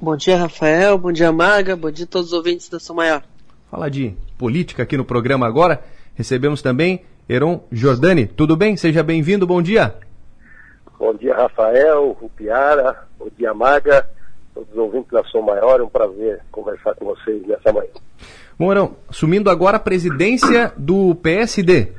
Bom 0.00 0.16
dia, 0.16 0.36
Rafael, 0.36 0.98
bom 0.98 1.12
dia, 1.12 1.30
Maga, 1.30 1.76
bom 1.76 1.90
dia 1.90 2.04
a 2.04 2.08
todos 2.08 2.28
os 2.28 2.32
ouvintes 2.32 2.68
da 2.68 2.80
São 2.80 2.96
Maior. 2.96 3.22
Falar 3.70 3.88
de 3.88 4.14
política 4.36 4.82
aqui 4.82 4.96
no 4.96 5.04
programa 5.04 5.46
agora. 5.46 5.82
Recebemos 6.14 6.62
também 6.62 7.04
Heron 7.28 7.62
Jordani. 7.70 8.26
Tudo 8.26 8.56
bem? 8.56 8.76
Seja 8.76 9.02
bem-vindo, 9.02 9.46
bom 9.46 9.60
dia. 9.60 9.94
Bom 10.98 11.14
dia, 11.14 11.34
Rafael, 11.34 12.12
Rupiara, 12.12 13.06
bom 13.18 13.28
dia, 13.36 13.52
Maga, 13.52 14.08
todos 14.54 14.70
os 14.70 14.78
ouvintes 14.78 15.10
da 15.10 15.24
Som 15.24 15.42
Maior. 15.42 15.80
É 15.80 15.82
um 15.82 15.88
prazer 15.88 16.40
conversar 16.50 16.94
com 16.94 17.06
vocês 17.06 17.46
nessa 17.46 17.72
manhã. 17.72 17.90
Bom, 18.58 18.96
assumindo 19.08 19.50
agora 19.50 19.78
a 19.78 19.80
presidência 19.80 20.72
do 20.76 21.14
PSD. 21.16 21.92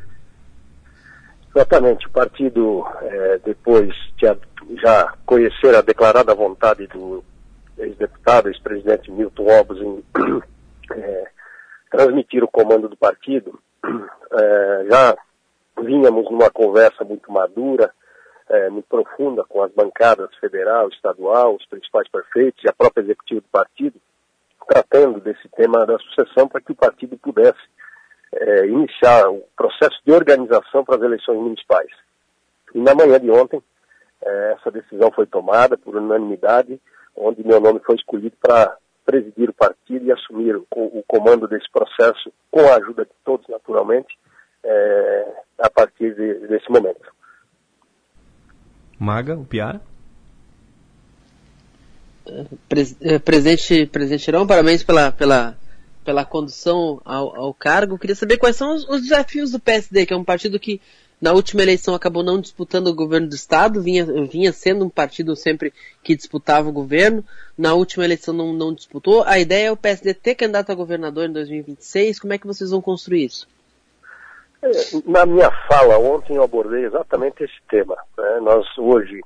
Exatamente, 1.54 2.08
o 2.08 2.12
partido, 2.12 2.86
é, 3.02 3.40
depois 3.46 3.94
de 4.18 4.80
já 4.82 5.14
conhecer 5.26 5.76
a 5.76 5.82
declarada 5.82 6.34
vontade 6.34 6.88
do 6.88 7.24
ex-deputado, 7.78 8.48
ex-presidente 8.48 9.12
Milton 9.12 9.48
Obos 9.48 9.82
em 9.82 10.04
é, 10.92 11.28
transmitir 11.92 12.44
o 12.44 12.48
comando 12.48 12.88
do 12.88 12.98
partido, 12.98 13.60
é, 13.86 14.86
já 14.90 15.18
vínhamos 15.82 16.26
numa 16.32 16.50
conversa 16.50 17.04
muito 17.04 17.32
madura, 17.32 17.92
é, 18.50 18.70
muito 18.70 18.88
profunda 18.88 19.44
com 19.44 19.62
as 19.62 19.72
bancadas 19.74 20.34
federal, 20.40 20.88
estadual, 20.90 21.56
os 21.56 21.66
principais 21.68 22.08
prefeitos 22.10 22.64
e 22.64 22.70
a 22.70 22.74
própria 22.74 23.02
executiva 23.04 23.42
do 23.42 23.48
partido, 23.50 24.00
tratando 24.68 25.20
desse 25.20 25.48
tema 25.50 25.86
da 25.86 25.98
sucessão 26.00 26.48
para 26.48 26.62
que 26.62 26.72
o 26.72 26.76
partido 26.76 27.18
pudesse 27.18 27.60
é, 28.34 28.68
iniciar 28.68 29.30
o 29.30 29.44
processo 29.56 30.00
de 30.06 30.12
organização 30.12 30.84
para 30.84 30.96
as 30.96 31.02
eleições 31.02 31.38
municipais. 31.38 31.90
E 32.74 32.80
na 32.80 32.94
manhã 32.94 33.20
de 33.20 33.30
ontem, 33.30 33.62
é, 34.24 34.56
essa 34.58 34.72
decisão 34.72 35.12
foi 35.12 35.26
tomada 35.26 35.78
por 35.78 35.96
unanimidade, 35.96 36.80
onde 37.16 37.46
meu 37.46 37.60
nome 37.60 37.80
foi 37.80 37.96
escolhido 37.96 38.36
para 38.42 38.78
presidir 39.06 39.50
o 39.50 39.54
partido 39.54 40.06
e 40.06 40.12
assumir 40.12 40.56
o, 40.56 40.66
o, 40.76 41.04
comando 41.08 41.48
desse 41.48 41.70
processo, 41.72 42.34
com 42.52 42.62
a 42.62 42.76
ajuda 42.76 43.06
de 43.06 43.12
todos, 43.24 43.48
naturalmente, 43.48 44.18
é, 44.64 45.44
a 45.60 45.70
partir 45.70 46.16
de, 46.16 46.48
desse 46.48 46.70
momento. 46.70 47.14
Maga, 49.00 49.36
o 49.36 49.46
Piara? 49.46 49.80
Pres, 52.68 52.96
presidente, 53.24 53.86
presidente 53.86 54.28
Irão, 54.28 54.48
parabéns 54.48 54.84
pela, 54.84 55.12
pela, 55.12 55.58
pela 56.04 56.26
condução 56.26 57.02
ao, 57.06 57.36
ao 57.36 57.54
cargo. 57.54 57.98
Queria 58.00 58.16
saber 58.16 58.38
quais 58.38 58.56
são 58.56 58.74
os, 58.74 58.88
os 58.90 59.02
desafios 59.02 59.52
do 59.52 59.60
PSD, 59.60 60.06
que 60.06 60.14
é 60.14 60.18
um 60.18 60.24
partido 60.24 60.60
que 60.60 60.82
na 61.22 61.34
última 61.34 61.62
eleição 61.62 61.96
acabou 61.96 62.24
não 62.24 62.40
disputando 62.40 62.88
o 62.88 62.96
governo 62.96 63.28
do 63.28 63.36
estado, 63.36 63.82
vinha, 63.82 64.06
vinha 64.06 64.52
sendo 64.52 64.86
um 64.86 64.90
partido 64.90 65.36
sempre 65.36 65.74
que 66.04 66.16
disputava 66.16 66.70
o 66.70 66.74
governo. 66.74 67.24
Na 67.58 67.74
última 67.74 68.04
eleição 68.04 68.34
não, 68.34 68.54
não 68.54 68.74
disputou. 68.74 69.24
A 69.24 69.40
ideia 69.40 69.68
é 69.68 69.72
o 69.72 69.78
PSD 69.78 70.14
ter 70.14 70.36
candidato 70.36 70.72
a 70.72 70.76
governador 70.76 71.26
em 71.26 71.34
2026. 71.34 72.20
Como 72.20 72.34
é 72.34 72.38
que 72.38 72.48
vocês 72.48 72.72
vão 72.72 72.82
construir 72.82 73.26
isso? 73.26 73.48
É, 74.62 74.70
na 75.06 75.26
minha 75.26 75.52
fala 75.68 75.98
ontem 75.98 76.36
eu 76.36 76.44
abordei 76.44 76.86
exatamente 76.86 77.44
esse 77.44 77.62
tema. 77.70 77.96
Né? 78.18 78.40
Nós 78.42 78.66
hoje 78.78 79.22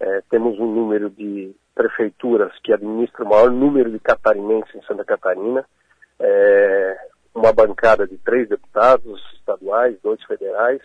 é, 0.00 0.22
temos 0.30 0.58
um 0.58 0.66
número 0.66 1.08
de 1.08 1.54
prefeituras 1.78 2.52
que 2.64 2.72
administram 2.72 3.24
o 3.24 3.28
maior 3.28 3.52
número 3.52 3.88
de 3.88 4.00
catarinenses 4.00 4.74
em 4.74 4.82
Santa 4.82 5.04
Catarina. 5.04 5.64
É, 6.18 6.98
uma 7.32 7.52
bancada 7.52 8.04
de 8.04 8.18
três 8.18 8.48
deputados 8.48 9.22
estaduais, 9.34 9.96
dois 10.02 10.20
federais, 10.24 10.82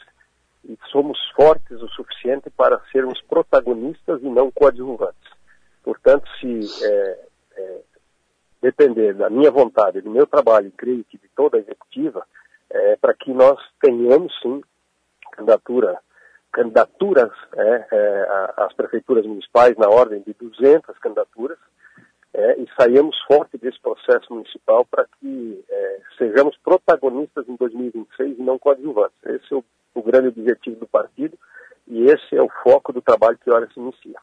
e 0.63 0.77
somos 0.91 1.17
fortes 1.35 1.81
o 1.81 1.87
suficiente 1.89 2.51
para 2.51 2.79
sermos 2.91 3.19
protagonistas 3.23 4.21
e 4.21 4.29
não 4.29 4.51
coadjuvantes. 4.51 5.33
Portanto, 5.83 6.29
se 6.39 6.85
é, 6.85 7.19
é, 7.57 7.81
depender 8.61 9.15
da 9.15 9.31
minha 9.31 9.49
vontade, 9.49 9.99
do 9.99 10.11
meu 10.11 10.27
trabalho, 10.27 10.67
e 10.67 10.71
creio 10.71 11.03
que 11.05 11.17
de 11.17 11.27
toda 11.35 11.57
a 11.57 11.59
executiva, 11.59 12.23
é, 12.69 12.95
para 12.97 13.15
que 13.15 13.33
nós 13.33 13.59
tenhamos 13.81 14.31
sim 14.43 14.61
candidatura, 15.31 15.97
candidaturas 16.53 17.31
é, 17.55 17.87
é, 17.91 18.53
às 18.57 18.73
prefeituras 18.73 19.25
municipais 19.25 19.75
na 19.77 19.89
ordem 19.89 20.21
de 20.21 20.33
200 20.33 20.97
candidaturas 20.99 21.57
é, 22.33 22.59
e 22.59 22.67
saímos 22.79 23.19
forte 23.27 23.57
desse 23.57 23.79
processo 23.81 24.33
municipal 24.33 24.85
para 24.85 25.05
que 25.19 25.63
é, 25.69 25.99
sejamos 26.17 26.57
protagonistas 26.63 27.47
em 27.49 27.55
2026 27.55 28.39
e 28.39 28.41
não 28.41 28.57
coadjuvantes. 28.57 29.17
Esse 29.25 29.53
é 29.53 29.57
o 29.57 29.63
o 29.93 30.01
grande 30.01 30.27
objetivo 30.27 30.79
do 30.79 30.87
partido 30.87 31.37
e 31.87 32.03
esse 32.05 32.35
é 32.35 32.41
o 32.41 32.49
foco 32.63 32.91
do 32.91 33.01
trabalho 33.01 33.37
que 33.37 33.51
hora 33.51 33.69
se 33.73 33.79
inicia. 33.79 34.19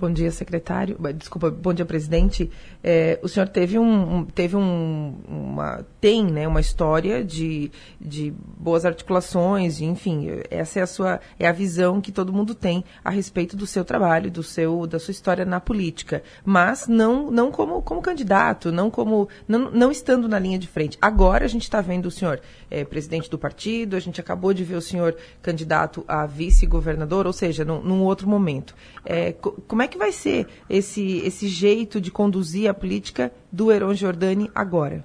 Bom 0.00 0.10
dia, 0.10 0.30
secretário. 0.30 0.96
Desculpa, 1.14 1.50
bom 1.50 1.74
dia, 1.74 1.84
presidente. 1.84 2.50
É, 2.82 3.20
o 3.22 3.28
senhor 3.28 3.46
teve 3.46 3.78
um, 3.78 4.24
teve 4.24 4.56
um, 4.56 5.14
uma, 5.28 5.84
tem, 6.00 6.24
né, 6.24 6.48
uma 6.48 6.58
história 6.60 7.22
de, 7.22 7.70
de 8.00 8.32
boas 8.56 8.86
articulações, 8.86 9.82
enfim, 9.82 10.40
essa 10.50 10.78
é 10.78 10.82
a 10.82 10.86
sua, 10.86 11.20
é 11.38 11.46
a 11.46 11.52
visão 11.52 12.00
que 12.00 12.10
todo 12.10 12.32
mundo 12.32 12.54
tem 12.54 12.82
a 13.04 13.10
respeito 13.10 13.54
do 13.58 13.66
seu 13.66 13.84
trabalho, 13.84 14.30
do 14.30 14.42
seu, 14.42 14.86
da 14.86 14.98
sua 14.98 15.12
história 15.12 15.44
na 15.44 15.60
política, 15.60 16.22
mas 16.46 16.88
não, 16.88 17.30
não 17.30 17.50
como, 17.50 17.82
como 17.82 18.00
candidato, 18.00 18.72
não 18.72 18.90
como, 18.90 19.28
não, 19.46 19.70
não 19.70 19.90
estando 19.90 20.26
na 20.26 20.38
linha 20.38 20.58
de 20.58 20.66
frente. 20.66 20.96
Agora 21.02 21.44
a 21.44 21.48
gente 21.48 21.64
está 21.64 21.82
vendo 21.82 22.06
o 22.06 22.10
senhor 22.10 22.40
é, 22.70 22.86
presidente 22.86 23.28
do 23.28 23.36
partido, 23.36 23.96
a 23.96 24.00
gente 24.00 24.18
acabou 24.18 24.54
de 24.54 24.64
ver 24.64 24.76
o 24.76 24.80
senhor 24.80 25.14
candidato 25.42 26.02
a 26.08 26.24
vice-governador, 26.24 27.26
ou 27.26 27.34
seja, 27.34 27.66
num, 27.66 27.82
num 27.82 28.02
outro 28.02 28.26
momento. 28.26 28.74
É, 29.04 29.32
como 29.32 29.82
é 29.82 29.89
que 29.90 29.98
vai 29.98 30.12
ser 30.12 30.46
esse, 30.68 31.18
esse 31.26 31.48
jeito 31.48 32.00
de 32.00 32.10
conduzir 32.10 32.70
a 32.70 32.74
política 32.74 33.30
do 33.52 33.70
Heron 33.70 33.92
Giordani 33.94 34.50
agora? 34.54 35.04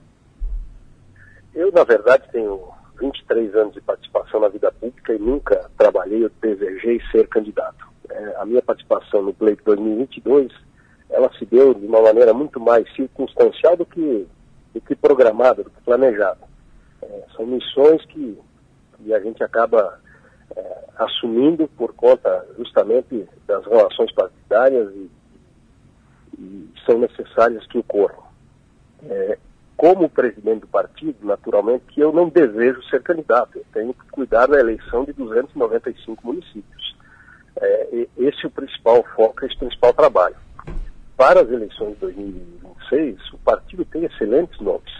Eu, 1.53 1.71
na 1.71 1.83
verdade, 1.83 2.23
tenho 2.31 2.61
23 2.99 3.55
anos 3.55 3.73
de 3.73 3.81
participação 3.81 4.39
na 4.39 4.49
vida 4.49 4.71
pública 4.71 5.13
e 5.13 5.19
nunca 5.19 5.69
trabalhei 5.77 6.23
ou 6.23 6.31
desejei 6.41 7.01
ser 7.11 7.27
candidato. 7.27 7.86
É, 8.09 8.36
a 8.38 8.45
minha 8.45 8.61
participação 8.61 9.21
no 9.21 9.33
pleito 9.33 9.63
2022, 9.65 10.51
ela 11.09 11.31
se 11.38 11.45
deu 11.45 11.73
de 11.73 11.86
uma 11.86 12.01
maneira 12.01 12.33
muito 12.33 12.59
mais 12.59 12.88
circunstancial 12.95 13.75
do 13.75 13.86
que, 13.86 14.27
do 14.73 14.81
que 14.81 14.95
programada, 14.95 15.63
do 15.63 15.69
que 15.69 15.81
planejada. 15.81 16.41
É, 17.01 17.23
são 17.36 17.45
missões 17.45 18.03
que, 18.05 18.38
que 18.97 19.13
a 19.13 19.19
gente 19.19 19.43
acaba 19.43 19.99
é, 20.56 20.84
assumindo 20.98 21.68
por 21.70 21.93
conta 21.93 22.46
justamente 22.58 23.28
das 23.48 23.66
relações 23.66 24.12
partidárias 24.14 24.93
e, 24.93 25.10
e 26.38 26.70
são 26.86 27.00
necessárias 27.00 27.66
que 27.68 27.78
ocorram. 27.78 28.24
É, 29.04 29.38
como 29.78 30.10
presidente 30.10 30.62
do 30.62 30.68
partido, 30.68 31.18
naturalmente, 31.22 31.86
que 31.89 32.00
eu 32.00 32.14
não 32.14 32.30
desejo 32.30 32.82
ser 32.84 33.02
candidato. 33.04 33.58
Eu 33.58 33.66
tenho 33.74 33.93
que 33.93 34.08
cuidar 34.10 34.48
da 34.48 34.60
eleição 34.60 35.04
de 35.04 35.14
295 35.14 36.26
municípios. 36.26 36.96
É, 37.58 38.08
esse 38.18 38.46
é 38.46 38.48
o 38.48 38.52
principal 38.52 39.04
foco, 39.16 39.46
esse 39.46 39.54
é 39.54 39.58
o 39.58 39.60
principal 39.60 39.93
trabalho. 39.93 40.36
Para 41.18 41.41
as 41.41 41.50
eleições 41.50 41.93
de 41.93 42.00
2026, 42.02 43.34
o 43.34 43.38
partido 43.39 43.86
tem 43.86 44.04
excelentes 44.06 44.60
nomes. 44.60 44.93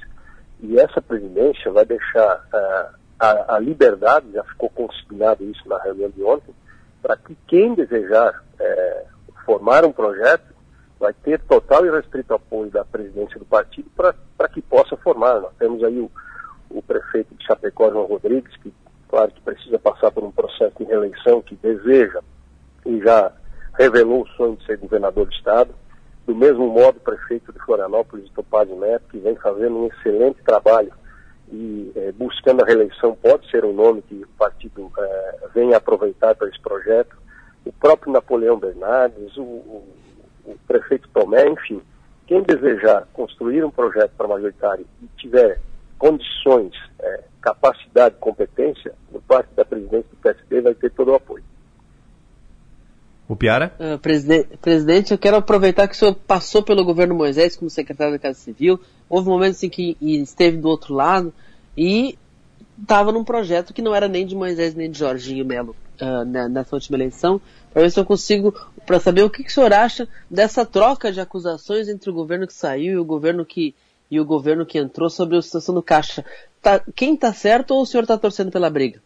E 0.62 0.80
essa 0.80 1.02
presidência 1.02 1.72
vai 1.72 1.86
deixar 1.86 2.38
uh, 2.54 3.05
a, 3.20 3.56
a, 3.56 3.60
liberdade, 3.60 4.32
já 4.32 4.44
ficou 4.44 4.70
consignado 4.70 5.44
isso 5.44 5.68
na 5.68 5.78
reunião 5.82 6.10
de 6.10 6.24
ontem, 6.24 6.54
para 7.02 7.16
que 7.18 7.38
quem 7.48 7.74
desejar 7.76 8.44
é, 8.60 9.06
formar 9.46 9.86
um 9.86 9.92
projeto 9.92 10.54
vai 11.00 11.14
ter 11.14 11.40
total 11.42 11.86
e 11.86 11.92
restrito 11.92 12.34
apoio 12.34 12.72
da 12.72 12.84
presidência 12.84 13.38
do 13.38 13.46
partido 13.46 13.90
para 13.96 14.50
que 14.50 14.62
possa 14.62 14.98
formar. 14.98 15.40
Nós 15.40 15.54
temos 15.58 15.84
aí 15.84 16.00
o, 16.00 16.10
o 16.70 16.82
prefeito 16.82 17.36
de 17.36 17.46
Chapecó, 17.46 17.92
João 17.92 18.06
Rodrigues, 18.06 18.56
que, 18.58 18.74
claro, 19.10 19.32
que 19.32 19.42
precisa 19.42 19.78
passar 19.78 20.12
por 20.12 20.24
um 20.24 20.32
processo 20.32 20.76
de 20.78 20.86
reeleição, 20.86 21.42
que 21.42 21.56
deseja 21.56 22.22
e 22.86 23.00
já 23.02 23.32
revelou 23.78 24.24
o 24.24 24.28
sonho 24.30 24.56
de 24.56 24.66
ser 24.66 24.78
governador 24.78 25.26
do 25.26 25.34
Estado. 25.34 25.74
Do 26.26 26.36
mesmo 26.36 26.68
modo, 26.68 26.98
o 26.98 27.02
prefeito 27.02 27.54
de 27.54 27.60
Florianópolis, 27.60 28.30
Topazio 28.32 28.80
Neto, 28.80 29.06
que 29.12 29.20
vem 29.20 29.36
fazendo 29.36 29.78
um 29.78 29.88
excelente 29.88 30.42
trabalho 30.44 30.92
e 31.52 31.92
é, 31.96 32.12
buscando 32.12 32.64
a 32.64 32.66
reeleição 32.66 33.16
pode 33.16 33.50
ser 33.50 33.64
um 33.66 33.74
nome 33.74 34.02
que 34.02 34.16
o 34.16 34.28
partido 34.38 34.92
é, 34.98 35.38
venha 35.54 35.78
aproveitar 35.78 36.36
para 36.36 36.48
esse 36.48 36.60
projeto. 36.60 37.16
O 37.66 37.72
próprio 37.72 38.12
Napoleão 38.12 38.58
Bernardes, 38.58 39.36
o, 39.38 39.44
o, 39.44 39.96
o, 40.46 40.58
prefeito 40.68 41.08
Tomé, 41.14 41.48
enfim, 41.48 41.82
quem 42.28 42.42
desejar 42.44 43.08
construir 43.14 43.64
um 43.64 43.72
projeto 43.72 44.12
para 44.18 44.28
majoritário 44.28 44.86
e 45.02 45.08
tiver 45.18 45.60
condições, 45.98 46.74
é, 47.00 47.24
capacidade, 47.42 48.16
competência, 48.20 48.94
por 49.12 49.22
parte 49.22 49.50
da 49.56 49.64
presidência 49.64 50.10
do 50.10 50.18
PSD, 50.18 50.62
vai 50.62 50.76
ter 50.76 50.92
todo 50.92 51.12
o 51.12 51.16
apoio. 51.16 51.44
O 53.28 53.36
Piara? 53.36 53.76
Uh, 53.80 53.98
presidente, 53.98 54.58
presidente, 54.58 55.12
eu 55.12 55.18
quero 55.18 55.38
aproveitar 55.38 55.88
que 55.88 55.96
o 55.96 55.98
senhor 55.98 56.14
passou 56.14 56.62
pelo 56.62 56.86
governo 56.86 57.16
Moisés 57.16 57.56
como 57.56 57.70
secretário 57.70 58.14
da 58.14 58.20
Casa 58.20 58.38
Civil. 58.38 58.80
Houve 59.10 59.28
momentos 59.28 59.62
em 59.64 59.70
que 59.70 59.98
esteve 60.00 60.58
do 60.58 60.70
outro 60.70 60.94
lado 60.94 61.34
e 61.76 62.18
estava 62.80 63.12
num 63.12 63.24
projeto 63.24 63.74
que 63.74 63.82
não 63.82 63.96
era 63.96 64.08
nem 64.08 64.26
de 64.26 64.36
Moisés 64.36 64.76
nem 64.76 64.92
de 64.92 65.00
Jorginho 65.00 65.44
Melo 65.44 65.76
uh, 66.02 66.24
nessa 66.50 66.76
última 66.76 66.98
eleição. 66.98 67.42
Para 67.74 67.82
ver 67.82 67.90
se 67.90 68.00
eu 68.00 68.06
consigo, 68.06 68.54
para 68.86 69.00
saber 69.00 69.24
o 69.24 69.30
que, 69.30 69.44
que 69.44 69.50
o 69.50 69.54
senhor 69.54 69.74
acha 69.74 70.08
dessa 70.30 70.64
troca 70.64 71.12
de 71.12 71.20
acusações 71.20 71.90
entre 71.90 72.10
o 72.10 72.14
governo 72.14 72.46
que 72.46 72.54
saiu 72.54 72.94
e 72.94 72.98
o 72.98 73.06
governo 73.06 73.44
que, 73.44 73.74
e 74.10 74.20
o 74.20 74.26
governo 74.26 74.68
que 74.68 74.78
entrou 74.78 75.10
sobre 75.10 75.36
a 75.36 75.42
situação 75.42 75.74
do 75.74 75.82
Caixa. 75.82 76.24
Tá, 76.62 76.80
quem 76.96 77.16
está 77.16 77.34
certo 77.34 77.72
ou 77.72 77.82
o 77.82 77.86
senhor 77.88 78.04
está 78.04 78.18
torcendo 78.18 78.52
pela 78.52 78.70
briga? 78.70 79.02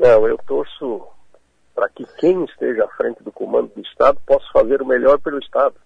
Não, 0.00 0.26
eu 0.26 0.38
torço 0.46 1.02
para 1.78 1.88
que 1.90 2.04
quem 2.18 2.44
esteja 2.44 2.86
à 2.86 2.88
frente 2.88 3.22
do 3.22 3.30
comando 3.30 3.72
do 3.72 3.80
Estado 3.82 4.18
possa 4.26 4.44
fazer 4.52 4.82
o 4.82 4.86
melhor 4.86 5.16
pelo 5.20 5.38
Estado. 5.38 5.76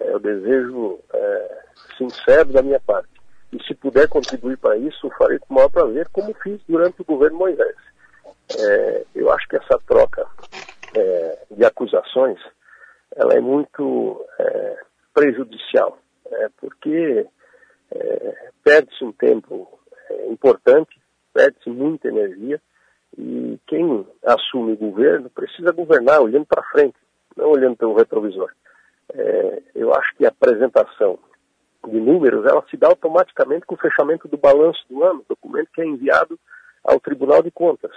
É 0.00 0.16
o 0.16 0.18
desejo 0.18 0.98
é, 1.12 1.58
sincero 1.96 2.52
da 2.52 2.60
minha 2.60 2.80
parte. 2.80 3.08
E 3.52 3.62
se 3.62 3.76
puder 3.76 4.08
contribuir 4.08 4.58
para 4.58 4.76
isso, 4.76 5.08
farei 5.16 5.38
com 5.38 5.46
o 5.50 5.54
maior 5.54 5.70
prazer, 5.70 6.08
como 6.12 6.34
fiz 6.42 6.60
durante 6.68 7.00
o 7.00 7.04
governo 7.04 7.38
Moisés. 7.38 7.76
É, 8.58 9.04
eu 9.14 9.30
acho 9.30 9.46
que 9.46 9.54
essa 9.54 9.78
troca 9.86 10.26
é, 10.96 11.38
de 11.48 11.64
acusações 11.64 12.40
ela 13.14 13.34
é 13.34 13.40
muito 13.40 14.20
é, 14.40 14.78
prejudicial, 15.14 15.96
é, 16.26 16.48
porque 16.60 17.24
é, 17.92 18.48
perde-se 18.64 19.04
um 19.04 19.12
tempo 19.12 19.78
importante, 20.28 21.00
perde-se 21.32 21.70
muita 21.70 22.08
energia, 22.08 22.60
e 23.18 23.58
quem 23.66 24.06
assume 24.24 24.72
o 24.72 24.76
governo 24.76 25.30
precisa 25.30 25.72
governar 25.72 26.20
olhando 26.20 26.46
para 26.46 26.62
frente, 26.64 26.96
não 27.36 27.50
olhando 27.50 27.76
pelo 27.76 27.94
retrovisor. 27.94 28.50
É, 29.12 29.62
eu 29.74 29.94
acho 29.94 30.14
que 30.16 30.24
a 30.24 30.30
apresentação 30.30 31.18
de 31.86 32.00
números 32.00 32.46
ela 32.46 32.64
se 32.70 32.76
dá 32.76 32.88
automaticamente 32.88 33.66
com 33.66 33.74
o 33.74 33.78
fechamento 33.78 34.26
do 34.26 34.36
balanço 34.36 34.84
do 34.88 35.04
ano, 35.04 35.24
documento 35.28 35.70
que 35.72 35.82
é 35.82 35.86
enviado 35.86 36.38
ao 36.82 36.98
Tribunal 36.98 37.42
de 37.42 37.50
Contas. 37.50 37.92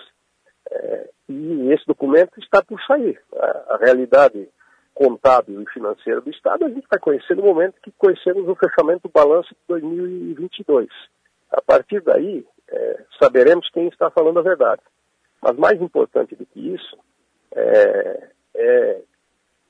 É, 0.69 1.09
e 1.29 1.71
esse 1.71 1.85
documento 1.85 2.39
está 2.39 2.61
por 2.61 2.81
sair. 2.83 3.19
A, 3.35 3.75
a, 3.75 3.77
realidade 3.77 4.49
contábil 4.93 5.61
e 5.61 5.69
financeira 5.71 6.19
do 6.21 6.29
Estado 6.29 6.65
a 6.65 6.69
gente 6.69 6.87
vai 6.89 6.99
conhecer 6.99 7.35
no 7.35 7.43
momento 7.43 7.81
que 7.81 7.91
conhecemos 7.97 8.47
o 8.47 8.55
fechamento 8.55 9.07
do 9.07 9.11
balanço 9.11 9.49
de 9.49 9.59
2022. 9.67 10.89
A 11.51 11.61
partir 11.61 12.01
daí, 12.01 12.45
é, 12.69 13.03
saberemos 13.21 13.69
quem 13.69 13.87
está 13.87 14.09
falando 14.09 14.39
a 14.39 14.43
verdade. 14.43 14.81
Mas 15.41 15.55
mais 15.57 15.81
importante 15.81 16.35
do 16.35 16.45
que 16.45 16.73
isso 16.73 16.97
é, 17.51 18.29
é, 18.55 19.01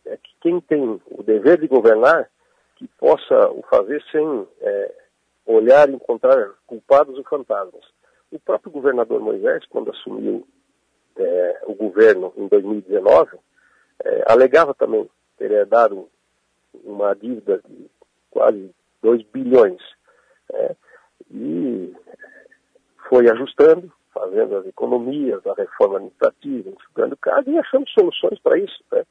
é 0.06 0.18
que 0.18 0.32
quem 0.42 0.62
tem 0.62 1.02
o 1.12 1.24
dever 1.24 1.60
de 1.60 1.68
governar 1.68 2.30
que 2.76 2.88
possa 3.00 3.50
o 3.50 3.64
fazer 3.64 4.04
sem 4.12 4.48
é, 4.62 4.94
olhar 5.46 5.90
e 5.90 5.94
encontrar 5.94 6.52
culpados 6.66 7.18
ou 7.18 7.24
fantasmas. 7.24 7.84
O 8.32 8.40
próprio 8.40 8.72
governador 8.72 9.20
Moisés, 9.20 9.66
quando 9.70 9.92
assumiu 9.92 10.48
é, 11.16 11.62
o 11.66 11.74
governo 11.74 12.34
em 12.38 12.48
2019, 12.48 13.38
é, 14.04 14.24
alegava 14.28 14.74
também 14.74 15.10
ter 15.38 15.52
herdado 15.52 16.08
uma 16.84 17.14
dívida 17.16 17.62
de 17.68 17.90
quase 18.30 18.70
2 19.02 19.24
bilhões. 19.34 19.82
É, 20.54 20.76
e 21.32 21.96
foi 23.10 23.30
ajustando, 23.30 23.92
fazendo 24.20 24.58
as 24.58 24.66
economias, 24.66 25.46
a 25.46 25.54
reforma 25.54 25.98
administrativa, 25.98 26.70
enxugando 26.70 27.18
casa 27.18 27.50
e 27.50 27.58
achando 27.58 27.88
soluções 27.90 28.40
para 28.40 28.58
isso. 28.58 28.84
Né? 28.92 29.04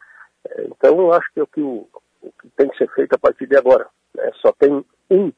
É, 0.49 0.63
então, 0.65 0.99
eu 0.99 1.13
acho 1.13 1.33
que 1.33 1.41
é 1.41 1.43
o 1.43 1.47
que, 1.47 1.61
o, 1.61 1.89
o 2.23 2.33
que 2.41 2.49
tem 2.57 2.69
que 2.69 2.77
ser 2.77 2.89
feito 2.93 3.15
a 3.15 3.19
partir 3.19 3.47
de 3.47 3.57
agora. 3.57 3.87
Né? 4.15 4.31
Só 4.41 4.53
tem 4.53 4.85
um 5.11 5.33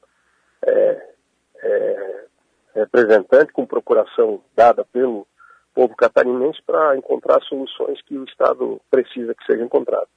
é, 0.66 1.08
é, 1.62 2.24
representante 2.74 3.52
com 3.52 3.66
procuração 3.66 4.42
dada 4.56 4.84
pelo 4.84 5.26
povo 5.74 5.94
catarinense 5.94 6.60
para 6.66 6.96
encontrar 6.96 7.40
soluções 7.42 8.00
que 8.02 8.16
o 8.16 8.24
Estado 8.24 8.80
precisa 8.90 9.34
que 9.34 9.44
sejam 9.44 9.66
encontradas. 9.66 10.08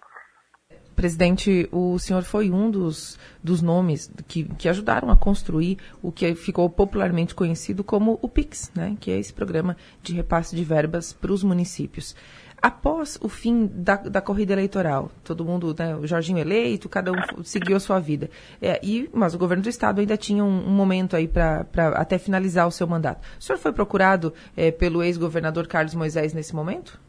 Presidente, 1.02 1.68
o 1.72 1.98
senhor 1.98 2.22
foi 2.22 2.52
um 2.52 2.70
dos, 2.70 3.18
dos 3.44 3.60
nomes 3.60 4.12
que, 4.28 4.44
que 4.44 4.70
ajudaram 4.70 5.10
a 5.10 5.18
construir 5.18 5.80
o 6.00 6.12
que 6.12 6.36
ficou 6.36 6.70
popularmente 6.70 7.34
conhecido 7.34 7.84
como 7.84 8.20
o 8.22 8.30
PIX, 8.30 8.72
né, 8.76 8.96
que 9.00 9.10
é 9.10 9.18
esse 9.18 9.34
programa 9.34 9.76
de 10.04 10.14
repasse 10.14 10.56
de 10.56 10.64
verbas 10.64 11.12
para 11.12 11.34
os 11.34 11.44
municípios. 11.44 12.16
Após 12.62 13.18
o 13.20 13.28
fim 13.28 13.66
da, 13.66 13.96
da 13.96 14.22
corrida 14.22 14.54
eleitoral, 14.54 15.10
todo 15.24 15.44
mundo, 15.44 15.76
né, 15.76 15.96
o 15.96 16.06
Jorginho 16.06 16.38
eleito, 16.38 16.88
cada 16.88 17.12
um 17.12 17.44
seguiu 17.44 17.76
a 17.78 17.80
sua 17.80 18.00
vida. 18.00 18.30
É, 18.62 18.80
e, 18.84 19.10
mas 19.12 19.34
o 19.34 19.40
governo 19.40 19.64
do 19.64 19.70
estado 19.70 20.02
ainda 20.02 20.16
tinha 20.16 20.44
um, 20.44 20.68
um 20.68 20.72
momento 20.72 21.16
aí 21.16 21.28
para 21.28 21.66
até 21.96 22.20
finalizar 22.20 22.68
o 22.68 22.72
seu 22.72 22.86
mandato. 22.86 23.26
O 23.40 23.44
senhor 23.44 23.58
foi 23.58 23.74
procurado 23.74 24.32
é, 24.56 24.70
pelo 24.70 25.02
ex-governador 25.02 25.66
Carlos 25.66 25.96
Moisés 25.96 26.32
nesse 26.32 26.54
momento? 26.54 27.00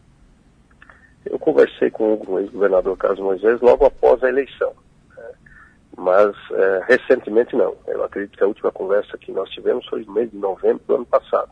Eu 1.24 1.38
conversei 1.38 1.90
com 1.90 2.20
o 2.26 2.38
ex-governador 2.38 2.96
Carlos 2.96 3.20
Moisés 3.20 3.60
logo 3.60 3.86
após 3.86 4.22
a 4.22 4.28
eleição, 4.28 4.72
né? 5.16 5.30
mas 5.96 6.34
é, 6.50 6.84
recentemente 6.88 7.54
não. 7.54 7.76
Eu 7.86 8.02
acredito 8.04 8.36
que 8.36 8.44
a 8.44 8.48
última 8.48 8.72
conversa 8.72 9.16
que 9.18 9.30
nós 9.32 9.48
tivemos 9.50 9.86
foi 9.86 10.04
no 10.04 10.12
mês 10.12 10.30
de 10.30 10.36
novembro 10.36 10.82
do 10.86 10.94
ano 10.96 11.06
passado, 11.06 11.50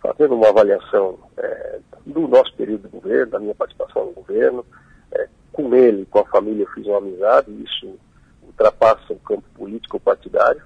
fazendo 0.00 0.34
uma 0.34 0.48
avaliação 0.48 1.18
é, 1.36 1.78
do 2.06 2.26
nosso 2.28 2.54
período 2.54 2.82
de 2.82 2.88
governo, 2.88 3.32
da 3.32 3.38
minha 3.38 3.54
participação 3.54 4.06
no 4.06 4.12
governo. 4.12 4.64
É, 5.12 5.28
com 5.52 5.74
ele, 5.74 6.06
com 6.06 6.20
a 6.20 6.24
família, 6.26 6.64
eu 6.64 6.70
fiz 6.70 6.86
uma 6.86 6.98
amizade, 6.98 7.50
isso 7.62 7.98
ultrapassa 8.42 9.12
o 9.12 9.18
campo 9.20 9.44
político 9.54 10.00
partidário, 10.00 10.62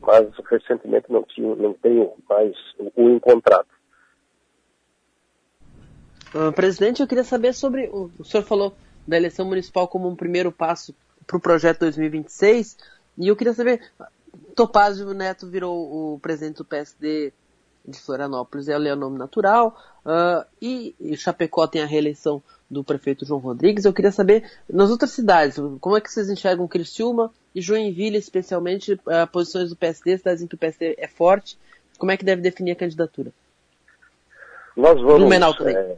mas 0.00 0.28
recentemente 0.50 1.10
não, 1.10 1.22
tinha, 1.22 1.54
não 1.56 1.72
tenho 1.74 2.12
mais 2.28 2.54
o, 2.78 2.90
o 2.96 3.10
encontrado. 3.10 3.66
Uh, 6.34 6.52
presidente, 6.52 7.00
eu 7.00 7.06
queria 7.06 7.24
saber 7.24 7.52
sobre. 7.52 7.88
O, 7.88 8.10
o 8.18 8.24
senhor 8.24 8.42
falou 8.42 8.74
da 9.06 9.16
eleição 9.16 9.44
municipal 9.44 9.86
como 9.86 10.08
um 10.08 10.16
primeiro 10.16 10.50
passo 10.50 10.94
para 11.26 11.36
o 11.36 11.40
projeto 11.40 11.80
2026, 11.80 12.76
e 13.18 13.28
eu 13.28 13.36
queria 13.36 13.54
saber. 13.54 13.80
Topázio 14.54 15.12
Neto 15.12 15.46
virou 15.46 16.14
o 16.14 16.18
presidente 16.18 16.56
do 16.56 16.64
PSD 16.64 17.32
de 17.86 17.98
Florianópolis, 17.98 18.68
é 18.68 18.76
o 18.76 18.96
nome 18.96 19.18
natural, 19.18 19.76
uh, 20.06 20.46
e, 20.60 20.94
e 21.00 21.16
Chapecó 21.16 21.66
tem 21.66 21.82
a 21.82 21.86
reeleição 21.86 22.42
do 22.70 22.82
prefeito 22.82 23.26
João 23.26 23.40
Rodrigues. 23.40 23.84
Eu 23.84 23.92
queria 23.92 24.12
saber, 24.12 24.50
nas 24.68 24.90
outras 24.90 25.10
cidades, 25.10 25.58
como 25.80 25.96
é 25.96 26.00
que 26.00 26.10
vocês 26.10 26.30
enxergam 26.30 26.66
Criciúma 26.66 27.30
e 27.54 27.60
Joinville, 27.60 28.16
especialmente, 28.16 28.94
uh, 28.94 29.26
posições 29.30 29.68
do 29.68 29.76
PSD, 29.76 30.18
cidades 30.18 30.42
em 30.42 30.46
que 30.46 30.54
o 30.54 30.58
PSD 30.58 30.94
é 30.96 31.08
forte, 31.08 31.58
como 31.98 32.10
é 32.10 32.16
que 32.16 32.24
deve 32.24 32.40
definir 32.40 32.72
a 32.72 32.76
candidatura? 32.76 33.32
Nós 34.76 35.00
vamos, 35.02 35.30
é, 35.66 35.96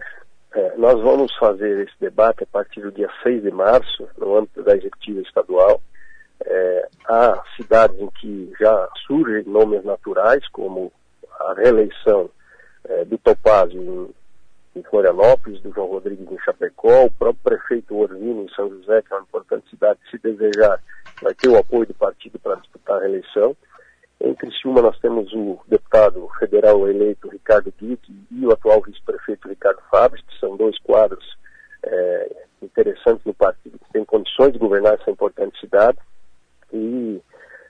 é, 0.55 0.77
nós 0.77 1.01
vamos 1.01 1.35
fazer 1.37 1.81
esse 1.81 1.95
debate 2.01 2.45
a 2.45 2.47
partir 2.47 2.81
do 2.81 2.93
dia 2.93 3.11
6 3.23 3.43
de 3.43 3.51
março, 3.51 4.09
no 4.17 4.37
âmbito 4.37 4.63
da 4.63 4.77
executiva 4.77 5.21
estadual. 5.21 5.83
É, 6.45 6.89
há 7.09 7.43
cidades 7.57 7.99
em 7.99 8.09
que 8.11 8.53
já 8.61 8.89
surgem 9.07 9.45
nomes 9.45 9.85
naturais, 9.85 10.47
como 10.49 10.93
a 11.41 11.55
reeleição 11.55 12.31
é, 12.85 13.05
do 13.05 13.19
Topazio 13.19 14.15
em, 14.77 14.79
em, 14.79 14.83
Florianópolis, 14.85 15.61
do 15.61 15.73
João 15.73 15.89
Rodrigues 15.89 16.31
em 16.31 16.39
Chapecó, 16.39 17.07
o 17.07 17.11
próprio 17.11 17.43
prefeito 17.43 17.97
Orvino 17.97 18.45
em 18.45 18.55
São 18.55 18.69
José, 18.69 19.03
que 19.03 19.13
é 19.13 19.17
uma 19.17 19.23
importante 19.23 19.69
cidade, 19.71 19.99
se 20.09 20.19
desejar, 20.19 20.81
vai 21.21 21.35
ter 21.35 21.49
o 21.49 21.59
apoio 21.59 21.87
do 21.87 21.95
partido 21.95 22.39
para 22.39 22.57
disputar 22.57 22.99
a 22.99 23.01
reeleição. 23.01 23.57
Em 24.21 24.35
Criciúma 24.35 24.81
nós 24.81 24.99
temos 25.01 25.33
o 25.33 25.61
deputado 25.69 26.29
federal 26.39 26.89
eleito 26.89 27.29
Ricardo 27.29 27.73
Guick 27.79 28.13
e 28.31 28.47
o 28.47 28.53
atual 28.53 28.81
vice-prefeito 28.83 29.49
Ricardo 29.49 29.83
Fabres, 29.91 30.25
que 30.25 30.39
são 30.39 30.57
dois 30.57 30.79
quadros 30.79 31.25
é, 31.83 32.45
interessantes 32.63 33.25
no 33.25 33.35
partido, 33.35 33.79
que 33.79 33.93
têm 33.93 34.05
condições 34.05 34.53
de 34.53 34.59
governar 34.59 34.95
essa 34.95 35.11
importante 35.11 35.59
cidade. 35.61 35.99
E 36.73 37.21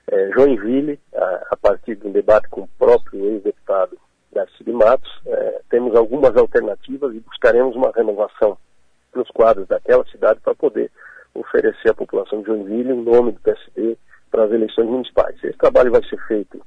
é, 0.07 0.31
Joinville, 0.31 0.99
a, 1.13 1.47
a, 1.51 1.57
partir 1.57 1.95
de 1.95 2.07
um 2.07 2.11
debate 2.11 2.47
com 2.49 2.61
o 2.61 2.69
próprio 2.79 3.25
ex-deputado 3.25 3.97
Darcy 4.31 4.63
de 4.63 4.71
Matos, 4.71 5.11
é, 5.25 5.61
temos 5.69 5.95
algumas 5.95 6.35
alternativas 6.37 7.13
e 7.15 7.19
buscaremos 7.19 7.75
uma 7.75 7.91
renovação 7.91 8.57
nos 9.13 9.29
quadros 9.29 9.67
daquela 9.67 10.05
cidade 10.05 10.39
para 10.41 10.53
poder 10.55 10.91
oferecer 11.33 11.89
à 11.89 11.93
população 11.93 12.41
de 12.41 12.47
Joinville 12.47 12.93
um 12.93 13.03
nome 13.03 13.31
do 13.31 13.39
PSD 13.39 13.97
para 14.35 14.43
as 14.43 14.51
eleições 14.51 14.87
municipais. 14.87 15.41
Esse 15.41 15.57
trabalho 15.57 15.91
vai 15.91 16.03
ser 16.03 16.17
feito 16.27 16.61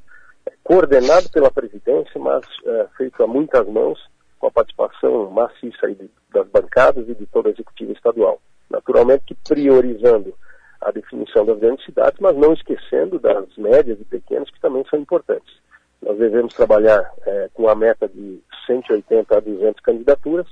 é, 0.47 0.53
coordenado 0.65 1.29
pela 1.31 1.51
presidência, 1.51 2.19
mas 2.19 2.43
é, 2.65 2.87
feito 2.97 3.23
a 3.23 3.27
muitas 3.27 3.69
mãos, 3.69 4.01
com 4.39 4.47
a 4.47 4.51
participação 4.51 5.31
maciça 5.31 5.87
de, 5.89 6.11
das 6.33 6.49
bancadas 6.49 7.07
e 7.07 7.15
de 7.15 7.27
toda 7.27 7.51
a 7.51 7.53
executiva 7.53 7.93
estadual. 7.93 8.41
Naturalmente 8.71 9.25
que 9.27 9.35
priorizando 9.35 10.35
a 10.81 10.91
definição 10.91 11.45
das 11.45 11.59
grandes 11.59 11.85
cidades, 11.85 12.19
mas 12.21 12.37
não 12.37 12.55
esquecendo 12.55 13.19
das 13.19 13.45
médias 13.59 14.01
e 14.01 14.05
pequenas, 14.05 14.49
que 14.51 14.61
também 14.61 14.85
são 14.89 14.99
importantes. 14.99 15.53
Nós 16.01 16.17
devemos 16.17 16.55
trabalhar 16.55 17.13
é, 17.27 17.51
com 17.53 17.69
a 17.69 17.75
meta 17.75 18.09
de 18.09 18.41
180 18.67 19.37
a 19.37 19.41
200 19.41 19.83
candidaturas, 19.83 20.47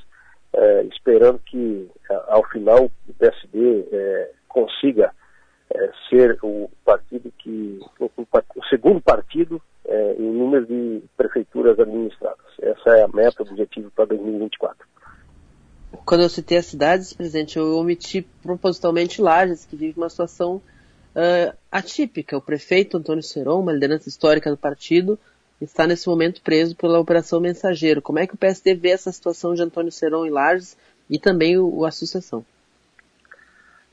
é, 0.52 0.82
esperando 0.82 1.38
que, 1.38 1.88
ao 2.28 2.44
final, 2.48 2.90
o 3.08 3.14
PSD 3.18 3.88
é, 3.90 4.30
consiga 4.48 5.12
é, 5.76 5.92
ser 6.08 6.38
o 6.42 6.70
partido 6.84 7.32
que. 7.38 7.78
O, 8.00 8.10
o 8.16 8.64
segundo 8.68 9.00
partido 9.00 9.60
é, 9.86 10.16
em 10.18 10.32
número 10.32 10.66
de 10.66 11.02
prefeituras 11.16 11.78
administradas. 11.78 12.46
Essa 12.60 12.96
é 12.96 13.02
a 13.02 13.08
meta, 13.08 13.42
o 13.42 13.46
objetivo 13.46 13.90
para 13.90 14.06
2024. 14.06 14.86
Quando 16.04 16.22
eu 16.22 16.28
citei 16.28 16.58
as 16.58 16.66
cidades, 16.66 17.12
presidente, 17.12 17.56
eu 17.56 17.76
omiti 17.76 18.22
propositalmente 18.42 19.22
Lages, 19.22 19.64
que 19.64 19.76
vive 19.76 19.98
uma 19.98 20.10
situação 20.10 20.56
uh, 20.56 21.56
atípica. 21.70 22.36
O 22.36 22.42
prefeito 22.42 22.96
Antônio 22.96 23.22
Seron, 23.22 23.60
uma 23.60 23.72
liderança 23.72 24.08
histórica 24.08 24.50
do 24.50 24.56
partido, 24.56 25.18
está 25.60 25.86
nesse 25.86 26.08
momento 26.08 26.42
preso 26.42 26.76
pela 26.76 26.98
Operação 26.98 27.40
Mensageiro. 27.40 28.02
Como 28.02 28.18
é 28.18 28.26
que 28.26 28.34
o 28.34 28.38
PSD 28.38 28.74
vê 28.74 28.90
essa 28.90 29.12
situação 29.12 29.54
de 29.54 29.62
Antônio 29.62 29.92
Seron 29.92 30.26
em 30.26 30.30
Lages 30.30 30.76
e 31.08 31.18
também 31.18 31.56
o, 31.58 31.84
a 31.84 31.88
associação? 31.88 32.44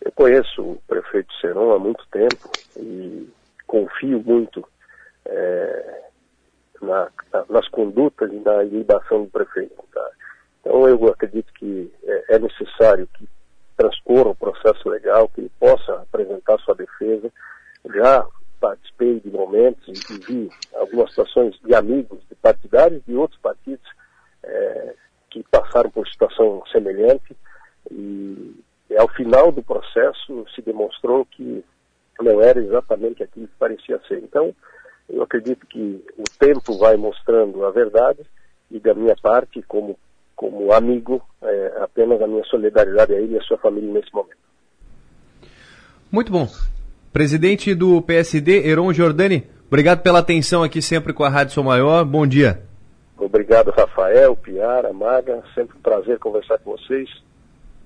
Eu 0.03 0.11
conheço 0.11 0.61
o 0.61 0.81
prefeito 0.85 1.33
Seron 1.39 1.71
há 1.71 1.79
muito 1.79 2.05
tempo 2.11 2.51
e 2.77 3.29
confio 3.65 4.21
muito 4.21 4.67
é, 5.25 6.01
na, 6.81 7.09
na, 7.31 7.45
nas 7.49 7.67
condutas 7.69 8.31
e 8.31 8.35
na 8.35 8.63
lidação 8.63 9.23
do 9.23 9.29
prefeito. 9.29 9.81
Tá? 9.93 10.09
Então 10.59 10.87
eu 10.89 11.07
acredito 11.07 11.51
que 11.53 11.91
é, 12.03 12.35
é 12.35 12.39
necessário 12.39 13.07
que 13.17 13.27
transcorra 13.77 14.31
o 14.31 14.35
processo 14.35 14.89
legal, 14.89 15.29
que 15.29 15.41
ele 15.41 15.51
possa 15.57 15.93
apresentar 15.93 16.59
sua 16.59 16.75
defesa. 16.75 17.31
Já 17.95 18.27
participei 18.59 19.21
de 19.21 19.29
momentos 19.29 20.01
e 20.09 20.17
vi 20.25 20.49
algumas 20.75 21.09
situações 21.11 21.57
de 21.63 21.73
amigos, 21.73 22.19
de 22.29 22.35
partidários 22.35 23.01
de 23.05 23.15
outros 23.15 23.39
partidos 23.39 23.89
é, 24.43 24.95
que 25.29 25.43
passaram 25.49 25.89
por 25.89 26.07
situação 26.07 26.61
semelhante 26.71 27.35
e 27.89 28.63
ao 28.97 29.07
final 29.09 29.51
do 29.51 29.63
processo 29.63 30.45
se 30.53 30.61
demonstrou 30.61 31.25
que 31.25 31.63
não 32.21 32.41
era 32.41 32.59
exatamente 32.59 33.23
aquilo 33.23 33.47
que 33.47 33.57
parecia 33.57 33.99
ser. 34.07 34.19
Então, 34.19 34.53
eu 35.09 35.21
acredito 35.21 35.65
que 35.67 36.03
o 36.17 36.23
tempo 36.39 36.77
vai 36.77 36.95
mostrando 36.95 37.65
a 37.65 37.71
verdade 37.71 38.21
e 38.71 38.79
da 38.79 38.93
minha 38.93 39.15
parte, 39.21 39.61
como, 39.63 39.97
como 40.35 40.71
amigo, 40.73 41.21
é, 41.41 41.77
apenas 41.81 42.21
a 42.21 42.27
minha 42.27 42.43
solidariedade 42.45 43.13
a 43.13 43.19
ele 43.19 43.33
e 43.33 43.37
a 43.37 43.43
sua 43.43 43.57
família 43.57 43.91
nesse 43.91 44.13
momento. 44.13 44.37
Muito 46.11 46.31
bom. 46.31 46.47
Presidente 47.11 47.75
do 47.75 48.01
PSD, 48.01 48.67
Heron 48.67 48.91
Giordani, 48.91 49.47
obrigado 49.67 50.01
pela 50.01 50.19
atenção 50.19 50.63
aqui 50.63 50.81
sempre 50.81 51.13
com 51.13 51.23
a 51.23 51.29
Rádio 51.29 51.53
Sou 51.53 51.63
Maior. 51.63 52.03
Bom 52.05 52.25
dia. 52.25 52.61
Obrigado, 53.17 53.69
Rafael, 53.71 54.35
Piara, 54.35 54.91
Maga. 54.91 55.43
Sempre 55.53 55.77
um 55.77 55.81
prazer 55.81 56.17
conversar 56.19 56.57
com 56.59 56.71
vocês. 56.71 57.09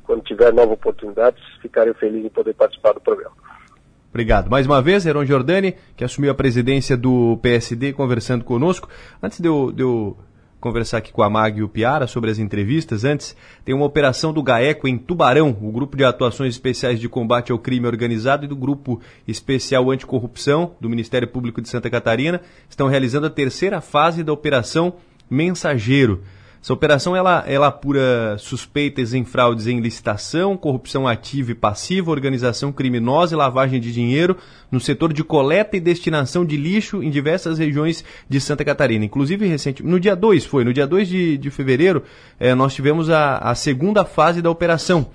Quando 0.07 0.23
tiver 0.23 0.53
nova 0.53 0.73
oportunidade, 0.73 1.35
ficarei 1.61 1.93
feliz 1.93 2.25
em 2.25 2.29
poder 2.29 2.53
participar 2.53 2.93
do 2.93 3.01
programa. 3.01 3.35
Obrigado. 4.09 4.49
Mais 4.49 4.65
uma 4.65 4.81
vez, 4.81 5.05
Heron 5.05 5.25
Giordani, 5.25 5.75
que 5.95 6.03
assumiu 6.03 6.31
a 6.31 6.34
presidência 6.34 6.95
do 6.95 7.38
PSD, 7.41 7.91
conversando 7.91 8.45
conosco. 8.45 8.89
Antes 9.21 9.41
de 9.41 9.47
eu, 9.49 9.69
de 9.71 9.84
eu 9.84 10.17
conversar 10.59 10.99
aqui 10.99 11.11
com 11.11 11.21
a 11.21 11.29
Mag 11.29 11.59
e 11.59 11.61
o 11.61 11.67
Piara 11.67 12.07
sobre 12.07 12.31
as 12.31 12.39
entrevistas. 12.39 13.03
Antes, 13.03 13.35
tem 13.65 13.75
uma 13.75 13.85
operação 13.85 14.31
do 14.31 14.41
GAECO 14.41 14.88
em 14.88 14.97
Tubarão, 14.97 15.55
o 15.61 15.71
Grupo 15.71 15.97
de 15.97 16.05
Atuações 16.05 16.53
Especiais 16.53 16.99
de 16.99 17.09
Combate 17.09 17.51
ao 17.51 17.59
Crime 17.59 17.85
Organizado 17.85 18.45
e 18.45 18.47
do 18.47 18.55
Grupo 18.55 19.01
Especial 19.27 19.91
Anticorrupção 19.91 20.75
do 20.79 20.89
Ministério 20.89 21.27
Público 21.27 21.61
de 21.61 21.67
Santa 21.69 21.89
Catarina, 21.89 22.41
estão 22.69 22.88
realizando 22.88 23.27
a 23.27 23.29
terceira 23.29 23.81
fase 23.81 24.23
da 24.23 24.31
Operação 24.34 24.95
Mensageiro. 25.29 26.23
Essa 26.61 26.73
operação 26.73 27.15
ela, 27.15 27.43
ela 27.47 27.67
apura 27.67 28.35
suspeitas 28.39 29.13
em 29.13 29.23
fraudes 29.23 29.67
em 29.67 29.79
licitação, 29.79 30.57
corrupção 30.57 31.07
ativa 31.07 31.51
e 31.51 31.55
passiva, 31.55 32.11
organização 32.11 32.71
criminosa 32.71 33.35
e 33.35 33.38
lavagem 33.38 33.79
de 33.79 33.93
dinheiro 33.93 34.38
no 34.71 34.79
setor 34.79 35.13
de 35.13 35.23
coleta 35.23 35.77
e 35.77 35.79
destinação 35.79 36.45
de 36.45 36.57
lixo 36.57 37.01
em 37.01 37.09
diversas 37.09 37.57
regiões 37.57 38.03
de 38.27 38.41
Santa 38.41 38.65
Catarina. 38.65 39.05
Inclusive, 39.05 39.47
recente, 39.47 39.84
no 39.84 39.99
dia 39.99 40.15
2 40.15 40.45
foi, 40.45 40.63
no 40.63 40.73
dia 40.73 40.88
2 40.88 41.07
de, 41.07 41.38
de 41.38 41.49
fevereiro, 41.49 42.03
eh, 42.39 42.53
nós 42.53 42.73
tivemos 42.73 43.09
a, 43.09 43.38
a 43.38 43.55
segunda 43.55 44.03
fase 44.03 44.41
da 44.41 44.49
operação 44.49 45.07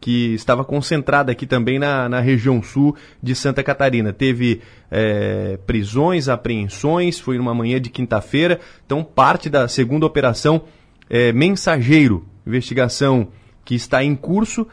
que 0.00 0.34
estava 0.34 0.64
concentrada 0.64 1.32
aqui 1.32 1.46
também 1.46 1.78
na, 1.78 2.08
na 2.08 2.20
região 2.20 2.62
sul 2.62 2.94
de 3.22 3.34
Santa 3.34 3.62
Catarina. 3.62 4.12
Teve 4.12 4.60
é, 4.90 5.58
prisões, 5.66 6.28
apreensões, 6.28 7.18
foi 7.18 7.36
numa 7.36 7.54
manhã 7.54 7.80
de 7.80 7.90
quinta-feira. 7.90 8.60
Então, 8.86 9.02
parte 9.02 9.50
da 9.50 9.66
segunda 9.66 10.06
operação 10.06 10.62
é, 11.08 11.32
mensageiro, 11.32 12.26
investigação 12.46 13.28
que 13.64 13.74
está 13.74 14.02
em 14.02 14.14
curso. 14.14 14.66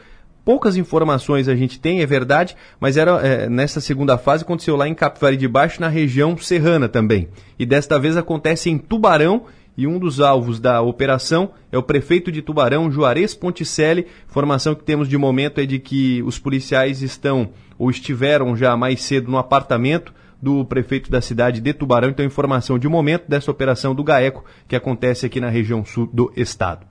Poucas 0.44 0.76
informações 0.76 1.48
a 1.48 1.56
gente 1.56 1.80
tem, 1.80 2.00
é 2.00 2.06
verdade, 2.06 2.56
mas 2.78 2.96
era 2.96 3.20
é, 3.26 3.48
nessa 3.48 3.80
segunda 3.80 4.16
fase 4.16 4.44
aconteceu 4.44 4.76
lá 4.76 4.86
em 4.88 4.94
Capivari 4.94 5.36
de 5.36 5.48
Baixo, 5.48 5.80
na 5.80 5.88
região 5.88 6.36
serrana 6.36 6.88
também. 6.88 7.28
E 7.58 7.66
desta 7.66 7.98
vez 7.98 8.16
acontece 8.16 8.70
em 8.70 8.78
Tubarão 8.78 9.46
e 9.76 9.86
um 9.86 9.98
dos 9.98 10.20
alvos 10.20 10.58
da 10.58 10.80
operação 10.80 11.50
é 11.70 11.76
o 11.76 11.82
prefeito 11.82 12.32
de 12.32 12.40
Tubarão, 12.40 12.90
Juarez 12.90 13.34
Ponticelli. 13.34 14.06
Informação 14.28 14.74
que 14.74 14.84
temos 14.84 15.08
de 15.08 15.18
momento 15.18 15.60
é 15.60 15.66
de 15.66 15.78
que 15.78 16.22
os 16.22 16.38
policiais 16.38 17.02
estão 17.02 17.50
ou 17.78 17.90
estiveram 17.90 18.56
já 18.56 18.74
mais 18.76 19.02
cedo 19.02 19.30
no 19.30 19.36
apartamento 19.36 20.14
do 20.40 20.64
prefeito 20.64 21.10
da 21.10 21.20
cidade 21.20 21.60
de 21.60 21.72
Tubarão. 21.72 22.10
Então, 22.10 22.24
informação 22.24 22.78
de 22.78 22.88
momento 22.88 23.24
dessa 23.28 23.50
operação 23.50 23.94
do 23.94 24.04
GAECO 24.04 24.44
que 24.68 24.76
acontece 24.76 25.26
aqui 25.26 25.40
na 25.40 25.48
região 25.48 25.84
sul 25.84 26.08
do 26.12 26.32
estado. 26.36 26.86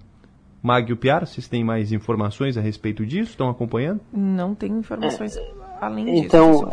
Mag 0.62 0.92
e 0.92 0.96
Piara, 0.96 1.28
vocês 1.28 1.48
têm 1.48 1.64
mais 1.64 1.92
informações 1.92 2.58
a 2.58 2.62
respeito 2.62 3.06
disso? 3.06 3.32
Estão 3.32 3.50
acompanhando? 3.50 4.02
Não 4.12 4.56
tenho 4.56 4.80
informações 4.80 5.38
além 5.80 6.06
disso. 6.06 6.24
Então, 6.26 6.72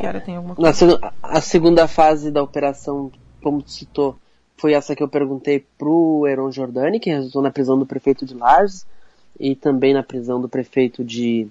a, 0.64 0.72
seg 0.72 0.98
a 1.22 1.40
segunda 1.42 1.86
fase 1.86 2.30
da 2.30 2.42
operação, 2.42 3.12
como 3.42 3.62
citou, 3.66 4.16
foi 4.56 4.72
essa 4.72 4.96
que 4.96 5.02
eu 5.02 5.08
perguntei 5.08 5.66
para 5.76 5.88
o 5.88 6.26
Heron 6.26 6.50
Jordani, 6.50 7.00
que 7.00 7.10
resultou 7.10 7.42
na 7.42 7.50
prisão 7.50 7.78
do 7.78 7.84
prefeito 7.84 8.24
de 8.24 8.34
Lages 8.34 8.86
e 9.38 9.54
também 9.54 9.92
na 9.92 10.02
prisão 10.02 10.40
do 10.40 10.48
prefeito 10.48 11.04
de, 11.04 11.46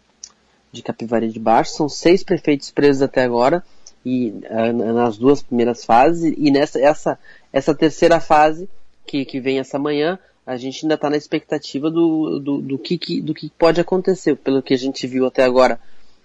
de 0.72 0.82
Capivari 0.82 1.30
de 1.30 1.40
Baixo. 1.40 1.74
São 1.74 1.88
seis 1.88 2.24
prefeitos 2.24 2.72
presos 2.72 3.04
até 3.04 3.24
agora 3.24 3.64
e 4.06 4.30
uh, 4.30 4.94
nas 4.94 5.18
duas 5.18 5.42
primeiras 5.42 5.86
fases 5.86 6.34
e 6.38 6.52
nessa 6.52 6.80
essa 6.80 7.20
essa 7.54 7.76
terceira 7.76 8.20
fase 8.20 8.68
que, 9.06 9.26
que 9.26 9.40
vem 9.40 9.60
essa 9.60 9.78
manhã 9.78 10.18
a 10.46 10.58
gente 10.58 10.84
ainda 10.84 10.96
está 10.96 11.10
na 11.10 11.18
expectativa 11.18 11.90
do, 11.90 12.40
do, 12.40 12.62
do, 12.62 12.78
que, 12.78 12.98
que, 12.98 13.22
do 13.22 13.34
que 13.34 13.50
pode 13.58 13.80
acontecer. 13.80 14.36
Pelo 14.36 14.62
que 14.62 14.74
a 14.74 14.78
gente 14.78 15.06
viu 15.06 15.26
até 15.26 15.44
agora 15.44 15.80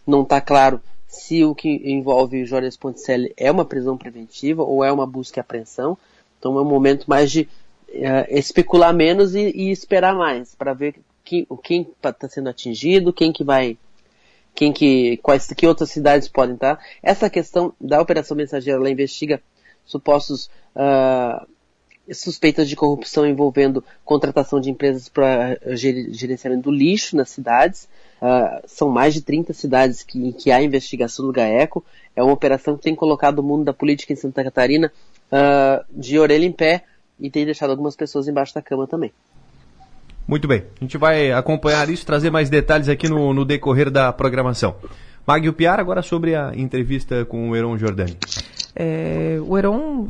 não 0.07 0.23
está 0.23 0.41
claro 0.41 0.81
se 1.07 1.45
o 1.45 1.55
que 1.55 1.69
envolve 1.85 2.45
Jorge 2.45 2.77
Ponticelli 2.79 3.33
é 3.37 3.51
uma 3.51 3.65
prisão 3.65 3.97
preventiva 3.97 4.63
ou 4.63 4.83
é 4.83 4.91
uma 4.91 5.07
busca 5.07 5.39
e 5.39 5.43
apreensão. 5.43 5.97
Então 6.39 6.59
é 6.59 6.63
um 6.63 6.69
momento 6.69 7.07
mais 7.07 7.31
de 7.31 7.43
uh, 7.91 8.27
especular 8.29 8.93
menos 8.95 9.35
e, 9.35 9.53
e 9.55 9.71
esperar 9.71 10.15
mais 10.15 10.55
para 10.55 10.73
ver 10.73 10.97
quem 11.25 11.47
quem 11.63 11.83
está 11.83 12.29
sendo 12.29 12.49
atingido 12.49 13.13
quem 13.13 13.33
que 13.33 13.43
vai 13.43 13.77
quem 14.57 14.73
que, 14.73 15.19
quais, 15.19 15.47
que 15.49 15.67
outras 15.67 15.91
cidades 15.91 16.29
podem 16.29 16.55
estar. 16.55 16.81
Essa 17.03 17.29
questão 17.29 17.75
da 17.79 18.01
operação 18.01 18.37
mensageira, 18.37 18.81
ela 18.81 18.91
investiga 18.91 19.41
supostos 19.85 20.51
uh, 20.75 21.47
suspeitas 22.13 22.69
de 22.69 22.75
corrupção 22.75 23.27
envolvendo 23.27 23.85
contratação 24.05 24.59
de 24.59 24.71
empresas 24.71 25.09
para 25.09 25.59
gerenciamento 25.75 26.63
do 26.63 26.71
lixo 26.71 27.17
nas 27.17 27.29
cidades. 27.29 27.87
Uh, 28.17 28.63
são 28.67 28.89
mais 28.89 29.13
de 29.13 29.21
30 29.21 29.53
cidades 29.53 30.03
que, 30.03 30.19
em 30.19 30.33
que 30.33 30.51
há 30.51 30.63
investigação 30.63 31.27
do 31.27 31.33
GAECO. 31.33 31.85
É 32.17 32.23
uma 32.23 32.33
operação 32.33 32.77
que 32.77 32.83
tem 32.83 32.95
colocado 32.95 33.41
o 33.41 33.43
mundo 33.43 33.65
da 33.65 33.75
política 33.75 34.15
em 34.15 34.17
Santa 34.17 34.43
Catarina 34.43 34.91
uh, 35.31 35.85
de 35.91 36.19
orelha 36.19 36.47
em 36.47 36.53
pé 36.53 36.85
e 37.21 37.31
tem 37.31 37.45
deixado 37.45 37.71
algumas 37.71 37.95
pessoas 37.95 38.27
embaixo 38.27 38.55
da 38.55 38.63
cama 38.63 38.87
também. 38.87 39.13
Muito 40.27 40.49
bem, 40.49 40.65
a 40.81 40.85
gente 40.85 40.99
vai 40.99 41.31
acompanhar 41.31 41.89
isso, 41.89 42.05
trazer 42.05 42.31
mais 42.31 42.51
detalhes 42.51 42.89
aqui 42.89 43.09
no, 43.09 43.33
no 43.33 43.45
decorrer 43.45 43.91
da 43.91 44.13
programação. 44.13 44.75
Magno 45.25 45.53
Piar, 45.53 45.79
agora 45.79 46.03
sobre 46.03 46.35
a 46.35 46.53
entrevista 46.55 47.25
com 47.25 47.51
o 47.51 47.57
Heron 47.57 47.79
Jordani. 47.79 48.17
É, 48.75 49.39
o 49.41 49.57
Heron 49.57 50.09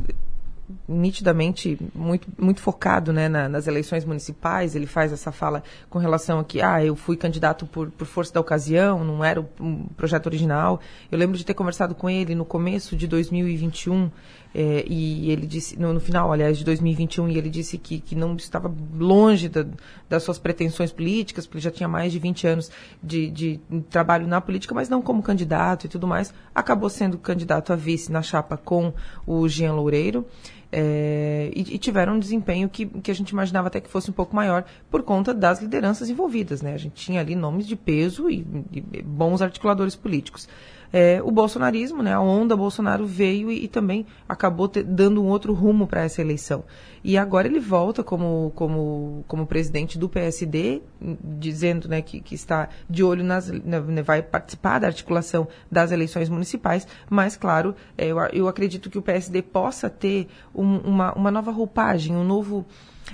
nitidamente 0.89 1.79
muito, 1.95 2.29
muito 2.39 2.61
focado 2.61 3.13
né, 3.13 3.29
na, 3.29 3.49
nas 3.49 3.67
eleições 3.67 4.05
municipais. 4.05 4.75
Ele 4.75 4.87
faz 4.87 5.13
essa 5.13 5.31
fala 5.31 5.63
com 5.89 5.99
relação 5.99 6.39
a 6.39 6.45
que 6.45 6.61
ah, 6.61 6.85
eu 6.85 6.97
fui 6.97 7.17
candidato 7.17 7.67
por, 7.67 7.91
por 7.91 8.07
força 8.07 8.33
da 8.33 8.41
ocasião, 8.41 9.05
não 9.05 9.25
era 9.25 9.41
o 9.41 9.49
um 9.61 9.85
projeto 9.97 10.27
original. 10.27 10.81
Eu 11.11 11.19
lembro 11.19 11.37
de 11.37 11.45
ter 11.45 11.55
conversado 11.55 11.95
com 11.95 12.11
ele 12.11 12.35
no 12.35 12.45
começo 12.45 12.97
de 12.97 13.07
2021 13.07 14.11
é, 14.55 14.85
e 14.89 15.31
ele 15.31 15.47
disse, 15.47 15.79
no, 15.79 15.93
no, 15.93 16.01
final, 16.01 16.33
aliás, 16.33 16.57
de 16.57 16.65
2021, 16.65 17.29
e 17.29 17.39
ele 17.39 17.51
disse 17.51 17.77
que, 17.77 18.01
que 18.01 18.15
não 18.15 18.37
estava 18.37 18.73
longe 18.95 19.49
da, 19.49 19.67
das 20.09 20.23
suas 20.23 20.39
pretensões 20.39 20.91
políticas, 20.91 21.47
porque 21.47 21.59
ele 21.59 21.65
já 21.65 21.71
tinha 21.71 21.89
mais 21.89 22.11
de 22.11 22.19
20 22.19 22.47
anos 22.47 22.71
de, 23.03 23.31
de 23.31 23.61
trabalho 23.91 24.27
na 24.27 24.41
política, 24.41 24.75
mas 24.75 24.89
não 24.89 25.03
como 25.03 25.23
candidato 25.23 25.85
e 25.85 25.89
tudo 25.89 26.07
mais. 26.07 26.33
Acabou 26.55 26.89
sendo 26.89 27.19
candidato 27.19 27.73
a 27.73 27.77
vice 27.77 28.11
na 28.11 28.23
chapa 28.23 28.57
com 28.57 28.93
o 29.27 29.47
Jean 29.49 29.75
Loureiro. 29.75 30.25
é, 30.73 31.51
e, 31.55 31.75
e, 31.75 31.79
tiveram 31.79 32.15
um 32.15 32.19
desempenho 32.19 32.69
que, 32.69 32.87
que 32.87 33.11
a 33.11 33.15
gente 33.15 33.31
imaginava 33.31 33.69
até 33.69 33.81
que 33.81 33.89
fosse 33.89 34.11
um 34.11 34.15
pouco 34.15 34.35
maior 34.35 34.65
por 34.91 35.03
conta 35.03 35.35
das 35.35 35.61
lideranças 35.61 36.09
envolvidas. 36.09 36.63
Né? 36.63 36.73
A 36.73 36.79
gente 36.79 36.95
tinha 36.95 37.21
ali 37.21 37.37
nomes 37.37 37.67
de 37.67 37.77
peso 37.77 38.29
e, 38.31 38.47
e 38.73 39.03
bons 39.03 39.43
articuladores 39.43 39.95
políticos 39.95 40.49
é, 40.93 41.21
o 41.23 41.31
bolsonarismo, 41.31 42.03
né, 42.03 42.13
a 42.15 42.21
onda 42.21 42.57
Bolsonaro 42.57 43.07
veio 43.07 43.51
e, 43.51 43.65
e 43.65 43.69
também 43.69 44.07
acabou 44.29 44.69
te, 44.69 44.83
dando 44.83 45.23
um 45.23 45.27
outro 45.27 45.53
rumo 45.53 45.87
para 45.87 46.03
essa 46.03 46.21
eleição. 46.21 46.65
E 47.03 47.17
agora 47.17 47.47
ele 47.47 47.61
volta 47.61 48.03
como, 48.03 48.53
como, 48.55 49.25
como 49.29 49.47
presidente 49.47 49.99
do 49.99 50.09
PSD, 50.09 50.83
dizendo 51.23 51.89
né, 51.89 52.03
que, 52.03 52.21
que 52.21 52.35
está 52.35 52.69
de 52.91 53.05
olho 53.05 53.23
nas. 53.23 53.49
Né, 53.49 53.81
vai 54.03 54.23
participar 54.23 54.81
da 54.81 54.89
articulação 54.89 55.47
das 55.71 55.93
eleições 55.93 56.29
municipais, 56.29 56.87
mas, 57.09 57.37
claro, 57.37 57.75
é, 57.97 58.07
eu, 58.07 58.19
eu 58.33 58.49
acredito 58.49 58.91
que 58.91 58.99
o 58.99 59.03
PSD 59.03 59.43
possa 59.43 59.89
ter 59.89 60.27
um, 60.55 60.79
uma, 60.79 61.13
uma 61.13 61.31
nova 61.31 61.53
roupagem, 61.53 62.17
um 62.17 62.25
novo, 62.25 62.67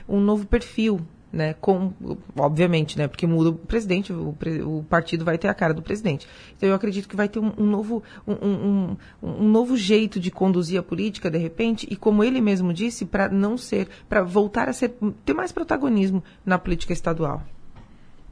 um 0.09 0.21
novo 0.21 0.47
perfil 0.47 1.01
né, 1.33 1.55
com, 1.61 1.93
obviamente, 2.37 2.99
né, 2.99 3.09
porque 3.09 3.27
muda 3.27 3.51
o 3.51 3.55
presidente, 3.55 4.13
o, 4.13 4.37
o, 4.65 4.85
partido 4.89 5.25
vai 5.25 5.39
ter 5.39 5.49
a 5.49 5.55
cara 5.55 5.73
do 5.73 5.81
presidente. 5.81 6.29
Então 6.57 6.69
eu 6.69 6.75
acredito 6.75 7.09
que 7.09 7.17
vai 7.17 7.29
ter 7.29 7.39
um, 7.39 7.53
um 7.57 7.65
novo, 7.65 8.03
um, 8.27 8.33
um, 8.33 8.97
um, 9.23 9.49
novo 9.49 9.77
jeito 9.77 10.21
de 10.21 10.31
conduzir 10.31 10.79
a 10.79 10.83
política, 10.83 11.31
de 11.31 11.39
repente, 11.39 11.87
e 11.91 11.97
como 11.97 12.23
ele 12.23 12.41
mesmo 12.41 12.73
disse, 12.73 13.07
para 13.07 13.29
não 13.29 13.57
ser, 13.57 13.89
para 14.09 14.23
voltar 14.23 14.69
a 14.69 14.73
ser, 14.73 14.95
ter 15.25 15.33
mais 15.33 15.51
protagonismo 15.51 16.23
na 16.45 16.59
política 16.59 16.93
estadual. 16.93 17.43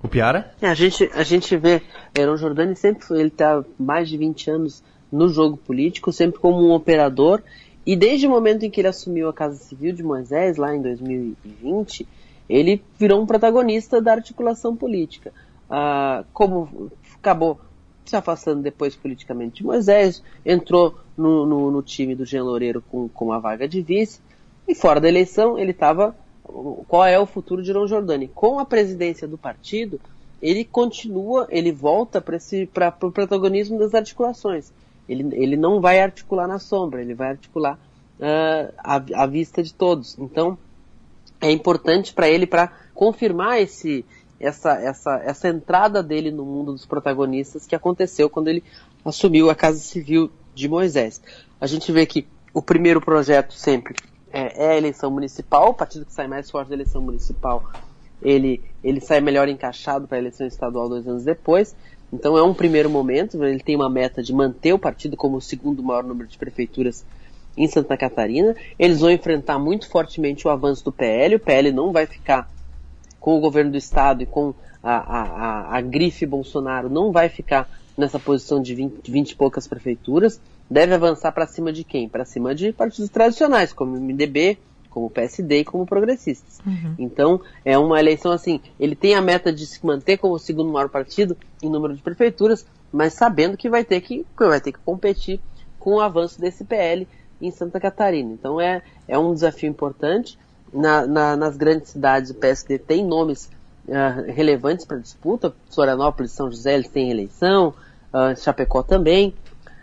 O 0.03 0.09
Piara? 0.09 0.55
É, 0.61 0.69
a 0.69 0.75
gente, 0.75 1.11
a 1.15 1.23
gente 1.23 1.57
vê, 1.57 1.83
Heron 2.17 2.37
Jordani 2.37 2.77
sempre 2.77 3.05
foi, 3.05 3.21
ele 3.21 3.29
está 3.29 3.65
mais 3.79 4.09
de 4.09 4.17
20 4.17 4.51
anos 4.51 4.83
no 5.11 5.29
jogo 5.29 5.57
político, 5.57 6.13
sempre 6.13 6.41
como 6.41 6.67
um 6.67 6.73
operador, 6.73 7.43
e 7.85 7.97
desde 7.97 8.27
o 8.27 8.31
momento 8.31 8.65
em 8.65 8.71
que 8.71 8.81
ele 8.81 8.89
assumiu 8.89 9.29
a 9.29 9.33
Casa 9.33 9.57
Civil 9.57 9.93
de 9.95 10.03
Moisés, 10.03 10.57
lá 10.57 10.75
em 10.75 10.81
2020, 10.81 12.07
ele 12.51 12.83
virou 12.99 13.23
um 13.23 13.27
protagonista 13.27 14.03
da 14.03 14.13
articulação 14.13 14.75
política. 14.75 15.33
Ah, 15.71 16.25
como 16.33 16.91
acabou 17.15 17.61
se 18.05 18.17
afastando 18.17 18.61
depois 18.61 18.97
politicamente 18.97 19.59
de 19.59 19.65
Moisés, 19.65 20.21
entrou 20.45 20.99
no, 21.17 21.47
no, 21.47 21.71
no 21.71 21.83
time 21.83 22.15
do 22.15 22.27
Jean 22.27 22.43
Loureiro 22.43 22.83
com, 22.91 23.09
com 23.09 23.33
a 23.33 23.39
vaga 23.39 23.69
de 23.69 23.81
vice, 23.81 24.21
e 24.67 24.75
fora 24.75 25.01
da 25.01 25.09
eleição 25.09 25.57
ele 25.57 25.71
estava. 25.71 26.15
Qual 26.89 27.07
é 27.07 27.17
o 27.17 27.27
futuro 27.27 27.63
de 27.63 27.71
Ron 27.71 27.87
Jordani? 27.87 28.27
Com 28.27 28.59
a 28.59 28.65
presidência 28.65 29.29
do 29.29 29.39
partido, 29.39 30.01
ele 30.43 30.65
continua, 30.65 31.47
ele 31.49 31.71
volta 31.71 32.21
para 32.21 32.37
o 32.37 32.91
pro 32.91 33.13
protagonismo 33.13 33.79
das 33.79 33.95
articulações. 33.95 34.73
Ele, 35.09 35.29
ele 35.37 35.57
não 35.57 35.81
vai 35.81 36.01
articular 36.01 36.49
na 36.49 36.59
sombra, 36.59 37.01
ele 37.01 37.15
vai 37.15 37.29
articular 37.29 37.79
uh, 38.19 38.75
à, 38.79 39.23
à 39.23 39.27
vista 39.27 39.63
de 39.63 39.73
todos. 39.73 40.19
Então, 40.19 40.59
é 41.41 41.51
importante 41.51 42.13
para 42.13 42.29
ele 42.29 42.47
para 42.47 42.73
confirmar 42.95 43.61
esse, 43.61 44.05
essa, 44.39 44.73
essa, 44.73 45.17
essa 45.25 45.49
entrada 45.49 46.03
dele 46.03 46.31
no 46.31 46.45
mundo 46.45 46.73
dos 46.73 46.87
protagonistas 46.87 47.67
que 47.67 47.75
aconteceu 47.75 48.29
quando 48.29 48.49
ele 48.49 48.63
assumiu 49.05 49.51
a 49.51 49.55
Casa 49.55 49.79
Civil 49.79 50.31
de 50.55 50.69
Moisés. 50.69 51.21
A 51.61 51.67
gente 51.67 51.91
vê 51.93 52.07
que 52.07 52.27
o 52.53 52.61
primeiro 52.61 53.01
projeto 53.01 53.55
sempre 53.55 53.95
é, 54.33 54.65
é 54.65 54.71
a 54.73 54.77
eleição 54.77 55.11
municipal, 55.11 55.71
o 55.71 55.75
partido 55.75 56.05
que 56.05 56.13
sai 56.13 56.27
mais 56.27 56.51
forte 56.51 56.69
da 56.69 56.75
eleição 56.75 57.01
municipal, 57.01 57.71
ele, 58.23 58.63
ele 58.83 59.01
sai 59.01 59.21
melhor 59.21 59.49
encaixado 59.49 60.07
para 60.07 60.19
a 60.19 60.21
eleição 60.21 60.47
estadual 60.47 60.89
dois 60.89 61.07
anos 61.07 61.25
depois. 61.25 61.75
Então 62.13 62.37
é 62.37 62.43
um 62.43 62.53
primeiro 62.53 62.91
momento, 62.91 63.43
ele 63.45 63.61
tem 63.61 63.77
uma 63.77 63.89
meta 63.89 64.23
de 64.23 64.33
manter 64.33 64.73
o 64.73 64.79
partido 64.79 65.17
como 65.17 65.37
o 65.37 65.41
segundo 65.41 65.83
maior 65.83 66.03
número 66.03 66.29
de 66.29 66.37
prefeituras 66.37 67.05
em 67.57 67.67
Santa 67.69 67.97
Catarina. 67.97 68.55
Eles 68.79 69.01
vão 69.01 69.11
enfrentar 69.11 69.59
muito 69.59 69.89
fortemente 69.89 70.47
o 70.47 70.51
avanço 70.51 70.85
do 70.85 70.93
PL. 70.93 71.37
O 71.37 71.41
PL 71.41 71.73
não 71.73 71.93
vai 71.93 72.07
ficar 72.07 72.51
com 73.19 73.37
o 73.37 73.41
governo 73.41 73.73
do 73.73 73.77
estado 73.77 74.23
e 74.23 74.27
com 74.27 74.55
a, 74.83 74.97
a, 74.97 75.23
a, 75.23 75.77
a 75.77 75.81
grife 75.81 76.25
Bolsonaro, 76.25 76.89
não 76.89 77.13
vai 77.13 77.29
ficar 77.29 77.69
nessa 77.97 78.19
posição 78.19 78.63
de 78.63 78.75
20, 78.75 79.11
20 79.11 79.31
e 79.31 79.37
poucas 79.37 79.69
prefeituras. 79.69 80.41
Deve 80.69 80.95
avançar 80.95 81.33
para 81.33 81.47
cima 81.47 81.73
de 81.73 81.85
quem? 81.85 82.09
Para 82.09 82.25
cima 82.25 82.55
de 82.55 82.73
partidos 82.73 83.11
tradicionais, 83.11 83.73
como 83.73 83.97
o 83.97 84.01
MDB, 84.01 84.57
como 84.89 85.07
o 85.07 85.11
PSD 85.11 85.61
e 85.61 85.65
como 85.65 85.85
progressistas. 85.85 86.61
Uhum. 86.65 86.95
Então, 86.99 87.41
é 87.65 87.77
uma 87.77 87.99
eleição 88.01 88.33
assim, 88.33 88.61
ele 88.79 88.95
tem 88.95 89.15
a 89.15 89.21
meta 89.21 89.53
de 89.53 89.67
se 89.67 89.85
manter 89.85 90.17
como 90.17 90.35
o 90.35 90.39
segundo 90.39 90.73
maior 90.73 90.89
partido 90.89 91.37
em 91.63 91.69
número 91.69 91.95
de 91.95 92.03
prefeituras, 92.03 92.65
mas 92.93 93.13
sabendo 93.15 93.57
que 93.57 93.69
vai 93.69 93.85
ter 93.85 94.01
que, 94.01 94.25
vai 94.37 94.61
ter 94.61 94.73
que 94.73 94.79
competir 94.79 95.41
com 95.79 95.95
o 95.95 96.01
avanço 96.01 96.41
desse 96.41 96.65
PL 96.65 97.07
em 97.41 97.51
Santa 97.51 97.81
Catarina. 97.81 98.33
Então 98.33 98.61
é, 98.61 98.83
é 99.09 99.19
um 99.19 99.33
desafio 99.33 99.69
importante. 99.69 100.39
Na, 100.73 101.07
na, 101.07 101.37
nas 101.37 101.57
grandes 101.57 101.91
cidades 101.91 102.31
o 102.31 102.35
PSD 102.35 102.79
tem 102.79 103.05
nomes 103.05 103.51
uh, 103.89 104.31
relevantes 104.33 104.85
para 104.85 104.99
disputa. 104.99 105.53
Florianópolis, 105.73 106.33
São 106.33 106.51
José 106.51 106.75
eles 106.75 106.89
têm 106.89 107.11
eleição, 107.11 107.75
uh, 108.13 108.37
Chapecó 108.41 108.83
também. 108.83 109.35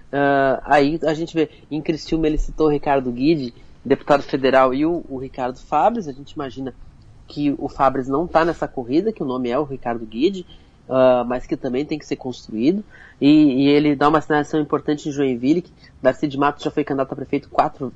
Uh, 0.07 0.61
aí 0.63 0.99
a 1.03 1.13
gente 1.13 1.33
vê, 1.33 1.49
em 1.69 1.81
Criciúma 1.81 2.27
ele 2.27 2.37
citou 2.37 2.67
o 2.67 2.71
Ricardo 2.71 3.11
Guide, 3.11 3.53
deputado 3.83 4.23
federal, 4.23 4.73
e 4.73 4.85
o, 4.85 5.03
o 5.09 5.17
Ricardo 5.17 5.59
Fabres. 5.59 6.07
A 6.07 6.13
gente 6.13 6.31
imagina 6.31 6.73
que 7.27 7.53
o 7.57 7.67
Fabres 7.67 8.07
não 8.07 8.25
está 8.25 8.45
nessa 8.45 8.67
corrida, 8.67 9.11
que 9.11 9.21
o 9.21 9.25
nome 9.25 9.49
é 9.49 9.59
o 9.59 9.63
Ricardo 9.63 10.05
Guide, 10.05 10.45
uh, 10.87 11.25
mas 11.25 11.45
que 11.45 11.57
também 11.57 11.85
tem 11.85 11.99
que 11.99 12.05
ser 12.05 12.15
construído. 12.15 12.83
E, 13.19 13.65
e, 13.65 13.67
ele 13.69 13.95
dá 13.95 14.09
uma 14.09 14.21
sinalização 14.21 14.59
importante 14.59 15.09
em 15.09 15.11
Joinville, 15.11 15.61
que 15.61 15.71
Darcy 16.01 16.27
de 16.27 16.37
Matos 16.37 16.63
já 16.63 16.71
foi 16.71 16.83
candidato 16.83 17.11
a 17.11 17.15
prefeito 17.15 17.49
quatro, 17.49 17.91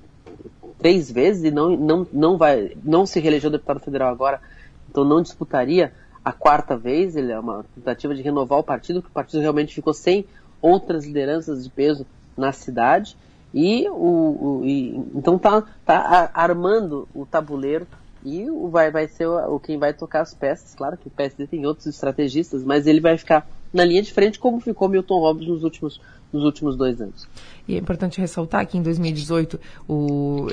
três 0.78 1.12
vezes 1.12 1.44
e 1.44 1.52
não, 1.52 1.78
não, 1.78 2.08
não, 2.12 2.38
vai, 2.38 2.76
não 2.84 3.06
se 3.06 3.20
reelegeu 3.20 3.52
deputado 3.52 3.80
federal 3.80 4.12
agora, 4.12 4.42
então 4.90 5.04
não 5.04 5.22
disputaria 5.22 5.94
a 6.24 6.32
quarta 6.32 6.76
vez. 6.76 7.16
Ele 7.16 7.32
é 7.32 7.40
uma 7.40 7.66
tentativa 7.76 8.16
de 8.16 8.22
renovar 8.22 8.60
o 8.60 8.64
partido, 8.64 9.02
porque 9.02 9.12
o 9.12 9.14
partido 9.14 9.42
realmente 9.42 9.76
ficou 9.76 9.94
sem 9.94 10.26
outras 10.62 11.06
lideranças 11.06 11.64
de 11.64 11.70
peso 11.70 12.06
na 12.36 12.52
cidade. 12.52 13.16
E, 13.54 13.88
o, 13.90 13.94
o 13.94 14.62
e, 14.64 14.96
então 15.14 15.38
tá, 15.38 15.64
tá 15.86 16.32
armando 16.34 17.08
o 17.14 17.26
tabuleiro 17.26 17.86
e 18.24 18.46
vai, 18.70 18.92
vai 18.92 19.08
ser 19.08 19.26
o, 19.28 19.60
quem 19.60 19.78
vai 19.78 19.94
tocar 19.94 20.22
as 20.22 20.34
peças. 20.34 20.76
Claro 20.76 20.98
que 20.98 21.08
o 21.08 21.12
PSD 21.12 21.48
tem 21.48 21.66
outros 21.66 21.88
estrategistas, 21.88 22.64
mas 22.64 22.88
ele 22.88 23.00
vai 23.00 23.18
ficar 23.18 23.48
na 23.74 23.86
linha 23.86 24.02
de 24.02 24.14
frente 24.14 24.40
como 24.40 24.60
ficou 24.60 24.90
Milton 24.90 25.20
Robbins 25.20 25.48
nos 25.48 25.64
últimos, 25.64 26.00
nos 26.32 26.44
últimos 26.44 26.76
dois 26.76 27.02
anos. 27.02 27.28
E 27.68 27.76
é 27.76 27.78
importante 27.78 28.20
ressaltar 28.20 28.66
que 28.68 28.78
em 28.78 28.82
2018, 28.82 29.60
o, 29.88 30.48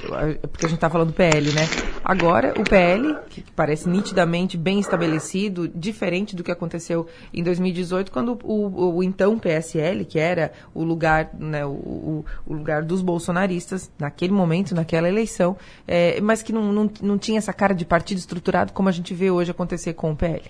porque 0.50 0.66
a 0.66 0.68
gente 0.68 0.76
está 0.76 0.90
falando 0.90 1.08
do 1.08 1.14
PL, 1.14 1.52
né? 1.52 1.62
Agora, 2.04 2.54
o 2.58 2.64
PL, 2.64 3.16
que 3.30 3.42
parece 3.56 3.88
nitidamente 3.88 4.56
bem 4.56 4.78
estabelecido, 4.78 5.68
diferente 5.68 6.36
do 6.36 6.44
que 6.44 6.50
aconteceu 6.50 7.06
em 7.32 7.42
2018, 7.42 8.12
quando 8.12 8.38
o, 8.44 8.66
o, 8.66 8.96
o 8.96 9.02
então 9.02 9.38
PSL, 9.38 10.04
que 10.04 10.18
era 10.18 10.52
o 10.74 10.84
lugar, 10.84 11.30
né, 11.38 11.64
o, 11.64 12.24
o, 12.46 12.52
lugar 12.52 12.82
dos 12.82 13.02
bolsonaristas, 13.02 13.90
naquele 13.98 14.32
momento, 14.32 14.74
naquela 14.74 15.08
eleição, 15.08 15.56
é, 15.86 16.20
mas 16.20 16.42
que 16.42 16.52
não, 16.52 16.72
não, 16.72 16.90
não 17.00 17.18
tinha 17.18 17.38
essa 17.38 17.52
cara 17.52 17.74
de 17.74 17.84
partido 17.84 18.18
estruturado 18.18 18.72
como 18.72 18.88
a 18.88 18.92
gente 18.92 19.14
vê 19.14 19.30
hoje 19.30 19.50
acontecer 19.50 19.94
com 19.94 20.12
o 20.12 20.16
PL. 20.16 20.42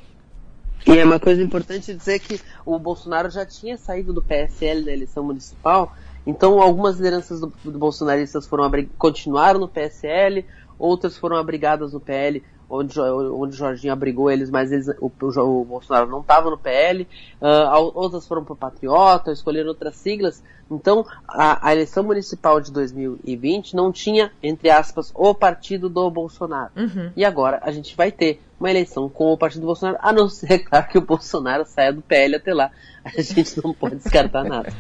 E 0.87 0.99
é 0.99 1.05
uma 1.05 1.21
coisa 1.21 1.43
importante 1.43 1.95
dizer 1.95 2.19
que 2.19 2.41
o 2.65 2.79
Bolsonaro 2.79 3.31
já 3.31 3.45
tinha 3.45 3.77
saído 3.77 4.13
do 4.13 4.23
PSL 4.23 4.85
da 4.85 4.93
eleição 4.93 5.23
municipal, 5.25 5.95
então 6.27 6.61
algumas 6.61 6.97
lideranças 6.97 7.41
do, 7.41 7.53
do 7.65 7.79
bolsonaristas 7.79 8.47
foram 8.47 8.71
continuaram 8.97 9.61
no 9.61 9.69
PSL, 9.69 10.45
outras 10.79 11.17
foram 11.17 11.37
abrigadas 11.37 11.93
no 11.93 12.01
PL 12.01 12.43
onde, 12.69 13.01
onde 13.01 13.55
o 13.55 13.57
Jorginho 13.57 13.93
abrigou 13.93 14.31
eles, 14.31 14.51
mas 14.51 14.71
eles, 14.71 14.89
o, 15.01 15.07
o, 15.07 15.65
Bolsonaro 15.65 16.09
não 16.11 16.21
estava 16.21 16.51
no 16.51 16.59
PL, 16.59 17.09
uh, 17.41 17.93
outras 17.95 18.27
foram 18.27 18.45
para 18.45 18.53
o 18.53 18.57
Patriota, 18.57 19.33
escolheram 19.33 19.69
outras 19.69 19.97
siglas. 19.97 20.43
Então, 20.71 21.07
a, 21.27 21.69
a, 21.69 21.73
eleição 21.73 22.05
municipal 22.05 22.61
de 22.61 22.71
2020 22.71 23.75
não 23.75 23.91
tinha, 23.91 24.31
entre 24.43 24.69
aspas, 24.69 25.11
o 25.15 25.35
partido 25.35 25.89
do 25.89 26.11
Bolsonaro. 26.11 26.71
Uhum. 26.77 27.11
E 27.17 27.25
agora 27.25 27.59
a 27.63 27.71
gente 27.71 27.97
vai 27.97 28.13
ter 28.13 28.43
uma 28.59 28.71
eleição 28.71 29.09
com 29.09 29.33
o 29.33 29.39
partido 29.39 29.63
do 29.63 29.67
Bolsonaro, 29.67 29.99
a 30.01 30.13
não 30.13 30.29
ser, 30.29 30.59
claro, 30.65 30.89
que 30.89 30.99
o 30.99 31.03
Bolsonaro 31.03 31.65
saia 31.67 31.93
do 31.93 32.03
PL 32.03 32.37
até 32.37 32.53
lá. 32.53 32.71
A 33.05 33.21
gente 33.21 33.61
não 33.63 33.73
pode 33.73 33.97
descartar 33.97 34.45
nada. 34.45 34.73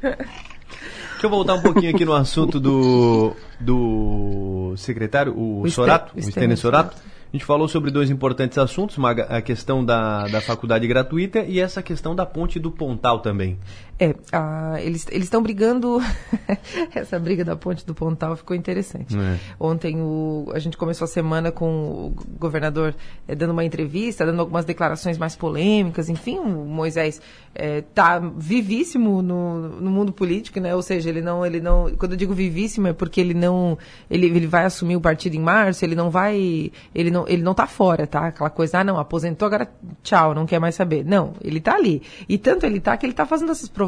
Deixa 0.00 1.26
eu 1.26 1.30
voltar 1.30 1.54
um 1.54 1.62
pouquinho 1.62 1.90
aqui 1.90 2.04
no 2.04 2.12
assunto 2.12 2.60
do, 2.60 3.34
do 3.58 4.74
secretário, 4.76 5.32
o, 5.34 5.62
o 5.62 5.70
Sorato, 5.70 6.16
o 6.16 6.22
Stênio 6.22 6.56
Sorato. 6.56 6.96
A 7.32 7.36
gente 7.36 7.44
falou 7.44 7.68
sobre 7.68 7.90
dois 7.90 8.08
importantes 8.08 8.56
assuntos, 8.56 8.96
uma, 8.96 9.10
a 9.10 9.42
questão 9.42 9.84
da, 9.84 10.26
da 10.28 10.40
faculdade 10.40 10.86
gratuita 10.86 11.40
e 11.40 11.58
essa 11.60 11.82
questão 11.82 12.14
da 12.14 12.24
ponte 12.24 12.58
do 12.58 12.70
Pontal 12.70 13.20
também. 13.20 13.58
É, 13.98 14.14
a, 14.30 14.76
eles 14.80 15.06
estão 15.10 15.42
brigando. 15.42 15.98
Essa 16.94 17.18
briga 17.18 17.44
da 17.44 17.56
ponte 17.56 17.86
do 17.86 17.94
Pontal 17.94 18.36
ficou 18.36 18.54
interessante. 18.54 19.16
É. 19.16 19.38
Ontem 19.58 20.00
o, 20.00 20.50
a 20.54 20.58
gente 20.58 20.76
começou 20.76 21.06
a 21.06 21.08
semana 21.08 21.50
com 21.50 21.66
o 21.66 22.14
governador 22.38 22.94
é, 23.26 23.34
dando 23.34 23.52
uma 23.52 23.64
entrevista, 23.64 24.26
dando 24.26 24.40
algumas 24.40 24.64
declarações 24.64 25.16
mais 25.16 25.34
polêmicas. 25.34 26.08
Enfim, 26.08 26.38
o 26.38 26.64
Moisés 26.66 27.20
está 27.54 28.16
é, 28.16 28.30
vivíssimo 28.36 29.22
no, 29.22 29.68
no, 29.80 29.90
mundo 29.90 30.12
político, 30.12 30.60
né? 30.60 30.74
Ou 30.74 30.82
seja, 30.82 31.08
ele 31.08 31.22
não, 31.22 31.44
ele 31.44 31.60
não. 31.60 31.90
Quando 31.96 32.12
eu 32.12 32.18
digo 32.18 32.34
vivíssimo 32.34 32.88
é 32.88 32.92
porque 32.92 33.20
ele 33.20 33.34
não, 33.34 33.78
ele, 34.10 34.26
ele 34.26 34.46
vai 34.46 34.66
assumir 34.66 34.96
o 34.96 35.00
partido 35.00 35.36
em 35.36 35.40
março. 35.40 35.84
Ele 35.84 35.94
não 35.94 36.10
vai, 36.10 36.70
ele 36.94 37.10
não, 37.10 37.26
ele 37.26 37.42
não 37.42 37.52
está 37.52 37.66
fora, 37.66 38.06
tá? 38.06 38.26
Aquela 38.26 38.50
coisa, 38.50 38.80
ah, 38.80 38.84
não, 38.84 38.98
aposentou 38.98 39.46
agora, 39.46 39.70
tchau, 40.02 40.34
não 40.34 40.44
quer 40.44 40.58
mais 40.58 40.74
saber. 40.74 41.04
Não, 41.04 41.32
ele 41.40 41.58
está 41.58 41.74
ali. 41.74 42.02
E 42.28 42.36
tanto 42.36 42.66
ele 42.66 42.78
está 42.78 42.96
que 42.96 43.06
ele 43.06 43.12
está 43.12 43.24
fazendo 43.24 43.52
essas 43.52 43.68
provocações, 43.68 43.85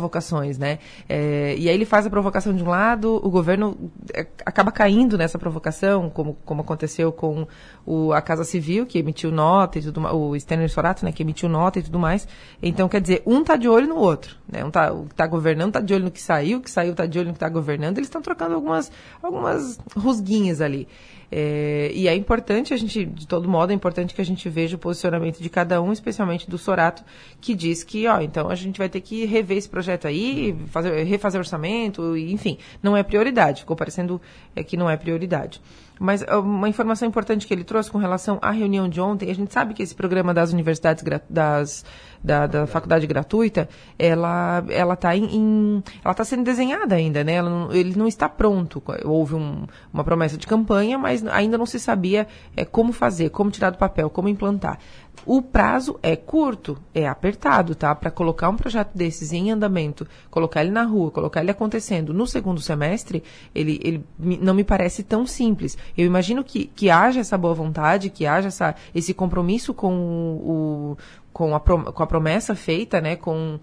né? 0.59 0.79
É, 1.09 1.55
e 1.57 1.69
aí 1.69 1.75
ele 1.75 1.85
faz 1.85 2.07
a 2.07 2.11
provocação 2.11 2.55
de 2.55 2.63
um 2.63 2.69
lado, 2.69 3.21
o 3.25 3.31
governo 3.31 3.91
é, 4.15 4.27
acaba 4.45 4.71
caindo 4.71 5.19
nessa 5.19 5.39
provocação, 5.39 6.09
como, 6.11 6.35
como 6.45 6.61
aconteceu 6.61 7.13
com 7.13 7.47
o, 7.85 8.13
a 8.13 8.21
Casa 8.21 8.45
Civil, 8.45 8.87
que 8.87 8.99
emitiu 8.99 9.31
nota 9.31 9.79
e 9.79 9.83
tudo 9.83 10.01
mais, 10.01 10.15
o 10.15 10.37
Stanley 10.37 10.69
Sorato, 10.69 11.05
né, 11.05 11.13
que 11.13 11.23
emitiu 11.23 11.49
nota 11.49 11.79
e 11.79 11.83
tudo 11.83 11.99
mais. 11.99 12.29
Então, 12.63 12.89
quer 12.89 13.01
dizer, 13.01 13.23
um 13.27 13.43
tá 13.43 13.57
de 13.57 13.69
olho 13.69 13.89
no 13.89 13.97
outro, 13.97 14.37
né? 14.51 14.65
Um 14.65 14.71
tá, 14.71 14.93
o 14.93 15.07
que 15.07 15.15
tá 15.15 15.27
governando 15.27 15.73
tá 15.73 15.81
de 15.81 15.95
olho 15.95 16.05
no 16.05 16.11
que 16.11 16.23
saiu, 16.23 16.59
o 16.59 16.61
que 16.61 16.71
saiu 16.71 16.95
tá 16.95 17.07
de 17.07 17.19
olho 17.19 17.29
no 17.29 17.35
que 17.35 17.41
tá 17.41 17.49
governando, 17.49 17.99
eles 17.99 18.09
estão 18.09 18.23
trocando 18.23 18.55
algumas, 18.55 18.91
algumas 19.23 19.79
rusguinhas 19.97 20.61
ali. 20.61 20.87
É, 21.31 21.91
e 21.95 22.09
é 22.09 22.15
importante 22.15 22.73
a 22.73 22.77
gente, 22.77 23.05
de 23.05 23.27
todo 23.27 23.49
modo, 23.49 23.71
é 23.71 23.75
importante 23.75 24.15
que 24.15 24.21
a 24.21 24.25
gente 24.25 24.49
veja 24.49 24.77
o 24.77 24.79
posicionamento 24.79 25.41
de 25.41 25.51
cada 25.51 25.81
um, 25.83 25.93
especialmente 25.93 26.49
do 26.49 26.57
Sorato, 26.57 27.05
que 27.41 27.55
diz 27.55 27.85
que, 27.85 28.07
ó, 28.07 28.21
então 28.21 28.49
a 28.49 28.55
gente 28.55 28.79
vai 28.79 28.89
ter 28.89 29.01
que 29.01 29.27
rever 29.27 29.59
esse 29.59 29.69
projeto 29.69 30.07
aí, 30.07 30.57
fazer, 30.69 31.03
refazer 31.05 31.39
orçamento, 31.39 32.17
enfim, 32.17 32.59
não 32.83 32.97
é 32.97 33.03
prioridade. 33.03 33.61
Ficou 33.61 33.77
parecendo 33.77 34.21
é, 34.57 34.63
que 34.63 34.77
não 34.77 34.89
é 34.89 34.97
prioridade. 34.97 35.61
Mas 35.99 36.23
uma 36.23 36.69
informação 36.69 37.09
importante 37.09 37.47
que 37.47 37.55
ele 37.55 37.65
trouxe 37.65 37.91
com 37.91 37.99
relação 37.99 38.39
à 38.41 38.51
reunião 38.51 38.89
de 38.89 39.01
ontem, 39.01 39.31
a 39.31 39.35
gente 39.35 39.53
sabe 39.53 39.75
que 39.75 39.83
esse 39.83 39.95
programa 39.95 40.33
das 40.33 40.53
universidades 40.53 41.05
das 41.29 41.85
da, 42.23 42.47
da 42.47 42.67
faculdade 42.67 43.07
gratuita, 43.07 43.69
ela 43.99 44.65
ela 44.69 44.95
está 44.95 45.17
em, 45.17 45.25
em, 45.25 45.85
ela 46.05 46.13
está 46.13 46.25
sendo 46.25 46.43
desenhada 46.43 46.95
ainda, 46.95 47.23
né? 47.23 47.41
Não, 47.41 47.73
ele 47.73 47.97
não 47.97 48.07
está 48.07 48.29
pronto. 48.29 48.83
Houve 49.05 49.35
um, 49.35 49.67
uma 49.93 50.05
promessa 50.05 50.37
de 50.37 50.47
campanha, 50.47 50.99
mas 50.99 51.25
ainda 51.27 51.57
não 51.57 51.67
se 51.67 51.79
sabia 51.79 52.27
é, 52.57 52.65
como 52.65 52.93
fazer, 52.93 53.31
como 53.31 53.51
tirar 53.51 53.71
do 53.71 53.79
papel, 53.79 54.11
como 54.11 54.29
implantar. 54.29 54.79
O 55.25 55.43
prazo 55.43 55.99
é 56.03 56.17
curto, 56.17 56.79
é 56.95 57.07
apertado, 57.07 57.75
tá? 57.75 57.95
Para 57.95 58.11
colocar 58.11 58.49
um 58.49 58.57
projeto 58.57 58.91
desses 58.95 59.33
em 59.33 59.51
andamento, 59.51 60.07
colocar 60.31 60.63
ele 60.63 60.71
na 60.71 60.85
rua, 60.85 61.11
colocar 61.11 61.41
ele 61.41 61.51
acontecendo 61.51 62.15
no 62.15 62.27
segundo 62.27 62.61
semestre, 62.61 63.23
ele, 63.55 63.81
ele 63.83 64.05
não 64.19 64.55
me 64.55 64.65
parece 64.65 65.03
tão 65.03 65.27
simples. 65.27 65.77
Eu 65.97 66.07
imagino 66.07 66.43
que, 66.43 66.67
que 66.67 66.91
haja 66.91 67.21
essa 67.21 67.37
boa 67.37 67.55
vontade, 67.55 68.11
que 68.11 68.27
haja 68.27 68.49
essa, 68.49 68.75
esse 68.95 69.13
compromisso 69.13 69.75
com 69.75 69.95
o, 69.95 70.97
com 71.33 71.55
a, 71.55 71.61
com 71.61 72.03
a 72.03 72.07
promessa 72.07 72.55
feita, 72.55 73.01
né, 73.01 73.17
com 73.17 73.59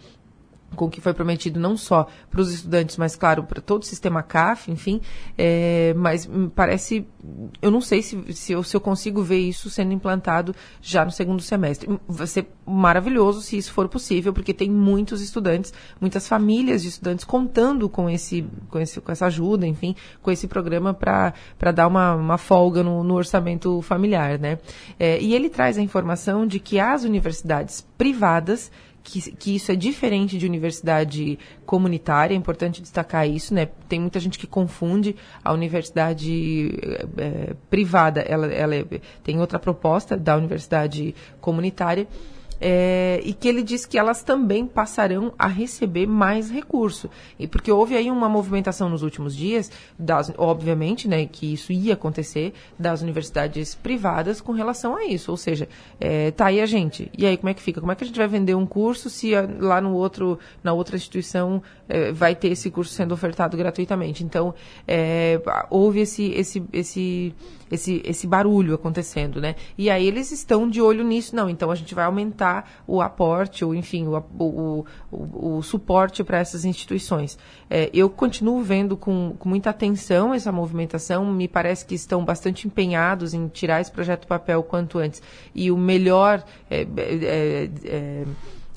com 0.75 0.85
o 0.85 0.89
que 0.89 1.01
foi 1.01 1.13
prometido 1.13 1.59
não 1.59 1.77
só 1.77 2.07
para 2.29 2.41
os 2.41 2.53
estudantes, 2.53 2.97
mas 2.97 3.15
claro 3.15 3.43
para 3.43 3.61
todo 3.61 3.81
o 3.83 3.85
sistema 3.85 4.21
CAF, 4.21 4.71
enfim, 4.71 5.01
é, 5.37 5.93
mas 5.95 6.29
parece, 6.53 7.07
eu 7.61 7.71
não 7.71 7.81
sei 7.81 8.01
se, 8.01 8.33
se 8.33 8.53
eu, 8.53 8.63
se, 8.63 8.75
eu, 8.75 8.81
consigo 8.81 9.23
ver 9.23 9.39
isso 9.39 9.69
sendo 9.69 9.93
implantado 9.93 10.53
já 10.81 11.03
no 11.05 11.11
segundo 11.11 11.41
semestre. 11.41 11.89
Vai 12.07 12.27
ser 12.27 12.47
maravilhoso 12.65 13.41
se 13.41 13.57
isso 13.57 13.71
for 13.71 13.87
possível, 13.87 14.33
porque 14.33 14.53
tem 14.53 14.69
muitos 14.69 15.21
estudantes, 15.21 15.73
muitas 15.99 16.27
famílias 16.27 16.81
de 16.81 16.89
estudantes 16.89 17.23
contando 17.23 17.87
com 17.89 18.09
esse, 18.09 18.45
com, 18.69 18.79
esse, 18.79 18.99
com 18.99 19.11
essa 19.11 19.27
ajuda, 19.27 19.65
enfim, 19.65 19.95
com 20.21 20.29
esse 20.29 20.47
programa 20.47 20.93
para 20.93 21.71
dar 21.73 21.87
uma, 21.87 22.15
uma 22.15 22.37
folga 22.37 22.83
no, 22.83 23.03
no 23.03 23.15
orçamento 23.15 23.81
familiar, 23.81 24.37
né? 24.37 24.59
É, 24.99 25.19
e 25.21 25.33
ele 25.33 25.49
traz 25.49 25.77
a 25.77 25.81
informação 25.81 26.45
de 26.45 26.59
que 26.59 26.79
as 26.79 27.03
universidades 27.03 27.85
privadas 27.97 28.71
que, 29.05 29.31
que, 29.31 29.55
isso 29.55 29.71
é 29.71 29.75
diferente 29.75 30.35
de 30.35 30.45
universidade 30.47 31.37
comunitária, 31.63 32.33
é 32.33 32.37
importante 32.37 32.81
destacar 32.81 33.29
isso, 33.29 33.53
né? 33.53 33.67
Tem 33.87 33.99
muita 33.99 34.19
gente 34.19 34.39
que 34.39 34.47
confunde 34.47 35.15
a 35.43 35.53
universidade 35.53 36.71
é, 37.15 37.53
privada, 37.69 38.21
ela, 38.21 38.47
ela 38.47 38.75
é, 38.75 38.83
tem 39.23 39.39
outra 39.39 39.59
proposta 39.59 40.17
da 40.17 40.35
universidade 40.35 41.13
comunitária, 41.39 42.07
é, 42.59 43.21
e 43.23 43.33
que 43.33 43.47
ele 43.47 43.63
diz 43.63 43.85
que 43.85 43.97
elas 43.97 44.23
também 44.23 44.65
passarão 44.65 45.33
a 45.37 45.47
receber 45.47 46.07
mais 46.07 46.49
recurso. 46.49 47.09
E 47.37 47.47
porque 47.47 47.71
houve 47.71 47.95
aí 47.95 48.09
uma 48.09 48.29
movimentação 48.29 48.89
nos 48.89 49.03
últimos 49.03 49.35
dias, 49.35 49.71
das, 49.97 50.31
obviamente, 50.37 51.07
né, 51.07 51.25
que 51.25 51.53
isso 51.53 51.71
ia 51.71 51.93
acontecer, 51.93 52.53
das 52.77 53.01
universidades 53.01 53.75
privadas 53.75 54.41
com 54.41 54.51
relação 54.51 54.95
a 54.95 55.05
isso. 55.05 55.31
Ou 55.31 55.37
seja, 55.37 55.67
é, 55.99 56.31
tá 56.31 56.47
aí 56.47 56.61
a 56.61 56.65
gente. 56.65 57.11
E 57.17 57.25
aí 57.25 57.37
como 57.37 57.49
é 57.49 57.53
que 57.53 57.61
fica? 57.61 57.79
Como 57.79 57.91
é 57.91 57.95
que 57.95 58.03
a 58.03 58.07
gente 58.07 58.17
vai 58.17 58.27
vender 58.27 58.55
um 58.55 58.65
curso 58.65 59.09
se 59.09 59.31
lá 59.59 59.81
no 59.81 59.93
outro, 59.93 60.39
na 60.63 60.73
outra 60.73 60.95
instituição 60.95 61.61
é, 61.87 62.11
vai 62.11 62.35
ter 62.35 62.49
esse 62.49 62.69
curso 62.69 62.93
sendo 62.93 63.13
ofertado 63.13 63.55
gratuitamente? 63.57 64.23
Então, 64.23 64.53
é, 64.87 65.41
houve 65.69 66.01
esse, 66.01 66.31
esse, 66.31 66.63
esse 66.71 67.33
esse, 67.69 68.01
esse 68.05 68.27
barulho 68.27 68.75
acontecendo, 68.75 69.41
né? 69.41 69.55
E 69.77 69.89
aí 69.89 70.05
eles 70.05 70.31
estão 70.31 70.69
de 70.69 70.81
olho 70.81 71.03
nisso, 71.03 71.35
não. 71.35 71.49
Então 71.49 71.71
a 71.71 71.75
gente 71.75 71.93
vai 71.95 72.05
aumentar 72.05 72.83
o 72.87 73.01
aporte, 73.01 73.63
ou 73.65 73.73
enfim, 73.73 74.07
o, 74.07 74.17
o, 74.39 74.85
o, 75.11 75.57
o 75.57 75.61
suporte 75.61 76.23
para 76.23 76.39
essas 76.39 76.65
instituições. 76.65 77.37
É, 77.69 77.89
eu 77.93 78.09
continuo 78.09 78.61
vendo 78.61 78.95
com, 78.95 79.35
com 79.37 79.49
muita 79.49 79.69
atenção 79.69 80.33
essa 80.33 80.51
movimentação, 80.51 81.25
me 81.31 81.47
parece 81.47 81.85
que 81.85 81.95
estão 81.95 82.23
bastante 82.23 82.67
empenhados 82.67 83.33
em 83.33 83.47
tirar 83.47 83.81
esse 83.81 83.91
projeto 83.91 84.21
do 84.21 84.27
papel 84.27 84.61
quanto 84.63 84.97
antes. 84.99 85.21
E 85.53 85.71
o 85.71 85.77
melhor. 85.77 86.43
É, 86.69 86.81
é, 86.97 87.69
é 87.85 88.23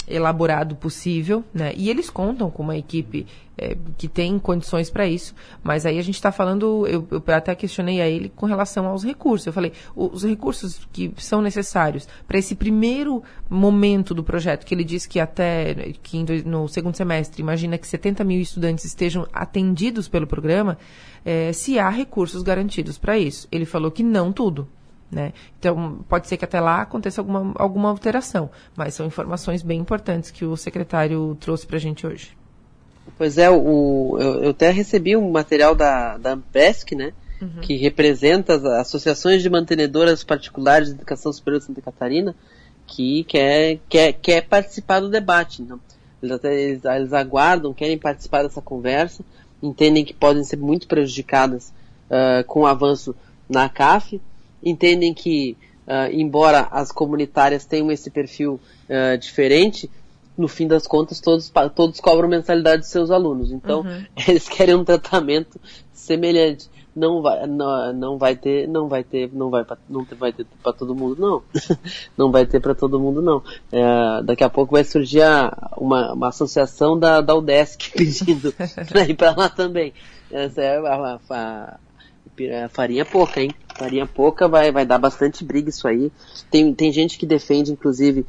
elaborado 0.09 0.77
possível, 0.77 1.45
né? 1.53 1.73
E 1.77 1.91
eles 1.91 2.11
contam 2.11 2.51
com 2.51 2.63
uma 2.63 2.77
equipe 2.77 3.27
é, 3.59 3.77
que 3.97 4.07
tem 4.07 4.39
condições 4.39 4.89
para 4.89 5.07
isso, 5.07 5.35
mas 5.63 5.85
aí 5.85 5.99
a 5.99 6.03
gente 6.03 6.15
está 6.15 6.31
falando, 6.31 6.87
eu, 6.87 7.07
eu, 7.11 7.23
até 7.35 7.55
questionei 7.55 8.01
a 8.01 8.09
ele 8.09 8.29
com 8.29 8.47
relação 8.47 8.87
aos 8.87 9.05
recursos. 9.05 9.47
Eu 9.47 9.53
falei, 9.53 9.73
os 9.97 10.25
recursos 10.25 10.87
que 10.93 11.13
são 11.17 11.43
necessários 11.43 12.09
para 12.27 12.39
esse 12.39 12.55
primeiro 12.55 13.23
momento 13.51 14.15
do 14.15 14.23
projeto, 14.23 14.65
que 14.65 14.75
ele 14.75 14.85
diz 14.85 15.07
que 15.07 15.19
até 15.19 15.93
que 16.03 16.25
no 16.47 16.69
segundo 16.69 16.97
semestre, 16.97 17.43
imagina 17.43 17.77
que 17.77 17.87
70 17.87 18.23
mil 18.23 18.41
estudantes 18.41 18.85
estejam 18.85 19.27
atendidos 19.33 20.09
pelo 20.09 20.27
programa, 20.27 20.79
é, 21.25 21.53
se 21.53 21.79
há 21.79 21.89
recursos 21.89 22.43
garantidos 22.43 22.97
para 22.97 23.19
isso. 23.19 23.49
Ele 23.51 23.65
falou 23.65 23.91
que 23.91 24.03
não 24.03 24.33
tudo, 24.33 24.69
né? 25.11 25.33
Então, 25.59 26.05
pode 26.09 26.29
ser 26.29 26.37
que 26.37 26.45
até 26.45 26.61
lá 26.61 26.83
aconteça 26.83 27.21
alguma, 27.21 27.53
alguma 27.57 27.89
alteração, 27.89 28.51
mas 28.77 28.95
são 28.95 29.07
informações 29.07 29.63
bem 29.63 29.81
importantes 29.81 30.31
que 30.31 30.45
o 30.45 30.57
secretário 30.57 31.37
trouxe 31.41 31.67
para 31.67 31.77
a 31.77 31.81
gente 31.81 32.07
hoje. 32.07 32.37
Pois 33.17 33.39
é, 33.39 33.49
o, 33.51 34.19
eu, 34.21 34.45
eu, 34.45 34.51
até 34.51 34.71
recebi 34.71 35.17
um 35.17 35.31
material 35.31 35.75
da, 35.75 36.19
da 36.19 36.33
Ampesc, 36.33 36.95
né, 36.95 37.13
uhum. 37.41 37.61
que 37.63 37.77
representa 37.77 38.55
as 38.55 38.65
associações 38.65 39.43
de 39.43 39.49
mantenedoras 39.49 40.23
particulares 40.23 40.89
de 40.89 40.95
educação 40.95 41.33
superior 41.33 41.61
de 41.61 41.67
Santa 41.67 41.81
Catarina, 41.81 42.35
que 42.87 43.25
quer, 43.25 43.79
quer, 43.89 44.13
quer 44.13 44.43
participar 44.43 45.01
do 45.01 45.09
debate. 45.09 45.63
Então, 45.63 45.81
eles, 46.23 46.35
até, 46.35 46.55
eles, 46.55 46.85
eles 46.85 47.13
aguardam, 47.13 47.73
querem 47.73 47.99
participar 47.99 48.43
dessa 48.43 48.61
conversa, 48.61 49.25
entendem 49.63 50.05
que 50.05 50.15
podem 50.15 50.45
ser 50.45 50.57
muito 50.57 50.87
prejudicadas 50.87 51.73
uh, 52.11 52.45
com 52.47 52.61
o 52.61 52.67
avanço 52.67 53.15
na 53.49 53.69
CAF, 53.69 54.21
entendem 54.63 55.15
que, 55.15 55.57
uh, 55.87 56.13
embora 56.13 56.69
as 56.71 56.93
comunitárias 56.93 57.65
tenham 57.65 57.91
esse 57.91 58.11
perfil 58.11 58.61
uh, 58.89 59.19
diferente, 59.19 59.91
no 60.39 60.47
fim 60.47 60.69
das 60.69 60.87
contas 60.87 61.21
todos, 61.21 61.53
todos 61.75 61.99
cobram 62.01 62.29
mensalidade 62.29 62.83
de 62.83 62.89
seus 62.89 63.11
alunos. 63.11 63.51
Então, 63.51 63.81
uhum. 63.81 64.05
eles 64.29 64.49
querem 64.49 64.77
um 64.77 64.85
tratamento 64.85 65.61
semelhante. 65.93 66.71
Não 66.95 67.23
vai, 67.23 67.47
não, 67.47 67.93
não 67.93 68.19
vai 68.19 68.35
ter, 68.35 68.67
não 68.67 68.89
vai 68.89 69.05
ter, 69.05 69.31
não 69.33 69.51
vai, 69.51 69.65
não 69.89 70.05
vai 70.05 70.33
ter 70.33 70.47
para 70.63 70.73
todo 70.73 70.95
mundo, 70.95 71.21
não. 71.21 71.43
não 72.17 72.31
vai 72.31 72.47
ter 72.47 72.61
para 72.61 72.75
todo 72.75 72.99
mundo, 72.99 73.21
não. 73.21 73.43
É, 73.71 74.23
daqui 74.23 74.43
a 74.43 74.49
pouco 74.49 74.75
vai 74.75 74.85
surgir 74.85 75.23
a, 75.23 75.71
uma, 75.77 76.13
uma 76.13 76.29
associação 76.29 76.99
da, 76.99 77.21
da 77.21 77.35
UDESC 77.35 77.91
pedindo 77.95 78.53
para 78.89 79.03
ir 79.03 79.15
para 79.15 79.35
lá 79.37 79.49
também. 79.49 79.93
Essa 80.31 80.61
é 80.61 80.79
a, 80.79 80.95
a, 80.95 81.21
a, 81.31 81.35
a 81.35 81.79
farinha 82.71 83.05
pouca, 83.05 83.41
hein? 83.41 83.51
Farinha 83.77 84.07
pouca 84.07 84.49
vai, 84.49 84.73
vai 84.73 84.85
dar 84.85 84.99
bastante 84.99 85.45
briga 85.45 85.69
isso 85.71 85.87
aí. 85.87 86.11
Tem, 86.51 86.73
tem 86.75 86.93
gente 86.93 87.19
que 87.19 87.27
defende, 87.27 87.73
inclusive, 87.73 88.27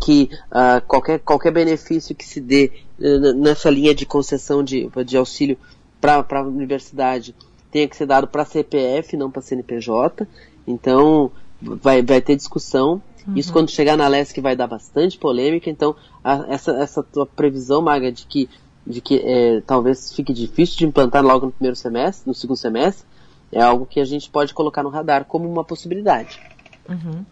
que 0.00 0.30
uh, 0.50 0.84
qualquer, 0.86 1.18
qualquer 1.20 1.52
benefício 1.52 2.14
que 2.14 2.24
se 2.24 2.40
dê 2.40 2.72
uh, 2.98 3.32
nessa 3.34 3.70
linha 3.70 3.94
de 3.94 4.06
concessão 4.06 4.62
de, 4.62 4.88
de 5.04 5.16
auxílio 5.16 5.58
para 6.00 6.24
a 6.30 6.42
universidade 6.42 7.34
tenha 7.70 7.88
que 7.88 7.96
ser 7.96 8.06
dado 8.06 8.26
para 8.26 8.44
CPF, 8.44 9.16
não 9.16 9.30
para 9.30 9.42
CNPJ. 9.42 10.26
Então, 10.66 11.30
vai, 11.60 12.02
vai 12.02 12.20
ter 12.20 12.36
discussão. 12.36 13.02
Uhum. 13.26 13.34
Isso 13.36 13.52
quando 13.52 13.70
chegar 13.70 13.96
na 13.96 14.08
LESC 14.08 14.40
vai 14.40 14.56
dar 14.56 14.66
bastante 14.66 15.18
polêmica. 15.18 15.68
Então, 15.68 15.94
a, 16.24 16.46
essa, 16.48 16.72
essa 16.72 17.02
tua 17.02 17.26
previsão, 17.26 17.82
Maga, 17.82 18.10
de 18.10 18.26
que 18.26 18.48
de 18.86 19.02
que 19.02 19.18
é, 19.22 19.60
talvez 19.66 20.14
fique 20.14 20.32
difícil 20.32 20.78
de 20.78 20.86
implantar 20.86 21.22
logo 21.22 21.46
no 21.46 21.52
primeiro 21.52 21.76
semestre, 21.76 22.26
no 22.26 22.34
segundo 22.34 22.56
semestre, 22.56 23.06
é 23.52 23.62
algo 23.62 23.86
que 23.86 24.00
a 24.00 24.04
gente 24.04 24.30
pode 24.30 24.54
colocar 24.54 24.82
no 24.82 24.88
radar 24.88 25.24
como 25.24 25.50
uma 25.50 25.64
possibilidade. 25.64 26.40
Uhum. 26.88 27.24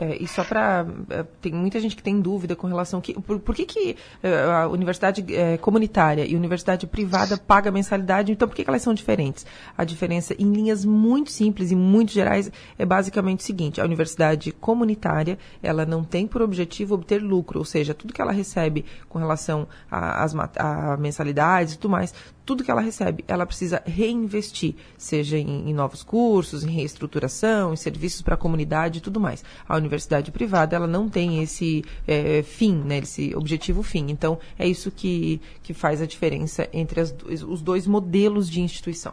É, 0.00 0.16
e 0.18 0.26
só 0.26 0.42
para. 0.42 0.86
É, 1.10 1.22
tem 1.42 1.52
muita 1.52 1.78
gente 1.78 1.94
que 1.94 2.02
tem 2.02 2.18
dúvida 2.22 2.56
com 2.56 2.66
relação. 2.66 3.02
Que, 3.02 3.12
por, 3.20 3.38
por 3.38 3.54
que, 3.54 3.66
que 3.66 3.96
é, 4.22 4.44
a 4.44 4.66
universidade 4.66 5.22
é, 5.34 5.58
comunitária 5.58 6.24
e 6.24 6.34
universidade 6.34 6.86
privada 6.86 7.36
paga 7.36 7.70
mensalidade? 7.70 8.32
Então, 8.32 8.48
por 8.48 8.54
que, 8.54 8.64
que, 8.64 8.70
elas 8.70 8.80
são 8.80 8.94
diferentes? 8.94 9.44
A 9.76 9.84
diferença, 9.84 10.34
em 10.38 10.50
linhas 10.50 10.86
muito 10.86 11.30
simples 11.30 11.70
e 11.70 11.76
muito 11.76 12.12
gerais, 12.12 12.50
é 12.78 12.86
basicamente 12.86 13.40
o 13.40 13.42
seguinte: 13.42 13.78
a 13.78 13.84
universidade 13.84 14.52
comunitária 14.52 15.38
ela 15.62 15.84
não 15.84 16.02
tem 16.02 16.26
por 16.26 16.40
objetivo 16.40 16.94
obter 16.94 17.20
lucro, 17.20 17.58
ou 17.58 17.64
seja, 17.66 17.92
tudo 17.92 18.14
que 18.14 18.22
ela 18.22 18.32
recebe 18.32 18.86
com 19.06 19.18
relação 19.18 19.68
a 19.90 20.96
mensalidades 20.98 21.74
e 21.74 21.78
tudo 21.78 21.90
mais, 21.90 22.14
tudo 22.44 22.64
que 22.64 22.70
ela 22.70 22.80
recebe, 22.80 23.24
ela 23.28 23.46
precisa 23.46 23.82
reinvestir, 23.86 24.74
seja 24.96 25.38
em, 25.38 25.70
em 25.70 25.74
novos 25.74 26.02
cursos, 26.02 26.64
em 26.64 26.70
reestruturação, 26.70 27.72
em 27.72 27.76
serviços 27.76 28.22
para 28.22 28.34
a 28.34 28.38
comunidade 28.38 28.98
e 28.98 29.00
tudo 29.00 29.20
mais. 29.20 29.44
A 29.68 29.76
universidade 29.76 30.30
privada, 30.30 30.74
ela 30.74 30.86
não 30.86 31.08
tem 31.08 31.42
esse 31.42 31.84
é, 32.06 32.42
fim, 32.42 32.74
né, 32.74 32.98
esse 32.98 33.34
objetivo 33.34 33.82
fim. 33.82 34.06
Então, 34.08 34.38
é 34.58 34.66
isso 34.66 34.90
que, 34.90 35.40
que 35.62 35.72
faz 35.72 36.00
a 36.00 36.06
diferença 36.06 36.68
entre 36.72 37.00
os 37.00 37.62
dois 37.62 37.86
modelos 37.86 38.48
de 38.48 38.60
instituição. 38.60 39.12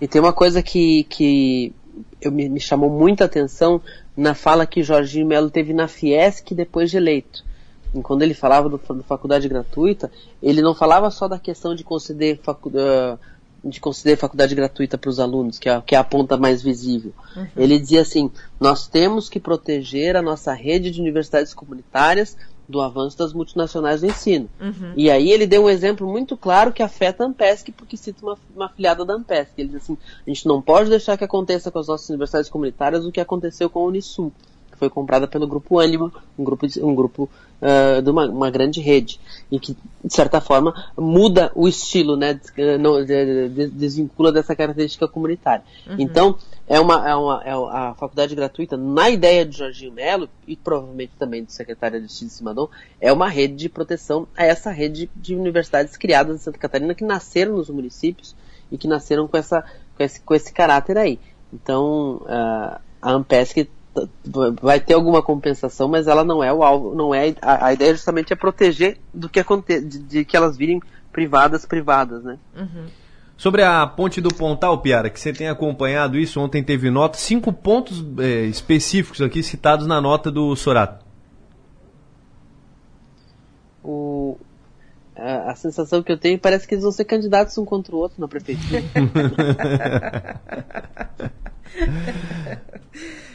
E 0.00 0.08
tem 0.08 0.20
uma 0.20 0.32
coisa 0.32 0.62
que, 0.62 1.04
que 1.04 1.72
eu, 2.20 2.32
me, 2.32 2.48
me 2.48 2.60
chamou 2.60 2.90
muita 2.90 3.24
atenção 3.24 3.80
na 4.16 4.34
fala 4.34 4.66
que 4.66 4.82
Jorginho 4.82 5.26
Melo 5.26 5.50
teve 5.50 5.72
na 5.72 5.88
Fiesc 5.88 6.54
depois 6.54 6.90
de 6.90 6.96
eleito 6.96 7.44
quando 8.02 8.22
ele 8.22 8.34
falava 8.34 8.68
do, 8.68 8.78
do, 8.78 9.02
faculdade 9.02 9.48
gratuita, 9.48 10.10
ele 10.42 10.62
não 10.62 10.74
falava 10.74 11.10
só 11.10 11.28
da 11.28 11.38
questão 11.38 11.74
de 11.74 11.84
conceder, 11.84 12.38
facu, 12.42 12.68
uh, 12.68 13.18
de 13.64 13.80
conceder 13.80 14.16
faculdade 14.16 14.54
gratuita 14.54 14.98
para 14.98 15.08
os 15.08 15.18
alunos, 15.18 15.58
que 15.58 15.68
é, 15.68 15.80
que 15.80 15.94
é, 15.94 15.98
a 15.98 16.04
ponta 16.04 16.36
mais 16.36 16.62
visível. 16.62 17.12
Uhum. 17.36 17.46
Ele 17.56 17.78
dizia 17.78 18.02
assim: 18.02 18.30
nós 18.60 18.86
temos 18.86 19.28
que 19.28 19.40
proteger 19.40 20.16
a 20.16 20.22
nossa 20.22 20.52
rede 20.52 20.90
de 20.90 21.00
universidades 21.00 21.54
comunitárias 21.54 22.36
do 22.68 22.80
avanço 22.80 23.18
das 23.18 23.32
multinacionais 23.32 24.00
do 24.00 24.06
ensino. 24.06 24.48
Uhum. 24.60 24.94
E 24.96 25.10
aí 25.10 25.30
ele 25.30 25.46
deu 25.46 25.64
um 25.64 25.70
exemplo 25.70 26.08
muito 26.08 26.36
claro 26.36 26.72
que 26.72 26.82
afeta 26.82 27.22
a 27.22 27.26
Ampesc, 27.26 27.70
porque 27.72 27.96
cita 27.96 28.24
uma, 28.24 28.38
uma 28.54 28.66
afiliada 28.66 29.04
da 29.04 29.14
Ampesc. 29.14 29.52
Ele 29.56 29.68
diz 29.68 29.82
assim: 29.82 29.96
a 30.26 30.30
gente 30.30 30.46
não 30.46 30.60
pode 30.60 30.90
deixar 30.90 31.16
que 31.16 31.24
aconteça 31.24 31.70
com 31.70 31.78
as 31.78 31.88
nossas 31.88 32.08
universidades 32.08 32.50
comunitárias 32.50 33.04
o 33.04 33.12
que 33.12 33.20
aconteceu 33.20 33.70
com 33.70 33.80
a 33.80 33.84
Unisul 33.84 34.32
foi 34.84 34.90
comprada 34.90 35.26
pelo 35.26 35.46
grupo 35.46 35.80
Anima, 35.80 36.12
um 36.38 36.44
grupo, 36.44 36.66
um 36.82 36.94
grupo 36.94 37.30
uh, 37.60 38.02
de 38.02 38.10
uma, 38.10 38.26
uma, 38.26 38.50
grande 38.50 38.80
rede, 38.80 39.18
e 39.50 39.58
que, 39.58 39.76
de 40.04 40.14
certa 40.14 40.40
forma, 40.40 40.74
muda 40.96 41.50
o 41.54 41.66
estilo, 41.66 42.16
né, 42.16 42.38
não, 42.78 43.02
de, 43.02 43.68
desvincula 43.68 44.30
dessa 44.30 44.54
característica 44.54 45.08
comunitária. 45.08 45.64
Uhum. 45.88 45.96
Então, 45.98 46.36
é 46.66 46.78
uma, 46.78 47.08
é 47.08 47.14
uma 47.14 47.42
é 47.44 47.52
a 47.52 47.94
faculdade 47.94 48.34
gratuita, 48.34 48.76
na 48.76 49.08
ideia 49.08 49.44
de 49.44 49.56
Jorginho 49.56 49.92
Melo, 49.92 50.28
e 50.46 50.54
provavelmente 50.54 51.12
também 51.18 51.42
do 51.44 51.52
secretário 51.52 52.00
de 52.00 52.06
Justiça 52.06 52.36
Simadon, 52.36 52.68
é 53.00 53.12
uma 53.12 53.28
rede 53.28 53.54
de 53.54 53.68
proteção 53.68 54.28
a 54.36 54.44
essa 54.44 54.70
rede 54.70 55.10
de 55.16 55.34
universidades 55.34 55.96
criadas 55.96 56.36
em 56.36 56.38
Santa 56.38 56.58
Catarina 56.58 56.94
que 56.94 57.04
nasceram 57.04 57.56
nos 57.56 57.70
municípios 57.70 58.36
e 58.70 58.76
que 58.76 58.88
nasceram 58.88 59.26
com, 59.28 59.36
essa, 59.36 59.62
com, 59.96 60.02
esse, 60.02 60.20
com 60.20 60.34
esse 60.34 60.52
caráter 60.52 60.98
aí. 60.98 61.18
Então, 61.52 62.22
uh, 62.24 62.80
a 63.00 63.12
Ampesc 63.12 63.68
vai 64.60 64.80
ter 64.80 64.94
alguma 64.94 65.22
compensação, 65.22 65.88
mas 65.88 66.06
ela 66.06 66.24
não 66.24 66.42
é 66.42 66.52
o 66.52 66.62
alvo, 66.62 66.94
não 66.94 67.14
é 67.14 67.34
a, 67.40 67.66
a 67.66 67.72
ideia 67.72 67.94
justamente 67.94 68.32
é 68.32 68.36
proteger 68.36 68.98
do 69.12 69.28
que 69.28 69.38
acontece, 69.38 69.84
de, 69.84 69.98
de, 69.98 70.24
que 70.24 70.36
elas 70.36 70.56
virem 70.56 70.80
privadas 71.12 71.64
privadas, 71.64 72.24
né? 72.24 72.38
Uhum. 72.56 72.86
Sobre 73.36 73.62
a 73.62 73.86
ponte 73.86 74.20
do 74.20 74.28
Pontal, 74.28 74.78
Piara, 74.78 75.10
que 75.10 75.18
você 75.18 75.32
tem 75.32 75.48
acompanhado 75.48 76.18
isso, 76.18 76.40
ontem 76.40 76.62
teve 76.62 76.90
nota, 76.90 77.18
cinco 77.18 77.52
pontos 77.52 78.04
é, 78.18 78.42
específicos 78.44 79.20
aqui 79.20 79.42
citados 79.42 79.86
na 79.86 80.00
nota 80.00 80.30
do 80.30 80.54
Sorato. 80.54 81.04
O, 83.82 84.38
a, 85.16 85.50
a, 85.50 85.54
sensação 85.56 86.02
que 86.02 86.10
eu 86.10 86.16
tenho 86.16 86.38
parece 86.38 86.66
que 86.66 86.74
eles 86.74 86.84
vão 86.84 86.92
ser 86.92 87.04
candidatos 87.04 87.58
um 87.58 87.64
contra 87.64 87.94
o 87.94 87.98
outro 87.98 88.20
na 88.20 88.28
prefeitura. 88.28 88.82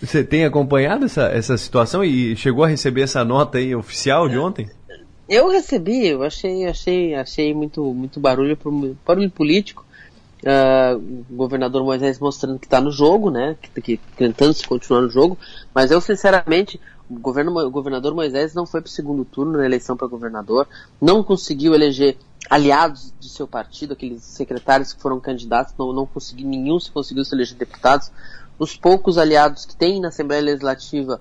Você 0.00 0.22
tem 0.22 0.44
acompanhado 0.44 1.04
essa, 1.04 1.22
essa 1.22 1.56
situação 1.56 2.04
e 2.04 2.36
chegou 2.36 2.64
a 2.64 2.68
receber 2.68 3.02
essa 3.02 3.24
nota 3.24 3.58
aí 3.58 3.74
oficial 3.74 4.28
de 4.28 4.38
ontem? 4.38 4.68
Eu 5.28 5.48
recebi, 5.48 6.08
eu 6.08 6.22
achei, 6.22 6.66
achei, 6.66 7.14
achei 7.14 7.54
muito, 7.54 7.94
muito 7.94 8.18
barulho, 8.18 8.58
barulho 9.06 9.30
político. 9.30 9.86
Uh, 10.42 11.24
o 11.30 11.36
governador 11.36 11.84
Moisés 11.84 12.18
mostrando 12.18 12.58
que 12.58 12.66
está 12.66 12.80
no 12.80 12.90
jogo, 12.90 13.30
né? 13.30 13.56
Que, 13.60 13.80
que, 13.80 14.00
tentando 14.16 14.54
se 14.54 14.66
continuar 14.66 15.02
no 15.02 15.10
jogo. 15.10 15.38
Mas 15.74 15.90
eu, 15.90 16.00
sinceramente, 16.00 16.80
o, 17.08 17.18
governo, 17.18 17.56
o 17.58 17.70
governador 17.70 18.14
Moisés 18.14 18.54
não 18.54 18.66
foi 18.66 18.80
para 18.80 18.88
o 18.88 18.92
segundo 18.92 19.24
turno 19.24 19.58
na 19.58 19.64
eleição 19.64 19.96
para 19.96 20.08
governador, 20.08 20.66
não 21.00 21.22
conseguiu 21.22 21.74
eleger 21.74 22.16
aliados 22.48 23.12
de 23.20 23.28
seu 23.28 23.46
partido, 23.46 23.92
aqueles 23.92 24.22
secretários 24.22 24.92
que 24.92 25.00
foram 25.00 25.20
candidatos, 25.20 25.74
não, 25.78 25.92
não 25.92 26.06
conseguiu, 26.06 26.48
nenhum 26.48 26.80
se 26.80 26.90
conseguiu 26.90 27.24
se 27.24 27.34
eleger 27.34 27.56
deputados 27.56 28.10
os 28.60 28.76
poucos 28.76 29.16
aliados 29.16 29.64
que 29.64 29.74
tem 29.74 29.98
na 29.98 30.08
Assembleia 30.08 30.42
Legislativa, 30.42 31.18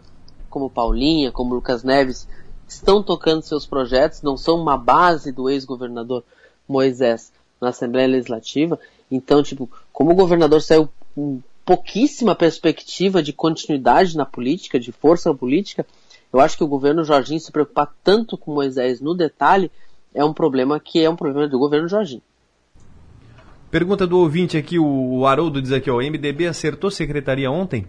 como 0.49 0.69
Paulinha, 0.69 1.31
como 1.31 1.55
Lucas 1.55 1.83
Neves, 1.83 2.27
estão 2.67 3.01
tocando 3.01 3.43
seus 3.43 3.65
projetos, 3.65 4.21
não 4.21 4.35
são 4.35 4.61
uma 4.61 4.77
base 4.77 5.31
do 5.31 5.49
ex-governador 5.49 6.21
Moisés 6.67 7.31
na 7.61 7.69
Assembleia 7.69 8.09
Legislativa. 8.09 8.77
Então, 9.09 9.41
tipo, 9.41 9.71
como 9.93 10.11
o 10.11 10.15
governador 10.15 10.61
saiu 10.61 10.89
com 11.15 11.39
pouquíssima 11.65 12.35
perspectiva 12.35 13.23
de 13.23 13.31
continuidade 13.31 14.17
na 14.17 14.25
política, 14.25 14.77
de 14.77 14.91
força 14.91 15.33
política, 15.33 15.87
eu 16.33 16.41
acho 16.41 16.57
que 16.57 16.63
o 16.65 16.67
governo 16.67 17.05
Jorginho 17.05 17.39
se 17.39 17.53
preocupar 17.53 17.95
tanto 18.03 18.37
com 18.37 18.53
Moisés 18.53 18.99
no 18.99 19.15
detalhe 19.15 19.71
é 20.13 20.25
um 20.25 20.33
problema 20.33 20.77
que 20.77 21.01
é 21.01 21.09
um 21.09 21.15
problema 21.15 21.47
do 21.47 21.57
governo 21.57 21.87
Jorginho. 21.87 22.21
Pergunta 23.71 24.07
do 24.07 24.17
ouvinte 24.17 24.57
aqui, 24.57 24.79
o 24.79 25.25
Haroldo 25.25 25.61
diz 25.61 25.71
aqui, 25.71 25.91
ó, 25.91 25.97
o 25.97 26.01
MDB 26.01 26.47
acertou 26.47 26.89
secretaria 26.89 27.51
ontem? 27.51 27.85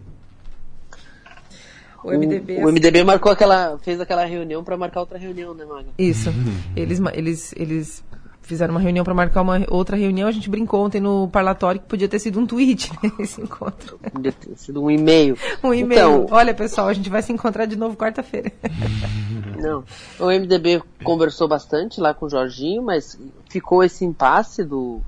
O 2.04 2.10
MDB, 2.10 2.58
o, 2.58 2.68
o 2.68 2.72
MDB 2.72 3.04
marcou 3.04 3.30
aquela, 3.32 3.78
fez 3.78 4.00
aquela 4.00 4.24
reunião 4.24 4.64
para 4.64 4.76
marcar 4.76 5.00
outra 5.00 5.18
reunião, 5.18 5.54
né, 5.54 5.64
Maga? 5.64 5.88
Isso. 5.98 6.30
eles, 6.74 7.00
eles, 7.14 7.54
eles 7.56 8.04
fizeram 8.42 8.74
uma 8.74 8.80
reunião 8.80 9.04
para 9.04 9.14
marcar 9.14 9.42
uma 9.42 9.64
outra 9.68 9.96
reunião. 9.96 10.28
A 10.28 10.32
gente 10.32 10.50
brincou 10.50 10.84
ontem 10.84 11.00
no 11.00 11.28
parlatório 11.28 11.80
que 11.80 11.86
podia 11.86 12.08
ter 12.08 12.18
sido 12.18 12.40
um 12.40 12.46
tweet, 12.46 12.90
né, 13.02 13.12
esse 13.20 13.40
encontro. 13.40 13.98
Podia 14.12 14.32
ter 14.32 14.56
sido 14.56 14.82
um 14.82 14.90
e-mail. 14.90 15.36
Um 15.62 15.74
e-mail. 15.74 16.24
Então, 16.24 16.26
Olha, 16.30 16.54
pessoal, 16.54 16.88
a 16.88 16.92
gente 16.92 17.10
vai 17.10 17.22
se 17.22 17.32
encontrar 17.32 17.66
de 17.66 17.76
novo 17.76 17.96
quarta-feira. 17.96 18.50
Não. 19.60 19.84
O 20.18 20.26
MDB 20.26 20.82
conversou 21.04 21.46
bastante 21.46 22.00
lá 22.00 22.14
com 22.14 22.26
o 22.26 22.30
Jorginho, 22.30 22.82
mas 22.82 23.18
ficou 23.48 23.84
esse 23.84 24.04
impasse 24.04 24.64
do 24.64 25.00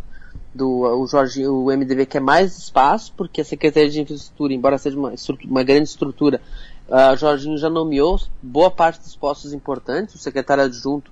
do 0.55 0.69
o 0.69 1.07
Jorge, 1.07 1.47
o 1.47 1.67
MDB 1.67 2.07
quer 2.07 2.21
mais 2.21 2.57
espaço, 2.59 3.13
porque 3.17 3.41
a 3.41 3.45
Secretaria 3.45 3.89
de 3.89 4.01
Infraestrutura, 4.01 4.53
embora 4.53 4.79
seja 4.79 4.99
uma, 4.99 5.15
uma 5.45 5.63
grande 5.63 5.89
estrutura, 5.89 6.41
uh, 6.89 7.17
Jorginho 7.17 7.57
já 7.57 7.71
nomeou 7.71 8.21
boa 8.43 8.71
parte 8.71 9.01
dos 9.01 9.17
postos 9.17 9.53
importantes, 9.53 10.15
o 10.15 10.19
secretário 10.19 10.65
adjunto 10.65 11.11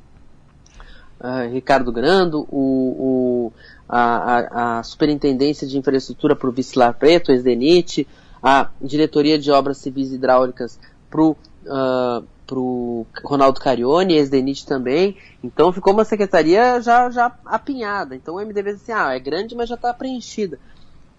uh, 1.21 1.51
Ricardo 1.51 1.91
Grando, 1.93 2.47
o, 2.51 3.49
o 3.49 3.53
a, 3.89 3.99
a, 3.99 4.79
a, 4.79 4.83
Superintendência 4.83 5.67
de 5.67 5.79
Infraestrutura 5.79 6.37
para 6.37 6.49
o 6.49 6.53
Vicelar 6.53 6.95
Preto, 6.95 7.33
ex-DENIT, 7.33 8.07
a 8.43 8.71
Diretoria 8.81 9.39
de 9.39 9.51
Obras 9.51 9.79
Civis 9.79 10.13
Hidráulicas 10.13 10.79
para 11.11 11.23
o 11.23 11.31
uh, 11.31 12.25
pro 12.51 13.07
Ronaldo 13.25 13.61
Carione, 13.61 14.15
ex-DENIT 14.15 14.67
também. 14.67 15.17
Então 15.43 15.73
ficou 15.73 15.93
uma 15.93 16.05
secretaria 16.05 16.81
já, 16.81 17.09
já 17.09 17.33
apinhada. 17.47 18.17
Então 18.17 18.35
o 18.35 18.41
MDB 18.41 18.71
assim, 18.71 18.91
ah, 18.91 19.15
é 19.15 19.21
grande, 19.21 19.55
mas 19.55 19.69
já 19.69 19.77
está 19.77 19.95
preenchida. 19.95 20.59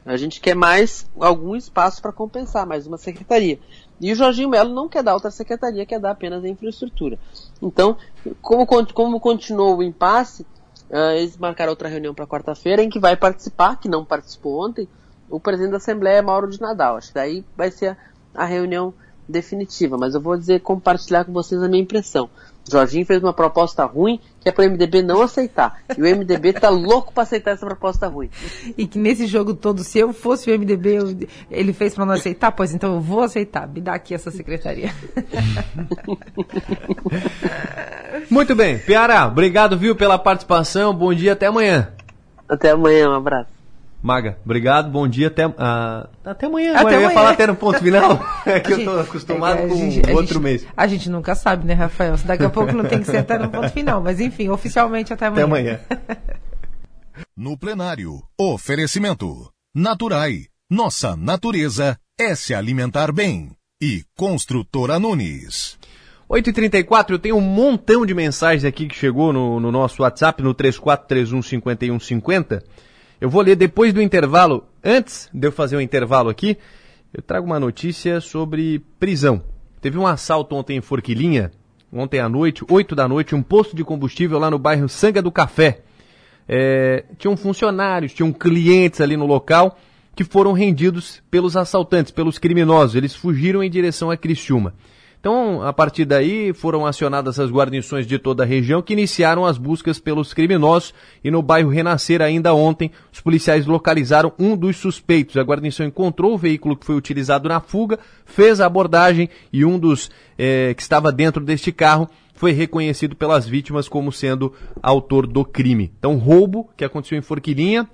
A 0.06 0.18
gente 0.18 0.42
quer 0.42 0.56
mais 0.56 1.10
algum 1.18 1.56
espaço 1.56 2.02
para 2.02 2.12
compensar, 2.12 2.66
mais 2.66 2.86
uma 2.86 2.98
secretaria. 2.98 3.60
E 4.02 4.12
o 4.12 4.16
Jorginho 4.16 4.50
Melo 4.50 4.74
não 4.74 4.90
quer 4.90 5.04
dar 5.04 5.14
outra 5.14 5.32
secretaria, 5.32 5.86
quer 5.86 6.00
dar 6.00 6.12
apenas 6.12 6.44
a 6.44 6.50
infraestrutura. 6.50 7.18
Então, 7.62 7.96
como, 8.42 8.66
como 8.94 9.20
continuou 9.20 9.78
o 9.78 9.84
impasse, 9.84 10.42
uh, 10.90 11.16
eles 11.16 11.38
marcaram 11.38 11.70
outra 11.70 11.88
reunião 11.88 12.14
para 12.14 12.28
quarta-feira, 12.28 12.84
em 12.84 12.90
que 12.90 13.00
vai 13.00 13.16
participar, 13.16 13.80
que 13.80 13.88
não 13.88 14.04
participou 14.04 14.66
ontem, 14.66 14.88
o 15.30 15.40
presidente 15.40 15.72
da 15.72 15.78
Assembleia, 15.78 16.22
Mauro 16.22 16.50
de 16.50 16.60
Nadal. 16.60 16.98
Acho 16.98 17.10
que 17.10 17.14
daí 17.14 17.46
vai 17.56 17.72
ser 17.72 17.96
a, 18.36 18.44
a 18.44 18.46
reunião 18.46 18.94
definitiva, 19.32 19.98
mas 19.98 20.14
eu 20.14 20.22
vou 20.22 20.38
dizer, 20.38 20.62
compartilhar 20.62 21.26
com 21.26 21.32
vocês 21.32 21.62
a 21.62 21.68
minha 21.68 21.82
impressão. 21.82 22.30
Jorginho 22.70 23.06
fez 23.06 23.24
uma 23.24 23.34
proposta 23.34 23.84
ruim 23.86 24.20
que 24.40 24.50
é 24.50 24.52
para 24.52 24.66
o 24.66 24.70
MDB 24.70 25.02
não 25.04 25.22
aceitar. 25.22 25.82
E 25.96 26.02
o 26.02 26.06
MDB 26.06 26.54
tá 26.54 26.70
louco 26.74 27.14
para 27.14 27.24
aceitar 27.24 27.52
essa 27.52 27.66
proposta 27.66 28.08
ruim. 28.08 28.30
E 28.78 28.88
que 28.88 28.98
nesse 28.98 29.28
jogo 29.28 29.54
todo, 29.54 29.84
se 29.84 30.00
eu 30.00 30.12
fosse 30.14 30.50
o 30.50 30.60
MDB, 30.60 30.98
eu, 30.98 31.16
ele 31.50 31.74
fez 31.74 31.94
para 31.94 32.06
não 32.06 32.14
aceitar, 32.14 32.52
pois 32.52 32.74
então 32.74 32.96
eu 32.96 33.02
vou 33.02 33.22
aceitar. 33.22 33.68
Me 33.68 33.82
dá 33.82 33.94
aqui 33.94 34.14
essa 34.14 34.32
secretaria. 34.32 34.92
Muito 38.30 38.56
bem. 38.56 38.80
Piara, 38.80 39.28
obrigado, 39.28 39.78
viu, 39.78 39.96
pela 39.96 40.18
participação. 40.18 40.94
Bom 40.94 41.14
dia, 41.14 41.34
até 41.34 41.48
amanhã. 41.48 41.94
Até 42.50 42.72
amanhã, 42.72 43.10
um 43.10 43.16
abraço. 43.16 43.61
Maga, 44.04 44.40
obrigado, 44.44 44.90
bom 44.90 45.08
dia, 45.08 45.28
até, 45.28 45.46
uh, 45.46 45.54
até 46.26 46.48
amanhã. 46.48 46.72
Até 46.74 46.82
eu 46.82 46.88
amanhã. 46.88 47.02
ia 47.02 47.10
falar 47.12 47.30
até 47.32 47.46
no 47.46 47.56
ponto 47.56 47.78
final, 47.80 48.20
é 48.48 48.60
que 48.60 48.74
A 48.74 48.78
eu 48.78 48.84
tô 48.86 48.98
gente- 48.98 49.08
acostumado 49.10 49.60
é 49.60 49.68
com 49.68 49.76
gente- 49.76 50.10
a 50.10 50.14
outro 50.14 50.34
gente- 50.34 50.44
mês. 50.44 50.66
A 50.76 50.88
gente 50.88 51.08
nunca 51.10 51.36
sabe, 51.36 51.68
né, 51.68 51.74
Rafael? 51.76 52.18
Se 52.18 52.26
daqui 52.26 52.44
a 52.44 52.50
pouco 52.50 52.72
não 52.74 52.84
tem 52.86 52.98
que 53.00 53.06
ser 53.06 53.18
até 53.18 53.38
no 53.38 53.50
ponto 53.50 53.70
final. 53.70 54.02
Mas 54.02 54.20
enfim, 54.20 54.50
oficialmente 54.50 55.14
até 55.14 55.28
amanhã. 55.28 55.44
Até 55.46 55.52
amanhã. 55.52 55.80
No 57.38 57.56
plenário, 57.58 58.20
oferecimento. 58.40 59.52
Naturai. 59.76 60.46
Nossa 60.70 61.16
natureza 61.16 61.98
é 62.20 62.34
se 62.34 62.54
alimentar 62.56 63.12
bem. 63.12 63.52
E 63.82 64.04
Construtora 64.18 64.98
Nunes. 65.00 65.78
8h34, 66.30 67.12
eu 67.12 67.20
tenho 67.20 67.36
um 67.36 67.42
montão 67.42 68.06
de 68.06 68.14
mensagens 68.16 68.64
aqui 68.66 68.88
que 68.88 68.96
chegou 68.96 69.32
no, 69.34 69.60
no 69.60 69.72
nosso 69.72 70.02
WhatsApp, 70.02 70.42
no 70.42 70.56
34315150. 70.56 72.64
Eu 73.22 73.30
vou 73.30 73.44
ler 73.44 73.56
depois 73.56 73.94
do 73.94 74.02
intervalo. 74.02 74.66
Antes 74.84 75.30
de 75.32 75.48
eu 75.48 75.52
fazer 75.52 75.76
o 75.76 75.82
intervalo 75.82 76.28
aqui, 76.28 76.58
eu 77.14 77.22
trago 77.22 77.46
uma 77.46 77.60
notícia 77.60 78.20
sobre 78.20 78.80
prisão. 79.00 79.44
Teve 79.80 80.00
um 80.00 80.08
assalto 80.08 80.56
ontem 80.56 80.78
em 80.78 80.82
Forquilinha, 80.82 81.52
ontem 81.94 82.20
à 82.20 82.28
noite, 82.28 82.66
8 82.68 82.96
da 82.96 83.08
noite, 83.08 83.36
um 83.36 83.44
posto 83.44 83.76
de 83.76 83.84
combustível 83.84 84.40
lá 84.40 84.50
no 84.50 84.58
bairro 84.58 84.90
Sanga 84.90 85.22
do 85.22 85.32
Café. 85.32 85.82
É, 86.50 87.06
tinham 87.20 87.38
funcionários, 87.38 88.12
tinham 88.12 88.34
clientes 88.34 89.00
ali 89.00 89.16
no 89.16 89.28
local 89.28 89.78
que 90.16 90.24
foram 90.24 90.52
rendidos 90.52 91.22
pelos 91.30 91.56
assaltantes, 91.56 92.12
pelos 92.12 92.40
criminosos. 92.40 92.96
Eles 92.96 93.14
fugiram 93.14 93.64
em 93.64 93.70
direção 93.70 94.10
a 94.10 94.18
Criciúma. 94.18 94.74
Então, 95.22 95.62
a 95.62 95.72
partir 95.72 96.04
daí, 96.04 96.52
foram 96.52 96.84
acionadas 96.84 97.40
as 97.40 97.52
guarnições 97.52 98.08
de 98.08 98.18
toda 98.18 98.42
a 98.42 98.46
região 98.46 98.82
que 98.82 98.94
iniciaram 98.94 99.46
as 99.46 99.56
buscas 99.56 100.00
pelos 100.00 100.34
criminosos 100.34 100.96
e 101.24 101.30
no 101.30 101.44
bairro 101.44 101.70
Renascer 101.70 102.24
ainda 102.24 102.56
ontem, 102.56 102.90
os 103.14 103.22
policiais 103.22 103.68
localizaram 103.68 104.34
um 104.40 104.58
dos 104.58 104.78
suspeitos. 104.78 105.38
A 105.38 105.44
guarnição 105.44 105.86
encontrou 105.86 106.34
o 106.34 106.40
veículo 106.40 106.76
que 106.76 106.88
foi 106.88 106.96
utilizado 106.96 107.48
na 107.48 107.62
fuga, 107.62 108.00
fez 108.26 108.60
a 108.60 108.66
abordagem 108.66 109.30
e 109.54 109.64
um 109.64 109.78
dos 109.78 110.10
eh, 110.40 110.74
que 110.76 110.82
estava 110.82 111.12
dentro 111.12 111.46
deste 111.46 111.72
carro 111.72 112.10
foi 112.34 112.52
reconhecido 112.52 113.16
pelas 113.16 113.48
vítimas 113.48 113.88
como 113.88 114.12
sendo 114.12 114.52
autor 114.82 115.28
do 115.28 115.46
crime. 115.46 115.94
Então, 116.00 116.18
roubo 116.18 116.68
que 116.76 116.84
aconteceu 116.84 117.16
em 117.16 117.22
Forquilinha, 117.22 117.88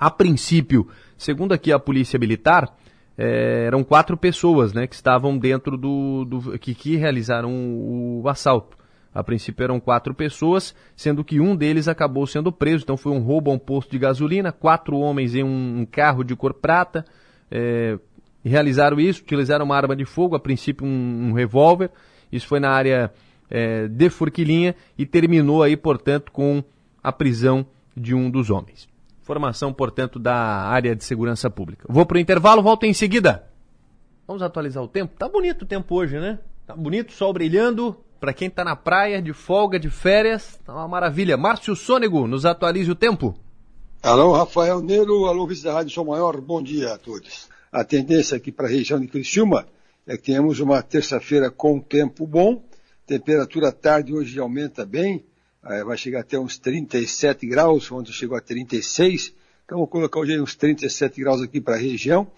a 0.00 0.10
princípio, 0.10 0.88
segundo 1.18 1.52
aqui 1.52 1.70
a 1.70 1.78
polícia 1.78 2.18
militar, 2.18 2.74
eh, 3.18 3.64
eram 3.66 3.82
quatro 3.82 4.16
pessoas, 4.16 4.72
né, 4.72 4.86
que 4.86 4.94
estavam 4.94 5.36
dentro 5.36 5.76
do, 5.76 6.24
do 6.24 6.58
que, 6.58 6.72
que 6.72 6.96
realizaram 6.96 7.52
o, 7.52 8.22
o 8.22 8.28
assalto. 8.28 8.78
A 9.12 9.24
princípio 9.24 9.64
eram 9.64 9.80
quatro 9.80 10.14
pessoas, 10.14 10.74
sendo 10.94 11.24
que 11.24 11.40
um 11.40 11.56
deles 11.56 11.88
acabou 11.88 12.24
sendo 12.26 12.52
preso. 12.52 12.84
Então 12.84 12.96
foi 12.96 13.10
um 13.10 13.18
roubo 13.18 13.50
a 13.50 13.54
um 13.54 13.58
posto 13.58 13.90
de 13.90 13.98
gasolina, 13.98 14.52
quatro 14.52 14.96
homens 14.96 15.34
em 15.34 15.42
um, 15.42 15.84
carro 15.90 16.22
de 16.22 16.36
cor 16.36 16.54
prata 16.54 17.04
eh, 17.50 17.98
realizaram 18.44 19.00
isso, 19.00 19.22
utilizaram 19.22 19.64
uma 19.64 19.76
arma 19.76 19.96
de 19.96 20.04
fogo, 20.04 20.36
a 20.36 20.40
princípio 20.40 20.86
um, 20.86 21.30
um 21.30 21.32
revólver. 21.32 21.90
Isso 22.30 22.46
foi 22.46 22.60
na 22.60 22.70
área 22.70 23.12
eh, 23.50 23.88
de 23.88 24.08
Forquilinha 24.08 24.76
e 24.96 25.04
terminou 25.04 25.62
aí, 25.64 25.76
portanto, 25.76 26.30
com 26.30 26.62
a 27.02 27.10
prisão 27.10 27.66
de 27.96 28.14
um 28.14 28.30
dos 28.30 28.50
homens. 28.50 28.88
Informação, 29.28 29.74
portanto, 29.74 30.18
da 30.18 30.34
área 30.34 30.96
de 30.96 31.04
segurança 31.04 31.50
pública. 31.50 31.84
Vou 31.86 32.06
para 32.06 32.16
o 32.16 32.18
intervalo, 32.18 32.62
volto 32.62 32.84
em 32.84 32.94
seguida. 32.94 33.46
Vamos 34.26 34.40
atualizar 34.40 34.82
o 34.82 34.88
tempo? 34.88 35.14
Tá 35.18 35.28
bonito 35.28 35.62
o 35.62 35.66
tempo 35.66 35.96
hoje, 35.96 36.18
né? 36.18 36.38
Tá 36.66 36.74
bonito, 36.74 37.12
sol 37.12 37.30
brilhando. 37.34 37.94
Para 38.18 38.32
quem 38.32 38.48
tá 38.48 38.64
na 38.64 38.74
praia, 38.74 39.20
de 39.20 39.34
folga, 39.34 39.78
de 39.78 39.90
férias, 39.90 40.58
tá 40.64 40.72
uma 40.72 40.88
maravilha. 40.88 41.36
Márcio 41.36 41.76
Sônego, 41.76 42.26
nos 42.26 42.46
atualize 42.46 42.90
o 42.90 42.94
tempo. 42.94 43.38
Alô, 44.02 44.32
Rafael 44.32 44.80
Neiro, 44.80 45.26
alô, 45.26 45.46
vice 45.46 45.62
da 45.62 45.74
Rádio 45.74 45.92
Som 45.92 46.04
Maior, 46.04 46.40
bom 46.40 46.62
dia 46.62 46.94
a 46.94 46.96
todos. 46.96 47.50
A 47.70 47.84
tendência 47.84 48.34
aqui 48.34 48.50
para 48.50 48.66
a 48.66 48.70
região 48.70 48.98
de 48.98 49.08
Criciúma 49.08 49.66
é 50.06 50.16
que 50.16 50.22
tenhamos 50.22 50.58
uma 50.58 50.80
terça-feira 50.80 51.50
com 51.50 51.78
tempo 51.78 52.26
bom, 52.26 52.64
temperatura 53.06 53.70
tarde 53.72 54.14
hoje 54.14 54.40
aumenta 54.40 54.86
bem, 54.86 55.22
vai 55.62 55.96
chegar 55.96 56.20
até 56.20 56.38
uns 56.38 56.58
37 56.58 57.46
graus, 57.46 57.90
ontem 57.90 58.12
chegou 58.12 58.36
a 58.36 58.40
36, 58.40 59.34
então 59.64 59.78
vou 59.78 59.86
colocar 59.86 60.20
hoje 60.20 60.40
uns 60.40 60.54
37 60.54 61.20
graus 61.20 61.42
aqui 61.42 61.60
para 61.60 61.74
a 61.74 61.78
região, 61.78 62.30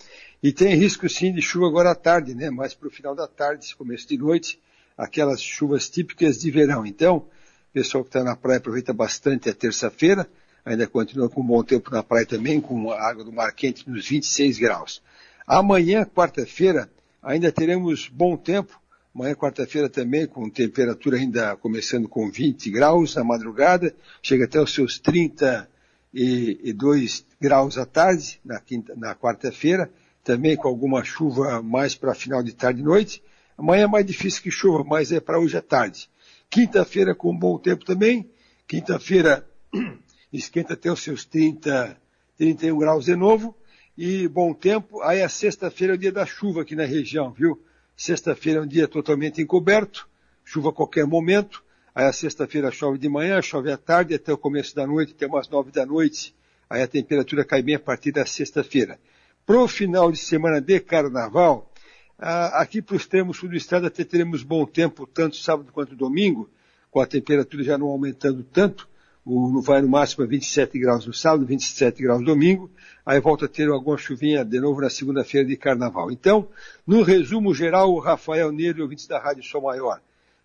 e 0.42 0.52
tem 0.52 0.74
risco 0.74 1.09
sim 1.09 1.32
de 1.32 1.42
chuva 1.42 1.66
agora 1.66 1.90
à 1.90 1.94
tarde, 1.94 2.34
né, 2.34 2.51
mais 2.51 2.74
para 2.74 2.88
o 2.88 2.90
final 2.90 3.14
da 3.14 3.26
tarde, 3.28 3.74
começo 3.76 4.09
de 4.09 4.16
noite, 4.16 4.59
aquelas 4.97 5.40
chuvas 5.40 5.88
típicas 5.88 6.38
de 6.38 6.51
verão. 6.51 6.84
Então, 6.84 7.16
o 7.16 7.72
pessoal 7.72 8.02
que 8.02 8.09
está 8.09 8.24
na 8.24 8.34
praia 8.34 8.59
aproveita 8.59 8.92
bastante 8.92 9.48
a 9.48 9.55
terça-feira, 9.55 10.28
ainda 10.64 10.86
continua 10.86 11.28
com 11.28 11.42
bom 11.42 11.62
tempo 11.62 11.90
na 11.90 12.02
praia 12.02 12.26
também, 12.26 12.60
com 12.60 12.90
a 12.90 13.01
água 13.01 13.24
do 13.24 13.32
mar 13.32 13.52
quente 13.52 13.88
nos 13.88 14.09
26 14.09 14.59
graus. 14.59 15.02
Amanhã, 15.47 16.05
quarta-feira, 16.05 16.90
ainda 17.22 17.51
teremos 17.52 18.09
bom 18.09 18.36
tempo. 18.36 18.80
Amanhã, 19.12 19.35
quarta-feira, 19.35 19.89
também 19.89 20.24
com 20.27 20.49
temperatura 20.49 21.16
ainda 21.16 21.57
começando 21.57 22.09
com 22.09 22.31
20 22.31 22.70
graus 22.70 23.16
na 23.16 23.24
madrugada, 23.24 23.93
chega 24.23 24.45
até 24.45 24.61
os 24.61 24.73
seus 24.73 25.01
32 25.01 27.27
graus 27.41 27.77
à 27.77 27.85
tarde, 27.85 28.41
na, 28.45 28.62
na 28.97 29.12
quarta-feira, 29.16 29.91
também 30.23 30.57
com 30.57 30.69
alguma 30.69 31.03
chuva 31.03 31.61
mais 31.61 31.97
para 31.97 32.15
final 32.15 32.41
de 32.41 32.55
tarde 32.55 32.82
e 32.82 32.85
noite. 32.85 33.20
Amanhã 33.59 33.82
é 33.85 33.89
mais 33.89 34.07
difícil 34.07 34.43
que 34.43 34.51
chuva, 34.51 34.85
mas 34.85 35.11
é 35.11 35.19
para 35.19 35.41
hoje 35.41 35.57
à 35.57 35.62
tarde. 35.62 36.09
Quinta-feira 36.49 37.12
com 37.12 37.37
bom 37.37 37.59
tempo 37.59 37.85
também. 37.85 38.31
Quinta-feira 38.66 39.45
esquenta 40.32 40.74
até 40.74 40.91
os 40.91 41.03
seus 41.03 41.24
30, 41.24 41.97
31 42.39 42.78
graus 42.78 43.07
de 43.07 43.16
novo. 43.16 43.57
E 43.99 44.28
bom 44.28 44.55
tempo. 44.55 45.03
Aí 45.03 45.20
a 45.20 45.28
sexta-feira 45.28 45.95
é 45.95 45.97
o 45.97 45.99
dia 45.99 46.12
da 46.12 46.24
chuva 46.24 46.62
aqui 46.62 46.77
na 46.77 46.85
região, 46.85 47.32
viu? 47.32 47.61
Sexta-feira 48.02 48.60
é 48.60 48.62
um 48.62 48.66
dia 48.66 48.89
totalmente 48.89 49.43
encoberto, 49.43 50.09
chuva 50.43 50.70
a 50.70 50.72
qualquer 50.72 51.06
momento. 51.06 51.62
Aí 51.94 52.06
a 52.06 52.12
sexta-feira 52.14 52.70
chove 52.70 52.97
de 52.97 53.10
manhã, 53.10 53.43
chove 53.43 53.70
à 53.70 53.77
tarde, 53.77 54.14
até 54.14 54.32
o 54.32 54.39
começo 54.39 54.74
da 54.74 54.86
noite, 54.86 55.12
até 55.12 55.27
umas 55.27 55.51
nove 55.51 55.70
da 55.70 55.85
noite. 55.85 56.35
Aí 56.70 56.81
a 56.81 56.89
temperatura 56.89 57.44
cai 57.44 57.60
bem 57.60 57.74
a 57.74 57.78
partir 57.78 58.10
da 58.10 58.24
sexta-feira. 58.24 58.98
Pro 59.44 59.68
final 59.68 60.10
de 60.10 60.16
semana 60.16 60.62
de 60.62 60.81
carnaval, 60.81 61.70
aqui 62.16 62.81
para 62.81 62.94
o 62.94 62.97
extremo 62.97 63.35
sul 63.35 63.51
do 63.51 63.55
estado 63.55 63.86
até 63.86 64.02
teremos 64.02 64.43
bom 64.43 64.64
tempo, 64.64 65.06
tanto 65.06 65.36
sábado 65.36 65.70
quanto 65.70 65.94
domingo, 65.94 66.48
com 66.90 67.02
a 67.02 67.06
temperatura 67.06 67.62
já 67.62 67.77
não 67.77 67.89
aumentando 67.89 68.43
tanto. 68.43 68.89
O, 69.24 69.60
vai 69.60 69.82
no 69.82 69.88
máximo 69.88 70.24
a 70.24 70.26
27 70.26 70.78
graus 70.78 71.06
no 71.06 71.12
sábado, 71.12 71.44
27 71.44 72.02
graus 72.02 72.20
no 72.20 72.26
domingo, 72.26 72.70
aí 73.05 73.20
volta 73.20 73.44
a 73.44 73.48
ter 73.48 73.68
alguma 73.68 73.98
chuvinha 73.98 74.44
de 74.44 74.59
novo 74.59 74.80
na 74.80 74.88
segunda-feira 74.88 75.47
de 75.47 75.56
carnaval. 75.56 76.10
Então, 76.10 76.48
no 76.86 77.02
resumo 77.02 77.55
geral, 77.55 77.92
o 77.92 77.98
Rafael 77.98 78.51
Neiro, 78.51 78.82
ouvintes 78.82 79.06
da 79.06 79.18
Rádio 79.18 79.42
Sol 79.42 79.62
Maior, 79.62 80.01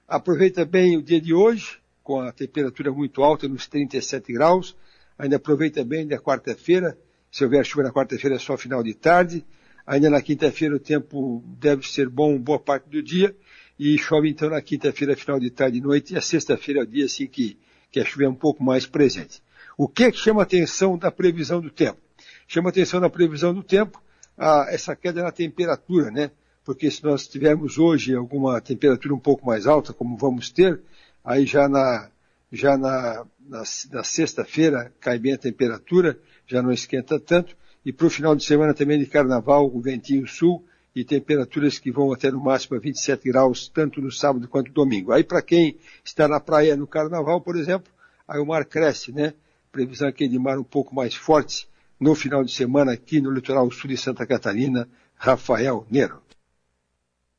aproveita 0.07 0.65
bem 0.65 0.97
o 0.97 1.02
dia 1.02 1.22
de 1.22 1.34
hoje, 1.34 1.80
com 2.03 2.19
a 2.19 2.31
temperatura 2.31 2.91
muito 2.91 3.23
alta, 3.23 3.47
nos 3.47 3.65
37 3.68 4.34
graus, 4.34 4.76
ainda 5.18 5.38
aproveita 5.38 5.84
bem 5.84 6.06
da 6.06 6.19
quarta-feira, 6.19 6.97
se 7.31 7.43
houver 7.43 7.65
chuva 7.65 7.84
na 7.84 7.91
quarta-feira 7.91 8.35
é 8.35 8.39
só 8.39 8.57
final 8.57 8.84
de 8.84 8.93
tarde, 8.93 9.45
ainda 9.88 10.10
na 10.10 10.22
quinta-feira 10.22 10.76
o 10.76 10.80
tempo 10.80 11.43
deve 11.60 11.88
ser 11.88 12.10
bom 12.10 12.38
boa 12.38 12.60
parte 12.60 12.89
do 12.89 13.02
dia, 13.02 13.35
e 13.80 13.97
chove 13.97 14.30
então 14.30 14.49
na 14.49 14.61
quinta-feira, 14.61 15.15
final 15.15 15.39
de 15.39 15.49
tarde 15.49 15.77
e 15.77 15.81
noite, 15.81 16.14
e 16.14 16.18
a 16.18 16.22
sexta-feira 16.22 16.81
é 16.81 16.84
o 16.84 16.88
dia 16.88 17.06
assim 17.06 17.27
que 17.27 17.57
que 18.03 18.23
é 18.23 18.30
um 18.30 18.35
pouco 18.35 18.63
mais 18.63 18.85
presente. 18.85 19.41
O 19.77 19.88
que, 19.88 20.05
é 20.05 20.11
que 20.11 20.17
chama 20.17 20.41
atenção 20.41 20.97
da 20.97 21.11
previsão 21.11 21.61
do 21.61 21.69
tempo? 21.69 21.99
Chama 22.47 22.69
atenção 22.69 22.99
da 22.99 23.09
previsão 23.09 23.53
do 23.53 23.63
tempo 23.63 24.01
a, 24.38 24.67
essa 24.69 24.95
queda 24.95 25.23
na 25.23 25.31
temperatura, 25.31 26.11
né? 26.11 26.31
Porque 26.63 26.89
se 26.89 27.03
nós 27.03 27.27
tivermos 27.27 27.77
hoje 27.77 28.15
alguma 28.15 28.59
temperatura 28.59 29.13
um 29.13 29.19
pouco 29.19 29.45
mais 29.45 29.67
alta, 29.67 29.93
como 29.93 30.17
vamos 30.17 30.49
ter, 30.49 30.81
aí 31.23 31.45
já 31.45 31.69
na, 31.69 32.09
já 32.51 32.77
na, 32.77 33.26
na, 33.47 33.63
na 33.91 34.03
sexta-feira 34.03 34.91
cai 34.99 35.19
bem 35.19 35.34
a 35.34 35.38
temperatura, 35.38 36.17
já 36.47 36.61
não 36.61 36.72
esquenta 36.72 37.19
tanto, 37.19 37.55
e 37.85 37.93
para 37.93 38.07
o 38.07 38.09
final 38.09 38.35
de 38.35 38.43
semana 38.43 38.73
também 38.73 38.97
de 38.97 39.05
carnaval, 39.05 39.69
o 39.72 39.80
ventinho 39.80 40.27
sul, 40.27 40.65
e 40.95 41.03
temperaturas 41.03 41.77
que 41.77 41.91
vão 41.91 42.13
até 42.13 42.31
no 42.31 42.41
máximo 42.41 42.77
a 42.77 42.80
27 42.80 43.30
graus, 43.30 43.67
tanto 43.67 44.01
no 44.01 44.11
sábado 44.11 44.47
quanto 44.47 44.69
no 44.69 44.73
domingo. 44.73 45.11
Aí 45.11 45.23
para 45.23 45.41
quem 45.41 45.77
está 46.03 46.27
na 46.27 46.39
praia 46.39 46.77
no 46.77 46.88
carnaval, 46.88 47.41
por 47.41 47.57
exemplo, 47.57 47.91
aí 48.27 48.39
o 48.39 48.45
mar 48.45 48.63
cresce, 48.65 49.11
né? 49.11 49.34
Previsão 49.72 50.07
aqui 50.07 50.27
de 50.27 50.39
mar 50.39 50.57
um 50.57 50.63
pouco 50.63 50.95
mais 50.95 51.13
forte 51.13 51.67
no 51.99 52.15
final 52.15 52.43
de 52.43 52.53
semana 52.53 52.93
aqui 52.93 53.19
no 53.19 53.30
litoral 53.30 53.69
sul 53.72 53.89
de 53.89 53.97
Santa 53.97 54.26
Catarina, 54.26 54.88
Rafael 55.15 55.85
Nero. 55.91 56.22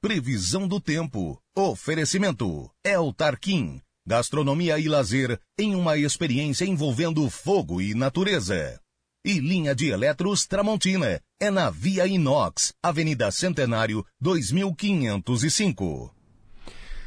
Previsão 0.01 0.69
do 0.69 0.79
tempo. 0.79 1.41
Oferecimento. 1.55 2.71
El 2.85 3.13
Tarquim. 3.15 3.81
Gastronomia 4.07 4.79
e 4.79 4.87
lazer 4.87 5.41
em 5.59 5.75
uma 5.75 5.97
experiência 5.97 6.65
envolvendo 6.65 7.29
fogo 7.29 7.81
e 7.81 7.93
natureza. 7.95 8.81
E 9.27 9.41
linha 9.41 9.75
de 9.75 9.91
eletros 9.91 10.47
Tramontina. 10.47 11.21
É 11.41 11.51
na 11.51 11.69
Via 11.69 12.07
Inox, 12.07 12.73
Avenida 12.81 13.29
Centenário, 13.33 14.07
2505. 14.21 16.15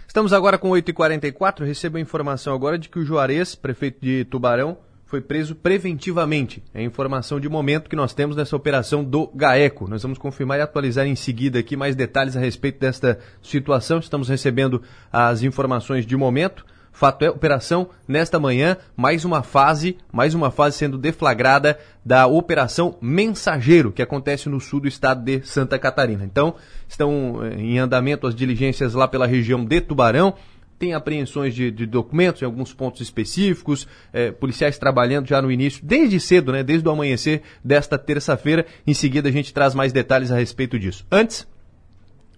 Estamos 0.06 0.34
agora 0.34 0.58
com 0.58 0.70
8h44. 0.72 1.64
Recebo 1.64 1.96
a 1.96 2.02
informação 2.02 2.54
agora 2.54 2.78
de 2.78 2.90
que 2.90 3.00
o 3.00 3.06
Juarez, 3.06 3.56
prefeito 3.56 4.02
de 4.02 4.26
Tubarão, 4.26 4.78
foi 5.06 5.22
preso 5.22 5.56
preventivamente. 5.56 6.62
É 6.74 6.82
a 6.82 6.84
informação 6.84 7.40
de 7.40 7.48
momento 7.48 7.90
que 7.90 7.96
nós 7.96 8.14
temos 8.14 8.36
nessa 8.36 8.54
operação 8.54 9.02
do 9.02 9.28
GAECO. 9.34 9.88
Nós 9.88 10.04
vamos 10.04 10.18
confirmar 10.18 10.60
e 10.60 10.62
atualizar 10.62 11.08
em 11.08 11.16
seguida 11.16 11.60
aqui 11.60 11.78
mais 11.78 11.96
detalhes 11.96 12.36
a 12.36 12.42
respeito 12.42 12.82
desta 12.82 13.18
situação. 13.42 13.98
Estamos 13.98 14.28
recebendo 14.28 14.84
as 15.10 15.42
informações 15.42 16.06
de 16.06 16.18
momento. 16.18 16.66
Fato 17.00 17.24
é, 17.24 17.30
operação 17.30 17.92
nesta 18.06 18.38
manhã, 18.38 18.76
mais 18.94 19.24
uma 19.24 19.42
fase, 19.42 19.96
mais 20.12 20.34
uma 20.34 20.52
fase 20.52 20.76
sendo 20.76 20.98
deflagrada 20.98 21.80
da 22.04 22.28
Operação 22.28 22.98
Mensageiro, 23.00 23.90
que 23.90 24.02
acontece 24.02 24.50
no 24.50 24.60
sul 24.60 24.82
do 24.82 24.88
estado 24.90 25.24
de 25.24 25.42
Santa 25.48 25.80
Catarina. 25.80 26.26
Então, 26.26 26.56
estão 26.90 27.40
eh, 27.42 27.54
em 27.56 27.80
andamento 27.80 28.28
as 28.28 28.36
diligências 28.36 28.96
lá 28.96 29.08
pela 29.08 29.26
região 29.26 29.64
de 29.64 29.80
Tubarão 29.80 30.34
tem 30.78 30.94
apreensões 30.94 31.56
de, 31.56 31.72
de, 31.72 31.86
documentos 31.86 32.42
em 32.42 32.46
alguns 32.46 32.74
pontos 32.74 33.02
específicos, 33.02 33.88
é, 34.14 34.32
policiais 34.32 34.78
trabalhando 34.78 35.28
já 35.28 35.42
no 35.42 35.52
início, 35.52 35.82
desde 35.84 36.20
cedo, 36.22 36.54
né, 36.54 36.64
desde 36.64 36.88
o 36.88 36.92
amanhecer 36.92 37.44
desta 37.64 37.98
terça-feira. 37.98 38.66
Em 38.88 38.94
seguida 38.94 39.28
a 39.28 39.32
gente 39.32 39.54
traz 39.54 39.74
mais 39.74 39.94
detalhes 39.94 40.32
a 40.32 40.38
respeito 40.38 40.80
disso. 40.80 41.06
Antes, 41.12 41.46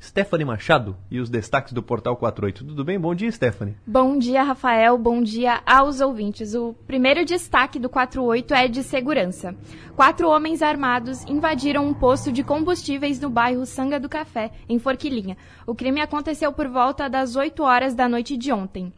Stephanie 0.02 0.45
Machado 0.45 0.98
e 1.11 1.19
os 1.19 1.30
destaques 1.30 1.73
do 1.73 1.84
Portal 1.84 2.18
48. 2.18 2.65
Tudo 2.65 2.84
bem? 2.84 2.99
Bom 2.99 3.14
dia, 3.14 3.32
Stephanie. 3.32 3.76
Bom 3.86 4.18
dia, 4.18 4.41
Rafael. 4.41 4.98
Bom 4.98 5.22
dia 5.22 5.61
aos 5.64 6.02
ouvintes. 6.02 6.56
O 6.56 6.73
primeiro 6.88 7.23
destaque 7.23 7.78
do 7.78 7.88
48 7.88 8.53
é 8.53 8.68
de 8.68 8.82
segurança. 8.82 9.56
Quatro 9.95 10.28
homens 10.28 10.64
armados 10.64 11.23
invadiram 11.26 11.86
um 11.86 11.94
posto 11.94 12.32
de 12.32 12.44
combustíveis 12.44 13.19
no 13.19 13.30
bairro 13.30 13.65
Sanga 13.65 13.99
do 13.99 14.10
Café, 14.10 14.52
em 14.68 14.80
Forquilinha. 14.80 15.38
O 15.68 15.76
crime 15.76 16.02
aconteceu 16.02 16.52
por 16.52 16.68
volta 16.68 17.07
das 17.07 17.36
8 17.36 17.61
horas 17.61 17.94
da 17.94 18.10
noite 18.10 18.36
de 18.36 18.52
ontem. 18.52 18.91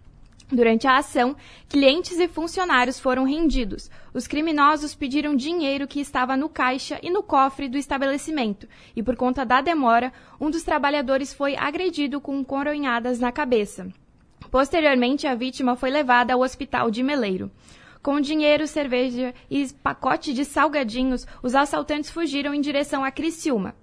Durante 0.53 0.85
a 0.85 0.97
ação, 0.97 1.35
clientes 1.67 2.19
e 2.19 2.27
funcionários 2.27 2.99
foram 2.99 3.23
rendidos. 3.23 3.89
Os 4.13 4.27
criminosos 4.27 4.93
pediram 4.93 5.35
dinheiro 5.35 5.87
que 5.87 5.99
estava 5.99 6.37
no 6.37 6.47
caixa 6.47 6.99
e 7.01 7.09
no 7.09 7.23
cofre 7.23 7.67
do 7.67 7.75
estabelecimento, 7.75 8.67
e 8.95 9.01
por 9.01 9.15
conta 9.15 9.43
da 9.43 9.61
demora, 9.61 10.13
um 10.39 10.51
dos 10.51 10.61
trabalhadores 10.61 11.33
foi 11.33 11.55
agredido 11.55 12.21
com 12.21 12.43
coronhadas 12.43 13.19
na 13.19 13.31
cabeça. 13.31 13.87
Posteriormente, 14.51 15.25
a 15.25 15.33
vítima 15.33 15.75
foi 15.75 15.89
levada 15.89 16.35
ao 16.35 16.41
hospital 16.41 16.91
de 16.91 17.01
Meleiro. 17.01 17.49
Com 18.03 18.21
dinheiro, 18.21 18.67
cerveja 18.67 19.33
e 19.49 19.67
pacote 19.81 20.35
de 20.35 20.45
salgadinhos, 20.45 21.25
os 21.41 21.55
assaltantes 21.55 22.11
fugiram 22.11 22.53
em 22.53 22.61
direção 22.61 23.03
a 23.03 23.09
Criciúma. 23.09 23.73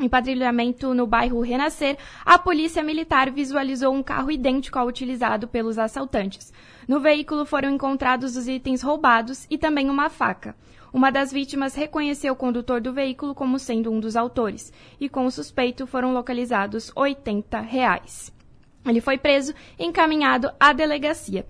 Em 0.00 0.08
patrulhamento 0.08 0.94
no 0.94 1.08
bairro 1.08 1.40
Renascer, 1.40 1.98
a 2.24 2.38
polícia 2.38 2.84
militar 2.84 3.32
visualizou 3.32 3.92
um 3.92 4.00
carro 4.00 4.30
idêntico 4.30 4.78
ao 4.78 4.86
utilizado 4.86 5.48
pelos 5.48 5.76
assaltantes. 5.76 6.52
No 6.86 7.00
veículo 7.00 7.44
foram 7.44 7.70
encontrados 7.70 8.36
os 8.36 8.46
itens 8.46 8.80
roubados 8.80 9.44
e 9.50 9.58
também 9.58 9.90
uma 9.90 10.08
faca. 10.08 10.54
Uma 10.92 11.10
das 11.10 11.32
vítimas 11.32 11.74
reconheceu 11.74 12.32
o 12.32 12.36
condutor 12.36 12.80
do 12.80 12.92
veículo 12.92 13.34
como 13.34 13.58
sendo 13.58 13.90
um 13.90 13.98
dos 13.98 14.14
autores, 14.14 14.72
e 15.00 15.08
com 15.08 15.26
o 15.26 15.30
suspeito 15.32 15.84
foram 15.84 16.14
localizados 16.14 16.92
80 16.94 17.58
reais. 17.60 18.32
Ele 18.86 19.00
foi 19.00 19.18
preso 19.18 19.52
e 19.76 19.84
encaminhado 19.84 20.50
à 20.60 20.72
delegacia. 20.72 21.44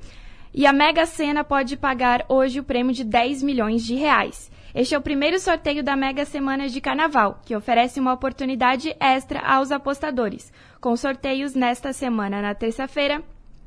E 0.55 0.67
a 0.67 0.73
Mega 0.73 1.05
Sena 1.05 1.45
pode 1.45 1.77
pagar 1.77 2.25
hoje 2.31 2.59
o 2.59 2.65
prêmio 2.65 2.95
de 2.95 3.05
10 3.05 3.43
milhões 3.43 3.85
de 3.85 3.95
reais. 3.95 4.51
Este 4.79 4.95
é 4.95 4.99
o 4.99 5.03
primeiro 5.03 5.41
sorteio 5.41 5.83
da 5.83 5.97
Mega 5.97 6.25
Semana 6.25 6.69
de 6.69 6.81
Carnaval, 6.81 7.41
que 7.45 7.57
oferece 7.57 7.99
uma 7.99 8.13
oportunidade 8.13 8.95
extra 9.01 9.41
aos 9.41 9.73
apostadores, 9.73 10.53
com 10.81 10.97
sorteios 10.97 11.53
nesta 11.53 11.93
semana 11.93 12.41
na 12.41 12.55
terça-feira, 12.55 13.21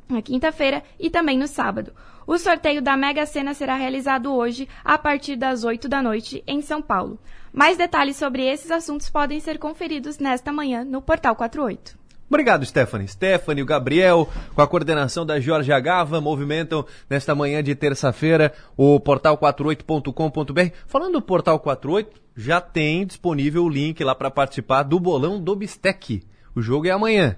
na 0.08 0.22
quinta-feira 0.22 0.82
e 0.98 1.10
também 1.10 1.38
no 1.38 1.50
sábado. 1.50 1.92
O 2.26 2.38
sorteio 2.38 2.82
da 2.82 2.96
Mega 2.96 3.26
Sena 3.26 3.54
será 3.54 3.76
realizado 3.76 4.34
hoje 4.34 4.70
a 4.86 4.98
partir 4.98 5.36
das 5.36 5.66
8 5.66 5.90
da 5.90 6.02
noite 6.02 6.42
em 6.48 6.62
São 6.62 6.82
Paulo. 6.82 7.20
Mais 7.52 7.76
detalhes 7.76 8.16
sobre 8.16 8.46
esses 8.46 8.72
assuntos 8.72 9.10
podem 9.10 9.42
ser 9.42 9.60
conferidos 9.60 10.18
nesta 10.18 10.50
manhã 10.54 10.86
no 10.86 11.02
Portal 11.02 11.36
48. 11.36 12.01
Obrigado, 12.32 12.66
Stephanie. 12.66 13.10
Stephanie, 13.10 13.62
o 13.62 13.66
Gabriel, 13.66 14.26
com 14.56 14.62
a 14.62 14.68
coordenação 14.68 15.26
da 15.26 15.38
Jorge 15.38 15.70
Agava, 15.74 16.22
movimentam 16.22 16.86
nesta 17.10 17.36
manhã 17.36 17.62
de 17.62 17.76
terça-feira 17.76 18.54
o 18.78 18.98
portal 19.02 19.38
48.com.br. 19.38 20.74
Falando 20.88 21.12
do 21.12 21.22
portal 21.22 21.60
48, 21.60 22.22
já 22.34 22.62
tem 22.62 23.06
disponível 23.06 23.66
o 23.66 23.70
link 23.70 24.02
lá 24.02 24.16
para 24.16 24.32
participar 24.32 24.84
do 24.84 24.98
bolão 24.98 25.42
do 25.42 25.54
Bistec. 25.54 26.24
O 26.56 26.62
jogo 26.62 26.88
é 26.88 26.92
amanhã. 26.92 27.36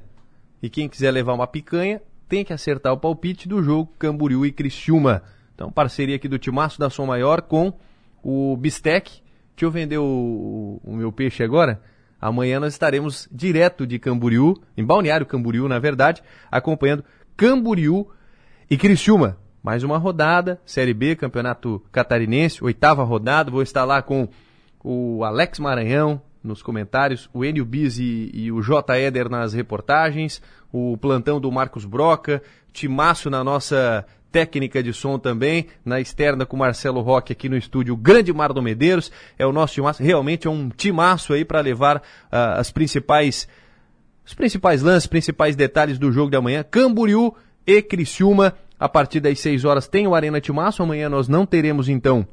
E 0.62 0.70
quem 0.70 0.88
quiser 0.88 1.10
levar 1.10 1.34
uma 1.34 1.48
picanha, 1.48 2.00
tem 2.30 2.46
que 2.46 2.54
acertar 2.54 2.94
o 2.94 3.00
palpite 3.00 3.50
do 3.50 3.64
jogo 3.64 3.92
Camboriú 3.98 4.46
e 4.46 4.52
Criciúma. 4.52 5.24
Então, 5.56 5.72
parceria 5.72 6.18
aqui 6.18 6.28
do 6.28 6.38
Timaço 6.38 6.78
da 6.78 6.92
Som 6.92 7.08
Maior 7.08 7.42
com 7.42 7.74
o 8.22 8.56
Bistec. 8.58 9.24
Deixa 9.56 9.66
eu 9.66 9.72
vender 9.72 9.98
o, 9.98 10.80
o 10.84 10.96
meu 10.96 11.12
peixe 11.12 11.44
agora. 11.44 11.82
Amanhã 12.24 12.58
nós 12.58 12.72
estaremos 12.72 13.28
direto 13.30 13.86
de 13.86 14.00
Camboriú, 14.00 14.54
em 14.78 14.86
Balneário 14.86 15.26
Camboriú, 15.26 15.68
na 15.68 15.78
verdade, 15.78 16.24
acompanhando 16.50 17.04
Camboriú 17.36 18.08
e 18.70 18.78
Criciúma. 18.78 19.36
Mais 19.62 19.84
uma 19.84 19.98
rodada, 19.98 20.58
Série 20.66 20.94
B, 20.94 21.18
Campeonato 21.18 21.84
Catarinense, 21.92 22.64
oitava 22.64 23.04
rodada. 23.04 23.52
Vou 23.52 23.62
estar 23.62 23.84
lá 23.84 24.02
com 24.02 24.30
o 24.82 25.22
Alex 25.26 25.60
Maranhão 25.60 26.22
nos 26.42 26.62
comentários, 26.62 27.30
o 27.34 27.44
Enio 27.44 27.66
Bis 27.66 27.98
e, 27.98 28.32
e 28.34 28.54
o 28.54 28.62
J. 28.62 28.98
Eder 29.00 29.28
nas 29.28 29.52
reportagens, 29.52 30.42
o 30.72 30.96
plantão 30.96 31.42
do 31.42 31.52
Marcos 31.52 31.84
Broca, 31.84 32.42
Timácio 32.72 33.30
na 33.30 33.44
nossa 33.44 34.06
técnica 34.34 34.82
de 34.82 34.92
som 34.92 35.20
também, 35.20 35.68
na 35.86 36.02
externa 36.02 36.44
com 36.44 36.58
Marcelo 36.58 37.02
Roque 37.02 37.32
aqui 37.32 37.48
no 37.48 37.56
estúdio 37.56 37.96
Grande 37.96 38.34
Mar 38.34 38.52
do 38.52 38.64
Medeiros. 38.64 39.12
É 39.38 39.46
o 39.46 39.54
nosso 39.54 39.76
timaço, 39.76 40.02
realmente 40.02 40.48
é 40.48 40.50
um 40.50 40.70
timaço 40.70 41.34
aí 41.34 41.46
para 41.46 41.62
levar 41.62 41.98
uh, 41.98 42.02
as 42.58 42.72
principais 42.72 43.48
os 44.26 44.34
principais 44.34 44.82
lances, 44.82 45.06
principais 45.06 45.56
detalhes 45.56 46.00
do 46.00 46.12
jogo 46.12 46.32
de 46.32 46.38
amanhã. 46.38 46.64
Camboriú 46.64 47.36
e 47.68 47.82
Criciúma, 47.82 48.56
a 48.80 48.90
partir 48.90 49.20
das 49.20 49.40
6 49.40 49.66
horas 49.66 49.88
tem 49.88 50.08
o 50.08 50.16
Arena 50.16 50.42
Timaço. 50.42 50.82
Amanhã 50.82 51.10
nós 51.10 51.28
não 51.28 51.46
teremos 51.46 51.88
então 51.88 52.28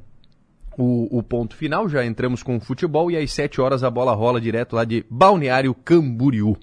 o, 0.78 1.18
o, 1.18 1.22
ponto 1.22 1.55
final, 1.55 1.86
já 1.86 2.06
entramos 2.06 2.43
com 2.43 2.56
o 2.56 2.60
futebol 2.60 3.10
e 3.10 3.16
às 3.16 3.31
7 3.32 3.60
horas 3.60 3.85
a 3.85 3.90
bola 3.90 4.14
rola 4.14 4.40
direto 4.40 4.74
lá 4.74 4.85
de 4.85 5.05
Balneário 5.10 5.74
Camboriú. 5.74 6.56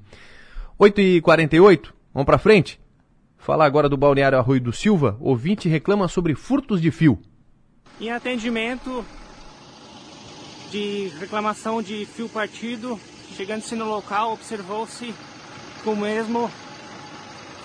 8h48, 0.79 1.89
vamos 2.11 2.25
para 2.25 2.39
frente? 2.39 2.79
Falar 3.47 3.65
agora 3.65 3.87
do 3.87 3.95
Balneário 3.95 4.37
Arroio 4.37 4.59
do 4.59 4.73
Silva, 4.73 5.15
ouvinte 5.21 5.69
reclama 5.69 6.09
sobre 6.09 6.35
furtos 6.35 6.81
de 6.81 6.91
fio. 6.91 7.17
Em 7.97 8.11
atendimento 8.11 9.05
de 10.69 11.13
reclamação 11.17 11.81
de 11.81 12.05
fio 12.05 12.27
partido, 12.27 12.99
chegando-se 13.37 13.73
no 13.73 13.85
local, 13.85 14.33
observou-se 14.33 15.13
que 15.81 15.89
o 15.89 15.95
mesmo 15.95 16.51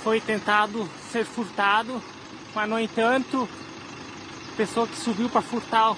foi 0.05 0.21
tentado 0.21 0.89
ser 1.11 1.25
furtado, 1.25 2.01
mas 2.55 2.71
no 2.71 2.79
entanto, 2.79 3.49
a 4.53 4.57
pessoa 4.57 4.87
que 4.87 4.97
subiu 4.97 5.29
para 5.29 5.43
furtar 5.43 5.91
o, 5.91 5.97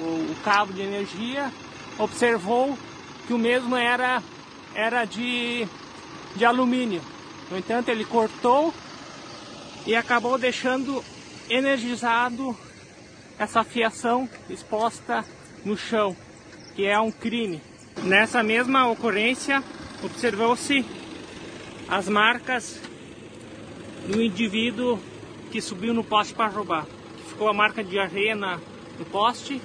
o, 0.00 0.36
cabo 0.44 0.72
de 0.72 0.82
energia 0.82 1.50
observou 1.98 2.78
que 3.26 3.34
o 3.34 3.38
mesmo 3.38 3.74
era, 3.74 4.22
era 4.76 5.04
de, 5.04 5.66
de 6.36 6.44
alumínio. 6.44 7.02
No 7.50 7.58
entanto, 7.58 7.88
ele 7.90 8.04
cortou 8.04 8.74
e 9.86 9.94
acabou 9.94 10.36
deixando 10.36 11.02
energizado 11.48 12.56
essa 13.38 13.62
fiação 13.62 14.28
exposta 14.50 15.24
no 15.64 15.76
chão, 15.76 16.16
que 16.74 16.86
é 16.86 16.98
um 16.98 17.12
crime. 17.12 17.60
Nessa 18.02 18.42
mesma 18.42 18.88
ocorrência, 18.88 19.62
observou-se 20.02 20.84
as 21.88 22.08
marcas 22.08 22.80
do 24.08 24.20
indivíduo 24.20 24.98
que 25.50 25.60
subiu 25.60 25.94
no 25.94 26.02
poste 26.02 26.34
para 26.34 26.48
roubar. 26.48 26.86
Ficou 27.28 27.48
a 27.48 27.54
marca 27.54 27.82
de 27.82 27.98
areia 27.98 28.34
na, 28.34 28.58
no 28.98 29.04
poste. 29.04 29.60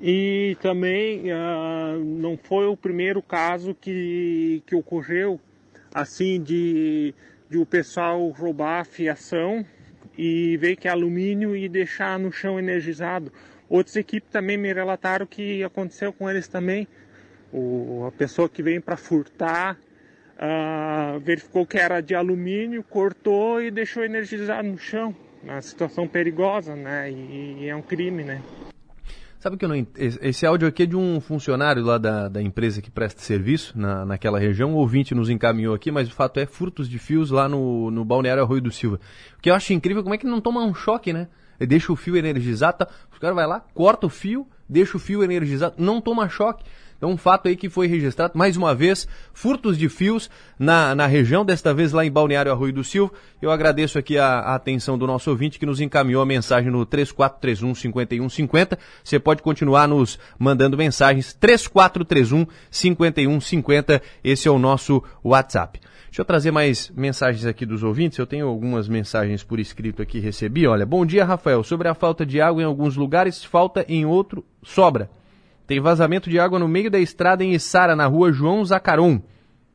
E 0.00 0.56
também 0.60 1.32
uh, 1.32 1.98
não 2.04 2.36
foi 2.36 2.66
o 2.66 2.76
primeiro 2.76 3.22
caso 3.22 3.74
que, 3.74 4.62
que 4.66 4.74
ocorreu 4.74 5.40
assim 5.94 6.42
de, 6.42 7.14
de 7.48 7.56
o 7.56 7.64
pessoal 7.64 8.28
roubar 8.30 8.80
a 8.80 8.84
fiação 8.84 9.64
e 10.18 10.56
ver 10.56 10.76
que 10.76 10.88
é 10.88 10.90
alumínio 10.90 11.56
e 11.56 11.68
deixar 11.68 12.18
no 12.18 12.32
chão 12.32 12.58
energizado. 12.58 13.32
Outras 13.68 13.96
equipes 13.96 14.28
também 14.30 14.56
me 14.56 14.72
relataram 14.72 15.24
que 15.24 15.62
aconteceu 15.62 16.12
com 16.12 16.28
eles 16.28 16.48
também. 16.48 16.86
O, 17.52 18.04
a 18.06 18.12
pessoa 18.12 18.48
que 18.48 18.62
vem 18.62 18.80
para 18.80 18.96
furtar 18.96 19.78
uh, 20.36 21.18
verificou 21.20 21.64
que 21.64 21.78
era 21.78 22.00
de 22.00 22.14
alumínio, 22.14 22.82
cortou 22.82 23.62
e 23.62 23.70
deixou 23.70 24.04
energizado 24.04 24.68
no 24.68 24.78
chão. 24.78 25.14
Uma 25.42 25.62
situação 25.62 26.08
perigosa, 26.08 26.74
né? 26.74 27.10
E, 27.10 27.58
e 27.60 27.68
é 27.68 27.76
um 27.76 27.82
crime, 27.82 28.24
né? 28.24 28.42
Sabe 29.44 29.58
que 29.58 29.64
eu 29.66 29.68
não. 29.68 29.86
Esse 29.94 30.46
áudio 30.46 30.66
aqui 30.66 30.84
é 30.84 30.86
de 30.86 30.96
um 30.96 31.20
funcionário 31.20 31.84
lá 31.84 31.98
da, 31.98 32.28
da 32.30 32.40
empresa 32.40 32.80
que 32.80 32.90
presta 32.90 33.20
serviço 33.20 33.78
na, 33.78 34.02
naquela 34.02 34.38
região. 34.38 34.72
O 34.72 34.76
ouvinte 34.76 35.14
nos 35.14 35.28
encaminhou 35.28 35.74
aqui, 35.74 35.90
mas 35.90 36.08
o 36.08 36.12
fato 36.12 36.40
é 36.40 36.46
furtos 36.46 36.88
de 36.88 36.98
fios 36.98 37.30
lá 37.30 37.46
no, 37.46 37.90
no 37.90 38.06
Balneário 38.06 38.42
Arroio 38.42 38.62
do 38.62 38.70
Silva. 38.70 38.98
O 39.36 39.42
que 39.42 39.50
eu 39.50 39.54
acho 39.54 39.74
incrível 39.74 40.02
como 40.02 40.14
é 40.14 40.16
que 40.16 40.26
não 40.26 40.40
toma 40.40 40.64
um 40.64 40.72
choque, 40.72 41.12
né? 41.12 41.28
Ele 41.60 41.66
deixa 41.66 41.92
o 41.92 41.96
fio 41.96 42.16
energizado, 42.16 42.78
tá, 42.78 42.88
os 43.12 43.18
caras 43.18 43.36
vai 43.36 43.46
lá, 43.46 43.60
corta 43.74 44.06
o 44.06 44.08
fio, 44.08 44.48
deixa 44.66 44.96
o 44.96 44.98
fio 44.98 45.22
energizado, 45.22 45.74
não 45.76 46.00
toma 46.00 46.26
choque. 46.26 46.64
Então, 46.96 47.10
um 47.10 47.16
fato 47.16 47.48
aí 47.48 47.56
que 47.56 47.68
foi 47.68 47.86
registrado, 47.86 48.36
mais 48.36 48.56
uma 48.56 48.74
vez, 48.74 49.06
furtos 49.32 49.76
de 49.76 49.88
fios 49.88 50.30
na, 50.58 50.94
na 50.94 51.06
região, 51.06 51.44
desta 51.44 51.74
vez 51.74 51.92
lá 51.92 52.04
em 52.04 52.10
Balneário 52.10 52.52
Arroio 52.52 52.72
do 52.72 52.84
Silva. 52.84 53.12
Eu 53.42 53.50
agradeço 53.50 53.98
aqui 53.98 54.16
a, 54.16 54.26
a 54.26 54.54
atenção 54.54 54.96
do 54.96 55.06
nosso 55.06 55.30
ouvinte 55.30 55.58
que 55.58 55.66
nos 55.66 55.80
encaminhou 55.80 56.22
a 56.22 56.26
mensagem 56.26 56.70
no 56.70 56.86
3431 56.86 57.74
5150. 57.74 58.78
Você 59.02 59.18
pode 59.18 59.42
continuar 59.42 59.86
nos 59.86 60.18
mandando 60.38 60.76
mensagens 60.76 61.32
3431 61.34 62.46
5150. 62.70 64.02
Esse 64.22 64.48
é 64.48 64.50
o 64.50 64.58
nosso 64.58 65.02
WhatsApp. 65.22 65.80
Deixa 66.14 66.22
eu 66.22 66.26
trazer 66.26 66.52
mais 66.52 66.92
mensagens 66.94 67.44
aqui 67.44 67.66
dos 67.66 67.82
ouvintes. 67.82 68.18
Eu 68.18 68.26
tenho 68.26 68.46
algumas 68.46 68.86
mensagens 68.86 69.42
por 69.42 69.58
escrito 69.58 70.00
aqui 70.00 70.20
recebi. 70.20 70.64
Olha, 70.64 70.86
bom 70.86 71.04
dia, 71.04 71.24
Rafael. 71.24 71.64
Sobre 71.64 71.88
a 71.88 71.94
falta 71.94 72.24
de 72.24 72.40
água 72.40 72.62
em 72.62 72.64
alguns 72.64 72.94
lugares, 72.94 73.42
falta 73.42 73.84
em 73.88 74.06
outro, 74.06 74.44
sobra. 74.62 75.10
Tem 75.66 75.80
vazamento 75.80 76.28
de 76.28 76.38
água 76.38 76.58
no 76.58 76.68
meio 76.68 76.90
da 76.90 76.98
estrada 76.98 77.42
em 77.42 77.54
Içara, 77.54 77.96
na 77.96 78.06
rua 78.06 78.32
João 78.32 78.64
Zacaron, 78.64 79.22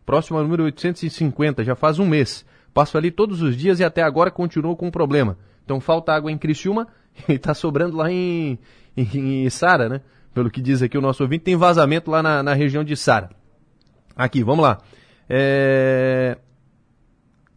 próximo 0.05 0.37
ao 0.37 0.43
número 0.43 0.63
850, 0.63 1.63
já 1.63 1.75
faz 1.75 1.97
um 1.99 2.05
mês. 2.05 2.45
Passo 2.73 2.97
ali 2.97 3.09
todos 3.09 3.41
os 3.41 3.55
dias 3.55 3.79
e 3.79 3.83
até 3.83 4.03
agora 4.03 4.29
continuou 4.29 4.75
com 4.75 4.87
um 4.87 4.91
problema. 4.91 5.37
Então 5.65 5.79
falta 5.79 6.13
água 6.13 6.31
em 6.31 6.37
Criciúma 6.37 6.87
e 7.27 7.33
está 7.33 7.53
sobrando 7.53 7.97
lá 7.97 8.11
em, 8.11 8.59
em, 8.95 9.07
em 9.13 9.45
Içara, 9.45 9.89
né? 9.89 10.01
Pelo 10.33 10.49
que 10.49 10.61
diz 10.61 10.81
aqui 10.81 10.97
o 10.97 11.01
nosso 11.01 11.23
ouvinte, 11.23 11.43
tem 11.43 11.55
vazamento 11.55 12.11
lá 12.11 12.21
na, 12.21 12.43
na 12.43 12.53
região 12.53 12.83
de 12.83 12.93
Içara. 12.93 13.31
Aqui, 14.15 14.43
vamos 14.43 14.63
lá. 14.63 14.77
É... 15.27 16.37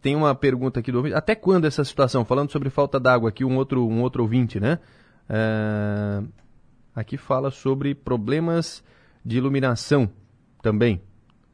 Tem 0.01 0.15
uma 0.15 0.33
pergunta 0.33 0.79
aqui 0.79 0.91
do 0.91 0.97
ouvinte. 0.97 1.15
Até 1.15 1.35
quando 1.35 1.65
essa 1.65 1.83
situação? 1.83 2.25
Falando 2.25 2.51
sobre 2.51 2.69
falta 2.69 2.99
d'água 2.99 3.29
aqui, 3.29 3.45
um 3.45 3.55
outro, 3.57 3.87
um 3.87 4.01
outro 4.01 4.23
ouvinte, 4.23 4.59
né? 4.59 4.79
É... 5.29 6.21
Aqui 6.95 7.17
fala 7.17 7.49
sobre 7.49 7.95
problemas 7.95 8.83
de 9.25 9.37
iluminação 9.37 10.09
também. 10.61 11.01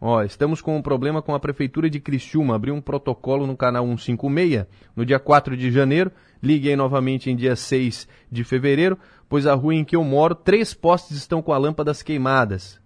Ó, 0.02 0.22
estamos 0.24 0.61
com 0.61 0.78
um 0.78 0.82
problema 0.82 1.22
com 1.22 1.34
a 1.34 1.40
Prefeitura 1.40 1.90
de 1.90 1.99
Criciúma. 1.99 2.56
Abriu 2.56 2.74
um 2.74 2.82
protocolo 2.82 3.48
no 3.48 3.56
canal 3.56 3.86
156 3.86 4.66
no 4.95 5.06
dia 5.06 5.20
4 5.20 5.56
de 5.56 5.72
janeiro. 5.72 6.11
Ligue 6.44 6.70
aí 6.70 6.76
novamente 6.76 7.30
em 7.30 7.36
dia 7.36 7.56
6 7.56 8.07
de 8.32 8.44
fevereiro, 8.44 8.98
pois 9.28 9.45
a 9.45 9.53
rua 9.53 9.76
em 9.76 9.84
que 9.84 9.95
eu 9.95 10.03
moro, 10.03 10.36
três 10.36 10.74
postes 10.74 11.18
estão 11.18 11.41
com 11.41 11.53
as 11.53 11.61
lâmpadas 11.61 12.02
queimadas. 12.02 12.80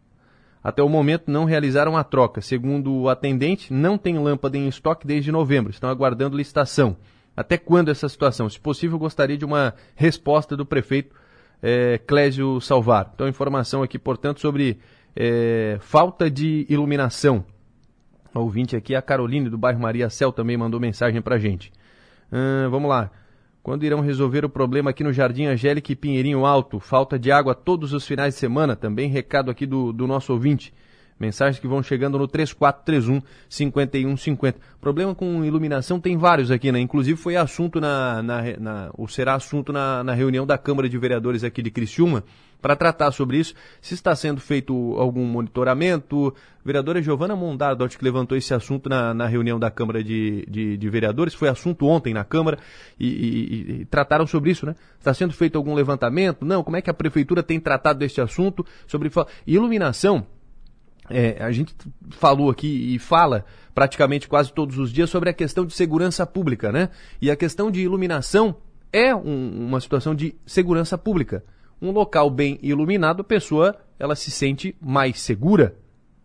Até 0.64 0.82
o 0.82 0.90
momento 0.90 1.30
não 1.30 1.46
realizaram 1.46 1.98
a 1.98 2.04
troca. 2.04 2.40
Segundo 2.40 2.94
o 2.94 3.10
atendente, 3.10 3.74
não 3.74 3.98
tem 3.98 4.18
lâmpada 4.18 4.58
em 4.58 4.68
estoque 4.68 5.06
desde 5.06 5.32
novembro. 5.32 5.72
Estão 5.72 5.90
aguardando 5.90 6.38
licitação. 6.38 6.98
Até 7.36 7.58
quando 7.58 7.90
essa 7.90 8.08
situação? 8.08 8.50
Se 8.50 8.60
possível, 8.60 8.98
gostaria 8.98 9.38
de 9.38 9.46
uma 9.46 9.74
resposta 9.96 10.56
do 10.56 10.66
prefeito 10.66 11.14
é, 11.64 11.98
Clésio 11.98 12.60
Salvar. 12.60 13.10
Então, 13.16 13.26
informação 13.26 13.82
aqui, 13.82 13.98
portanto, 13.98 14.42
sobre 14.42 14.80
é, 15.16 15.78
falta 15.80 16.30
de 16.30 16.66
iluminação. 16.70 17.46
Ouvinte 18.36 18.76
aqui, 18.76 18.94
a 18.94 19.02
Caroline, 19.02 19.50
do 19.50 19.58
bairro 19.58 19.80
Maria 19.80 20.10
Cel, 20.10 20.34
também 20.34 20.58
mandou 20.58 20.80
mensagem 20.80 21.22
para 21.22 21.38
gente. 21.38 21.72
Hum, 22.32 22.70
vamos 22.70 22.90
lá. 22.90 23.10
Quando 23.62 23.86
irão 23.86 24.02
resolver 24.02 24.44
o 24.44 24.50
problema 24.50 24.90
aqui 24.90 25.06
no 25.06 25.14
Jardim 25.14 25.46
Angélica 25.46 25.90
e 25.92 25.96
Pinheirinho 25.96 26.46
Alto? 26.46 26.82
Falta 26.82 27.18
de 27.18 27.32
água 27.32 27.56
todos 27.56 27.94
os 27.94 28.06
finais 28.06 28.34
de 28.34 28.40
semana. 28.40 28.76
Também 28.76 29.08
recado 29.08 29.50
aqui 29.50 29.66
do, 29.66 29.94
do 29.94 30.06
nosso 30.06 30.34
ouvinte. 30.34 30.74
Mensagens 31.24 31.58
que 31.58 31.68
vão 31.68 31.82
chegando 31.82 32.18
no 32.18 32.28
3431 32.28 33.22
5150. 33.48 34.60
Problema 34.82 35.16
com 35.16 35.46
iluminação 35.46 35.98
tem 35.98 36.18
vários 36.18 36.52
aqui, 36.52 36.70
né? 36.70 36.82
Inclusive 36.82 37.18
foi 37.18 37.38
assunto 37.38 37.80
na, 37.80 38.22
na, 38.22 38.42
na 38.60 38.90
ou 38.94 39.08
será 39.08 39.36
assunto 39.36 39.72
na, 39.72 40.04
na 40.04 40.14
reunião 40.14 40.46
da 40.46 40.58
Câmara 40.58 40.90
de 40.90 40.98
Vereadores 40.98 41.46
aqui 41.46 41.62
de 41.62 41.72
Criciúma 41.72 42.26
para 42.62 42.78
tratar 42.78 43.12
sobre 43.12 43.38
isso, 43.38 43.54
se 43.82 43.94
está 43.94 44.16
sendo 44.16 44.40
feito 44.40 44.74
algum 44.98 45.26
monitoramento. 45.26 46.34
Vereadora 46.64 47.02
Giovana 47.02 47.36
Mondardo, 47.36 47.86
que 47.90 48.04
levantou 48.04 48.38
esse 48.38 48.54
assunto 48.54 48.88
na, 48.88 49.14
na 49.14 49.28
reunião 49.28 49.60
da 49.60 49.70
Câmara 49.70 50.02
de, 50.02 50.46
de, 50.50 50.78
de, 50.78 50.90
Vereadores, 50.90 51.34
foi 51.34 51.50
assunto 51.50 51.86
ontem 51.86 52.14
na 52.14 52.24
Câmara 52.24 52.58
e, 52.98 53.08
e, 53.08 53.82
e, 53.82 53.86
trataram 53.86 54.26
sobre 54.26 54.52
isso, 54.52 54.66
né? 54.66 54.76
Está 54.98 55.14
sendo 55.14 55.34
feito 55.34 55.58
algum 55.58 55.74
levantamento? 55.74 56.46
Não, 56.46 56.64
como 56.64 56.78
é 56.78 56.82
que 56.82 56.90
a 56.90 56.94
Prefeitura 56.94 57.44
tem 57.44 57.60
tratado 57.60 58.00
deste 58.00 58.22
assunto? 58.22 58.66
Sobre 58.88 59.12
iluminação 59.46 60.26
é, 61.14 61.44
a 61.44 61.52
gente 61.52 61.76
falou 62.12 62.50
aqui 62.50 62.96
e 62.96 63.00
fala 63.00 63.46
praticamente 63.74 64.28
quase 64.28 64.52
todos 64.52 64.78
os 64.78 64.92
dias 64.92 65.10
sobre 65.10 65.30
a 65.30 65.34
questão 65.34 65.66
de 65.66 65.74
segurança 65.74 66.26
pública, 66.26 66.72
né? 66.72 66.90
E 67.22 67.32
a 67.32 67.36
questão 67.36 67.72
de 67.72 67.82
iluminação 67.82 68.56
é 68.92 69.16
um, 69.16 69.68
uma 69.68 69.80
situação 69.80 70.14
de 70.14 70.36
segurança 70.46 70.98
pública. 70.98 71.44
Um 71.82 71.92
local 71.92 72.30
bem 72.30 72.60
iluminado, 72.62 73.22
a 73.22 73.24
pessoa 73.24 73.76
ela 74.00 74.16
se 74.16 74.32
sente 74.32 74.76
mais 74.82 75.20
segura. 75.22 75.76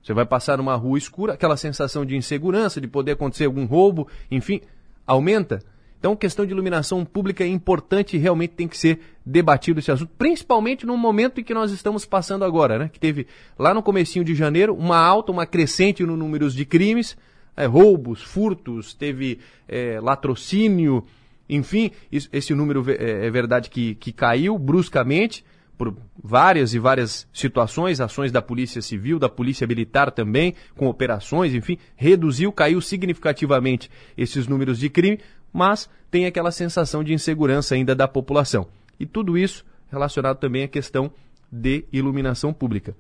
Você 0.03 0.13
vai 0.13 0.25
passar 0.25 0.59
numa 0.59 0.75
rua 0.75 0.99
escura, 0.99 1.35
aquela 1.35 1.57
sensação 1.57 2.05
de 2.05 2.17
insegurança, 2.17 2.81
de 2.81 2.87
poder 2.87 3.13
acontecer 3.13 3.47
algum 3.47 3.67
roubo, 3.67 4.09
enfim, 4.31 4.61
aumenta. 5.07 5.61
Então, 5.99 6.15
questão 6.15 6.47
de 6.47 6.53
iluminação 6.53 7.05
pública 7.05 7.43
é 7.43 7.49
importante 7.49 8.17
e 8.17 8.21
realmente 8.21 8.51
tem 8.51 8.69
que 8.69 8.79
ser 8.79 9.01
debatido 9.27 9.81
esse 9.81 9.91
assunto, 9.91 10.13
principalmente 10.17 10.87
no 10.87 10.97
momento 10.97 11.41
em 11.41 11.45
que 11.45 11.53
nós 11.53 11.73
estamos 11.73 12.07
passando 12.07 12.45
agora, 12.45 12.79
né? 12.79 12.89
Que 12.89 13.01
teve 13.01 13.27
lá 13.59 13.75
no 13.75 13.83
comecinho 13.83 14.25
de 14.25 14.35
janeiro 14.35 14.75
uma 14.75 14.97
alta, 14.97 15.33
uma 15.33 15.45
crescente 15.45 16.05
no 16.05 16.17
número 16.17 16.49
de 16.49 16.65
crimes, 16.65 17.17
é, 17.57 17.67
roubos, 17.67 18.23
furtos, 18.23 18.95
teve 18.95 19.41
é, 19.69 19.99
latrocínio, 20.01 21.05
enfim, 21.49 21.91
isso, 22.13 22.29
esse 22.33 22.55
número 22.55 22.85
é, 22.89 23.27
é 23.27 23.31
verdade 23.31 23.69
que, 23.69 23.97
que 23.97 24.13
caiu 24.13 24.57
bruscamente 24.57 25.45
por 25.79 25.97
várias 26.21 26.75
e 26.75 26.79
várias 26.79 27.27
situações, 27.33 28.01
ações 28.01 28.33
da 28.33 28.43
Polícia 28.43 28.83
Civil, 28.83 29.19
da 29.19 29.29
Polícia 29.29 29.67
Militar 29.67 30.11
também, 30.11 30.55
com 30.77 30.89
operações, 30.89 31.55
enfim, 31.55 31.79
reduziu, 31.95 32.51
caiu 32.53 32.81
significativamente 32.81 33.89
esses 34.17 34.49
números 34.49 34.79
de 34.81 34.91
crime, 34.91 35.21
mas 35.53 35.89
tem 36.11 36.27
aquela 36.27 36.51
sensação 36.51 37.03
de 37.05 37.13
insegurança 37.13 37.75
ainda 37.75 37.95
da 37.95 38.09
população. 38.09 38.67
E 38.99 39.07
tudo 39.07 39.37
isso 39.37 39.65
relacionado 39.91 40.39
também 40.39 40.65
à 40.65 40.69
questão 40.69 41.11
de 41.51 41.85
iluminação 41.93 42.53
pública. 42.53 42.95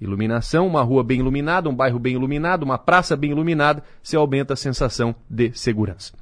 Iluminação, 0.00 0.66
uma 0.66 0.82
rua 0.82 1.04
bem 1.04 1.20
iluminada, 1.20 1.68
um 1.68 1.74
bairro 1.74 1.98
bem 1.98 2.14
iluminado, 2.14 2.62
uma 2.62 2.78
praça 2.78 3.16
bem 3.16 3.30
iluminada, 3.32 3.82
se 4.02 4.16
aumenta 4.16 4.54
a 4.54 4.56
sensação 4.56 5.14
de 5.28 5.52
segurança. 5.52 6.14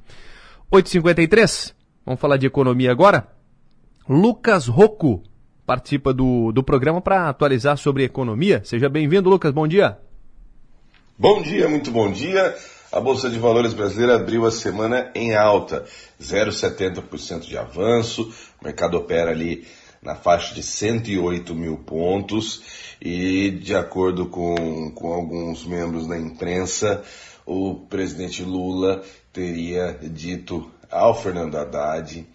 8h53, 0.71 1.73
vamos 2.05 2.19
falar 2.19 2.37
de 2.37 2.45
economia 2.45 2.91
agora? 2.91 3.27
Lucas 4.07 4.67
Rocco 4.67 5.23
participa 5.65 6.13
do, 6.13 6.51
do 6.51 6.63
programa 6.63 6.99
para 6.99 7.29
atualizar 7.29 7.77
sobre 7.77 8.03
economia. 8.03 8.61
Seja 8.65 8.89
bem-vindo, 8.89 9.29
Lucas, 9.29 9.53
bom 9.53 9.67
dia. 9.67 9.97
Bom 11.17 11.41
dia, 11.41 11.69
muito 11.69 11.91
bom 11.91 12.11
dia. 12.11 12.55
A 12.91 12.99
Bolsa 12.99 13.29
de 13.29 13.37
Valores 13.37 13.73
brasileira 13.73 14.15
abriu 14.15 14.47
a 14.47 14.51
semana 14.51 15.11
em 15.13 15.35
alta, 15.35 15.85
0,70% 16.19 17.41
de 17.41 17.55
avanço, 17.55 18.33
o 18.59 18.65
mercado 18.65 18.97
opera 18.97 19.29
ali 19.29 19.67
na 20.01 20.15
faixa 20.15 20.55
de 20.55 20.63
108 20.63 21.53
mil 21.53 21.77
pontos 21.77 22.63
e, 22.99 23.51
de 23.51 23.75
acordo 23.75 24.25
com, 24.25 24.89
com 24.89 25.13
alguns 25.13 25.63
membros 25.65 26.07
da 26.07 26.17
imprensa, 26.17 27.03
o 27.45 27.75
presidente 27.75 28.41
Lula 28.41 29.03
teria 29.31 29.95
dito 30.01 30.67
ao 30.89 31.13
Fernando 31.13 31.57
Haddad 31.59 32.25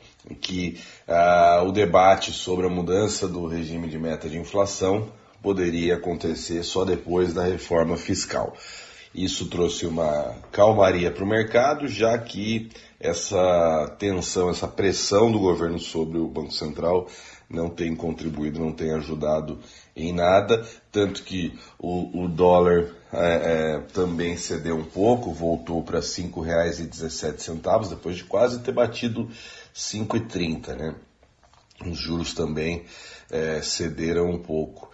que 0.41 0.79
ah, 1.09 1.65
o 1.67 1.73
debate 1.73 2.31
sobre 2.31 2.67
a 2.67 2.71
mudança 2.71 3.27
do 3.27 3.49
regime 3.49 3.89
de 3.89 3.99
meta 3.99 4.29
de 4.29 4.39
inflação 4.39 5.09
poderia 5.43 5.97
acontecer 5.97 6.63
só 6.63 6.85
depois 6.85 7.35
da 7.35 7.43
reforma 7.43 7.97
fiscal. 7.97 8.57
Isso 9.15 9.47
trouxe 9.47 9.87
uma 9.87 10.35
calmaria 10.51 11.11
para 11.11 11.23
o 11.23 11.29
mercado, 11.29 11.87
já 11.87 12.19
que 12.19 12.69
essa 12.99 13.95
tensão, 13.99 14.51
essa 14.51 14.67
pressão 14.67 15.31
do 15.31 15.39
governo 15.39 15.79
sobre 15.79 16.19
o 16.19 16.27
Banco 16.27 16.53
Central 16.53 17.07
não 17.49 17.71
tem 17.71 17.95
contribuído, 17.95 18.59
não 18.59 18.73
tem 18.73 18.93
ajudado 18.93 19.61
em 19.95 20.13
nada, 20.13 20.67
tanto 20.91 21.23
que 21.23 21.57
o, 21.79 22.25
o 22.25 22.29
dólar 22.29 22.91
é, 23.13 23.77
é, 23.77 23.81
também 23.93 24.37
cedeu 24.37 24.77
um 24.77 24.85
pouco, 24.85 25.33
voltou 25.33 25.83
para 25.83 26.01
R$ 26.01 26.05
5,17, 26.05 27.89
depois 27.89 28.17
de 28.17 28.25
quase 28.25 28.61
ter 28.61 28.73
batido 28.73 29.27
R$ 29.27 29.35
5,30, 29.75 30.75
né? 30.75 30.95
Os 31.87 31.99
juros 31.99 32.35
também 32.35 32.85
é, 33.31 33.61
cederam 33.63 34.31
um 34.31 34.39
pouco. 34.39 34.91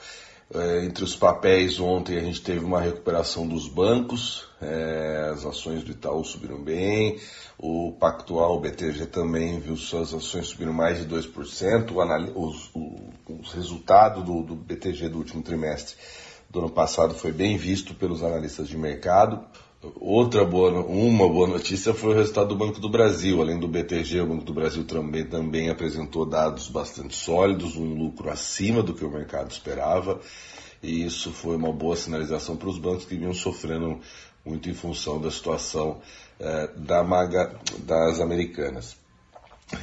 É, 0.53 0.85
entre 0.85 1.05
os 1.05 1.15
papéis, 1.15 1.79
ontem 1.79 2.19
a 2.19 2.23
gente 2.23 2.43
teve 2.43 2.65
uma 2.65 2.81
recuperação 2.81 3.47
dos 3.47 3.69
bancos, 3.69 4.49
é, 4.61 5.31
as 5.33 5.47
ações 5.47 5.85
do 5.85 5.93
Itaú 5.93 6.25
subiram 6.25 6.61
bem, 6.61 7.21
o 7.57 7.93
Pactual, 8.01 8.57
o 8.57 8.61
BTG 8.61 9.07
também 9.07 9.61
viu 9.61 9.77
suas 9.77 10.13
ações 10.13 10.49
subiram 10.49 10.73
mais 10.73 10.99
de 10.99 11.07
2%, 11.07 11.93
o, 11.93 12.47
os, 12.47 12.71
o, 12.75 13.11
os 13.29 13.53
resultados 13.53 14.25
do, 14.25 14.43
do 14.43 14.57
BTG 14.57 15.09
do 15.09 15.19
último 15.19 15.41
trimestre 15.41 15.95
do 16.51 16.59
ano 16.59 16.71
passado 16.71 17.15
foi 17.15 17.31
bem 17.31 17.57
visto 17.57 17.95
pelos 17.95 18.25
analistas 18.25 18.69
de 18.69 18.77
mercado. 18.77 19.45
Outra 19.83 20.45
boa, 20.45 20.85
uma 20.85 21.27
boa 21.27 21.49
notícia 21.49 21.95
foi 21.95 22.13
o 22.13 22.17
resultado 22.17 22.49
do 22.49 22.57
Banco 22.57 22.79
do 22.79 22.91
Brasil. 22.91 23.41
Além 23.41 23.59
do 23.59 23.67
BTG, 23.67 24.21
o 24.21 24.27
Banco 24.27 24.45
do 24.45 24.53
Brasil 24.53 24.85
também, 24.85 25.25
também 25.25 25.71
apresentou 25.71 26.27
dados 26.27 26.69
bastante 26.69 27.17
sólidos, 27.17 27.77
um 27.77 27.95
lucro 27.95 28.29
acima 28.29 28.83
do 28.83 28.93
que 28.93 29.03
o 29.07 29.11
mercado 29.11 29.51
esperava. 29.51 30.21
E 30.83 31.07
isso 31.07 31.33
foi 31.33 31.57
uma 31.57 31.73
boa 31.73 31.97
sinalização 31.97 32.59
para 32.59 32.69
os 32.69 32.79
bancos 32.79 33.07
que 33.07 33.17
vinham 33.17 33.33
sofrendo 33.33 34.01
muito 34.45 34.69
em 34.69 34.75
função 34.75 35.19
da 35.19 35.31
situação 35.31 36.03
eh, 36.39 36.69
da 36.77 37.03
maga, 37.03 37.59
das 37.79 38.21
americanas. 38.21 38.99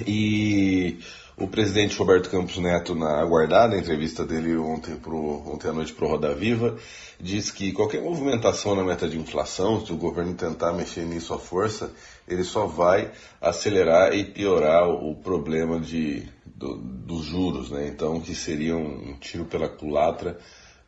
E 0.06 1.00
o 1.38 1.48
presidente 1.48 1.96
Roberto 1.96 2.32
Campos 2.32 2.58
Neto, 2.58 2.96
na 2.96 3.22
aguardada 3.22 3.78
entrevista 3.78 4.26
dele 4.26 4.58
ontem, 4.58 4.96
pro, 4.96 5.48
ontem 5.48 5.70
à 5.70 5.74
noite 5.74 5.94
para 5.94 6.06
o 6.06 6.10
Roda 6.10 6.34
Viva, 6.34 6.76
disse 7.20 7.54
que 7.54 7.72
qualquer 7.72 8.02
movimentação 8.02 8.76
na 8.76 8.84
meta 8.84 9.08
de 9.08 9.20
inflação, 9.20 9.86
se 9.86 9.94
o 9.94 9.98
governo 9.98 10.34
tentar 10.34 10.74
mexer 10.74 11.06
nisso 11.06 11.36
à 11.36 11.38
força, 11.38 11.92
ele 12.28 12.44
só 12.44 12.66
vai 12.66 13.12
acelerar 13.40 14.16
e 14.16 14.24
piorar 14.24 14.90
o 14.90 15.14
problema 15.14 15.80
de, 15.80 16.28
do, 16.44 16.76
dos 16.76 17.26
juros, 17.26 17.70
né? 17.70 17.88
Então, 17.88 18.20
que 18.20 18.34
seria 18.34 18.76
um 18.76 19.16
tiro 19.20 19.46
pela 19.46 19.70
culatra, 19.70 20.40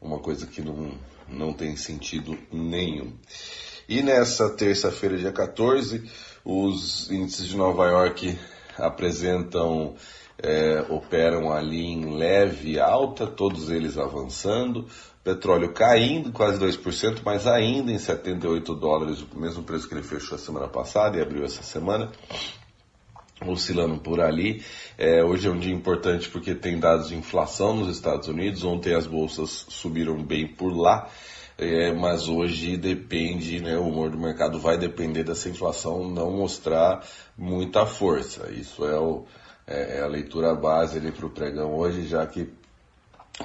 uma 0.02 0.18
coisa 0.18 0.48
que 0.48 0.64
não, 0.64 0.94
não 1.28 1.54
tem 1.54 1.76
sentido 1.76 2.36
nenhum. 2.52 3.14
E 3.88 4.02
nessa 4.02 4.50
terça-feira, 4.50 5.16
dia 5.16 5.32
14, 5.32 6.10
os 6.44 7.12
índices 7.12 7.46
de 7.46 7.56
Nova 7.56 7.86
York 7.86 8.36
apresentam 8.78 9.96
é, 10.41 10.86
operam 10.90 11.52
ali 11.52 11.86
em 11.86 12.18
leve 12.18 12.80
alta, 12.80 13.28
todos 13.28 13.70
eles 13.70 13.98
avançando, 13.98 14.86
petróleo 15.24 15.74
caindo 15.74 16.32
quase 16.32 16.60
2%, 16.60 17.22
mas 17.24 17.45
ainda 17.45 17.91
em 17.91 17.98
78 17.98 18.74
dólares, 18.76 19.22
o 19.22 19.40
mesmo 19.40 19.64
preço 19.64 19.88
que 19.88 19.94
ele 19.94 20.03
fechou 20.03 20.36
a 20.36 20.40
semana 20.40 20.68
passada 20.68 21.18
e 21.18 21.22
abriu 21.22 21.44
essa 21.44 21.61
semana, 21.61 22.10
oscilando 23.45 23.99
por 23.99 24.22
ali. 24.22 24.64
É, 24.98 25.24
hoje 25.24 25.48
é 25.48 25.52
um 25.52 25.60
dia 25.60 25.74
importante 25.74 26.30
porque 26.30 26.56
tem 26.56 26.80
dados 26.80 27.10
de 27.10 27.16
inflação 27.16 27.76
nos 27.76 27.90
Estados 27.90 28.28
Unidos, 28.28 28.64
ontem 28.64 28.94
as 28.94 29.06
bolsas 29.06 29.66
subiram 29.70 30.24
bem 30.24 30.48
por 30.48 30.72
lá. 30.76 31.10
É, 31.57 31.91
mas 31.91 32.30
hoje 32.30 32.78
depende, 32.78 33.60
né, 33.60 33.78
o 33.78 33.90
humor 33.90 34.10
do 34.10 34.18
mercado 34.18 34.57
vai 34.57 34.78
depender 34.78 35.26
dessa 35.26 35.49
inflação 35.49 36.10
não 36.10 36.32
mostrar 36.32 37.06
muita 37.38 37.86
força. 37.86 38.49
Isso 38.49 38.86
é 38.86 38.98
o, 38.98 39.26
é, 39.70 39.98
é 39.98 40.02
a 40.02 40.08
leitura 40.08 40.56
base 40.56 40.98
ali 40.98 41.12
para 41.12 41.28
o 41.28 41.30
pregão 41.30 41.76
hoje, 41.76 42.08
já 42.08 42.26
que 42.26 42.50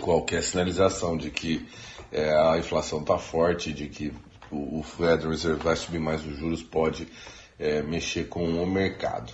qualquer 0.00 0.42
sinalização 0.42 1.16
de 1.16 1.30
que 1.30 1.68
é, 2.10 2.34
a 2.34 2.58
inflação 2.58 3.00
está 3.00 3.18
forte, 3.18 3.72
de 3.72 3.88
que 3.88 4.12
o, 4.50 4.80
o 4.80 4.82
Federal 4.82 5.30
Reserve 5.30 5.62
vai 5.62 5.76
subir 5.76 6.00
mais 6.00 6.24
os 6.24 6.38
juros, 6.38 6.62
pode 6.62 7.06
é, 7.58 7.82
mexer 7.82 8.28
com 8.28 8.44
o 8.44 8.66
mercado. 8.66 9.32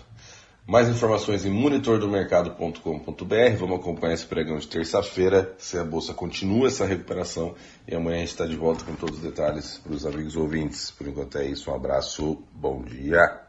Mais 0.67 0.89
informações 0.89 1.45
em 1.45 1.51
monitordomercado.com.br. 1.51 3.57
Vamos 3.59 3.81
acompanhar 3.81 4.15
esse 4.15 4.27
pregão 4.27 4.59
de 4.59 4.69
terça-feira, 4.69 5.55
se 5.59 5.77
a 5.79 5.85
bolsa 5.85 6.15
continua 6.15 6.69
essa 6.69 6.87
recuperação. 6.87 7.57
E 7.89 7.95
amanhã 7.95 8.19
a 8.19 8.21
gente 8.21 8.29
está 8.29 8.47
de 8.47 8.55
volta 8.55 8.85
com 8.85 8.95
todos 8.95 9.17
os 9.17 9.23
detalhes 9.23 9.79
para 9.79 9.93
os 9.93 10.07
amigos 10.07 10.37
ouvintes. 10.37 10.93
Por 10.93 11.09
enquanto 11.09 11.39
é 11.39 11.47
isso. 11.47 11.71
Um 11.71 11.75
abraço. 11.75 12.45
Bom 12.53 12.83
dia. 12.83 13.41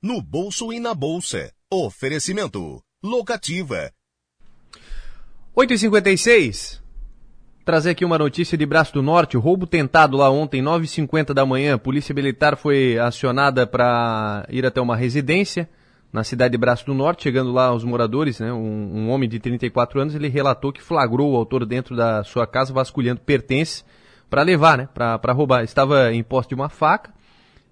No 0.00 0.22
bolso 0.22 0.72
e 0.72 0.78
na 0.78 0.94
bolsa. 0.94 1.55
Oferecimento. 1.72 2.80
Locativa. 3.02 3.90
8h56. 5.56 6.80
Trazer 7.64 7.90
aqui 7.90 8.04
uma 8.04 8.16
notícia 8.16 8.56
de 8.56 8.64
Braço 8.64 8.92
do 8.92 9.02
Norte. 9.02 9.36
Roubo 9.36 9.66
tentado 9.66 10.16
lá 10.16 10.30
ontem, 10.30 10.62
9h50 10.62 11.34
da 11.34 11.44
manhã. 11.44 11.76
Polícia 11.76 12.14
Militar 12.14 12.56
foi 12.56 12.96
acionada 13.00 13.66
para 13.66 14.46
ir 14.48 14.64
até 14.64 14.80
uma 14.80 14.94
residência 14.94 15.68
na 16.12 16.22
cidade 16.22 16.52
de 16.52 16.58
Braço 16.58 16.86
do 16.86 16.94
Norte. 16.94 17.24
Chegando 17.24 17.50
lá 17.50 17.74
os 17.74 17.82
moradores, 17.82 18.38
né, 18.38 18.52
um, 18.52 18.98
um 18.98 19.10
homem 19.10 19.28
de 19.28 19.40
34 19.40 20.00
anos, 20.00 20.14
ele 20.14 20.28
relatou 20.28 20.72
que 20.72 20.80
flagrou 20.80 21.32
o 21.32 21.36
autor 21.36 21.66
dentro 21.66 21.96
da 21.96 22.22
sua 22.22 22.46
casa 22.46 22.72
vasculhando 22.72 23.22
pertences 23.22 23.84
para 24.30 24.42
levar, 24.42 24.78
né, 24.78 24.88
para 24.94 25.32
roubar. 25.32 25.64
Estava 25.64 26.12
em 26.12 26.22
posse 26.22 26.50
de 26.50 26.54
uma 26.54 26.68
faca 26.68 27.15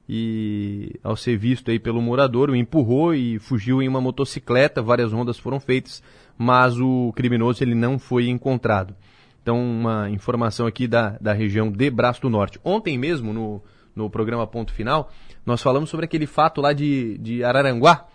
e 0.08 0.98
ao 1.02 1.16
ser 1.16 1.36
visto 1.36 1.70
aí 1.70 1.78
pelo 1.78 2.02
morador, 2.02 2.50
o 2.50 2.56
empurrou 2.56 3.14
e 3.14 3.38
fugiu 3.38 3.82
em 3.82 3.88
uma 3.88 4.00
motocicleta, 4.00 4.82
várias 4.82 5.12
rondas 5.12 5.38
foram 5.38 5.58
feitas, 5.58 6.02
mas 6.36 6.78
o 6.78 7.12
criminoso 7.14 7.62
ele 7.62 7.74
não 7.74 7.98
foi 7.98 8.28
encontrado. 8.28 8.94
Então, 9.42 9.62
uma 9.62 10.08
informação 10.10 10.66
aqui 10.66 10.86
da, 10.86 11.18
da 11.20 11.32
região 11.32 11.70
de 11.70 11.90
Braço 11.90 12.20
do 12.22 12.30
Norte. 12.30 12.58
Ontem 12.64 12.96
mesmo, 12.96 13.32
no, 13.32 13.62
no 13.94 14.08
programa 14.08 14.46
Ponto 14.46 14.72
Final, 14.72 15.10
nós 15.44 15.62
falamos 15.62 15.90
sobre 15.90 16.04
aquele 16.06 16.26
fato 16.26 16.60
lá 16.60 16.72
de, 16.72 17.18
de 17.18 17.44
Araranguá, 17.44 18.06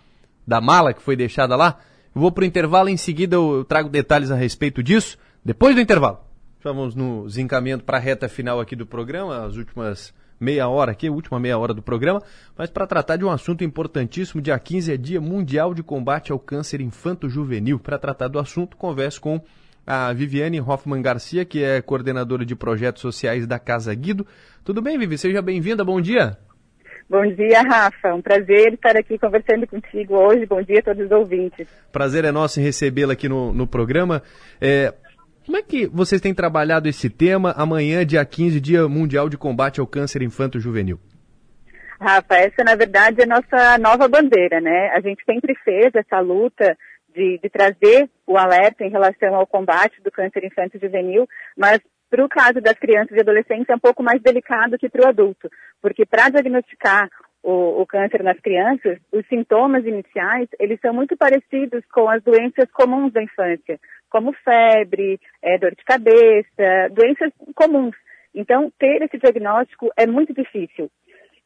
da 0.46 0.60
mala 0.60 0.92
que 0.92 1.02
foi 1.02 1.14
deixada 1.14 1.54
lá. 1.54 1.78
Eu 2.14 2.20
vou 2.20 2.32
para 2.32 2.42
o 2.42 2.46
intervalo, 2.46 2.88
em 2.88 2.96
seguida 2.96 3.36
eu 3.36 3.64
trago 3.64 3.88
detalhes 3.88 4.30
a 4.30 4.34
respeito 4.34 4.82
disso, 4.82 5.16
depois 5.44 5.74
do 5.74 5.80
intervalo. 5.80 6.18
Vamos 6.62 6.94
nos 6.94 7.38
encaminhando 7.38 7.84
para 7.84 7.96
a 7.96 8.00
reta 8.00 8.28
final 8.28 8.60
aqui 8.60 8.74
do 8.74 8.84
programa, 8.84 9.44
as 9.46 9.56
últimas 9.56 10.12
meia 10.40 10.66
hora 10.68 10.92
aqui, 10.92 11.10
última 11.10 11.38
meia 11.38 11.58
hora 11.58 11.74
do 11.74 11.82
programa, 11.82 12.22
mas 12.56 12.70
para 12.70 12.86
tratar 12.86 13.16
de 13.16 13.24
um 13.24 13.30
assunto 13.30 13.62
importantíssimo. 13.62 14.40
Dia 14.40 14.58
15 14.58 14.94
é 14.94 14.96
Dia 14.96 15.20
Mundial 15.20 15.74
de 15.74 15.82
Combate 15.82 16.32
ao 16.32 16.38
Câncer 16.38 16.80
Infanto-Juvenil. 16.80 17.78
Para 17.78 17.98
tratar 17.98 18.28
do 18.28 18.38
assunto, 18.38 18.76
converso 18.76 19.20
com 19.20 19.40
a 19.86 20.12
Viviane 20.12 20.60
Hoffman 20.60 21.02
Garcia, 21.02 21.44
que 21.44 21.62
é 21.62 21.82
coordenadora 21.82 22.44
de 22.44 22.56
projetos 22.56 23.02
sociais 23.02 23.46
da 23.46 23.58
Casa 23.58 23.94
Guido. 23.94 24.26
Tudo 24.64 24.80
bem, 24.80 24.98
Vivi? 24.98 25.18
Seja 25.18 25.42
bem-vinda, 25.42 25.84
bom 25.84 26.00
dia. 26.00 26.38
Bom 27.08 27.26
dia, 27.26 27.60
Rafa. 27.62 28.14
Um 28.14 28.22
prazer 28.22 28.74
estar 28.74 28.96
aqui 28.96 29.18
conversando 29.18 29.66
contigo 29.66 30.14
hoje. 30.14 30.46
Bom 30.46 30.62
dia 30.62 30.78
a 30.78 30.82
todos 30.82 31.06
os 31.06 31.10
ouvintes. 31.10 31.66
Prazer 31.90 32.24
é 32.24 32.30
nosso 32.30 32.60
em 32.60 32.62
recebê-la 32.62 33.14
aqui 33.14 33.28
no, 33.28 33.52
no 33.52 33.66
programa. 33.66 34.22
É, 34.60 34.94
como 35.50 35.58
é 35.58 35.62
que 35.64 35.88
vocês 35.88 36.20
têm 36.20 36.32
trabalhado 36.32 36.88
esse 36.88 37.10
tema 37.10 37.52
amanhã, 37.56 38.06
dia 38.06 38.24
15, 38.24 38.60
Dia 38.60 38.86
Mundial 38.86 39.28
de 39.28 39.36
Combate 39.36 39.80
ao 39.80 39.86
Câncer 39.86 40.22
Infanto-Juvenil? 40.22 40.96
Rafa, 42.00 42.36
essa 42.36 42.62
na 42.62 42.76
verdade 42.76 43.20
é 43.20 43.24
a 43.24 43.26
nossa 43.26 43.76
nova 43.78 44.06
bandeira, 44.06 44.60
né? 44.60 44.90
A 44.94 45.00
gente 45.00 45.24
sempre 45.24 45.56
fez 45.64 45.92
essa 45.92 46.20
luta 46.20 46.78
de, 47.12 47.40
de 47.42 47.50
trazer 47.50 48.08
o 48.28 48.38
alerta 48.38 48.84
em 48.84 48.90
relação 48.90 49.34
ao 49.34 49.44
combate 49.44 50.00
do 50.04 50.10
câncer 50.12 50.44
infanto-juvenil, 50.44 51.28
mas 51.58 51.80
para 52.08 52.24
o 52.24 52.28
caso 52.28 52.60
das 52.60 52.74
crianças 52.74 53.16
e 53.16 53.20
adolescentes 53.20 53.68
é 53.68 53.74
um 53.74 53.80
pouco 53.80 54.04
mais 54.04 54.22
delicado 54.22 54.78
que 54.78 54.88
para 54.88 55.04
o 55.04 55.08
adulto, 55.08 55.50
porque 55.82 56.06
para 56.06 56.28
diagnosticar 56.28 57.08
o, 57.42 57.80
o, 57.80 57.86
câncer 57.86 58.22
nas 58.22 58.38
crianças, 58.40 58.98
os 59.12 59.26
sintomas 59.26 59.84
iniciais, 59.86 60.48
eles 60.58 60.80
são 60.80 60.92
muito 60.92 61.16
parecidos 61.16 61.84
com 61.92 62.08
as 62.08 62.22
doenças 62.22 62.70
comuns 62.72 63.12
da 63.12 63.22
infância, 63.22 63.78
como 64.10 64.32
febre, 64.32 65.18
é, 65.42 65.58
dor 65.58 65.74
de 65.74 65.84
cabeça, 65.84 66.88
doenças 66.92 67.32
comuns. 67.54 67.96
Então, 68.34 68.70
ter 68.78 69.02
esse 69.02 69.18
diagnóstico 69.18 69.90
é 69.96 70.06
muito 70.06 70.32
difícil. 70.34 70.90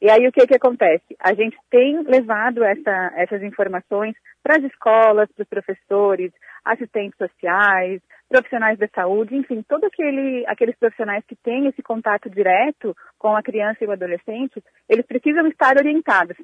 E 0.01 0.11
aí, 0.11 0.27
o 0.29 0.33
que, 0.33 0.47
que 0.47 0.57
acontece? 0.57 1.17
A 1.19 1.33
gente 1.33 1.57
tem 1.71 2.03
levado 2.03 2.63
essa, 2.63 3.13
essas 3.17 3.43
informações 3.43 4.15
para 4.43 4.57
as 4.57 4.65
escolas, 4.65 5.31
para 5.33 5.43
os 5.43 5.49
professores, 5.49 6.33
assistentes 6.65 7.17
sociais, 7.19 8.01
profissionais 8.29 8.79
da 8.79 8.89
saúde, 8.89 9.37
enfim, 9.37 9.63
todos 9.69 9.85
aquele, 9.85 10.45
aqueles 10.47 10.77
profissionais 10.77 11.25
que 11.27 11.37
têm 11.37 11.67
esse 11.67 11.83
contato 11.83 12.31
direto 12.31 12.97
com 13.19 13.37
a 13.37 13.43
criança 13.43 13.85
e 13.85 13.87
o 13.87 13.93
adolescente, 13.93 14.63
eles 14.89 15.07
precisam 15.07 15.47
estar 15.47 15.77
orientados 15.77 16.37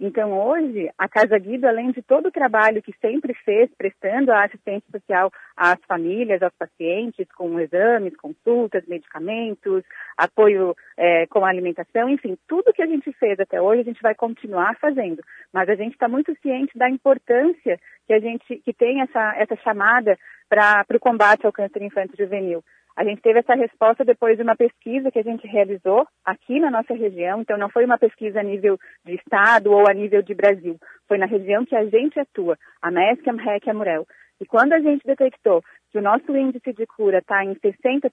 então, 0.00 0.32
hoje, 0.32 0.88
a 0.96 1.08
Casa 1.08 1.36
Guido, 1.38 1.66
além 1.66 1.90
de 1.90 2.02
todo 2.02 2.26
o 2.26 2.32
trabalho 2.32 2.80
que 2.80 2.94
sempre 3.00 3.34
fez, 3.44 3.68
prestando 3.76 4.30
a 4.30 4.44
assistência 4.44 4.88
social 4.92 5.28
às 5.56 5.78
famílias, 5.86 6.40
aos 6.40 6.54
pacientes, 6.54 7.26
com 7.36 7.58
exames, 7.58 8.16
consultas, 8.16 8.86
medicamentos, 8.86 9.82
apoio 10.16 10.76
é, 10.96 11.26
com 11.26 11.44
a 11.44 11.48
alimentação, 11.48 12.08
enfim, 12.08 12.38
tudo 12.46 12.72
que 12.72 12.82
a 12.82 12.86
gente 12.86 13.12
fez 13.14 13.40
até 13.40 13.60
hoje, 13.60 13.80
a 13.80 13.84
gente 13.84 14.00
vai 14.00 14.14
continuar 14.14 14.76
fazendo. 14.78 15.20
Mas 15.52 15.68
a 15.68 15.74
gente 15.74 15.94
está 15.94 16.06
muito 16.06 16.32
ciente 16.40 16.78
da 16.78 16.88
importância 16.88 17.80
que 18.06 18.12
a 18.12 18.20
gente 18.20 18.56
que 18.64 18.72
tem 18.72 19.00
essa, 19.00 19.34
essa 19.36 19.56
chamada 19.56 20.16
para 20.48 20.86
o 20.94 21.00
combate 21.00 21.44
ao 21.44 21.52
câncer 21.52 21.82
infantil 21.82 22.24
juvenil. 22.24 22.62
A 22.98 23.04
gente 23.04 23.22
teve 23.22 23.38
essa 23.38 23.54
resposta 23.54 24.04
depois 24.04 24.36
de 24.36 24.42
uma 24.42 24.56
pesquisa 24.56 25.08
que 25.08 25.20
a 25.20 25.22
gente 25.22 25.46
realizou 25.46 26.04
aqui 26.24 26.58
na 26.58 26.68
nossa 26.68 26.92
região, 26.94 27.40
então 27.40 27.56
não 27.56 27.70
foi 27.70 27.84
uma 27.84 27.96
pesquisa 27.96 28.40
a 28.40 28.42
nível 28.42 28.76
de 29.06 29.14
estado 29.14 29.70
ou 29.70 29.88
a 29.88 29.94
nível 29.94 30.20
de 30.20 30.34
Brasil, 30.34 30.76
foi 31.06 31.16
na 31.16 31.26
região 31.26 31.64
que 31.64 31.76
a 31.76 31.86
gente 31.86 32.18
atua, 32.18 32.58
a 32.82 32.90
MESC, 32.90 33.30
a 33.30 33.32
MREC 33.32 33.68
e 33.68 33.70
a 33.70 33.74
Murel. 33.74 34.04
E 34.40 34.44
quando 34.44 34.72
a 34.72 34.80
gente 34.80 35.06
detectou 35.06 35.62
que 35.90 35.98
o 35.98 36.02
nosso 36.02 36.36
índice 36.36 36.72
de 36.72 36.86
cura 36.86 37.18
está 37.18 37.44
em 37.44 37.54
60%, 37.54 38.10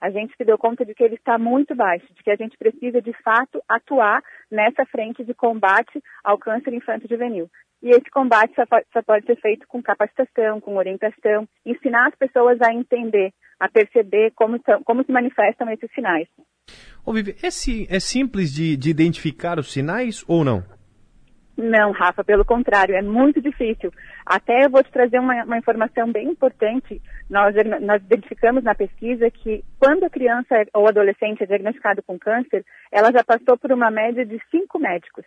a 0.00 0.10
gente 0.10 0.34
se 0.36 0.44
deu 0.44 0.56
conta 0.56 0.84
de 0.84 0.94
que 0.94 1.04
ele 1.04 1.16
está 1.16 1.38
muito 1.38 1.74
baixo, 1.74 2.06
de 2.14 2.22
que 2.22 2.30
a 2.30 2.36
gente 2.36 2.56
precisa, 2.56 3.00
de 3.00 3.12
fato, 3.22 3.62
atuar 3.68 4.22
nessa 4.50 4.86
frente 4.86 5.24
de 5.24 5.34
combate 5.34 6.02
ao 6.24 6.38
câncer 6.38 6.72
infanto-juvenil. 6.72 7.48
E 7.82 7.90
esse 7.90 8.10
combate 8.10 8.54
só 8.54 8.66
pode, 8.66 8.86
só 8.92 9.02
pode, 9.02 9.26
ser 9.26 9.36
feito 9.40 9.66
com 9.68 9.82
capacitação, 9.82 10.60
com 10.60 10.76
orientação, 10.76 11.46
ensinar 11.64 12.08
as 12.08 12.14
pessoas 12.16 12.58
a 12.60 12.72
entender, 12.72 13.32
a 13.60 13.68
perceber 13.68 14.32
como, 14.34 14.58
como 14.84 15.04
se 15.04 15.12
manifestam 15.12 15.70
esses 15.70 15.90
sinais. 15.94 16.26
Ô, 17.04 17.12
Vivi, 17.12 17.36
é, 17.42 17.96
é 17.96 18.00
simples 18.00 18.52
de, 18.52 18.76
de 18.76 18.90
identificar 18.90 19.58
os 19.58 19.72
sinais 19.72 20.24
ou 20.26 20.44
não? 20.44 20.77
Não, 21.58 21.90
Rafa, 21.90 22.22
pelo 22.22 22.44
contrário, 22.44 22.94
é 22.94 23.02
muito 23.02 23.40
difícil. 23.40 23.90
Até 24.24 24.64
eu 24.64 24.70
vou 24.70 24.80
te 24.80 24.92
trazer 24.92 25.18
uma, 25.18 25.42
uma 25.42 25.58
informação 25.58 26.12
bem 26.12 26.28
importante. 26.28 27.02
Nós, 27.28 27.52
nós, 27.80 28.00
identificamos 28.00 28.62
na 28.62 28.76
pesquisa 28.76 29.28
que 29.28 29.64
quando 29.76 30.04
a 30.04 30.10
criança 30.10 30.54
ou 30.72 30.86
adolescente 30.86 31.42
é 31.42 31.46
diagnosticado 31.46 32.00
com 32.06 32.16
câncer, 32.16 32.64
ela 32.92 33.10
já 33.10 33.24
passou 33.24 33.58
por 33.58 33.72
uma 33.72 33.90
média 33.90 34.24
de 34.24 34.40
cinco 34.52 34.78
médicos. 34.78 35.24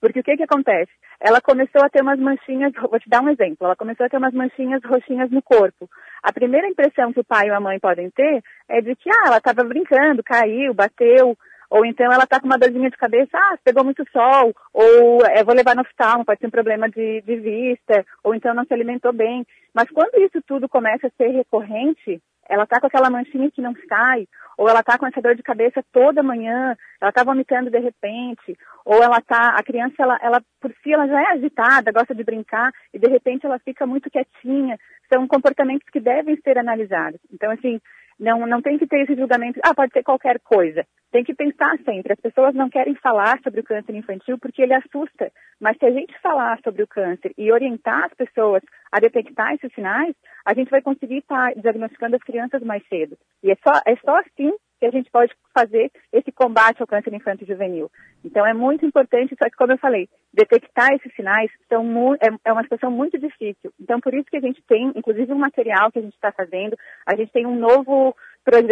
Porque 0.00 0.20
o 0.20 0.22
que, 0.22 0.38
que 0.38 0.44
acontece? 0.44 0.90
Ela 1.20 1.42
começou 1.42 1.82
a 1.84 1.90
ter 1.90 2.00
umas 2.00 2.18
manchinhas, 2.18 2.72
vou 2.72 2.98
te 2.98 3.08
dar 3.10 3.22
um 3.22 3.28
exemplo, 3.28 3.66
ela 3.66 3.76
começou 3.76 4.06
a 4.06 4.08
ter 4.08 4.16
umas 4.16 4.32
manchinhas 4.32 4.82
roxinhas 4.82 5.30
no 5.30 5.42
corpo. 5.42 5.90
A 6.22 6.32
primeira 6.32 6.68
impressão 6.68 7.12
que 7.12 7.20
o 7.20 7.24
pai 7.24 7.50
ou 7.50 7.56
a 7.56 7.60
mãe 7.60 7.78
podem 7.78 8.10
ter 8.10 8.42
é 8.68 8.80
de 8.80 8.94
que, 8.96 9.10
ah, 9.10 9.24
ela 9.26 9.38
estava 9.38 9.62
brincando, 9.62 10.22
caiu, 10.22 10.72
bateu, 10.72 11.36
ou 11.76 11.84
então 11.84 12.10
ela 12.10 12.24
está 12.24 12.40
com 12.40 12.46
uma 12.46 12.58
dorzinha 12.58 12.88
de 12.88 12.96
cabeça, 12.96 13.36
ah, 13.36 13.58
pegou 13.62 13.84
muito 13.84 14.02
sol, 14.10 14.54
ou 14.72 15.24
é, 15.26 15.44
vou 15.44 15.54
levar 15.54 15.76
no 15.76 15.82
oftalmo, 15.82 16.24
pode 16.24 16.40
ser 16.40 16.46
um 16.46 16.50
problema 16.50 16.88
de, 16.88 17.20
de 17.20 17.36
vista, 17.36 18.04
ou 18.24 18.34
então 18.34 18.54
não 18.54 18.64
se 18.64 18.72
alimentou 18.72 19.12
bem. 19.12 19.46
Mas 19.74 19.90
quando 19.90 20.18
isso 20.22 20.40
tudo 20.46 20.68
começa 20.68 21.06
a 21.06 21.10
ser 21.10 21.28
recorrente, 21.28 22.22
ela 22.48 22.64
está 22.64 22.80
com 22.80 22.86
aquela 22.86 23.10
manchinha 23.10 23.50
que 23.50 23.60
não 23.60 23.74
sai, 23.88 24.26
ou 24.56 24.66
ela 24.68 24.80
está 24.80 24.96
com 24.96 25.06
essa 25.06 25.20
dor 25.20 25.34
de 25.34 25.42
cabeça 25.42 25.84
toda 25.92 26.22
manhã, 26.22 26.74
ela 26.98 27.10
está 27.10 27.22
vomitando 27.22 27.70
de 27.70 27.78
repente, 27.78 28.56
ou 28.82 29.02
ela 29.02 29.18
está, 29.18 29.54
a 29.54 29.62
criança, 29.62 29.94
ela, 29.98 30.18
ela 30.22 30.42
por 30.60 30.72
si, 30.82 30.94
ela 30.94 31.06
já 31.06 31.20
é 31.20 31.32
agitada, 31.34 31.92
gosta 31.92 32.14
de 32.14 32.24
brincar, 32.24 32.72
e 32.94 32.98
de 32.98 33.08
repente 33.08 33.44
ela 33.44 33.58
fica 33.58 33.86
muito 33.86 34.10
quietinha. 34.10 34.78
São 35.12 35.28
comportamentos 35.28 35.86
que 35.90 36.00
devem 36.00 36.36
ser 36.40 36.58
analisados. 36.58 37.20
Então, 37.30 37.50
assim, 37.50 37.80
não, 38.18 38.46
não 38.46 38.62
tem 38.62 38.78
que 38.78 38.86
ter 38.86 39.02
esse 39.02 39.14
julgamento, 39.14 39.60
ah, 39.62 39.74
pode 39.74 39.92
ser 39.92 40.02
qualquer 40.02 40.40
coisa. 40.40 40.86
Tem 41.12 41.22
que 41.22 41.34
pensar 41.34 41.76
sempre. 41.84 42.12
As 42.12 42.20
pessoas 42.20 42.54
não 42.54 42.68
querem 42.68 42.94
falar 42.96 43.38
sobre 43.42 43.60
o 43.60 43.64
câncer 43.64 43.94
infantil 43.94 44.38
porque 44.38 44.62
ele 44.62 44.74
assusta. 44.74 45.30
Mas 45.60 45.76
se 45.78 45.86
a 45.86 45.90
gente 45.90 46.18
falar 46.20 46.58
sobre 46.62 46.82
o 46.82 46.86
câncer 46.86 47.32
e 47.38 47.52
orientar 47.52 48.04
as 48.04 48.14
pessoas 48.14 48.62
a 48.90 48.98
detectar 49.00 49.54
esses 49.54 49.72
sinais, 49.72 50.14
a 50.44 50.54
gente 50.54 50.70
vai 50.70 50.82
conseguir 50.82 51.18
estar 51.18 51.52
diagnosticando 51.54 52.16
as 52.16 52.22
crianças 52.22 52.62
mais 52.62 52.86
cedo. 52.88 53.16
E 53.42 53.50
é 53.50 53.56
só, 53.56 53.80
é 53.86 53.96
só 53.96 54.16
assim 54.18 54.52
que 54.78 54.86
a 54.86 54.90
gente 54.90 55.10
pode 55.10 55.32
fazer 55.54 55.90
esse 56.12 56.30
combate 56.32 56.80
ao 56.80 56.86
câncer 56.86 57.12
infantil 57.12 57.46
juvenil. 57.46 57.90
Então 58.24 58.46
é 58.46 58.52
muito 58.52 58.84
importante, 58.84 59.36
só 59.40 59.48
que 59.48 59.56
como 59.56 59.72
eu 59.72 59.78
falei, 59.78 60.08
detectar 60.32 60.92
esses 60.92 61.14
sinais 61.14 61.50
são 61.68 62.14
é, 62.14 62.28
é, 62.44 62.52
uma 62.52 62.62
situação 62.62 62.90
muito 62.90 63.18
difícil. 63.18 63.72
Então 63.80 64.00
por 64.00 64.14
isso 64.14 64.28
que 64.30 64.36
a 64.36 64.40
gente 64.40 64.62
tem, 64.68 64.92
inclusive 64.94 65.32
um 65.32 65.38
material 65.38 65.90
que 65.90 65.98
a 65.98 66.02
gente 66.02 66.14
está 66.14 66.32
fazendo, 66.32 66.76
a 67.06 67.16
gente 67.16 67.32
tem 67.32 67.46
um 67.46 67.56
novo, 67.56 68.14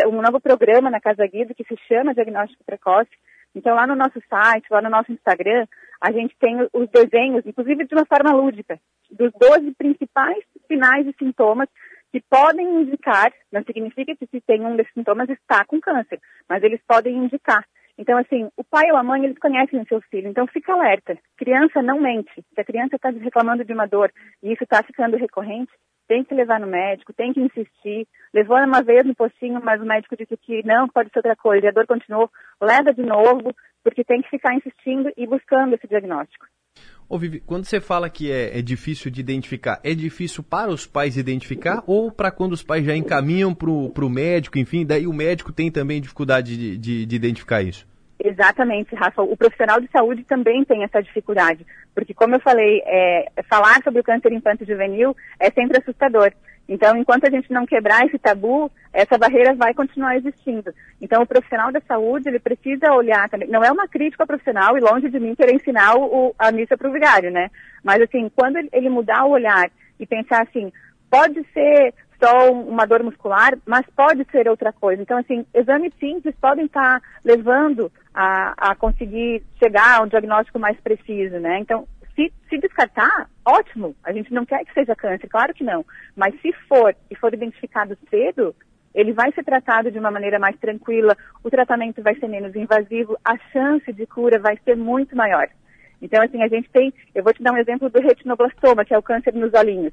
um 0.06 0.22
novo 0.22 0.40
programa 0.40 0.90
na 0.90 1.00
Casa 1.00 1.26
Guido 1.26 1.54
que 1.54 1.64
se 1.64 1.76
chama 1.88 2.14
Diagnóstico 2.14 2.64
Precoce. 2.64 3.10
Então 3.54 3.74
lá 3.74 3.86
no 3.86 3.94
nosso 3.94 4.20
site, 4.28 4.66
lá 4.70 4.82
no 4.82 4.90
nosso 4.90 5.12
Instagram, 5.12 5.66
a 6.00 6.12
gente 6.12 6.36
tem 6.38 6.56
os 6.72 6.90
desenhos, 6.90 7.46
inclusive 7.46 7.86
de 7.86 7.94
uma 7.94 8.04
forma 8.04 8.34
lúdica, 8.34 8.78
dos 9.10 9.32
12 9.32 9.72
principais 9.74 10.44
sinais 10.66 11.06
e 11.06 11.14
sintomas 11.18 11.68
que 12.14 12.22
podem 12.30 12.82
indicar, 12.82 13.32
não 13.50 13.64
significa 13.64 14.14
que 14.14 14.24
se 14.28 14.40
tem 14.42 14.64
um 14.64 14.76
desses 14.76 14.92
sintomas 14.92 15.28
está 15.28 15.64
com 15.64 15.80
câncer, 15.80 16.20
mas 16.48 16.62
eles 16.62 16.80
podem 16.86 17.12
indicar. 17.12 17.66
Então, 17.98 18.16
assim, 18.16 18.48
o 18.56 18.62
pai 18.62 18.88
ou 18.92 18.96
a 18.96 19.02
mãe, 19.02 19.24
eles 19.24 19.36
conhecem 19.36 19.80
o 19.80 19.86
seu 19.88 20.00
filho, 20.02 20.28
então 20.28 20.46
fica 20.46 20.72
alerta. 20.72 21.18
Criança 21.36 21.82
não 21.82 22.00
mente. 22.00 22.30
Se 22.54 22.60
a 22.60 22.64
criança 22.64 22.94
está 22.94 23.10
reclamando 23.10 23.64
de 23.64 23.72
uma 23.72 23.86
dor 23.86 24.12
e 24.40 24.52
isso 24.52 24.62
está 24.62 24.80
ficando 24.84 25.16
recorrente, 25.16 25.72
tem 26.06 26.22
que 26.22 26.34
levar 26.34 26.60
no 26.60 26.68
médico, 26.68 27.12
tem 27.12 27.32
que 27.32 27.40
insistir. 27.40 28.06
Levou 28.32 28.58
uma 28.58 28.80
vez 28.80 29.04
no 29.04 29.14
postinho, 29.16 29.60
mas 29.60 29.82
o 29.82 29.84
médico 29.84 30.16
disse 30.16 30.36
que 30.36 30.64
não, 30.64 30.88
pode 30.88 31.10
ser 31.10 31.18
outra 31.18 31.34
coisa, 31.34 31.66
e 31.66 31.68
a 31.68 31.72
dor 31.72 31.84
continuou, 31.84 32.30
leva 32.62 32.94
de 32.94 33.02
novo, 33.02 33.52
porque 33.82 34.04
tem 34.04 34.22
que 34.22 34.30
ficar 34.30 34.54
insistindo 34.54 35.12
e 35.16 35.26
buscando 35.26 35.74
esse 35.74 35.88
diagnóstico. 35.88 36.46
Ô, 37.08 37.18
Vivi, 37.18 37.40
quando 37.40 37.64
você 37.64 37.80
fala 37.80 38.08
que 38.08 38.32
é, 38.32 38.58
é, 38.58 38.62
difícil 38.62 39.10
de 39.10 39.20
identificar, 39.20 39.78
é 39.84 39.94
difícil 39.94 40.42
para 40.42 40.70
os 40.70 40.86
pais 40.86 41.16
identificar 41.16 41.82
ou 41.86 42.10
para 42.10 42.30
quando 42.30 42.54
os 42.54 42.62
pais 42.62 42.84
já 42.84 42.96
encaminham 42.96 43.54
para 43.54 43.70
o 43.70 44.10
médico, 44.10 44.58
enfim, 44.58 44.84
daí 44.86 45.06
o 45.06 45.12
médico 45.12 45.52
tem 45.52 45.70
também 45.70 46.00
dificuldade 46.00 46.56
de, 46.56 46.76
de, 46.78 47.06
de, 47.06 47.16
identificar 47.16 47.62
isso? 47.62 47.86
Exatamente, 48.18 48.94
Rafa. 48.96 49.22
O 49.22 49.36
profissional 49.36 49.80
de 49.80 49.88
saúde 49.92 50.24
também 50.24 50.64
tem 50.64 50.82
essa 50.82 51.02
dificuldade, 51.02 51.66
porque 51.94 52.14
como 52.14 52.36
eu 52.36 52.40
falei, 52.40 52.82
é, 52.86 53.30
falar 53.48 53.82
sobre 53.84 54.00
o 54.00 54.04
câncer 54.04 54.32
infanto-juvenil 54.32 55.14
é 55.38 55.50
sempre 55.50 55.78
assustador. 55.78 56.32
Então, 56.68 56.96
enquanto 56.96 57.26
a 57.26 57.30
gente 57.30 57.52
não 57.52 57.66
quebrar 57.66 58.06
esse 58.06 58.18
tabu, 58.18 58.70
essa 58.92 59.18
barreira 59.18 59.54
vai 59.54 59.74
continuar 59.74 60.16
existindo. 60.16 60.72
Então, 61.00 61.22
o 61.22 61.26
profissional 61.26 61.70
da 61.70 61.80
saúde, 61.80 62.28
ele 62.28 62.38
precisa 62.38 62.92
olhar 62.92 63.28
também. 63.28 63.48
Não 63.48 63.62
é 63.62 63.70
uma 63.70 63.86
crítica 63.86 64.22
ao 64.22 64.26
profissional 64.26 64.76
e 64.76 64.80
longe 64.80 65.10
de 65.10 65.20
mim 65.20 65.34
querer 65.34 65.54
ensinar 65.54 65.94
o, 65.96 66.34
a 66.38 66.50
missa 66.50 66.76
para 66.76 66.88
o 66.88 66.92
vigário, 66.92 67.30
né? 67.30 67.50
Mas, 67.82 68.00
assim, 68.00 68.30
quando 68.34 68.56
ele 68.72 68.88
mudar 68.88 69.24
o 69.26 69.32
olhar 69.32 69.70
e 70.00 70.06
pensar 70.06 70.42
assim, 70.42 70.72
pode 71.10 71.44
ser 71.52 71.92
só 72.22 72.50
uma 72.50 72.86
dor 72.86 73.02
muscular, 73.02 73.58
mas 73.66 73.84
pode 73.94 74.24
ser 74.30 74.48
outra 74.48 74.72
coisa. 74.72 75.02
Então, 75.02 75.18
assim, 75.18 75.44
exames 75.52 75.92
simples 76.00 76.34
podem 76.40 76.64
estar 76.64 77.02
levando 77.22 77.92
a, 78.14 78.70
a 78.70 78.74
conseguir 78.74 79.42
chegar 79.58 79.98
a 79.98 80.02
um 80.02 80.06
diagnóstico 80.06 80.58
mais 80.58 80.78
preciso, 80.80 81.38
né? 81.38 81.58
Então, 81.58 81.86
se, 82.14 82.32
se 82.48 82.58
descartar, 82.58 83.28
ótimo. 83.44 83.94
A 84.04 84.12
gente 84.12 84.32
não 84.32 84.44
quer 84.44 84.64
que 84.64 84.72
seja 84.72 84.94
câncer, 84.94 85.28
claro 85.28 85.52
que 85.54 85.64
não. 85.64 85.84
Mas 86.16 86.40
se 86.40 86.52
for 86.68 86.94
e 87.10 87.16
for 87.16 87.32
identificado 87.34 87.96
cedo, 88.08 88.54
ele 88.94 89.12
vai 89.12 89.32
ser 89.32 89.44
tratado 89.44 89.90
de 89.90 89.98
uma 89.98 90.10
maneira 90.10 90.38
mais 90.38 90.56
tranquila, 90.58 91.16
o 91.42 91.50
tratamento 91.50 92.02
vai 92.02 92.14
ser 92.14 92.28
menos 92.28 92.54
invasivo, 92.54 93.18
a 93.24 93.36
chance 93.52 93.92
de 93.92 94.06
cura 94.06 94.38
vai 94.38 94.56
ser 94.64 94.76
muito 94.76 95.16
maior. 95.16 95.48
Então, 96.00 96.22
assim, 96.22 96.42
a 96.42 96.48
gente 96.48 96.70
tem, 96.70 96.92
eu 97.14 97.24
vou 97.24 97.32
te 97.32 97.42
dar 97.42 97.52
um 97.52 97.58
exemplo 97.58 97.90
do 97.90 98.00
retinoblastoma, 98.00 98.84
que 98.84 98.94
é 98.94 98.98
o 98.98 99.02
câncer 99.02 99.34
nos 99.34 99.52
olhinhos. 99.54 99.92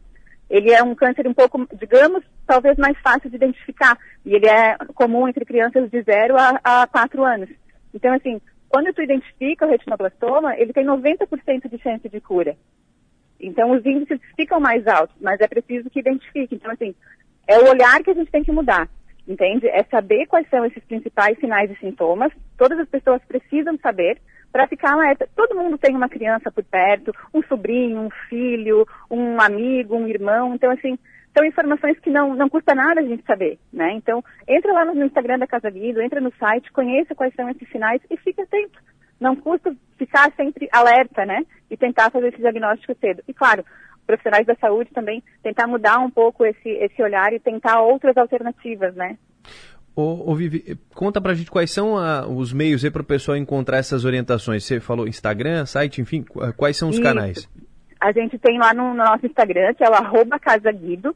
Ele 0.49 0.71
é 0.71 0.83
um 0.83 0.93
câncer 0.93 1.25
um 1.25 1.33
pouco, 1.33 1.65
digamos, 1.79 2.23
talvez 2.45 2.77
mais 2.77 2.97
fácil 2.99 3.29
de 3.29 3.37
identificar. 3.37 3.97
E 4.25 4.35
ele 4.35 4.47
é 4.47 4.75
comum 4.93 5.27
entre 5.27 5.45
crianças 5.45 5.89
de 5.89 6.01
0 6.01 6.35
a, 6.37 6.81
a 6.81 6.87
4 6.87 7.23
anos. 7.23 7.49
Então, 7.93 8.13
assim, 8.13 8.41
quando 8.71 8.93
tu 8.93 9.01
identifica 9.01 9.65
o 9.65 9.69
retinoblastoma, 9.69 10.55
ele 10.57 10.71
tem 10.71 10.85
90% 10.85 11.69
de 11.69 11.77
chance 11.79 12.07
de 12.07 12.21
cura. 12.21 12.55
Então, 13.37 13.71
os 13.71 13.85
índices 13.85 14.19
ficam 14.35 14.61
mais 14.61 14.87
altos, 14.87 15.15
mas 15.19 15.41
é 15.41 15.47
preciso 15.47 15.89
que 15.89 15.99
identifique. 15.99 16.55
Então, 16.55 16.71
assim, 16.71 16.95
é 17.45 17.59
o 17.59 17.69
olhar 17.69 18.01
que 18.01 18.11
a 18.11 18.13
gente 18.13 18.31
tem 18.31 18.43
que 18.43 18.51
mudar, 18.51 18.87
entende? 19.27 19.67
É 19.67 19.83
saber 19.83 20.25
quais 20.27 20.47
são 20.49 20.63
esses 20.63 20.83
principais 20.85 21.37
sinais 21.39 21.69
e 21.69 21.75
sintomas. 21.75 22.31
Todas 22.57 22.79
as 22.79 22.87
pessoas 22.87 23.21
precisam 23.27 23.77
saber 23.79 24.17
para 24.51 24.67
ficar 24.67 24.93
alerta. 24.93 25.27
Todo 25.35 25.55
mundo 25.55 25.77
tem 25.77 25.95
uma 25.95 26.09
criança 26.09 26.51
por 26.51 26.63
perto, 26.63 27.13
um 27.33 27.41
sobrinho, 27.43 27.99
um 27.99 28.09
filho, 28.29 28.85
um 29.09 29.39
amigo, 29.39 29.95
um 29.95 30.07
irmão. 30.07 30.53
Então, 30.53 30.71
assim, 30.71 30.97
são 31.35 31.45
informações 31.45 31.97
que 31.99 32.09
não, 32.09 32.35
não 32.35 32.49
custa 32.49 32.75
nada 32.75 32.99
a 32.99 33.03
gente 33.03 33.23
saber, 33.25 33.57
né? 33.71 33.93
Então, 33.93 34.23
entra 34.47 34.73
lá 34.73 34.85
no 34.85 35.05
Instagram 35.05 35.39
da 35.39 35.47
Casa 35.47 35.69
Guido, 35.69 36.01
entra 36.01 36.19
no 36.19 36.33
site, 36.35 36.71
conheça 36.71 37.15
quais 37.15 37.33
são 37.35 37.49
esses 37.49 37.67
sinais 37.69 38.01
e 38.09 38.17
fique 38.17 38.41
atento. 38.41 38.79
Não 39.19 39.35
custa 39.35 39.73
ficar 39.97 40.31
sempre 40.35 40.67
alerta, 40.71 41.25
né? 41.25 41.45
E 41.69 41.77
tentar 41.77 42.09
fazer 42.11 42.29
esse 42.29 42.39
diagnóstico 42.39 42.95
cedo. 42.99 43.23
E 43.27 43.33
claro, 43.33 43.63
profissionais 44.05 44.45
da 44.45 44.55
saúde 44.55 44.91
também 44.91 45.23
tentar 45.41 45.67
mudar 45.67 45.99
um 45.99 46.09
pouco 46.09 46.43
esse, 46.43 46.69
esse 46.69 47.01
olhar 47.01 47.31
e 47.31 47.39
tentar 47.39 47.81
outras 47.81 48.17
alternativas, 48.17 48.93
né? 48.95 49.17
Ô, 49.95 50.31
ô 50.31 50.35
Vivi, 50.35 50.77
conta 50.95 51.19
pra 51.19 51.33
gente 51.33 51.51
quais 51.51 51.71
são 51.71 51.97
a, 51.97 52.25
os 52.25 52.53
meios 52.53 52.83
aí 52.83 52.91
para 52.91 53.01
o 53.01 53.05
pessoal 53.05 53.37
encontrar 53.37 53.77
essas 53.77 54.05
orientações. 54.05 54.63
Você 54.63 54.79
falou 54.79 55.07
Instagram, 55.07 55.65
site, 55.65 56.01
enfim, 56.01 56.23
quais 56.55 56.77
são 56.77 56.89
os 56.89 56.95
Isso. 56.95 57.03
canais? 57.03 57.49
A 57.99 58.11
gente 58.11 58.37
tem 58.39 58.57
lá 58.57 58.73
no, 58.73 58.89
no 58.89 59.03
nosso 59.03 59.25
Instagram, 59.25 59.73
que 59.73 59.83
é 59.83 59.89
o 59.89 59.93
arroba 59.93 60.39
casaguido, 60.39 61.13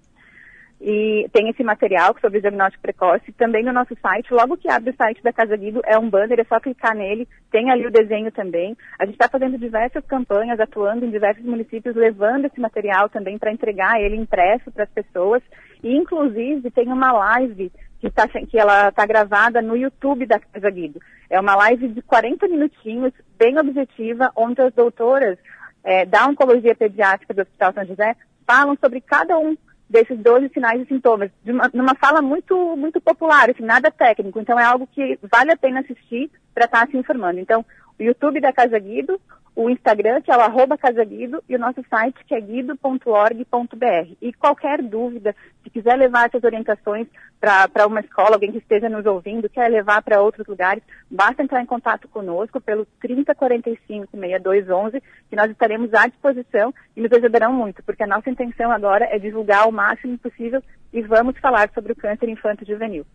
e 0.80 1.27
tem 1.31 1.49
esse 1.49 1.64
material 1.64 2.15
sobre 2.19 2.41
diagnóstico 2.41 2.81
precoce. 2.81 3.31
Também 3.31 3.64
no 3.64 3.72
nosso 3.72 3.95
site, 4.02 4.34
logo 4.34 4.57
que 4.57 4.69
abre 4.69 4.91
o 4.91 4.95
site 4.95 5.23
da 5.23 5.34
Casa 5.34 5.56
Guido, 5.56 5.81
é 5.85 5.97
um 5.97 6.10
banner, 6.10 6.39
é 6.39 6.43
só 6.43 6.60
clicar 6.60 6.95
nele, 6.95 7.27
tem 7.49 7.72
ali 7.72 7.88
o 7.88 7.91
desenho 7.91 8.31
também. 8.31 8.76
A 8.99 9.06
gente 9.06 9.15
está 9.15 9.30
fazendo 9.30 9.57
diversas 9.57 10.06
campanhas, 10.06 10.60
atuando 10.60 11.06
em 11.06 11.10
diversos 11.10 11.43
municípios, 11.45 11.95
levando 11.95 12.45
esse 12.45 12.60
material 12.60 13.10
também 13.10 13.38
para 13.39 13.53
entregar 13.53 13.99
ele 14.02 14.18
impresso 14.18 14.69
para 14.72 14.84
as 14.84 14.89
pessoas. 14.91 15.41
E, 15.81 15.95
inclusive, 15.95 16.69
tem 16.72 16.88
uma 16.88 17.11
live 17.14 17.72
que, 17.99 18.09
tá, 18.09 18.27
que 18.27 18.57
ela 18.57 18.89
está 18.89 19.05
gravada 19.05 19.61
no 19.61 19.76
YouTube 19.76 20.26
da 20.26 20.39
Casa 20.39 20.69
Guido. 20.69 21.01
É 21.30 21.39
uma 21.39 21.55
live 21.55 21.88
de 21.89 22.01
40 22.01 22.47
minutinhos, 22.47 23.13
bem 23.38 23.57
objetiva, 23.57 24.31
onde 24.35 24.61
as 24.61 24.73
doutoras 24.73 25.38
é, 25.84 26.05
da 26.05 26.26
Oncologia 26.27 26.76
Pediátrica 26.76 27.34
do 27.34 27.41
Hospital 27.41 27.73
São 27.73 27.85
José 27.85 28.15
falam 28.45 28.77
sobre 28.80 29.01
cada 29.01 29.38
um 29.38 29.57
desses 29.89 30.17
12 30.19 30.49
sinais 30.49 30.81
e 30.81 30.85
sintomas, 30.85 31.30
uma, 31.45 31.69
numa 31.73 31.95
fala 31.95 32.22
muito, 32.22 32.76
muito 32.76 32.99
popular, 32.99 33.49
assim, 33.49 33.63
nada 33.63 33.91
técnico. 33.91 34.39
Então, 34.39 34.59
é 34.59 34.63
algo 34.63 34.88
que 34.88 35.19
vale 35.31 35.51
a 35.51 35.57
pena 35.57 35.81
assistir 35.81 36.30
para 36.53 36.65
estar 36.65 36.85
tá 36.85 36.91
se 36.91 36.97
informando. 36.97 37.39
Então, 37.39 37.63
YouTube 38.03 38.41
da 38.41 38.51
Casa 38.51 38.77
Guido, 38.77 39.19
o 39.55 39.69
Instagram, 39.69 40.22
que 40.22 40.30
é 40.30 40.35
o 40.35 40.41
arroba 40.41 40.77
Casaguido, 40.77 41.41
e 41.47 41.55
o 41.55 41.59
nosso 41.59 41.81
site, 41.89 42.26
que 42.26 42.35
é 42.35 42.41
guido.org.br. 42.41 44.11
E 44.22 44.34
qualquer 44.34 44.81
dúvida, 44.81 45.34
se 45.63 45.69
quiser 45.69 45.95
levar 45.95 46.27
essas 46.27 46.43
orientações 46.43 47.07
para 47.39 47.88
uma 47.88 48.01
escola, 48.01 48.34
alguém 48.34 48.51
que 48.51 48.57
esteja 48.57 48.89
nos 48.89 49.05
ouvindo, 49.05 49.49
quer 49.49 49.69
levar 49.69 50.01
para 50.01 50.22
outros 50.22 50.45
lugares, 50.45 50.84
basta 51.09 51.41
entrar 51.41 51.61
em 51.61 51.65
contato 51.65 52.09
conosco 52.09 52.59
pelo 52.59 52.85
3045-6211, 53.01 55.01
que 55.30 55.38
nós 55.38 55.49
estaremos 55.49 55.93
à 55.93 56.07
disposição 56.07 56.73
e 56.95 57.01
nos 57.01 57.11
ajudarão 57.13 57.53
muito, 57.53 57.81
porque 57.84 58.03
a 58.03 58.07
nossa 58.07 58.30
intenção 58.30 58.69
agora 58.72 59.05
é 59.05 59.17
divulgar 59.17 59.69
o 59.69 59.72
máximo 59.72 60.17
possível 60.17 60.61
e 60.91 61.01
vamos 61.01 61.39
falar 61.39 61.69
sobre 61.73 61.93
o 61.93 61.95
câncer 61.95 62.27
infanto-juvenil. 62.27 63.05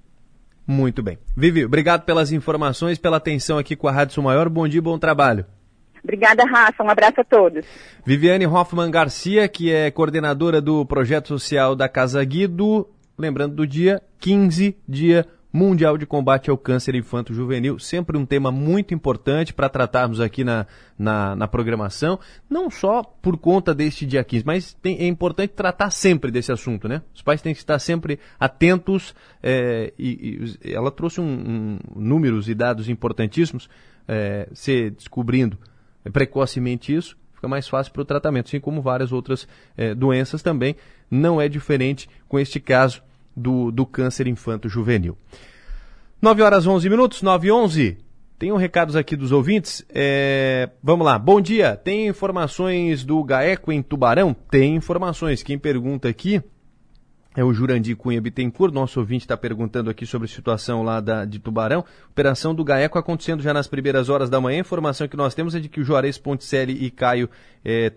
Muito 0.70 1.02
bem. 1.02 1.18
Vivi, 1.36 1.64
obrigado 1.64 2.04
pelas 2.04 2.30
informações, 2.30 2.96
pela 2.96 3.16
atenção 3.16 3.58
aqui 3.58 3.74
com 3.74 3.88
a 3.88 3.90
Rádio 3.90 4.14
Sul 4.14 4.22
Maior. 4.22 4.48
Bom 4.48 4.68
dia, 4.68 4.80
bom 4.80 4.96
trabalho. 4.96 5.44
Obrigada, 6.00 6.44
Rafa. 6.44 6.84
Um 6.84 6.88
abraço 6.88 7.20
a 7.20 7.24
todos. 7.24 7.66
Viviane 8.06 8.46
Hoffman 8.46 8.88
Garcia, 8.88 9.48
que 9.48 9.72
é 9.72 9.90
coordenadora 9.90 10.60
do 10.60 10.86
projeto 10.86 11.26
social 11.26 11.74
da 11.74 11.88
Casa 11.88 12.22
Guido. 12.22 12.88
Lembrando 13.18 13.56
do 13.56 13.66
dia 13.66 14.00
15, 14.20 14.78
dia 14.88 15.26
Mundial 15.52 15.98
de 15.98 16.06
Combate 16.06 16.48
ao 16.48 16.56
Câncer 16.56 16.94
Infanto-Juvenil, 16.94 17.78
sempre 17.78 18.16
um 18.16 18.24
tema 18.24 18.52
muito 18.52 18.94
importante 18.94 19.52
para 19.52 19.68
tratarmos 19.68 20.20
aqui 20.20 20.44
na, 20.44 20.66
na, 20.96 21.34
na, 21.34 21.48
programação, 21.48 22.20
não 22.48 22.70
só 22.70 23.02
por 23.02 23.36
conta 23.36 23.74
deste 23.74 24.06
dia 24.06 24.22
15, 24.22 24.46
mas 24.46 24.74
tem, 24.74 24.98
é 24.98 25.06
importante 25.06 25.50
tratar 25.50 25.90
sempre 25.90 26.30
desse 26.30 26.52
assunto, 26.52 26.86
né? 26.88 27.02
Os 27.12 27.22
pais 27.22 27.42
têm 27.42 27.52
que 27.52 27.58
estar 27.58 27.78
sempre 27.80 28.20
atentos 28.38 29.12
é, 29.42 29.92
e, 29.98 30.56
e, 30.64 30.72
ela 30.72 30.90
trouxe 30.90 31.20
um, 31.20 31.24
um, 31.24 31.78
números 31.96 32.48
e 32.48 32.54
dados 32.54 32.88
importantíssimos, 32.88 33.68
é, 34.06 34.48
se 34.52 34.90
descobrindo 34.90 35.58
precocemente 36.12 36.94
isso, 36.94 37.16
fica 37.34 37.48
mais 37.48 37.66
fácil 37.66 37.92
para 37.92 38.02
o 38.02 38.04
tratamento, 38.04 38.46
assim 38.46 38.60
como 38.60 38.80
várias 38.80 39.10
outras 39.10 39.48
é, 39.76 39.94
doenças 39.94 40.42
também, 40.42 40.76
não 41.10 41.40
é 41.40 41.48
diferente 41.48 42.08
com 42.28 42.38
este 42.38 42.60
caso 42.60 43.02
do, 43.40 43.70
do 43.70 43.86
câncer 43.86 44.26
infanto-juvenil. 44.26 45.16
9 46.20 46.42
horas 46.42 46.66
11 46.66 46.88
minutos, 46.90 47.22
9 47.22 47.48
e 47.48 47.52
11. 47.52 47.98
Tem 48.38 48.52
um 48.52 48.56
recados 48.56 48.96
aqui 48.96 49.16
dos 49.16 49.32
ouvintes. 49.32 49.84
É, 49.88 50.70
vamos 50.82 51.04
lá. 51.04 51.18
Bom 51.18 51.40
dia. 51.40 51.76
Tem 51.76 52.08
informações 52.08 53.04
do 53.04 53.22
GAECO 53.24 53.72
em 53.72 53.82
Tubarão? 53.82 54.34
Tem 54.50 54.76
informações. 54.76 55.42
Quem 55.42 55.58
pergunta 55.58 56.08
aqui 56.08 56.42
é 57.36 57.44
o 57.44 57.52
Jurandir 57.52 57.96
Cunha 57.96 58.20
Bittencourt, 58.20 58.74
nosso 58.74 58.98
ouvinte 58.98 59.24
está 59.24 59.36
perguntando 59.36 59.88
aqui 59.88 60.04
sobre 60.04 60.26
a 60.26 60.28
situação 60.28 60.82
lá 60.82 61.00
da, 61.00 61.24
de 61.24 61.38
Tubarão. 61.38 61.84
Operação 62.10 62.54
do 62.54 62.64
GAECO 62.64 62.98
acontecendo 62.98 63.42
já 63.42 63.54
nas 63.54 63.68
primeiras 63.68 64.08
horas 64.08 64.28
da 64.28 64.40
manhã. 64.40 64.58
A 64.58 64.60
informação 64.60 65.06
que 65.06 65.16
nós 65.16 65.34
temos 65.34 65.54
é 65.54 65.60
de 65.60 65.68
que 65.68 65.80
o 65.80 65.84
Juarez 65.84 66.18
Ponticelli 66.18 66.84
e 66.84 66.90
Caio 66.90 67.30
é, 67.64 67.90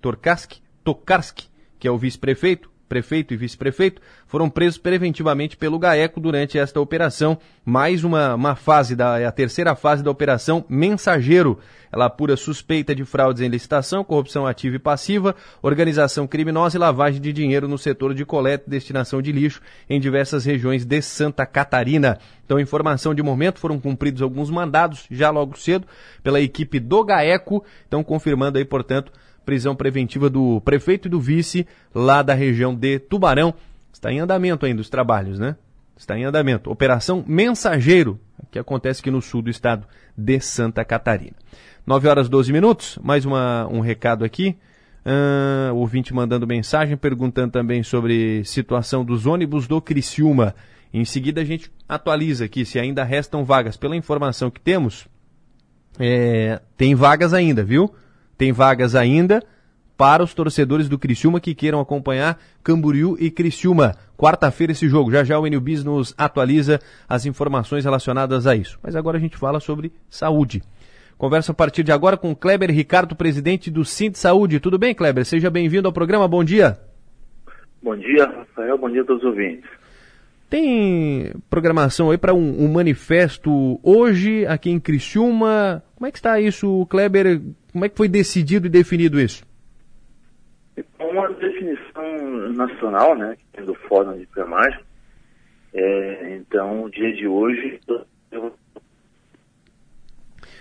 Tokarski, 0.00 0.62
Tokarski, 0.82 1.48
que 1.78 1.86
é 1.86 1.90
o 1.90 1.98
vice-prefeito, 1.98 2.70
prefeito 2.88 3.34
e 3.34 3.36
vice-prefeito, 3.36 4.00
foram 4.26 4.48
presos 4.48 4.78
preventivamente 4.78 5.56
pelo 5.56 5.78
GAECO 5.78 6.20
durante 6.20 6.58
esta 6.58 6.80
operação. 6.80 7.38
Mais 7.64 8.02
uma, 8.02 8.34
uma 8.34 8.56
fase, 8.56 8.96
da, 8.96 9.20
é 9.20 9.26
a 9.26 9.32
terceira 9.32 9.74
fase 9.76 10.02
da 10.02 10.10
operação 10.10 10.64
Mensageiro. 10.68 11.58
Ela 11.92 12.06
apura 12.06 12.36
suspeita 12.36 12.94
de 12.94 13.04
fraudes 13.04 13.42
em 13.42 13.48
licitação, 13.48 14.04
corrupção 14.04 14.46
ativa 14.46 14.76
e 14.76 14.78
passiva, 14.78 15.34
organização 15.62 16.26
criminosa 16.26 16.76
e 16.76 16.80
lavagem 16.80 17.20
de 17.20 17.32
dinheiro 17.32 17.66
no 17.66 17.78
setor 17.78 18.14
de 18.14 18.24
coleta 18.24 18.64
e 18.66 18.70
destinação 18.70 19.22
de 19.22 19.32
lixo 19.32 19.60
em 19.88 19.98
diversas 19.98 20.44
regiões 20.44 20.84
de 20.84 21.00
Santa 21.00 21.46
Catarina. 21.46 22.18
Então, 22.44 22.60
informação 22.60 23.14
de 23.14 23.22
momento, 23.22 23.58
foram 23.58 23.78
cumpridos 23.78 24.22
alguns 24.22 24.50
mandados 24.50 25.06
já 25.10 25.30
logo 25.30 25.58
cedo 25.58 25.86
pela 26.22 26.40
equipe 26.40 26.80
do 26.80 27.04
GAECO. 27.04 27.64
Então, 27.86 28.02
confirmando 28.02 28.58
aí, 28.58 28.64
portanto, 28.64 29.12
prisão 29.48 29.74
preventiva 29.74 30.28
do 30.28 30.60
prefeito 30.60 31.08
e 31.08 31.10
do 31.10 31.18
vice 31.18 31.66
lá 31.94 32.20
da 32.20 32.34
região 32.34 32.74
de 32.74 32.98
Tubarão. 32.98 33.54
Está 33.90 34.12
em 34.12 34.18
andamento 34.18 34.66
ainda 34.66 34.82
os 34.82 34.90
trabalhos, 34.90 35.38
né? 35.38 35.56
Está 35.96 36.18
em 36.18 36.24
andamento. 36.24 36.70
Operação 36.70 37.24
Mensageiro, 37.26 38.20
que 38.50 38.58
acontece 38.58 39.00
aqui 39.00 39.10
no 39.10 39.22
sul 39.22 39.40
do 39.40 39.48
estado 39.48 39.86
de 40.14 40.38
Santa 40.38 40.84
Catarina. 40.84 41.32
9 41.86 42.08
horas 42.08 42.28
12 42.28 42.52
minutos, 42.52 42.98
mais 43.02 43.24
uma, 43.24 43.66
um 43.68 43.80
recado 43.80 44.22
aqui. 44.22 44.54
Uh, 45.06 45.74
ouvinte 45.74 46.12
mandando 46.12 46.46
mensagem, 46.46 46.94
perguntando 46.94 47.50
também 47.50 47.82
sobre 47.82 48.44
situação 48.44 49.02
dos 49.02 49.24
ônibus 49.24 49.66
do 49.66 49.80
Criciúma. 49.80 50.54
Em 50.92 51.06
seguida 51.06 51.40
a 51.40 51.44
gente 51.44 51.72
atualiza 51.88 52.44
aqui 52.44 52.66
se 52.66 52.78
ainda 52.78 53.02
restam 53.02 53.46
vagas. 53.46 53.78
Pela 53.78 53.96
informação 53.96 54.50
que 54.50 54.60
temos, 54.60 55.08
é, 55.98 56.60
tem 56.76 56.94
vagas 56.94 57.32
ainda, 57.32 57.64
viu? 57.64 57.90
Tem 58.38 58.52
vagas 58.52 58.94
ainda 58.94 59.42
para 59.96 60.22
os 60.22 60.32
torcedores 60.32 60.88
do 60.88 60.96
Criciúma 60.96 61.40
que 61.40 61.56
queiram 61.56 61.80
acompanhar 61.80 62.38
Camboriú 62.62 63.16
e 63.18 63.32
Criciúma. 63.32 63.96
Quarta-feira 64.16 64.70
esse 64.70 64.88
jogo. 64.88 65.10
Já 65.10 65.24
já 65.24 65.38
o 65.40 65.46
NBIS 65.46 65.82
nos 65.82 66.14
atualiza 66.16 66.78
as 67.08 67.26
informações 67.26 67.84
relacionadas 67.84 68.46
a 68.46 68.54
isso. 68.54 68.78
Mas 68.80 68.94
agora 68.94 69.16
a 69.18 69.20
gente 69.20 69.36
fala 69.36 69.58
sobre 69.58 69.92
saúde. 70.08 70.62
Conversa 71.18 71.50
a 71.50 71.54
partir 71.54 71.82
de 71.82 71.90
agora 71.90 72.16
com 72.16 72.32
Kleber 72.32 72.70
Ricardo, 72.70 73.16
presidente 73.16 73.72
do 73.72 73.82
de 73.82 74.18
Saúde. 74.18 74.60
Tudo 74.60 74.78
bem, 74.78 74.94
Kleber? 74.94 75.24
Seja 75.24 75.50
bem-vindo 75.50 75.88
ao 75.88 75.92
programa. 75.92 76.28
Bom 76.28 76.44
dia. 76.44 76.78
Bom 77.82 77.96
dia, 77.96 78.24
Rafael. 78.24 78.78
Bom 78.78 78.88
dia 78.88 79.02
a 79.02 79.04
todos 79.04 79.24
os 79.24 79.30
ouvintes. 79.30 79.68
Tem 80.48 81.32
programação 81.50 82.12
aí 82.12 82.16
para 82.16 82.32
um, 82.32 82.64
um, 82.64 82.72
manifesto 82.72 83.80
hoje 83.82 84.46
aqui 84.46 84.70
em 84.70 84.78
Criciúma. 84.78 85.82
Como 85.96 86.06
é 86.06 86.12
que 86.12 86.18
está 86.18 86.40
isso, 86.40 86.86
Kleber? 86.86 87.42
Como 87.78 87.84
é 87.84 87.88
que 87.88 87.96
foi 87.96 88.08
decidido 88.08 88.66
e 88.66 88.70
definido 88.70 89.20
isso? 89.20 89.44
É 90.76 90.84
uma 90.98 91.28
definição 91.28 92.48
nacional, 92.54 93.16
né, 93.16 93.36
do 93.64 93.72
Fórum 93.72 94.16
de 94.16 94.22
Enfermagem. 94.24 94.80
É, 95.72 96.34
então, 96.34 96.82
o 96.82 96.90
dia 96.90 97.14
de 97.14 97.28
hoje. 97.28 97.78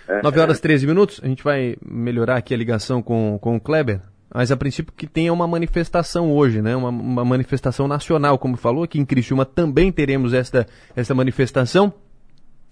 É, 0.07 0.21
9 0.21 0.39
horas 0.39 0.59
e 0.59 0.61
13 0.61 0.85
minutos. 0.85 1.19
A 1.23 1.27
gente 1.27 1.43
vai 1.43 1.75
melhorar 1.83 2.37
aqui 2.37 2.53
a 2.53 2.57
ligação 2.57 3.01
com, 3.01 3.39
com 3.41 3.55
o 3.55 3.59
Kleber. 3.59 3.99
Mas 4.31 4.51
a 4.51 4.57
princípio 4.57 4.93
que 4.95 5.07
tenha 5.07 5.33
uma 5.33 5.47
manifestação 5.47 6.31
hoje, 6.31 6.61
né? 6.61 6.75
Uma, 6.75 6.89
uma 6.89 7.25
manifestação 7.25 7.87
nacional, 7.87 8.37
como 8.37 8.57
falou, 8.57 8.83
aqui 8.83 8.99
em 8.99 9.05
Criciúma 9.05 9.43
também 9.43 9.91
teremos 9.91 10.35
esta, 10.35 10.67
esta 10.95 11.15
manifestação, 11.15 11.91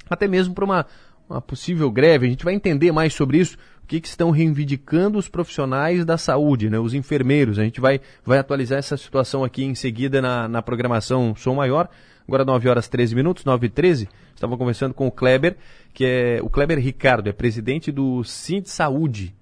até 0.08 0.28
mesmo 0.28 0.54
para 0.54 0.66
uma, 0.66 0.86
uma 1.30 1.42
possível 1.42 1.90
greve. 1.92 2.28
A 2.28 2.30
gente 2.30 2.44
vai 2.44 2.54
entender 2.54 2.92
mais 2.92 3.14
sobre 3.14 3.38
isso, 3.38 3.58
o 3.84 3.88
que, 3.88 4.00
que, 4.00 4.08
estão 4.08 4.32
reivindicando 4.32 5.18
os 5.18 5.28
profissionais 5.28 6.04
da 6.06 6.18
saúde, 6.18 6.70
né? 6.70 6.80
os 6.80 6.94
enfermeiros. 6.94 7.60
A 7.60 7.64
gente 7.64 7.80
vai, 7.80 8.02
vai 8.24 8.38
atualizar 8.40 8.80
essa 8.80 8.98
situação 8.98 9.44
aqui 9.44 9.64
em 9.64 9.76
seguida 9.76 10.22
na, 10.22 10.48
na 10.48 10.62
programação 10.62 11.36
Som 11.36 11.56
Maior. 11.56 11.90
Agora 12.28 12.44
9 12.44 12.68
horas 12.70 12.88
13 12.88 13.16
minutos, 13.16 13.46
9 13.46 13.68
e 13.68 13.70
13. 13.70 14.10
Estava 14.34 14.58
conversando 14.58 14.94
com 14.94 15.08
o 15.08 15.12
Kleber, 15.12 15.56
que 15.94 16.04
é 16.04 16.40
o 16.42 16.50
Kleber 16.50 16.80
Ricardo, 16.80 17.30
é 17.30 17.32
presidente 17.32 17.92
do 17.92 18.22
de 18.24 18.70
Saúde 18.70 19.34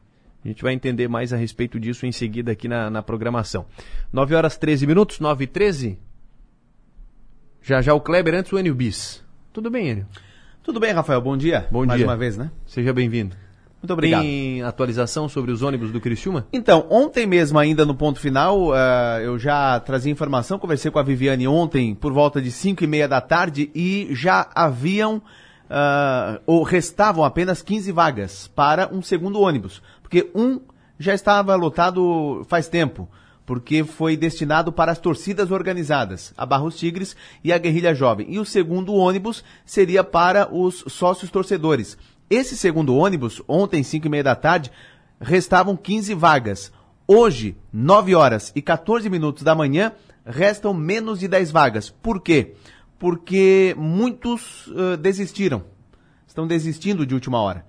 a 0.44 0.48
gente 0.48 0.62
vai 0.62 0.74
entender 0.74 1.08
mais 1.08 1.32
a 1.32 1.38
respeito 1.38 1.80
disso 1.80 2.06
em 2.06 2.12
seguida 2.12 2.52
aqui 2.52 2.68
na, 2.68 2.90
na 2.90 3.02
programação. 3.02 3.66
9 4.12 4.36
horas 4.36 4.58
13 4.58 4.86
minutos, 4.86 5.20
9 5.20 5.46
e 5.46 5.48
13. 5.48 5.98
Já 7.62 7.82
já 7.82 7.94
o 7.94 8.02
Kleber 8.02 8.36
antes 8.36 8.52
o 8.52 8.60
Enio 8.60 8.76
Bis. 8.76 9.24
Tudo 9.54 9.70
bem, 9.70 9.90
Enio? 9.90 10.08
Tudo 10.64 10.80
bem, 10.80 10.92
Rafael. 10.92 11.22
Bom 11.22 11.38
dia. 11.38 11.68
Bom 11.70 11.86
mais 11.86 11.98
dia. 11.98 12.08
uma 12.08 12.18
vez, 12.18 12.38
né? 12.38 12.50
Seja 12.66 12.94
bem-vindo. 12.94 13.36
Muito 13.82 13.92
obrigado. 13.92 14.22
Tem 14.22 14.62
atualização 14.62 15.28
sobre 15.28 15.52
os 15.52 15.62
ônibus 15.62 15.92
do 15.92 16.00
Criciúma? 16.00 16.48
Então, 16.54 16.88
ontem 16.90 17.28
mesmo, 17.28 17.60
ainda 17.60 17.86
no 17.86 17.94
ponto 17.94 18.18
final, 18.18 18.70
uh, 18.70 19.20
eu 19.22 19.38
já 19.38 19.78
trazia 19.82 20.12
informação, 20.12 20.58
conversei 20.58 20.90
com 20.90 21.00
a 21.00 21.04
Viviane 21.04 21.46
ontem 21.48 21.94
por 21.94 22.14
volta 22.14 22.42
de 22.42 22.50
5 22.50 22.82
e 22.82 22.88
meia 22.88 23.10
da 23.10 23.20
tarde 23.20 23.70
e 23.76 24.08
já 24.12 24.50
haviam, 24.56 25.18
uh, 25.18 26.42
ou 26.46 26.64
restavam 26.64 27.26
apenas 27.26 27.62
15 27.62 27.92
vagas 27.92 28.48
para 28.48 28.88
um 28.90 29.02
segundo 29.02 29.42
ônibus 29.42 29.82
porque 30.14 30.30
um 30.36 30.62
já 31.00 31.16
estava 31.16 31.56
lotado 31.56 32.46
faz 32.48 32.68
tempo, 32.68 33.10
porque 33.46 33.84
foi 33.84 34.16
destinado 34.16 34.72
para 34.72 34.92
as 34.92 35.00
torcidas 35.00 35.52
organizadas, 35.52 36.34
a 36.38 36.46
Barros 36.46 36.78
Tigres 36.78 37.16
e 37.44 37.52
a 37.52 37.58
Guerrilha 37.58 37.94
Jovem. 37.94 38.28
E 38.30 38.40
o 38.40 38.46
segundo 38.46 38.94
ônibus 38.94 39.44
seria 39.66 40.04
para 40.04 40.54
os 40.54 40.84
sócios 40.88 41.30
torcedores. 41.30 41.98
Esse 42.30 42.56
segundo 42.56 42.96
ônibus, 42.96 43.42
ontem, 43.48 43.84
5 43.84 44.08
e 44.08 44.10
meia 44.10 44.24
da 44.24 44.36
tarde, 44.36 44.72
restavam 45.20 45.76
15 45.76 46.14
vagas. 46.14 46.72
Hoje, 47.08 47.58
9 47.72 48.16
horas 48.16 48.52
e 48.56 48.62
14 48.62 49.10
minutos 49.10 49.44
da 49.44 49.54
manhã, 49.54 49.92
restam 50.26 50.74
menos 50.74 51.20
de 51.20 51.28
10 51.28 51.52
vagas. 51.52 51.90
Por 51.90 52.22
quê? 52.22 52.56
Porque 52.98 53.76
muitos 53.78 54.68
uh, 54.68 54.96
desistiram. 54.98 55.66
Estão 56.26 56.48
desistindo 56.48 57.06
de 57.06 57.14
última 57.14 57.40
hora. 57.42 57.66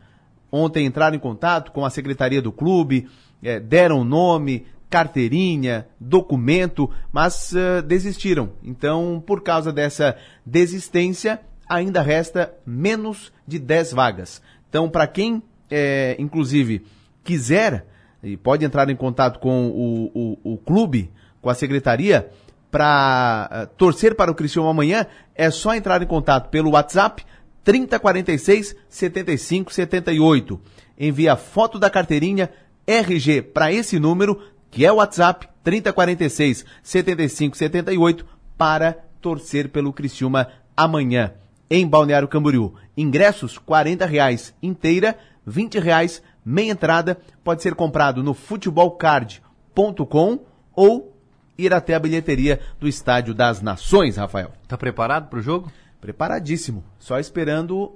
Ontem 0.51 0.87
entraram 0.87 1.17
em 1.17 1.21
contato 1.21 1.73
com 1.73 1.85
a 1.85 1.91
secretaria 1.91 2.41
do 2.41 2.53
clube, 2.53 3.09
é, 3.43 3.59
deram 3.59 4.01
o 4.01 4.05
nome, 4.05 4.67
carteirinha, 4.95 5.89
documento, 5.99 6.89
mas 7.11 7.51
uh, 7.51 7.83
desistiram. 7.83 8.53
Então, 8.63 9.21
por 9.27 9.43
causa 9.43 9.73
dessa 9.73 10.17
desistência, 10.47 11.41
ainda 11.69 12.01
resta 12.01 12.55
menos 12.65 13.33
de 13.45 13.59
10 13.59 13.91
vagas. 13.91 14.41
Então, 14.69 14.89
para 14.89 15.09
quem, 15.09 15.43
é, 15.69 16.15
inclusive, 16.17 16.87
quiser, 17.25 17.89
e 18.23 18.37
pode 18.37 18.65
entrar 18.65 18.89
em 18.89 18.95
contato 18.95 19.41
com 19.41 19.67
o, 19.67 20.11
o, 20.15 20.53
o 20.53 20.59
clube, 20.59 21.11
com 21.43 21.51
a 21.51 21.55
secretaria, 21.55 22.31
para 22.71 23.51
uh, 23.51 23.77
torcer 23.77 24.15
para 24.15 24.31
o 24.31 24.35
Criciúma 24.37 24.71
amanhã, 24.71 25.07
é 25.35 25.51
só 25.51 25.75
entrar 25.75 26.01
em 26.01 26.07
contato 26.07 26.51
pelo 26.51 26.71
WhatsApp 26.71 27.27
3046 27.65 28.77
7578. 28.89 30.61
Envia 30.97 31.35
foto 31.35 31.81
da 31.81 31.91
carteirinha 31.91 32.49
RG 32.87 33.43
para 33.43 33.73
esse 33.73 33.99
número, 33.99 34.41
que 34.75 34.85
é 34.85 34.91
o 34.91 34.97
WhatsApp 34.97 35.49
3046 35.63 36.65
7578, 36.83 38.27
para 38.59 39.05
torcer 39.21 39.69
pelo 39.69 39.93
Criciúma 39.93 40.49
amanhã 40.77 41.35
em 41.71 41.87
Balneário 41.87 42.27
Camboriú. 42.27 42.75
Ingressos 42.97 43.57
R$ 43.57 44.05
reais 44.05 44.53
inteira, 44.61 45.17
R$ 45.47 45.81
reais 45.81 46.21
meia 46.45 46.73
entrada, 46.73 47.17
pode 47.45 47.63
ser 47.63 47.77
comprado 47.77 48.21
no 48.21 48.35
futebolcard.com 48.35 50.41
ou 50.75 51.17
ir 51.57 51.73
até 51.73 51.95
a 51.95 52.01
bilheteria 52.01 52.59
do 52.81 52.89
Estádio 52.89 53.33
das 53.33 53.63
Nações, 53.63 54.17
Rafael. 54.17 54.51
Tá 54.67 54.77
preparado 54.77 55.29
para 55.29 55.39
o 55.39 55.43
jogo? 55.43 55.71
Preparadíssimo. 56.01 56.83
Só 56.99 57.21
esperando 57.21 57.93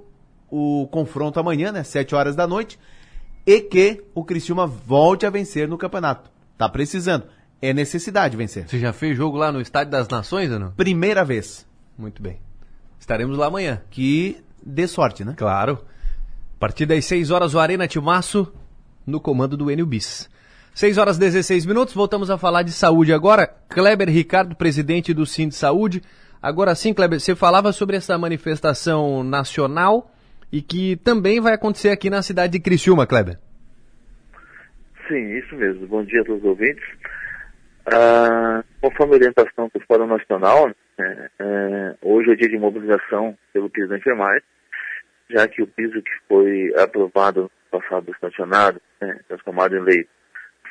o 0.49 0.87
confronto 0.87 1.41
amanhã, 1.41 1.73
né? 1.73 1.83
7 1.83 2.15
horas 2.15 2.37
da 2.37 2.47
noite. 2.47 2.79
E 3.45 3.59
que 3.59 4.01
o 4.15 4.23
Criciúma 4.23 4.65
volte 4.65 5.25
a 5.25 5.29
vencer 5.29 5.67
no 5.67 5.77
campeonato. 5.77 6.38
Tá 6.59 6.67
precisando. 6.67 7.23
É 7.61 7.73
necessidade 7.73 8.35
vencer. 8.35 8.67
Você 8.67 8.77
já 8.77 8.91
fez 8.91 9.15
jogo 9.15 9.37
lá 9.37 9.49
no 9.49 9.61
Estádio 9.61 9.91
das 9.91 10.09
Nações, 10.09 10.51
ou 10.51 10.59
não? 10.59 10.71
Primeira 10.71 11.23
vez. 11.23 11.65
Muito 11.97 12.21
bem. 12.21 12.37
Estaremos 12.99 13.37
lá 13.37 13.45
amanhã. 13.47 13.81
Que 13.89 14.43
dê 14.61 14.85
sorte, 14.85 15.23
né? 15.23 15.35
Claro. 15.37 15.85
A 16.57 16.59
partir 16.59 16.85
das 16.85 17.05
6 17.05 17.31
horas, 17.31 17.53
o 17.53 17.59
Arena 17.59 17.87
Timaço 17.87 18.51
no 19.07 19.21
comando 19.21 19.55
do 19.55 19.71
Enio 19.71 19.85
Bis. 19.85 20.29
6 20.75 20.97
horas 20.97 21.15
e 21.15 21.21
16 21.21 21.65
minutos, 21.65 21.93
voltamos 21.93 22.29
a 22.29 22.37
falar 22.37 22.63
de 22.63 22.73
saúde 22.73 23.13
agora. 23.13 23.47
Kleber 23.69 24.09
Ricardo, 24.09 24.53
presidente 24.53 25.13
do 25.13 25.25
Sim 25.25 25.47
de 25.47 25.55
Saúde. 25.55 26.03
Agora 26.41 26.75
sim, 26.75 26.93
Kleber, 26.93 27.21
você 27.21 27.35
falava 27.35 27.71
sobre 27.71 27.95
essa 27.95 28.17
manifestação 28.17 29.23
nacional 29.23 30.11
e 30.51 30.61
que 30.61 30.97
também 30.97 31.39
vai 31.39 31.53
acontecer 31.53 31.89
aqui 31.89 32.09
na 32.09 32.21
cidade 32.21 32.51
de 32.51 32.59
Criciúma, 32.59 33.07
Kleber. 33.07 33.39
Sim, 35.09 35.39
isso 35.39 35.55
mesmo. 35.55 35.87
Bom 35.87 36.03
dia 36.03 36.21
a 36.21 36.23
todos 36.23 36.43
os 36.43 36.49
ouvintes. 36.49 36.85
Ah, 37.91 38.63
conforme 38.79 39.13
a 39.13 39.17
orientação 39.17 39.69
do 39.73 39.79
Fórum 39.87 40.05
Nacional, 40.05 40.69
é, 40.99 41.29
é, 41.39 41.95
hoje 42.03 42.31
é 42.31 42.35
dia 42.35 42.47
de 42.47 42.59
mobilização 42.59 43.35
pelo 43.51 43.71
piso 43.71 43.87
da 43.87 43.97
enfermagem, 43.97 44.43
já 45.27 45.47
que 45.47 45.63
o 45.63 45.67
piso 45.67 45.99
que 45.99 46.11
foi 46.27 46.71
aprovado 46.77 47.51
no 47.71 47.79
passado 47.79 48.15
sancionado, 48.21 48.79
né, 49.01 49.19
transformado 49.27 49.75
em 49.75 49.81
lei, 49.81 50.07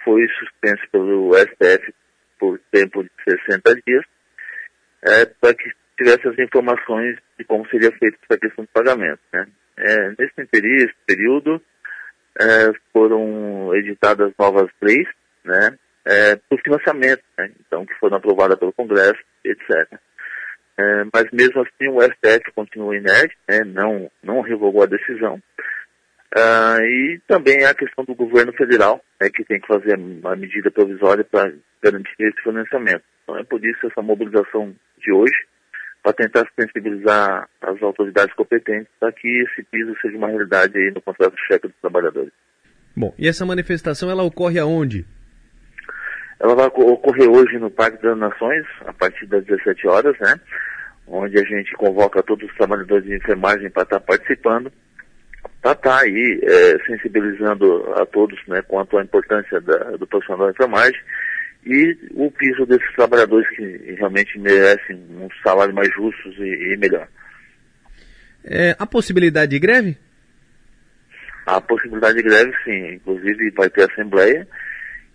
foi 0.05 0.25
suspenso 0.39 0.89
pelo 0.93 1.35
STF 1.35 1.93
por 2.39 2.61
tempo 2.71 3.03
de 3.03 3.11
60 3.29 3.75
dias, 3.85 4.05
é, 5.03 5.27
para 5.27 5.53
que 5.53 5.69
tivesse 5.97 6.29
as 6.29 6.39
informações 6.39 7.19
de 7.37 7.45
como 7.45 7.69
seria 7.71 7.91
feita 7.91 8.17
essa 8.23 8.39
questão 8.39 8.65
de 8.65 8.71
pagamento. 8.71 9.21
Né. 9.33 9.49
É, 9.79 10.15
nesse 10.17 10.95
período, 11.07 11.61
é, 12.41 12.73
foram 12.93 13.75
editadas 13.75 14.33
novas 14.39 14.71
leis, 14.81 15.09
né, 15.45 15.77
é, 16.07 16.39
o 16.51 16.59
financiamento, 16.59 17.23
né, 17.37 17.51
então, 17.61 17.85
que 17.85 17.95
foram 17.95 18.17
aprovadas 18.17 18.59
pelo 18.59 18.73
Congresso, 18.73 19.19
etc. 19.45 19.99
É, 20.79 21.05
mas 21.13 21.25
mesmo 21.33 21.61
assim 21.63 21.89
o 21.89 22.01
STF 22.01 22.53
continua 22.55 22.97
inerte, 22.97 23.37
né, 23.49 23.65
não, 23.65 24.11
não 24.23 24.41
revogou 24.41 24.83
a 24.83 24.87
decisão. 24.87 25.43
Ah, 26.37 26.79
e 26.83 27.21
também 27.27 27.65
a 27.65 27.75
questão 27.75 28.05
do 28.05 28.15
governo 28.15 28.53
federal, 28.53 29.03
né, 29.21 29.31
que 29.31 29.45
tem 29.45 29.59
que 29.61 29.67
fazer 29.67 29.97
uma 29.97 30.37
medida 30.37 30.71
provisória 30.71 31.25
para 31.25 31.53
garantir 31.83 32.15
esse 32.21 32.43
financiamento. 32.43 33.03
Então 33.23 33.39
é 33.39 33.45
por 33.45 33.65
isso 33.65 33.87
essa 33.87 34.03
mobilização 34.03 34.75
de 34.99 35.13
hoje, 35.13 35.47
para 36.03 36.13
tentar 36.13 36.49
sensibilizar 36.59 37.49
as 37.61 37.83
autoridades 37.83 38.35
competentes 38.35 38.89
para 38.99 39.13
que 39.13 39.29
esse 39.43 39.63
piso 39.65 39.95
seja 40.01 40.17
uma 40.17 40.29
realidade 40.29 40.79
aí 40.79 40.91
no 40.91 41.03
contrato 41.03 41.35
cheque 41.47 41.69
dos 41.69 41.77
trabalhadores. 41.81 42.33
Bom, 42.97 43.15
e 43.19 43.29
essa 43.29 43.45
manifestação 43.45 44.11
ela 44.11 44.23
ocorre 44.23 44.59
aonde? 44.59 45.05
Ela 46.41 46.55
vai 46.55 46.67
ocorrer 46.67 47.29
hoje 47.29 47.59
no 47.59 47.71
Parque 47.71 48.03
das 48.03 48.17
Nações, 48.17 48.65
a 48.87 48.93
partir 48.93 49.27
das 49.27 49.45
17 49.45 49.89
horas, 49.89 50.17
né? 50.21 50.35
Onde 51.07 51.39
a 51.39 51.45
gente 51.45 51.73
convoca 51.75 52.23
todos 52.23 52.49
os 52.49 52.57
trabalhadores 52.57 53.05
de 53.05 53.17
enfermagem 53.17 53.71
para 53.71 53.83
estar 53.83 54.01
participando, 54.01 54.71
para 55.61 55.73
estar 55.73 55.99
aí 56.01 56.41
é, 56.43 56.79
sensibilizando 56.87 57.93
a 57.95 58.07
todos 58.07 58.39
né, 58.47 58.63
quanto 58.63 58.99
à 58.99 59.03
importância 59.03 59.61
da, 59.61 59.97
do 59.97 60.07
profissional 60.07 60.47
da 60.47 60.53
enfermagem 60.53 61.01
e 61.65 61.97
o 62.15 62.31
piso 62.31 62.65
desses 62.67 62.93
trabalhadores 62.95 63.49
que 63.51 63.95
realmente 63.99 64.39
merecem 64.39 64.97
um 65.11 65.29
salário 65.43 65.75
mais 65.75 65.93
justo 65.95 66.29
e, 66.43 66.73
e 66.73 66.77
melhor. 66.77 67.09
É, 68.45 68.75
a 68.79 68.87
possibilidade 68.87 69.51
de 69.51 69.59
greve? 69.59 69.97
A 71.45 71.61
possibilidade 71.61 72.17
de 72.17 72.23
greve, 72.23 72.53
sim. 72.65 72.95
Inclusive 72.95 73.51
vai 73.51 73.69
ter 73.69 73.91
assembleia 73.91 74.47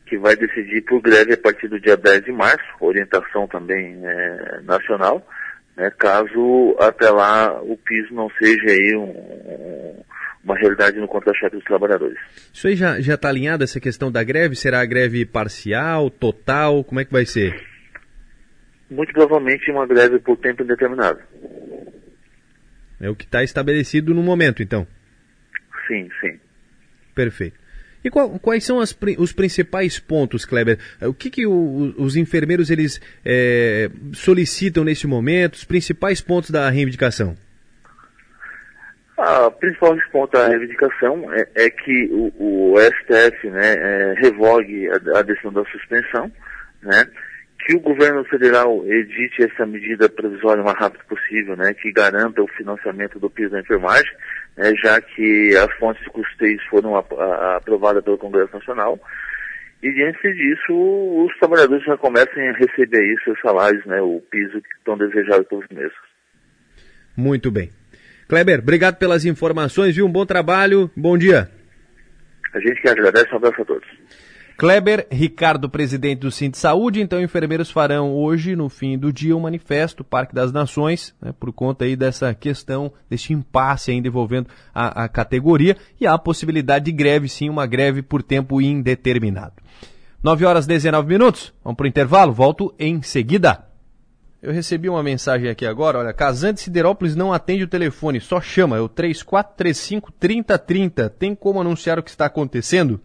que 0.05 0.17
vai 0.17 0.35
decidir 0.35 0.81
por 0.81 1.01
greve 1.01 1.33
a 1.33 1.37
partir 1.37 1.67
do 1.67 1.79
dia 1.79 1.97
10 1.97 2.25
de 2.25 2.31
março, 2.31 2.67
orientação 2.79 3.47
também 3.47 3.99
é, 4.03 4.59
nacional, 4.63 5.25
né, 5.75 5.91
caso 5.97 6.75
até 6.79 7.09
lá 7.09 7.59
o 7.61 7.75
piso 7.77 8.13
não 8.13 8.29
seja 8.37 8.67
aí 8.67 8.95
um, 8.95 10.03
uma 10.43 10.57
realidade 10.57 10.99
no 10.99 11.07
contra-cheque 11.07 11.55
dos 11.55 11.63
trabalhadores. 11.63 12.17
Isso 12.53 12.67
aí 12.67 12.75
já 12.75 12.97
está 12.99 13.29
alinhado, 13.29 13.63
essa 13.63 13.79
questão 13.79 14.11
da 14.11 14.23
greve? 14.23 14.55
Será 14.55 14.81
a 14.81 14.85
greve 14.85 15.25
parcial, 15.25 16.09
total? 16.09 16.83
Como 16.83 16.99
é 16.99 17.05
que 17.05 17.11
vai 17.11 17.25
ser? 17.25 17.63
Muito 18.91 19.13
provavelmente 19.13 19.71
uma 19.71 19.87
greve 19.87 20.19
por 20.19 20.37
tempo 20.37 20.63
indeterminado. 20.63 21.19
É 22.99 23.09
o 23.09 23.15
que 23.15 23.25
está 23.25 23.43
estabelecido 23.43 24.13
no 24.13 24.21
momento, 24.21 24.61
então? 24.61 24.85
Sim, 25.87 26.09
sim. 26.21 26.39
Perfeito. 27.15 27.57
E 28.03 28.09
qual, 28.09 28.37
quais 28.39 28.65
são 28.65 28.81
as, 28.81 28.95
os 29.17 29.31
principais 29.31 29.97
pontos, 29.97 30.45
Kleber? 30.45 30.77
O 31.01 31.13
que, 31.13 31.29
que 31.29 31.47
o, 31.47 31.93
os 31.97 32.17
enfermeiros 32.17 32.69
eles 32.69 32.99
é, 33.23 33.89
solicitam 34.13 34.83
neste 34.83 35.07
momento? 35.07 35.55
Os 35.55 35.63
principais 35.63 36.19
pontos 36.19 36.49
da 36.49 36.69
reivindicação? 36.69 37.37
O 39.47 39.51
principal 39.51 39.97
ponto 40.11 40.31
da 40.31 40.47
reivindicação 40.47 41.31
é, 41.33 41.65
é 41.65 41.69
que 41.69 42.09
o, 42.11 42.73
o, 42.73 42.75
STF 42.77 43.49
né, 43.49 43.73
é, 43.73 44.13
revogue 44.17 44.89
a, 44.89 45.19
a, 45.19 45.21
decisão 45.21 45.53
da 45.53 45.63
suspensão, 45.65 46.29
né, 46.81 47.05
que 47.65 47.75
o 47.75 47.79
governo 47.79 48.25
federal 48.25 48.83
edite 48.85 49.43
essa 49.43 49.65
medida 49.65 50.09
provisória 50.09 50.61
o 50.61 50.65
mais 50.65 50.77
rápido 50.77 51.05
possível, 51.05 51.55
né, 51.55 51.73
que 51.73 51.91
garanta 51.93 52.41
o 52.41 52.47
financiamento 52.49 53.17
do 53.17 53.29
piso 53.29 53.51
da 53.51 53.61
enfermagem, 53.61 54.11
né, 54.57 54.73
já 54.83 54.99
que 54.99 55.55
as 55.55 55.71
fontes 55.77 56.03
de 56.03 56.09
custeio 56.09 56.59
foram 56.69 56.97
a, 56.97 57.05
a, 57.17 57.57
aprovadas 57.57 58.03
pelo 58.03 58.17
Congresso 58.17 58.53
Nacional. 58.53 58.99
E 59.81 59.91
diante 59.93 60.33
disso, 60.33 60.73
os 60.73 61.37
trabalhadores 61.39 61.85
já 61.85 61.95
começam 61.97 62.41
a 62.41 62.53
receber 62.53 62.99
aí 62.99 63.15
seus 63.23 63.39
salários, 63.39 63.85
né, 63.85 64.01
o 64.01 64.21
piso 64.29 64.61
que 64.61 64.75
estão 64.77 64.97
desejados 64.97 65.47
pelos 65.47 65.67
mesmos. 65.69 66.13
Muito 67.15 67.51
bem. 67.51 67.69
Kleber, 68.27 68.59
obrigado 68.59 68.95
pelas 68.95 69.25
informações, 69.25 69.95
viu? 69.95 70.05
Um 70.05 70.11
bom 70.11 70.25
trabalho, 70.25 70.89
bom 70.95 71.17
dia. 71.17 71.49
A 72.53 72.59
gente 72.59 72.81
que 72.81 72.89
agradece, 72.89 73.33
um 73.33 73.37
abraço 73.37 73.61
a 73.61 73.65
todos. 73.65 73.87
Kleber 74.55 75.07
Ricardo, 75.11 75.67
presidente 75.67 76.19
do 76.19 76.31
Cinto 76.31 76.57
Saúde, 76.57 77.01
então 77.01 77.19
enfermeiros 77.19 77.71
farão 77.71 78.13
hoje, 78.13 78.55
no 78.55 78.69
fim 78.69 78.97
do 78.97 79.11
dia, 79.11 79.35
um 79.35 79.39
manifesto, 79.39 80.03
Parque 80.03 80.33
das 80.33 80.51
Nações, 80.51 81.13
né, 81.19 81.33
por 81.39 81.51
conta 81.51 81.85
aí 81.85 81.95
dessa 81.95 82.33
questão, 82.35 82.93
deste 83.09 83.33
impasse 83.33 83.89
ainda 83.89 84.07
envolvendo 84.07 84.47
a, 84.73 85.05
a 85.05 85.09
categoria 85.09 85.75
e 85.99 86.05
há 86.05 86.13
a 86.13 86.19
possibilidade 86.19 86.85
de 86.85 86.91
greve, 86.91 87.27
sim, 87.27 87.49
uma 87.49 87.65
greve 87.65 88.03
por 88.03 88.21
tempo 88.21 88.61
indeterminado. 88.61 89.55
9 90.21 90.45
horas 90.45 90.65
e 90.65 90.69
19 90.69 91.07
minutos, 91.07 91.53
vamos 91.63 91.75
para 91.75 91.85
o 91.85 91.89
intervalo, 91.89 92.31
volto 92.31 92.73
em 92.77 93.01
seguida. 93.01 93.72
Eu 94.43 94.51
recebi 94.51 94.89
uma 94.89 95.01
mensagem 95.01 95.49
aqui 95.49 95.65
agora, 95.65 95.99
olha, 95.99 96.11
Casante 96.11 96.59
Siderópolis 96.59 97.15
não 97.15 97.31
atende 97.31 97.63
o 97.63 97.67
telefone, 97.67 98.19
só 98.19 98.41
chama, 98.41 98.75
é 98.75 98.81
o 98.81 98.89
3435 98.89 100.11
3030. 100.11 101.09
Tem 101.11 101.33
como 101.33 101.61
anunciar 101.61 101.97
o 101.97 102.03
que 102.03 102.09
está 102.09 102.25
acontecendo? 102.25 102.99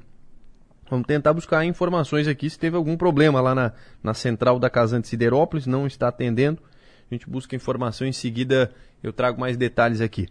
Vamos 0.90 1.06
tentar 1.06 1.32
buscar 1.32 1.64
informações 1.64 2.26
aqui 2.26 2.50
se 2.50 2.58
teve 2.58 2.76
algum 2.76 2.96
problema 2.96 3.40
lá 3.40 3.54
na, 3.54 3.72
na 4.02 4.14
central 4.14 4.58
da 4.58 4.68
Casante 4.68 5.06
Siderópolis, 5.06 5.64
não 5.64 5.86
está 5.86 6.08
atendendo. 6.08 6.60
A 7.08 7.14
gente 7.14 7.30
busca 7.30 7.54
informação 7.54 8.04
em 8.04 8.12
seguida, 8.12 8.72
eu 9.00 9.12
trago 9.12 9.40
mais 9.40 9.56
detalhes 9.56 10.00
aqui. 10.00 10.26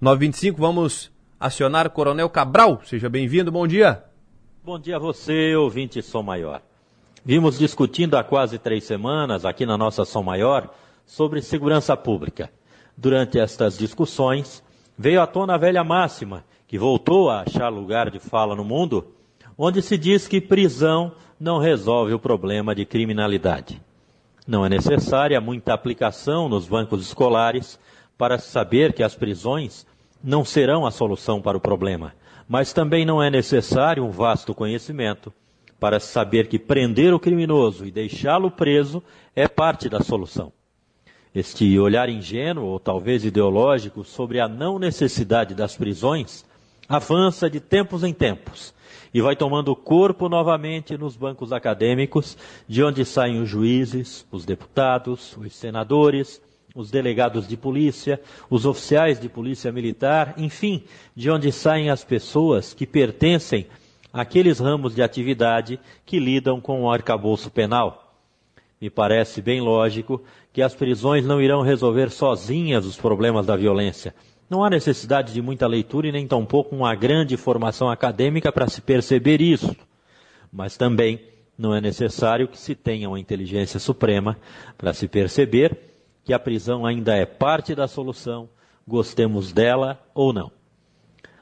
925, 0.00 0.60
vamos 0.60 1.10
acionar 1.40 1.88
o 1.88 1.90
Coronel 1.90 2.30
Cabral. 2.30 2.80
Seja 2.84 3.08
bem-vindo, 3.08 3.50
bom 3.50 3.66
dia. 3.66 4.04
Bom 4.62 4.78
dia 4.78 4.94
a 4.94 5.00
você, 5.00 5.56
ouvinte 5.56 6.00
Som 6.00 6.22
Maior. 6.22 6.62
Vimos 7.24 7.58
discutindo 7.58 8.16
há 8.16 8.24
quase 8.24 8.58
três 8.58 8.84
semanas, 8.84 9.44
aqui 9.44 9.66
na 9.66 9.76
nossa 9.76 10.06
São 10.06 10.22
Maior, 10.22 10.70
sobre 11.04 11.42
segurança 11.42 11.94
pública. 11.94 12.50
Durante 12.96 13.38
estas 13.38 13.76
discussões, 13.76 14.62
veio 14.96 15.20
à 15.20 15.26
tona 15.26 15.54
a 15.54 15.58
velha 15.58 15.84
máxima, 15.84 16.44
que 16.66 16.78
voltou 16.78 17.28
a 17.28 17.42
achar 17.42 17.68
lugar 17.68 18.10
de 18.10 18.18
fala 18.18 18.56
no 18.56 18.64
mundo, 18.64 19.06
onde 19.56 19.82
se 19.82 19.98
diz 19.98 20.26
que 20.26 20.40
prisão 20.40 21.12
não 21.38 21.58
resolve 21.58 22.14
o 22.14 22.18
problema 22.18 22.74
de 22.74 22.86
criminalidade. 22.86 23.82
Não 24.46 24.64
é 24.64 24.70
necessária 24.70 25.40
muita 25.42 25.74
aplicação 25.74 26.48
nos 26.48 26.66
bancos 26.66 27.02
escolares 27.02 27.78
para 28.16 28.38
saber 28.38 28.94
que 28.94 29.02
as 29.02 29.14
prisões 29.14 29.86
não 30.24 30.42
serão 30.42 30.86
a 30.86 30.90
solução 30.90 31.40
para 31.40 31.56
o 31.56 31.60
problema, 31.60 32.14
mas 32.48 32.72
também 32.72 33.04
não 33.04 33.22
é 33.22 33.28
necessário 33.28 34.04
um 34.04 34.10
vasto 34.10 34.54
conhecimento 34.54 35.32
para 35.80 35.98
saber 35.98 36.46
que 36.46 36.58
prender 36.58 37.14
o 37.14 37.18
criminoso 37.18 37.86
e 37.86 37.90
deixá-lo 37.90 38.50
preso 38.50 39.02
é 39.34 39.48
parte 39.48 39.88
da 39.88 40.00
solução. 40.00 40.52
Este 41.34 41.78
olhar 41.78 42.10
ingênuo, 42.10 42.66
ou 42.66 42.78
talvez 42.78 43.24
ideológico, 43.24 44.04
sobre 44.04 44.38
a 44.38 44.46
não 44.46 44.78
necessidade 44.78 45.54
das 45.54 45.76
prisões 45.76 46.44
avança 46.88 47.48
de 47.48 47.60
tempos 47.60 48.04
em 48.04 48.12
tempos 48.12 48.74
e 49.14 49.20
vai 49.20 49.34
tomando 49.34 49.74
corpo 49.74 50.28
novamente 50.28 50.98
nos 50.98 51.16
bancos 51.16 51.52
acadêmicos, 51.52 52.36
de 52.68 52.82
onde 52.82 53.04
saem 53.04 53.40
os 53.40 53.48
juízes, 53.48 54.26
os 54.30 54.44
deputados, 54.44 55.36
os 55.36 55.54
senadores, 55.54 56.40
os 56.74 56.90
delegados 56.90 57.48
de 57.48 57.56
polícia, 57.56 58.20
os 58.48 58.66
oficiais 58.66 59.18
de 59.18 59.28
polícia 59.28 59.72
militar, 59.72 60.34
enfim, 60.36 60.84
de 61.14 61.30
onde 61.30 61.50
saem 61.50 61.90
as 61.90 62.04
pessoas 62.04 62.74
que 62.74 62.86
pertencem 62.86 63.66
àqueles 64.12 64.58
ramos 64.58 64.94
de 64.94 65.02
atividade 65.02 65.78
que 66.04 66.18
lidam 66.18 66.60
com 66.60 66.82
o 66.82 66.90
arcabouço 66.90 67.50
penal. 67.50 68.14
Me 68.80 68.88
parece 68.88 69.42
bem 69.42 69.60
lógico 69.60 70.22
que 70.52 70.62
as 70.62 70.74
prisões 70.74 71.26
não 71.26 71.40
irão 71.40 71.60
resolver 71.60 72.10
sozinhas 72.10 72.86
os 72.86 72.96
problemas 72.96 73.46
da 73.46 73.56
violência. 73.56 74.14
Não 74.48 74.64
há 74.64 74.70
necessidade 74.70 75.32
de 75.32 75.42
muita 75.42 75.66
leitura 75.66 76.08
e 76.08 76.12
nem 76.12 76.26
tampouco 76.26 76.74
uma 76.74 76.94
grande 76.94 77.36
formação 77.36 77.90
acadêmica 77.90 78.50
para 78.50 78.66
se 78.68 78.80
perceber 78.80 79.40
isso. 79.40 79.76
Mas 80.52 80.76
também 80.76 81.20
não 81.56 81.74
é 81.74 81.80
necessário 81.80 82.48
que 82.48 82.58
se 82.58 82.74
tenha 82.74 83.08
uma 83.08 83.20
inteligência 83.20 83.78
suprema 83.78 84.36
para 84.78 84.94
se 84.94 85.06
perceber 85.06 85.78
que 86.24 86.32
a 86.32 86.38
prisão 86.38 86.86
ainda 86.86 87.14
é 87.14 87.26
parte 87.26 87.74
da 87.74 87.86
solução, 87.86 88.48
gostemos 88.88 89.52
dela 89.52 90.00
ou 90.14 90.32
não. 90.32 90.50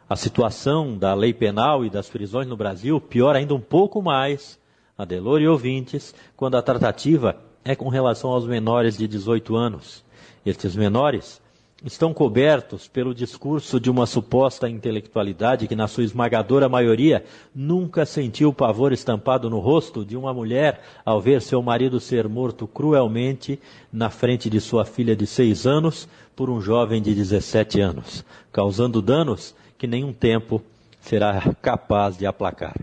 A 0.09 0.17
situação 0.17 0.97
da 0.97 1.13
lei 1.13 1.35
penal 1.35 1.85
e 1.85 1.91
das 1.91 2.09
prisões 2.09 2.49
no 2.49 2.57
Brasil 2.57 2.99
piora 2.99 3.39
ainda 3.39 3.55
um 3.55 3.61
pouco 3.61 4.01
mais, 4.01 4.59
Adelor 4.97 5.41
e 5.43 5.47
ouvintes, 5.47 6.15
quando 6.35 6.57
a 6.57 6.63
tratativa 6.63 7.37
é 7.63 7.77
com 7.77 7.91
relação 7.91 8.31
aos 8.31 8.47
menores 8.47 8.97
de 8.97 9.07
18 9.07 9.55
anos. 9.55 10.03
Estes 10.47 10.75
menores 10.75 11.43
estão 11.85 12.15
cobertos 12.15 12.89
pelo 12.89 13.15
discurso 13.15 13.79
de 13.79 13.91
uma 13.91 14.07
suposta 14.07 14.67
intelectualidade 14.69 15.69
que, 15.69 15.77
na 15.77 15.87
sua 15.87 16.05
esmagadora 16.05 16.71
maioria, 16.71 17.23
nunca 17.55 18.07
sentiu 18.07 18.49
o 18.49 18.55
pavor 18.55 18.93
estampado 18.93 19.51
no 19.51 19.61
rosto 19.61 20.07
de 20.07 20.17
uma 20.17 20.33
mulher 20.33 20.81
ao 21.05 21.21
ver 21.21 21.43
seu 21.43 21.63
marido 21.63 22.01
ser 22.01 22.27
morto 22.27 22.67
cruelmente 22.67 23.61
na 23.93 24.09
frente 24.09 24.49
de 24.49 24.59
sua 24.59 24.87
filha 24.87 25.15
de 25.15 25.27
seis 25.27 25.67
anos 25.67 26.09
por 26.35 26.49
um 26.49 26.61
jovem 26.61 27.03
de 27.03 27.15
17 27.15 27.79
anos, 27.81 28.25
causando 28.51 29.03
danos 29.03 29.55
que 29.79 29.87
nenhum 29.87 30.13
tempo 30.13 30.61
será 31.01 31.55
capaz 31.63 32.19
de 32.19 32.27
aplacar. 32.27 32.77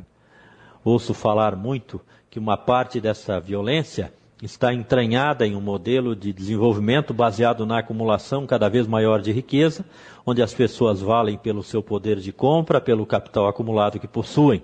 Ouço 0.83 1.13
falar 1.13 1.55
muito 1.55 1.99
que 2.29 2.39
uma 2.39 2.57
parte 2.57 3.01
dessa 3.01 3.39
violência 3.39 4.13
está 4.41 4.73
entranhada 4.73 5.45
em 5.45 5.55
um 5.55 5.61
modelo 5.61 6.15
de 6.15 6.31
desenvolvimento 6.31 7.13
baseado 7.13 7.65
na 7.65 7.79
acumulação 7.79 8.45
cada 8.45 8.69
vez 8.69 8.87
maior 8.87 9.21
de 9.21 9.31
riqueza, 9.31 9.85
onde 10.25 10.41
as 10.41 10.53
pessoas 10.53 11.01
valem 11.01 11.37
pelo 11.37 11.63
seu 11.63 11.83
poder 11.83 12.19
de 12.19 12.31
compra, 12.31 12.79
pelo 12.79 13.05
capital 13.05 13.47
acumulado 13.47 13.99
que 13.99 14.07
possuem. 14.07 14.63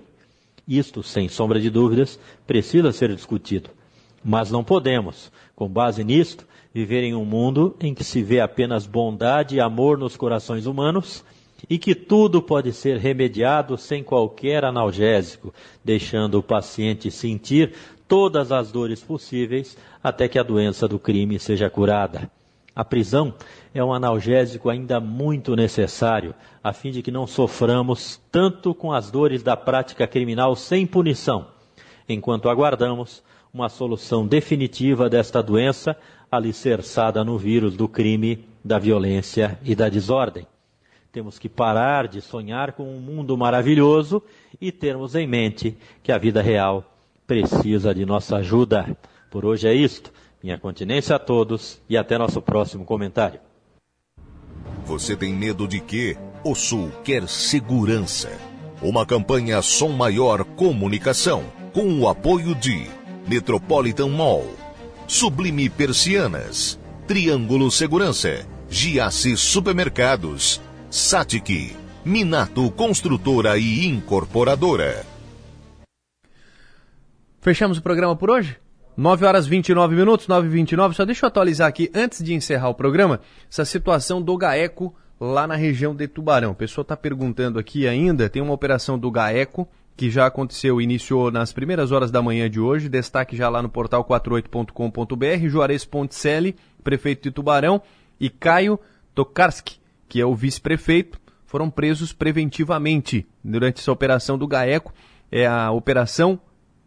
Isto, 0.66 1.02
sem 1.02 1.28
sombra 1.28 1.60
de 1.60 1.68
dúvidas, 1.70 2.18
precisa 2.46 2.92
ser 2.92 3.14
discutido. 3.14 3.70
Mas 4.24 4.50
não 4.50 4.62
podemos, 4.62 5.32
com 5.56 5.68
base 5.68 6.04
nisto, 6.04 6.46
viver 6.72 7.02
em 7.02 7.14
um 7.14 7.24
mundo 7.24 7.76
em 7.80 7.92
que 7.92 8.04
se 8.04 8.22
vê 8.22 8.40
apenas 8.40 8.86
bondade 8.86 9.56
e 9.56 9.60
amor 9.60 9.98
nos 9.98 10.16
corações 10.16 10.66
humanos 10.66 11.24
e 11.68 11.78
que 11.78 11.94
tudo 11.94 12.42
pode 12.42 12.72
ser 12.72 12.98
remediado 12.98 13.76
sem 13.76 14.02
qualquer 14.02 14.64
analgésico, 14.64 15.54
deixando 15.84 16.38
o 16.38 16.42
paciente 16.42 17.10
sentir 17.10 17.72
todas 18.06 18.52
as 18.52 18.70
dores 18.70 19.02
possíveis 19.02 19.76
até 20.02 20.28
que 20.28 20.38
a 20.38 20.42
doença 20.42 20.86
do 20.86 20.98
crime 20.98 21.38
seja 21.38 21.70
curada. 21.70 22.30
A 22.74 22.84
prisão 22.84 23.34
é 23.74 23.84
um 23.84 23.92
analgésico 23.92 24.70
ainda 24.70 24.98
muito 24.98 25.54
necessário, 25.54 26.34
a 26.64 26.72
fim 26.72 26.90
de 26.90 27.02
que 27.02 27.10
não 27.10 27.26
soframos 27.26 28.20
tanto 28.30 28.74
com 28.74 28.92
as 28.92 29.10
dores 29.10 29.42
da 29.42 29.56
prática 29.56 30.06
criminal 30.06 30.56
sem 30.56 30.86
punição, 30.86 31.46
enquanto 32.08 32.48
aguardamos 32.48 33.22
uma 33.52 33.68
solução 33.68 34.26
definitiva 34.26 35.10
desta 35.10 35.42
doença 35.42 35.94
alicerçada 36.30 37.22
no 37.22 37.36
vírus 37.36 37.76
do 37.76 37.86
crime, 37.86 38.46
da 38.64 38.78
violência 38.78 39.58
e 39.62 39.74
da 39.74 39.90
desordem. 39.90 40.46
Temos 41.12 41.38
que 41.38 41.46
parar 41.46 42.08
de 42.08 42.22
sonhar 42.22 42.72
com 42.72 42.84
um 42.84 42.98
mundo 42.98 43.36
maravilhoso 43.36 44.22
e 44.58 44.72
termos 44.72 45.14
em 45.14 45.26
mente 45.26 45.76
que 46.02 46.10
a 46.10 46.16
vida 46.16 46.40
real 46.40 46.90
precisa 47.26 47.94
de 47.94 48.06
nossa 48.06 48.36
ajuda. 48.36 48.96
Por 49.30 49.44
hoje 49.44 49.68
é 49.68 49.74
isto. 49.74 50.10
Minha 50.42 50.56
continência 50.56 51.14
a 51.14 51.18
todos 51.18 51.82
e 51.86 51.98
até 51.98 52.16
nosso 52.16 52.40
próximo 52.40 52.86
comentário. 52.86 53.40
Você 54.86 55.14
tem 55.14 55.34
medo 55.34 55.68
de 55.68 55.80
quê? 55.80 56.16
O 56.42 56.54
Sul 56.54 56.90
quer 57.04 57.28
segurança. 57.28 58.30
Uma 58.80 59.04
campanha 59.04 59.60
Som 59.60 59.90
Maior 59.90 60.42
Comunicação, 60.44 61.44
com 61.74 62.00
o 62.00 62.08
apoio 62.08 62.54
de 62.54 62.86
Metropolitan 63.28 64.08
Mall, 64.08 64.46
Sublime 65.06 65.68
Persianas, 65.68 66.80
Triângulo 67.06 67.70
Segurança, 67.70 68.46
Giasse 68.68 69.36
Supermercados, 69.36 70.60
Satic, 70.94 71.74
Minato 72.04 72.70
Construtora 72.72 73.56
e 73.56 73.86
Incorporadora. 73.86 75.06
Fechamos 77.40 77.78
o 77.78 77.82
programa 77.82 78.14
por 78.14 78.30
hoje? 78.30 78.58
9 78.94 79.24
horas 79.24 79.46
29 79.46 79.96
minutos, 79.96 80.28
9 80.28 80.48
e 80.48 80.50
29 80.50 80.94
Só 80.94 81.06
deixa 81.06 81.24
eu 81.24 81.28
atualizar 81.28 81.66
aqui, 81.66 81.90
antes 81.94 82.22
de 82.22 82.34
encerrar 82.34 82.68
o 82.68 82.74
programa, 82.74 83.20
essa 83.50 83.64
situação 83.64 84.20
do 84.20 84.36
GAECO 84.36 84.94
lá 85.18 85.46
na 85.46 85.56
região 85.56 85.94
de 85.94 86.06
Tubarão. 86.06 86.50
O 86.50 86.54
pessoal 86.54 86.82
está 86.82 86.94
perguntando 86.94 87.58
aqui 87.58 87.88
ainda, 87.88 88.28
tem 88.28 88.42
uma 88.42 88.52
operação 88.52 88.98
do 88.98 89.10
GAECO 89.10 89.66
que 89.96 90.10
já 90.10 90.26
aconteceu, 90.26 90.78
iniciou 90.78 91.30
nas 91.30 91.54
primeiras 91.54 91.90
horas 91.90 92.10
da 92.10 92.20
manhã 92.20 92.50
de 92.50 92.60
hoje, 92.60 92.90
destaque 92.90 93.34
já 93.34 93.48
lá 93.48 93.62
no 93.62 93.70
portal 93.70 94.04
48.com.br, 94.04 95.48
Juarez 95.48 95.86
Ponticelli, 95.86 96.54
prefeito 96.84 97.22
de 97.22 97.30
Tubarão, 97.30 97.80
e 98.20 98.28
Caio 98.28 98.78
Tokarski, 99.14 99.80
que 100.12 100.20
é 100.20 100.26
o 100.26 100.34
vice-prefeito, 100.34 101.18
foram 101.46 101.70
presos 101.70 102.12
preventivamente 102.12 103.26
durante 103.42 103.80
essa 103.80 103.90
operação 103.90 104.36
do 104.36 104.46
GAECO. 104.46 104.92
É 105.30 105.46
a 105.46 105.70
operação 105.70 106.38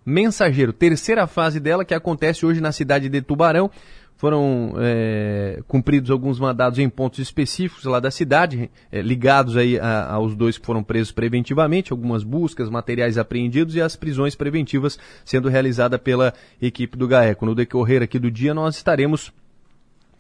Mensageiro, 0.06 0.72
terceira 0.72 1.26
fase 1.26 1.60
dela, 1.60 1.84
que 1.84 1.96
acontece 1.96 2.46
hoje 2.46 2.62
na 2.62 2.72
cidade 2.72 3.10
de 3.10 3.22
Tubarão. 3.24 3.72
Foram 4.16 4.76
é, 4.78 5.64
cumpridos 5.68 6.12
alguns 6.12 6.40
mandados 6.40 6.78
em 6.78 6.88
pontos 6.88 7.18
específicos 7.18 7.86
lá 7.86 8.00
da 8.00 8.12
cidade, 8.12 8.70
é, 8.92 9.02
ligados 9.02 9.58
aí 9.58 9.80
a, 9.80 10.12
aos 10.12 10.36
dois 10.36 10.60
que 10.60 10.66
foram 10.68 10.84
presos 10.84 11.12
preventivamente, 11.12 11.92
algumas 11.92 12.24
buscas, 12.24 12.70
materiais 12.70 13.18
apreendidos 13.18 13.74
e 13.74 13.82
as 13.82 13.96
prisões 13.96 14.36
preventivas 14.36 15.00
sendo 15.26 15.50
realizadas 15.50 16.00
pela 16.00 16.32
equipe 16.62 16.96
do 16.96 17.08
GAECO. 17.08 17.48
No 17.48 17.56
decorrer 17.56 18.04
aqui 18.04 18.20
do 18.20 18.30
dia, 18.30 18.54
nós 18.54 18.76
estaremos 18.76 19.34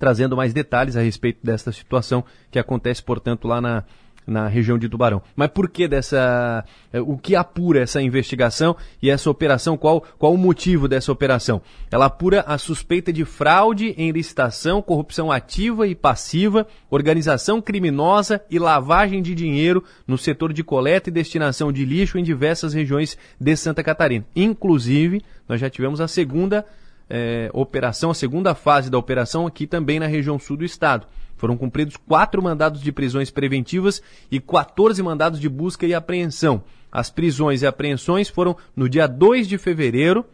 trazendo 0.05 0.37
mais 0.37 0.53
detalhes 0.53 0.95
a 0.95 1.01
respeito 1.01 1.39
desta 1.43 1.71
situação 1.71 2.23
que 2.51 2.59
acontece, 2.59 3.01
portanto, 3.01 3.47
lá 3.47 3.59
na, 3.59 3.83
na 4.27 4.47
região 4.47 4.77
de 4.77 4.87
Tubarão. 4.87 5.19
Mas 5.35 5.47
por 5.47 5.67
que 5.67 5.87
dessa. 5.87 6.63
Eh, 6.93 7.01
o 7.01 7.17
que 7.17 7.35
apura 7.35 7.81
essa 7.81 7.99
investigação 7.99 8.75
e 9.01 9.09
essa 9.09 9.31
operação? 9.31 9.75
Qual, 9.75 10.05
qual 10.19 10.31
o 10.31 10.37
motivo 10.37 10.87
dessa 10.87 11.11
operação? 11.11 11.59
Ela 11.89 12.05
apura 12.05 12.41
a 12.41 12.55
suspeita 12.59 13.11
de 13.11 13.25
fraude 13.25 13.95
em 13.97 14.11
licitação, 14.11 14.79
corrupção 14.79 15.31
ativa 15.31 15.87
e 15.87 15.95
passiva, 15.95 16.67
organização 16.91 17.59
criminosa 17.59 18.39
e 18.47 18.59
lavagem 18.59 19.23
de 19.23 19.33
dinheiro 19.33 19.83
no 20.05 20.19
setor 20.19 20.53
de 20.53 20.63
coleta 20.63 21.09
e 21.09 21.11
destinação 21.11 21.71
de 21.71 21.83
lixo 21.83 22.19
em 22.19 22.23
diversas 22.23 22.75
regiões 22.75 23.17
de 23.41 23.55
Santa 23.55 23.83
Catarina. 23.83 24.23
Inclusive, 24.35 25.23
nós 25.49 25.59
já 25.59 25.67
tivemos 25.67 25.99
a 25.99 26.07
segunda. 26.07 26.63
É, 27.09 27.49
operação, 27.53 28.09
a 28.09 28.15
segunda 28.15 28.55
fase 28.55 28.89
da 28.89 28.97
operação 28.97 29.45
aqui 29.45 29.67
também 29.67 29.99
na 29.99 30.07
região 30.07 30.39
sul 30.39 30.57
do 30.57 30.65
estado. 30.65 31.05
Foram 31.37 31.57
cumpridos 31.57 31.97
quatro 31.97 32.41
mandados 32.41 32.81
de 32.81 32.91
prisões 32.91 33.29
preventivas 33.29 34.01
e 34.31 34.39
14 34.39 35.01
mandados 35.03 35.39
de 35.39 35.49
busca 35.49 35.85
e 35.85 35.93
apreensão. 35.93 36.63
As 36.91 37.09
prisões 37.09 37.61
e 37.61 37.67
apreensões 37.67 38.29
foram 38.29 38.55
no 38.75 38.87
dia 38.87 39.05
2 39.05 39.47
de 39.47 39.57
fevereiro, 39.57 40.25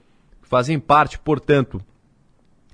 fazem 0.42 0.80
parte, 0.80 1.18
portanto, 1.18 1.82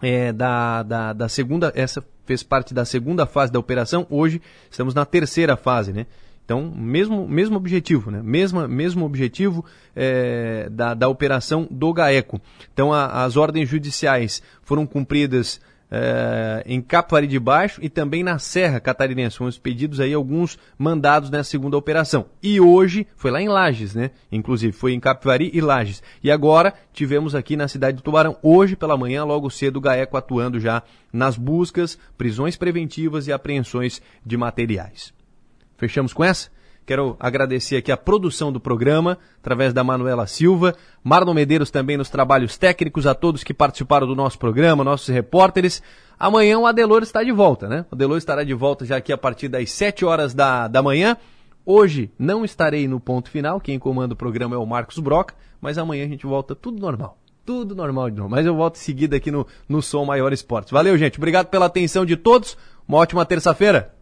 é, 0.02 0.32
da, 0.32 0.84
da, 0.84 1.14
da 1.14 1.30
segunda, 1.30 1.72
essa 1.76 2.04
fez 2.26 2.44
parte 2.44 2.74
da 2.74 2.84
segunda 2.84 3.26
fase 3.26 3.52
da 3.52 3.60
operação, 3.60 4.06
hoje 4.10 4.42
estamos 4.70 4.94
na 4.94 5.06
terceira 5.06 5.56
fase, 5.56 5.94
né? 5.94 6.06
Então, 6.48 6.72
mesmo, 6.74 7.28
mesmo 7.28 7.58
objetivo, 7.58 8.10
né? 8.10 8.22
Mesma, 8.24 8.70
mesmo 8.70 9.06
objetivo 9.06 9.66
é, 9.94 10.70
da, 10.72 10.94
da 10.94 11.10
operação 11.10 11.68
do 11.70 11.92
GAECO. 11.92 12.40
Então, 12.74 12.94
a, 12.94 13.26
as 13.26 13.36
ordens 13.36 13.68
judiciais 13.68 14.42
foram 14.64 14.88
cumpridas 14.88 15.60
é, 15.92 16.64
em 16.66 16.82
Capivari 16.82 17.28
de 17.28 17.38
Baixo 17.38 17.82
e 17.84 17.90
também 17.90 18.24
na 18.24 18.40
Serra 18.40 18.80
Catarinense. 18.80 19.36
Fomos 19.36 19.58
pedidos 19.58 20.00
aí 20.00 20.14
alguns 20.14 20.58
mandados 20.80 21.30
nessa 21.30 21.50
segunda 21.50 21.76
operação. 21.76 22.28
E 22.42 22.62
hoje 22.62 23.06
foi 23.18 23.30
lá 23.30 23.42
em 23.42 23.50
Lages, 23.50 23.94
né? 23.94 24.12
Inclusive, 24.32 24.72
foi 24.72 24.94
em 24.94 25.02
Capivari 25.02 25.52
e 25.54 25.60
Lages. 25.60 26.02
E 26.24 26.32
agora 26.32 26.74
tivemos 26.94 27.36
aqui 27.36 27.58
na 27.58 27.68
cidade 27.68 27.98
de 27.98 28.04
Tubarão, 28.04 28.38
hoje 28.42 28.74
pela 28.74 28.96
manhã, 28.96 29.26
logo 29.26 29.50
cedo, 29.50 29.76
o 29.76 29.82
GAECO 29.82 30.16
atuando 30.16 30.62
já 30.62 30.82
nas 31.12 31.38
buscas, 31.38 32.00
prisões 32.18 32.56
preventivas 32.56 33.28
e 33.28 33.34
apreensões 33.34 34.02
de 34.26 34.38
materiais. 34.38 35.17
Fechamos 35.78 36.14
com 36.14 36.24
essa? 36.24 36.50
Quero 36.88 37.18
agradecer 37.20 37.76
aqui 37.76 37.92
a 37.92 37.98
produção 37.98 38.50
do 38.50 38.62
programa, 38.62 39.18
através 39.40 39.74
da 39.74 39.84
Manuela 39.84 40.26
Silva, 40.26 40.74
Marlon 41.04 41.34
Medeiros 41.34 41.70
também 41.70 41.98
nos 41.98 42.10
trabalhos 42.10 42.58
técnicos, 42.58 43.06
a 43.06 43.14
todos 43.14 43.44
que 43.44 43.54
participaram 43.54 44.08
do 44.08 44.16
nosso 44.16 44.40
programa, 44.40 44.86
nossos 44.86 45.10
repórteres. 45.10 45.84
Amanhã 46.18 46.58
o 46.58 46.66
Adelor 46.66 47.04
está 47.04 47.22
de 47.22 47.32
volta, 47.34 47.68
né? 47.68 47.86
O 47.92 47.96
Adelor 47.96 48.18
estará 48.18 48.42
de 48.42 48.54
volta 48.54 48.86
já 48.86 48.96
aqui 48.96 49.12
a 49.12 49.18
partir 49.18 49.50
das 49.50 49.70
7 49.70 50.06
horas 50.06 50.34
da, 50.34 50.70
da 50.70 50.82
manhã. 50.82 51.18
Hoje 51.66 52.10
não 52.18 52.46
estarei 52.46 52.88
no 52.88 53.02
ponto 53.02 53.30
final, 53.30 53.60
quem 53.60 53.78
comanda 53.78 54.14
o 54.14 54.18
programa 54.18 54.56
é 54.56 54.58
o 54.58 54.66
Marcos 54.66 54.98
Broca, 55.00 55.36
mas 55.60 55.78
amanhã 55.78 56.06
a 56.06 56.08
gente 56.08 56.26
volta 56.26 56.56
tudo 56.56 56.80
normal. 56.80 57.18
Tudo 57.46 57.76
normal 57.76 58.10
de 58.10 58.16
novo. 58.16 58.30
Mas 58.30 58.46
eu 58.46 58.56
volto 58.56 58.78
em 58.78 58.80
seguida 58.80 59.18
aqui 59.18 59.30
no, 59.30 59.46
no 59.68 59.82
Som 59.82 60.06
Maior 60.06 60.32
Esportes. 60.32 60.72
Valeu, 60.72 60.98
gente. 60.98 61.18
Obrigado 61.18 61.48
pela 61.48 61.66
atenção 61.66 62.06
de 62.06 62.16
todos. 62.16 62.58
Uma 62.88 63.00
ótima 63.00 63.26
terça-feira. 63.26 63.97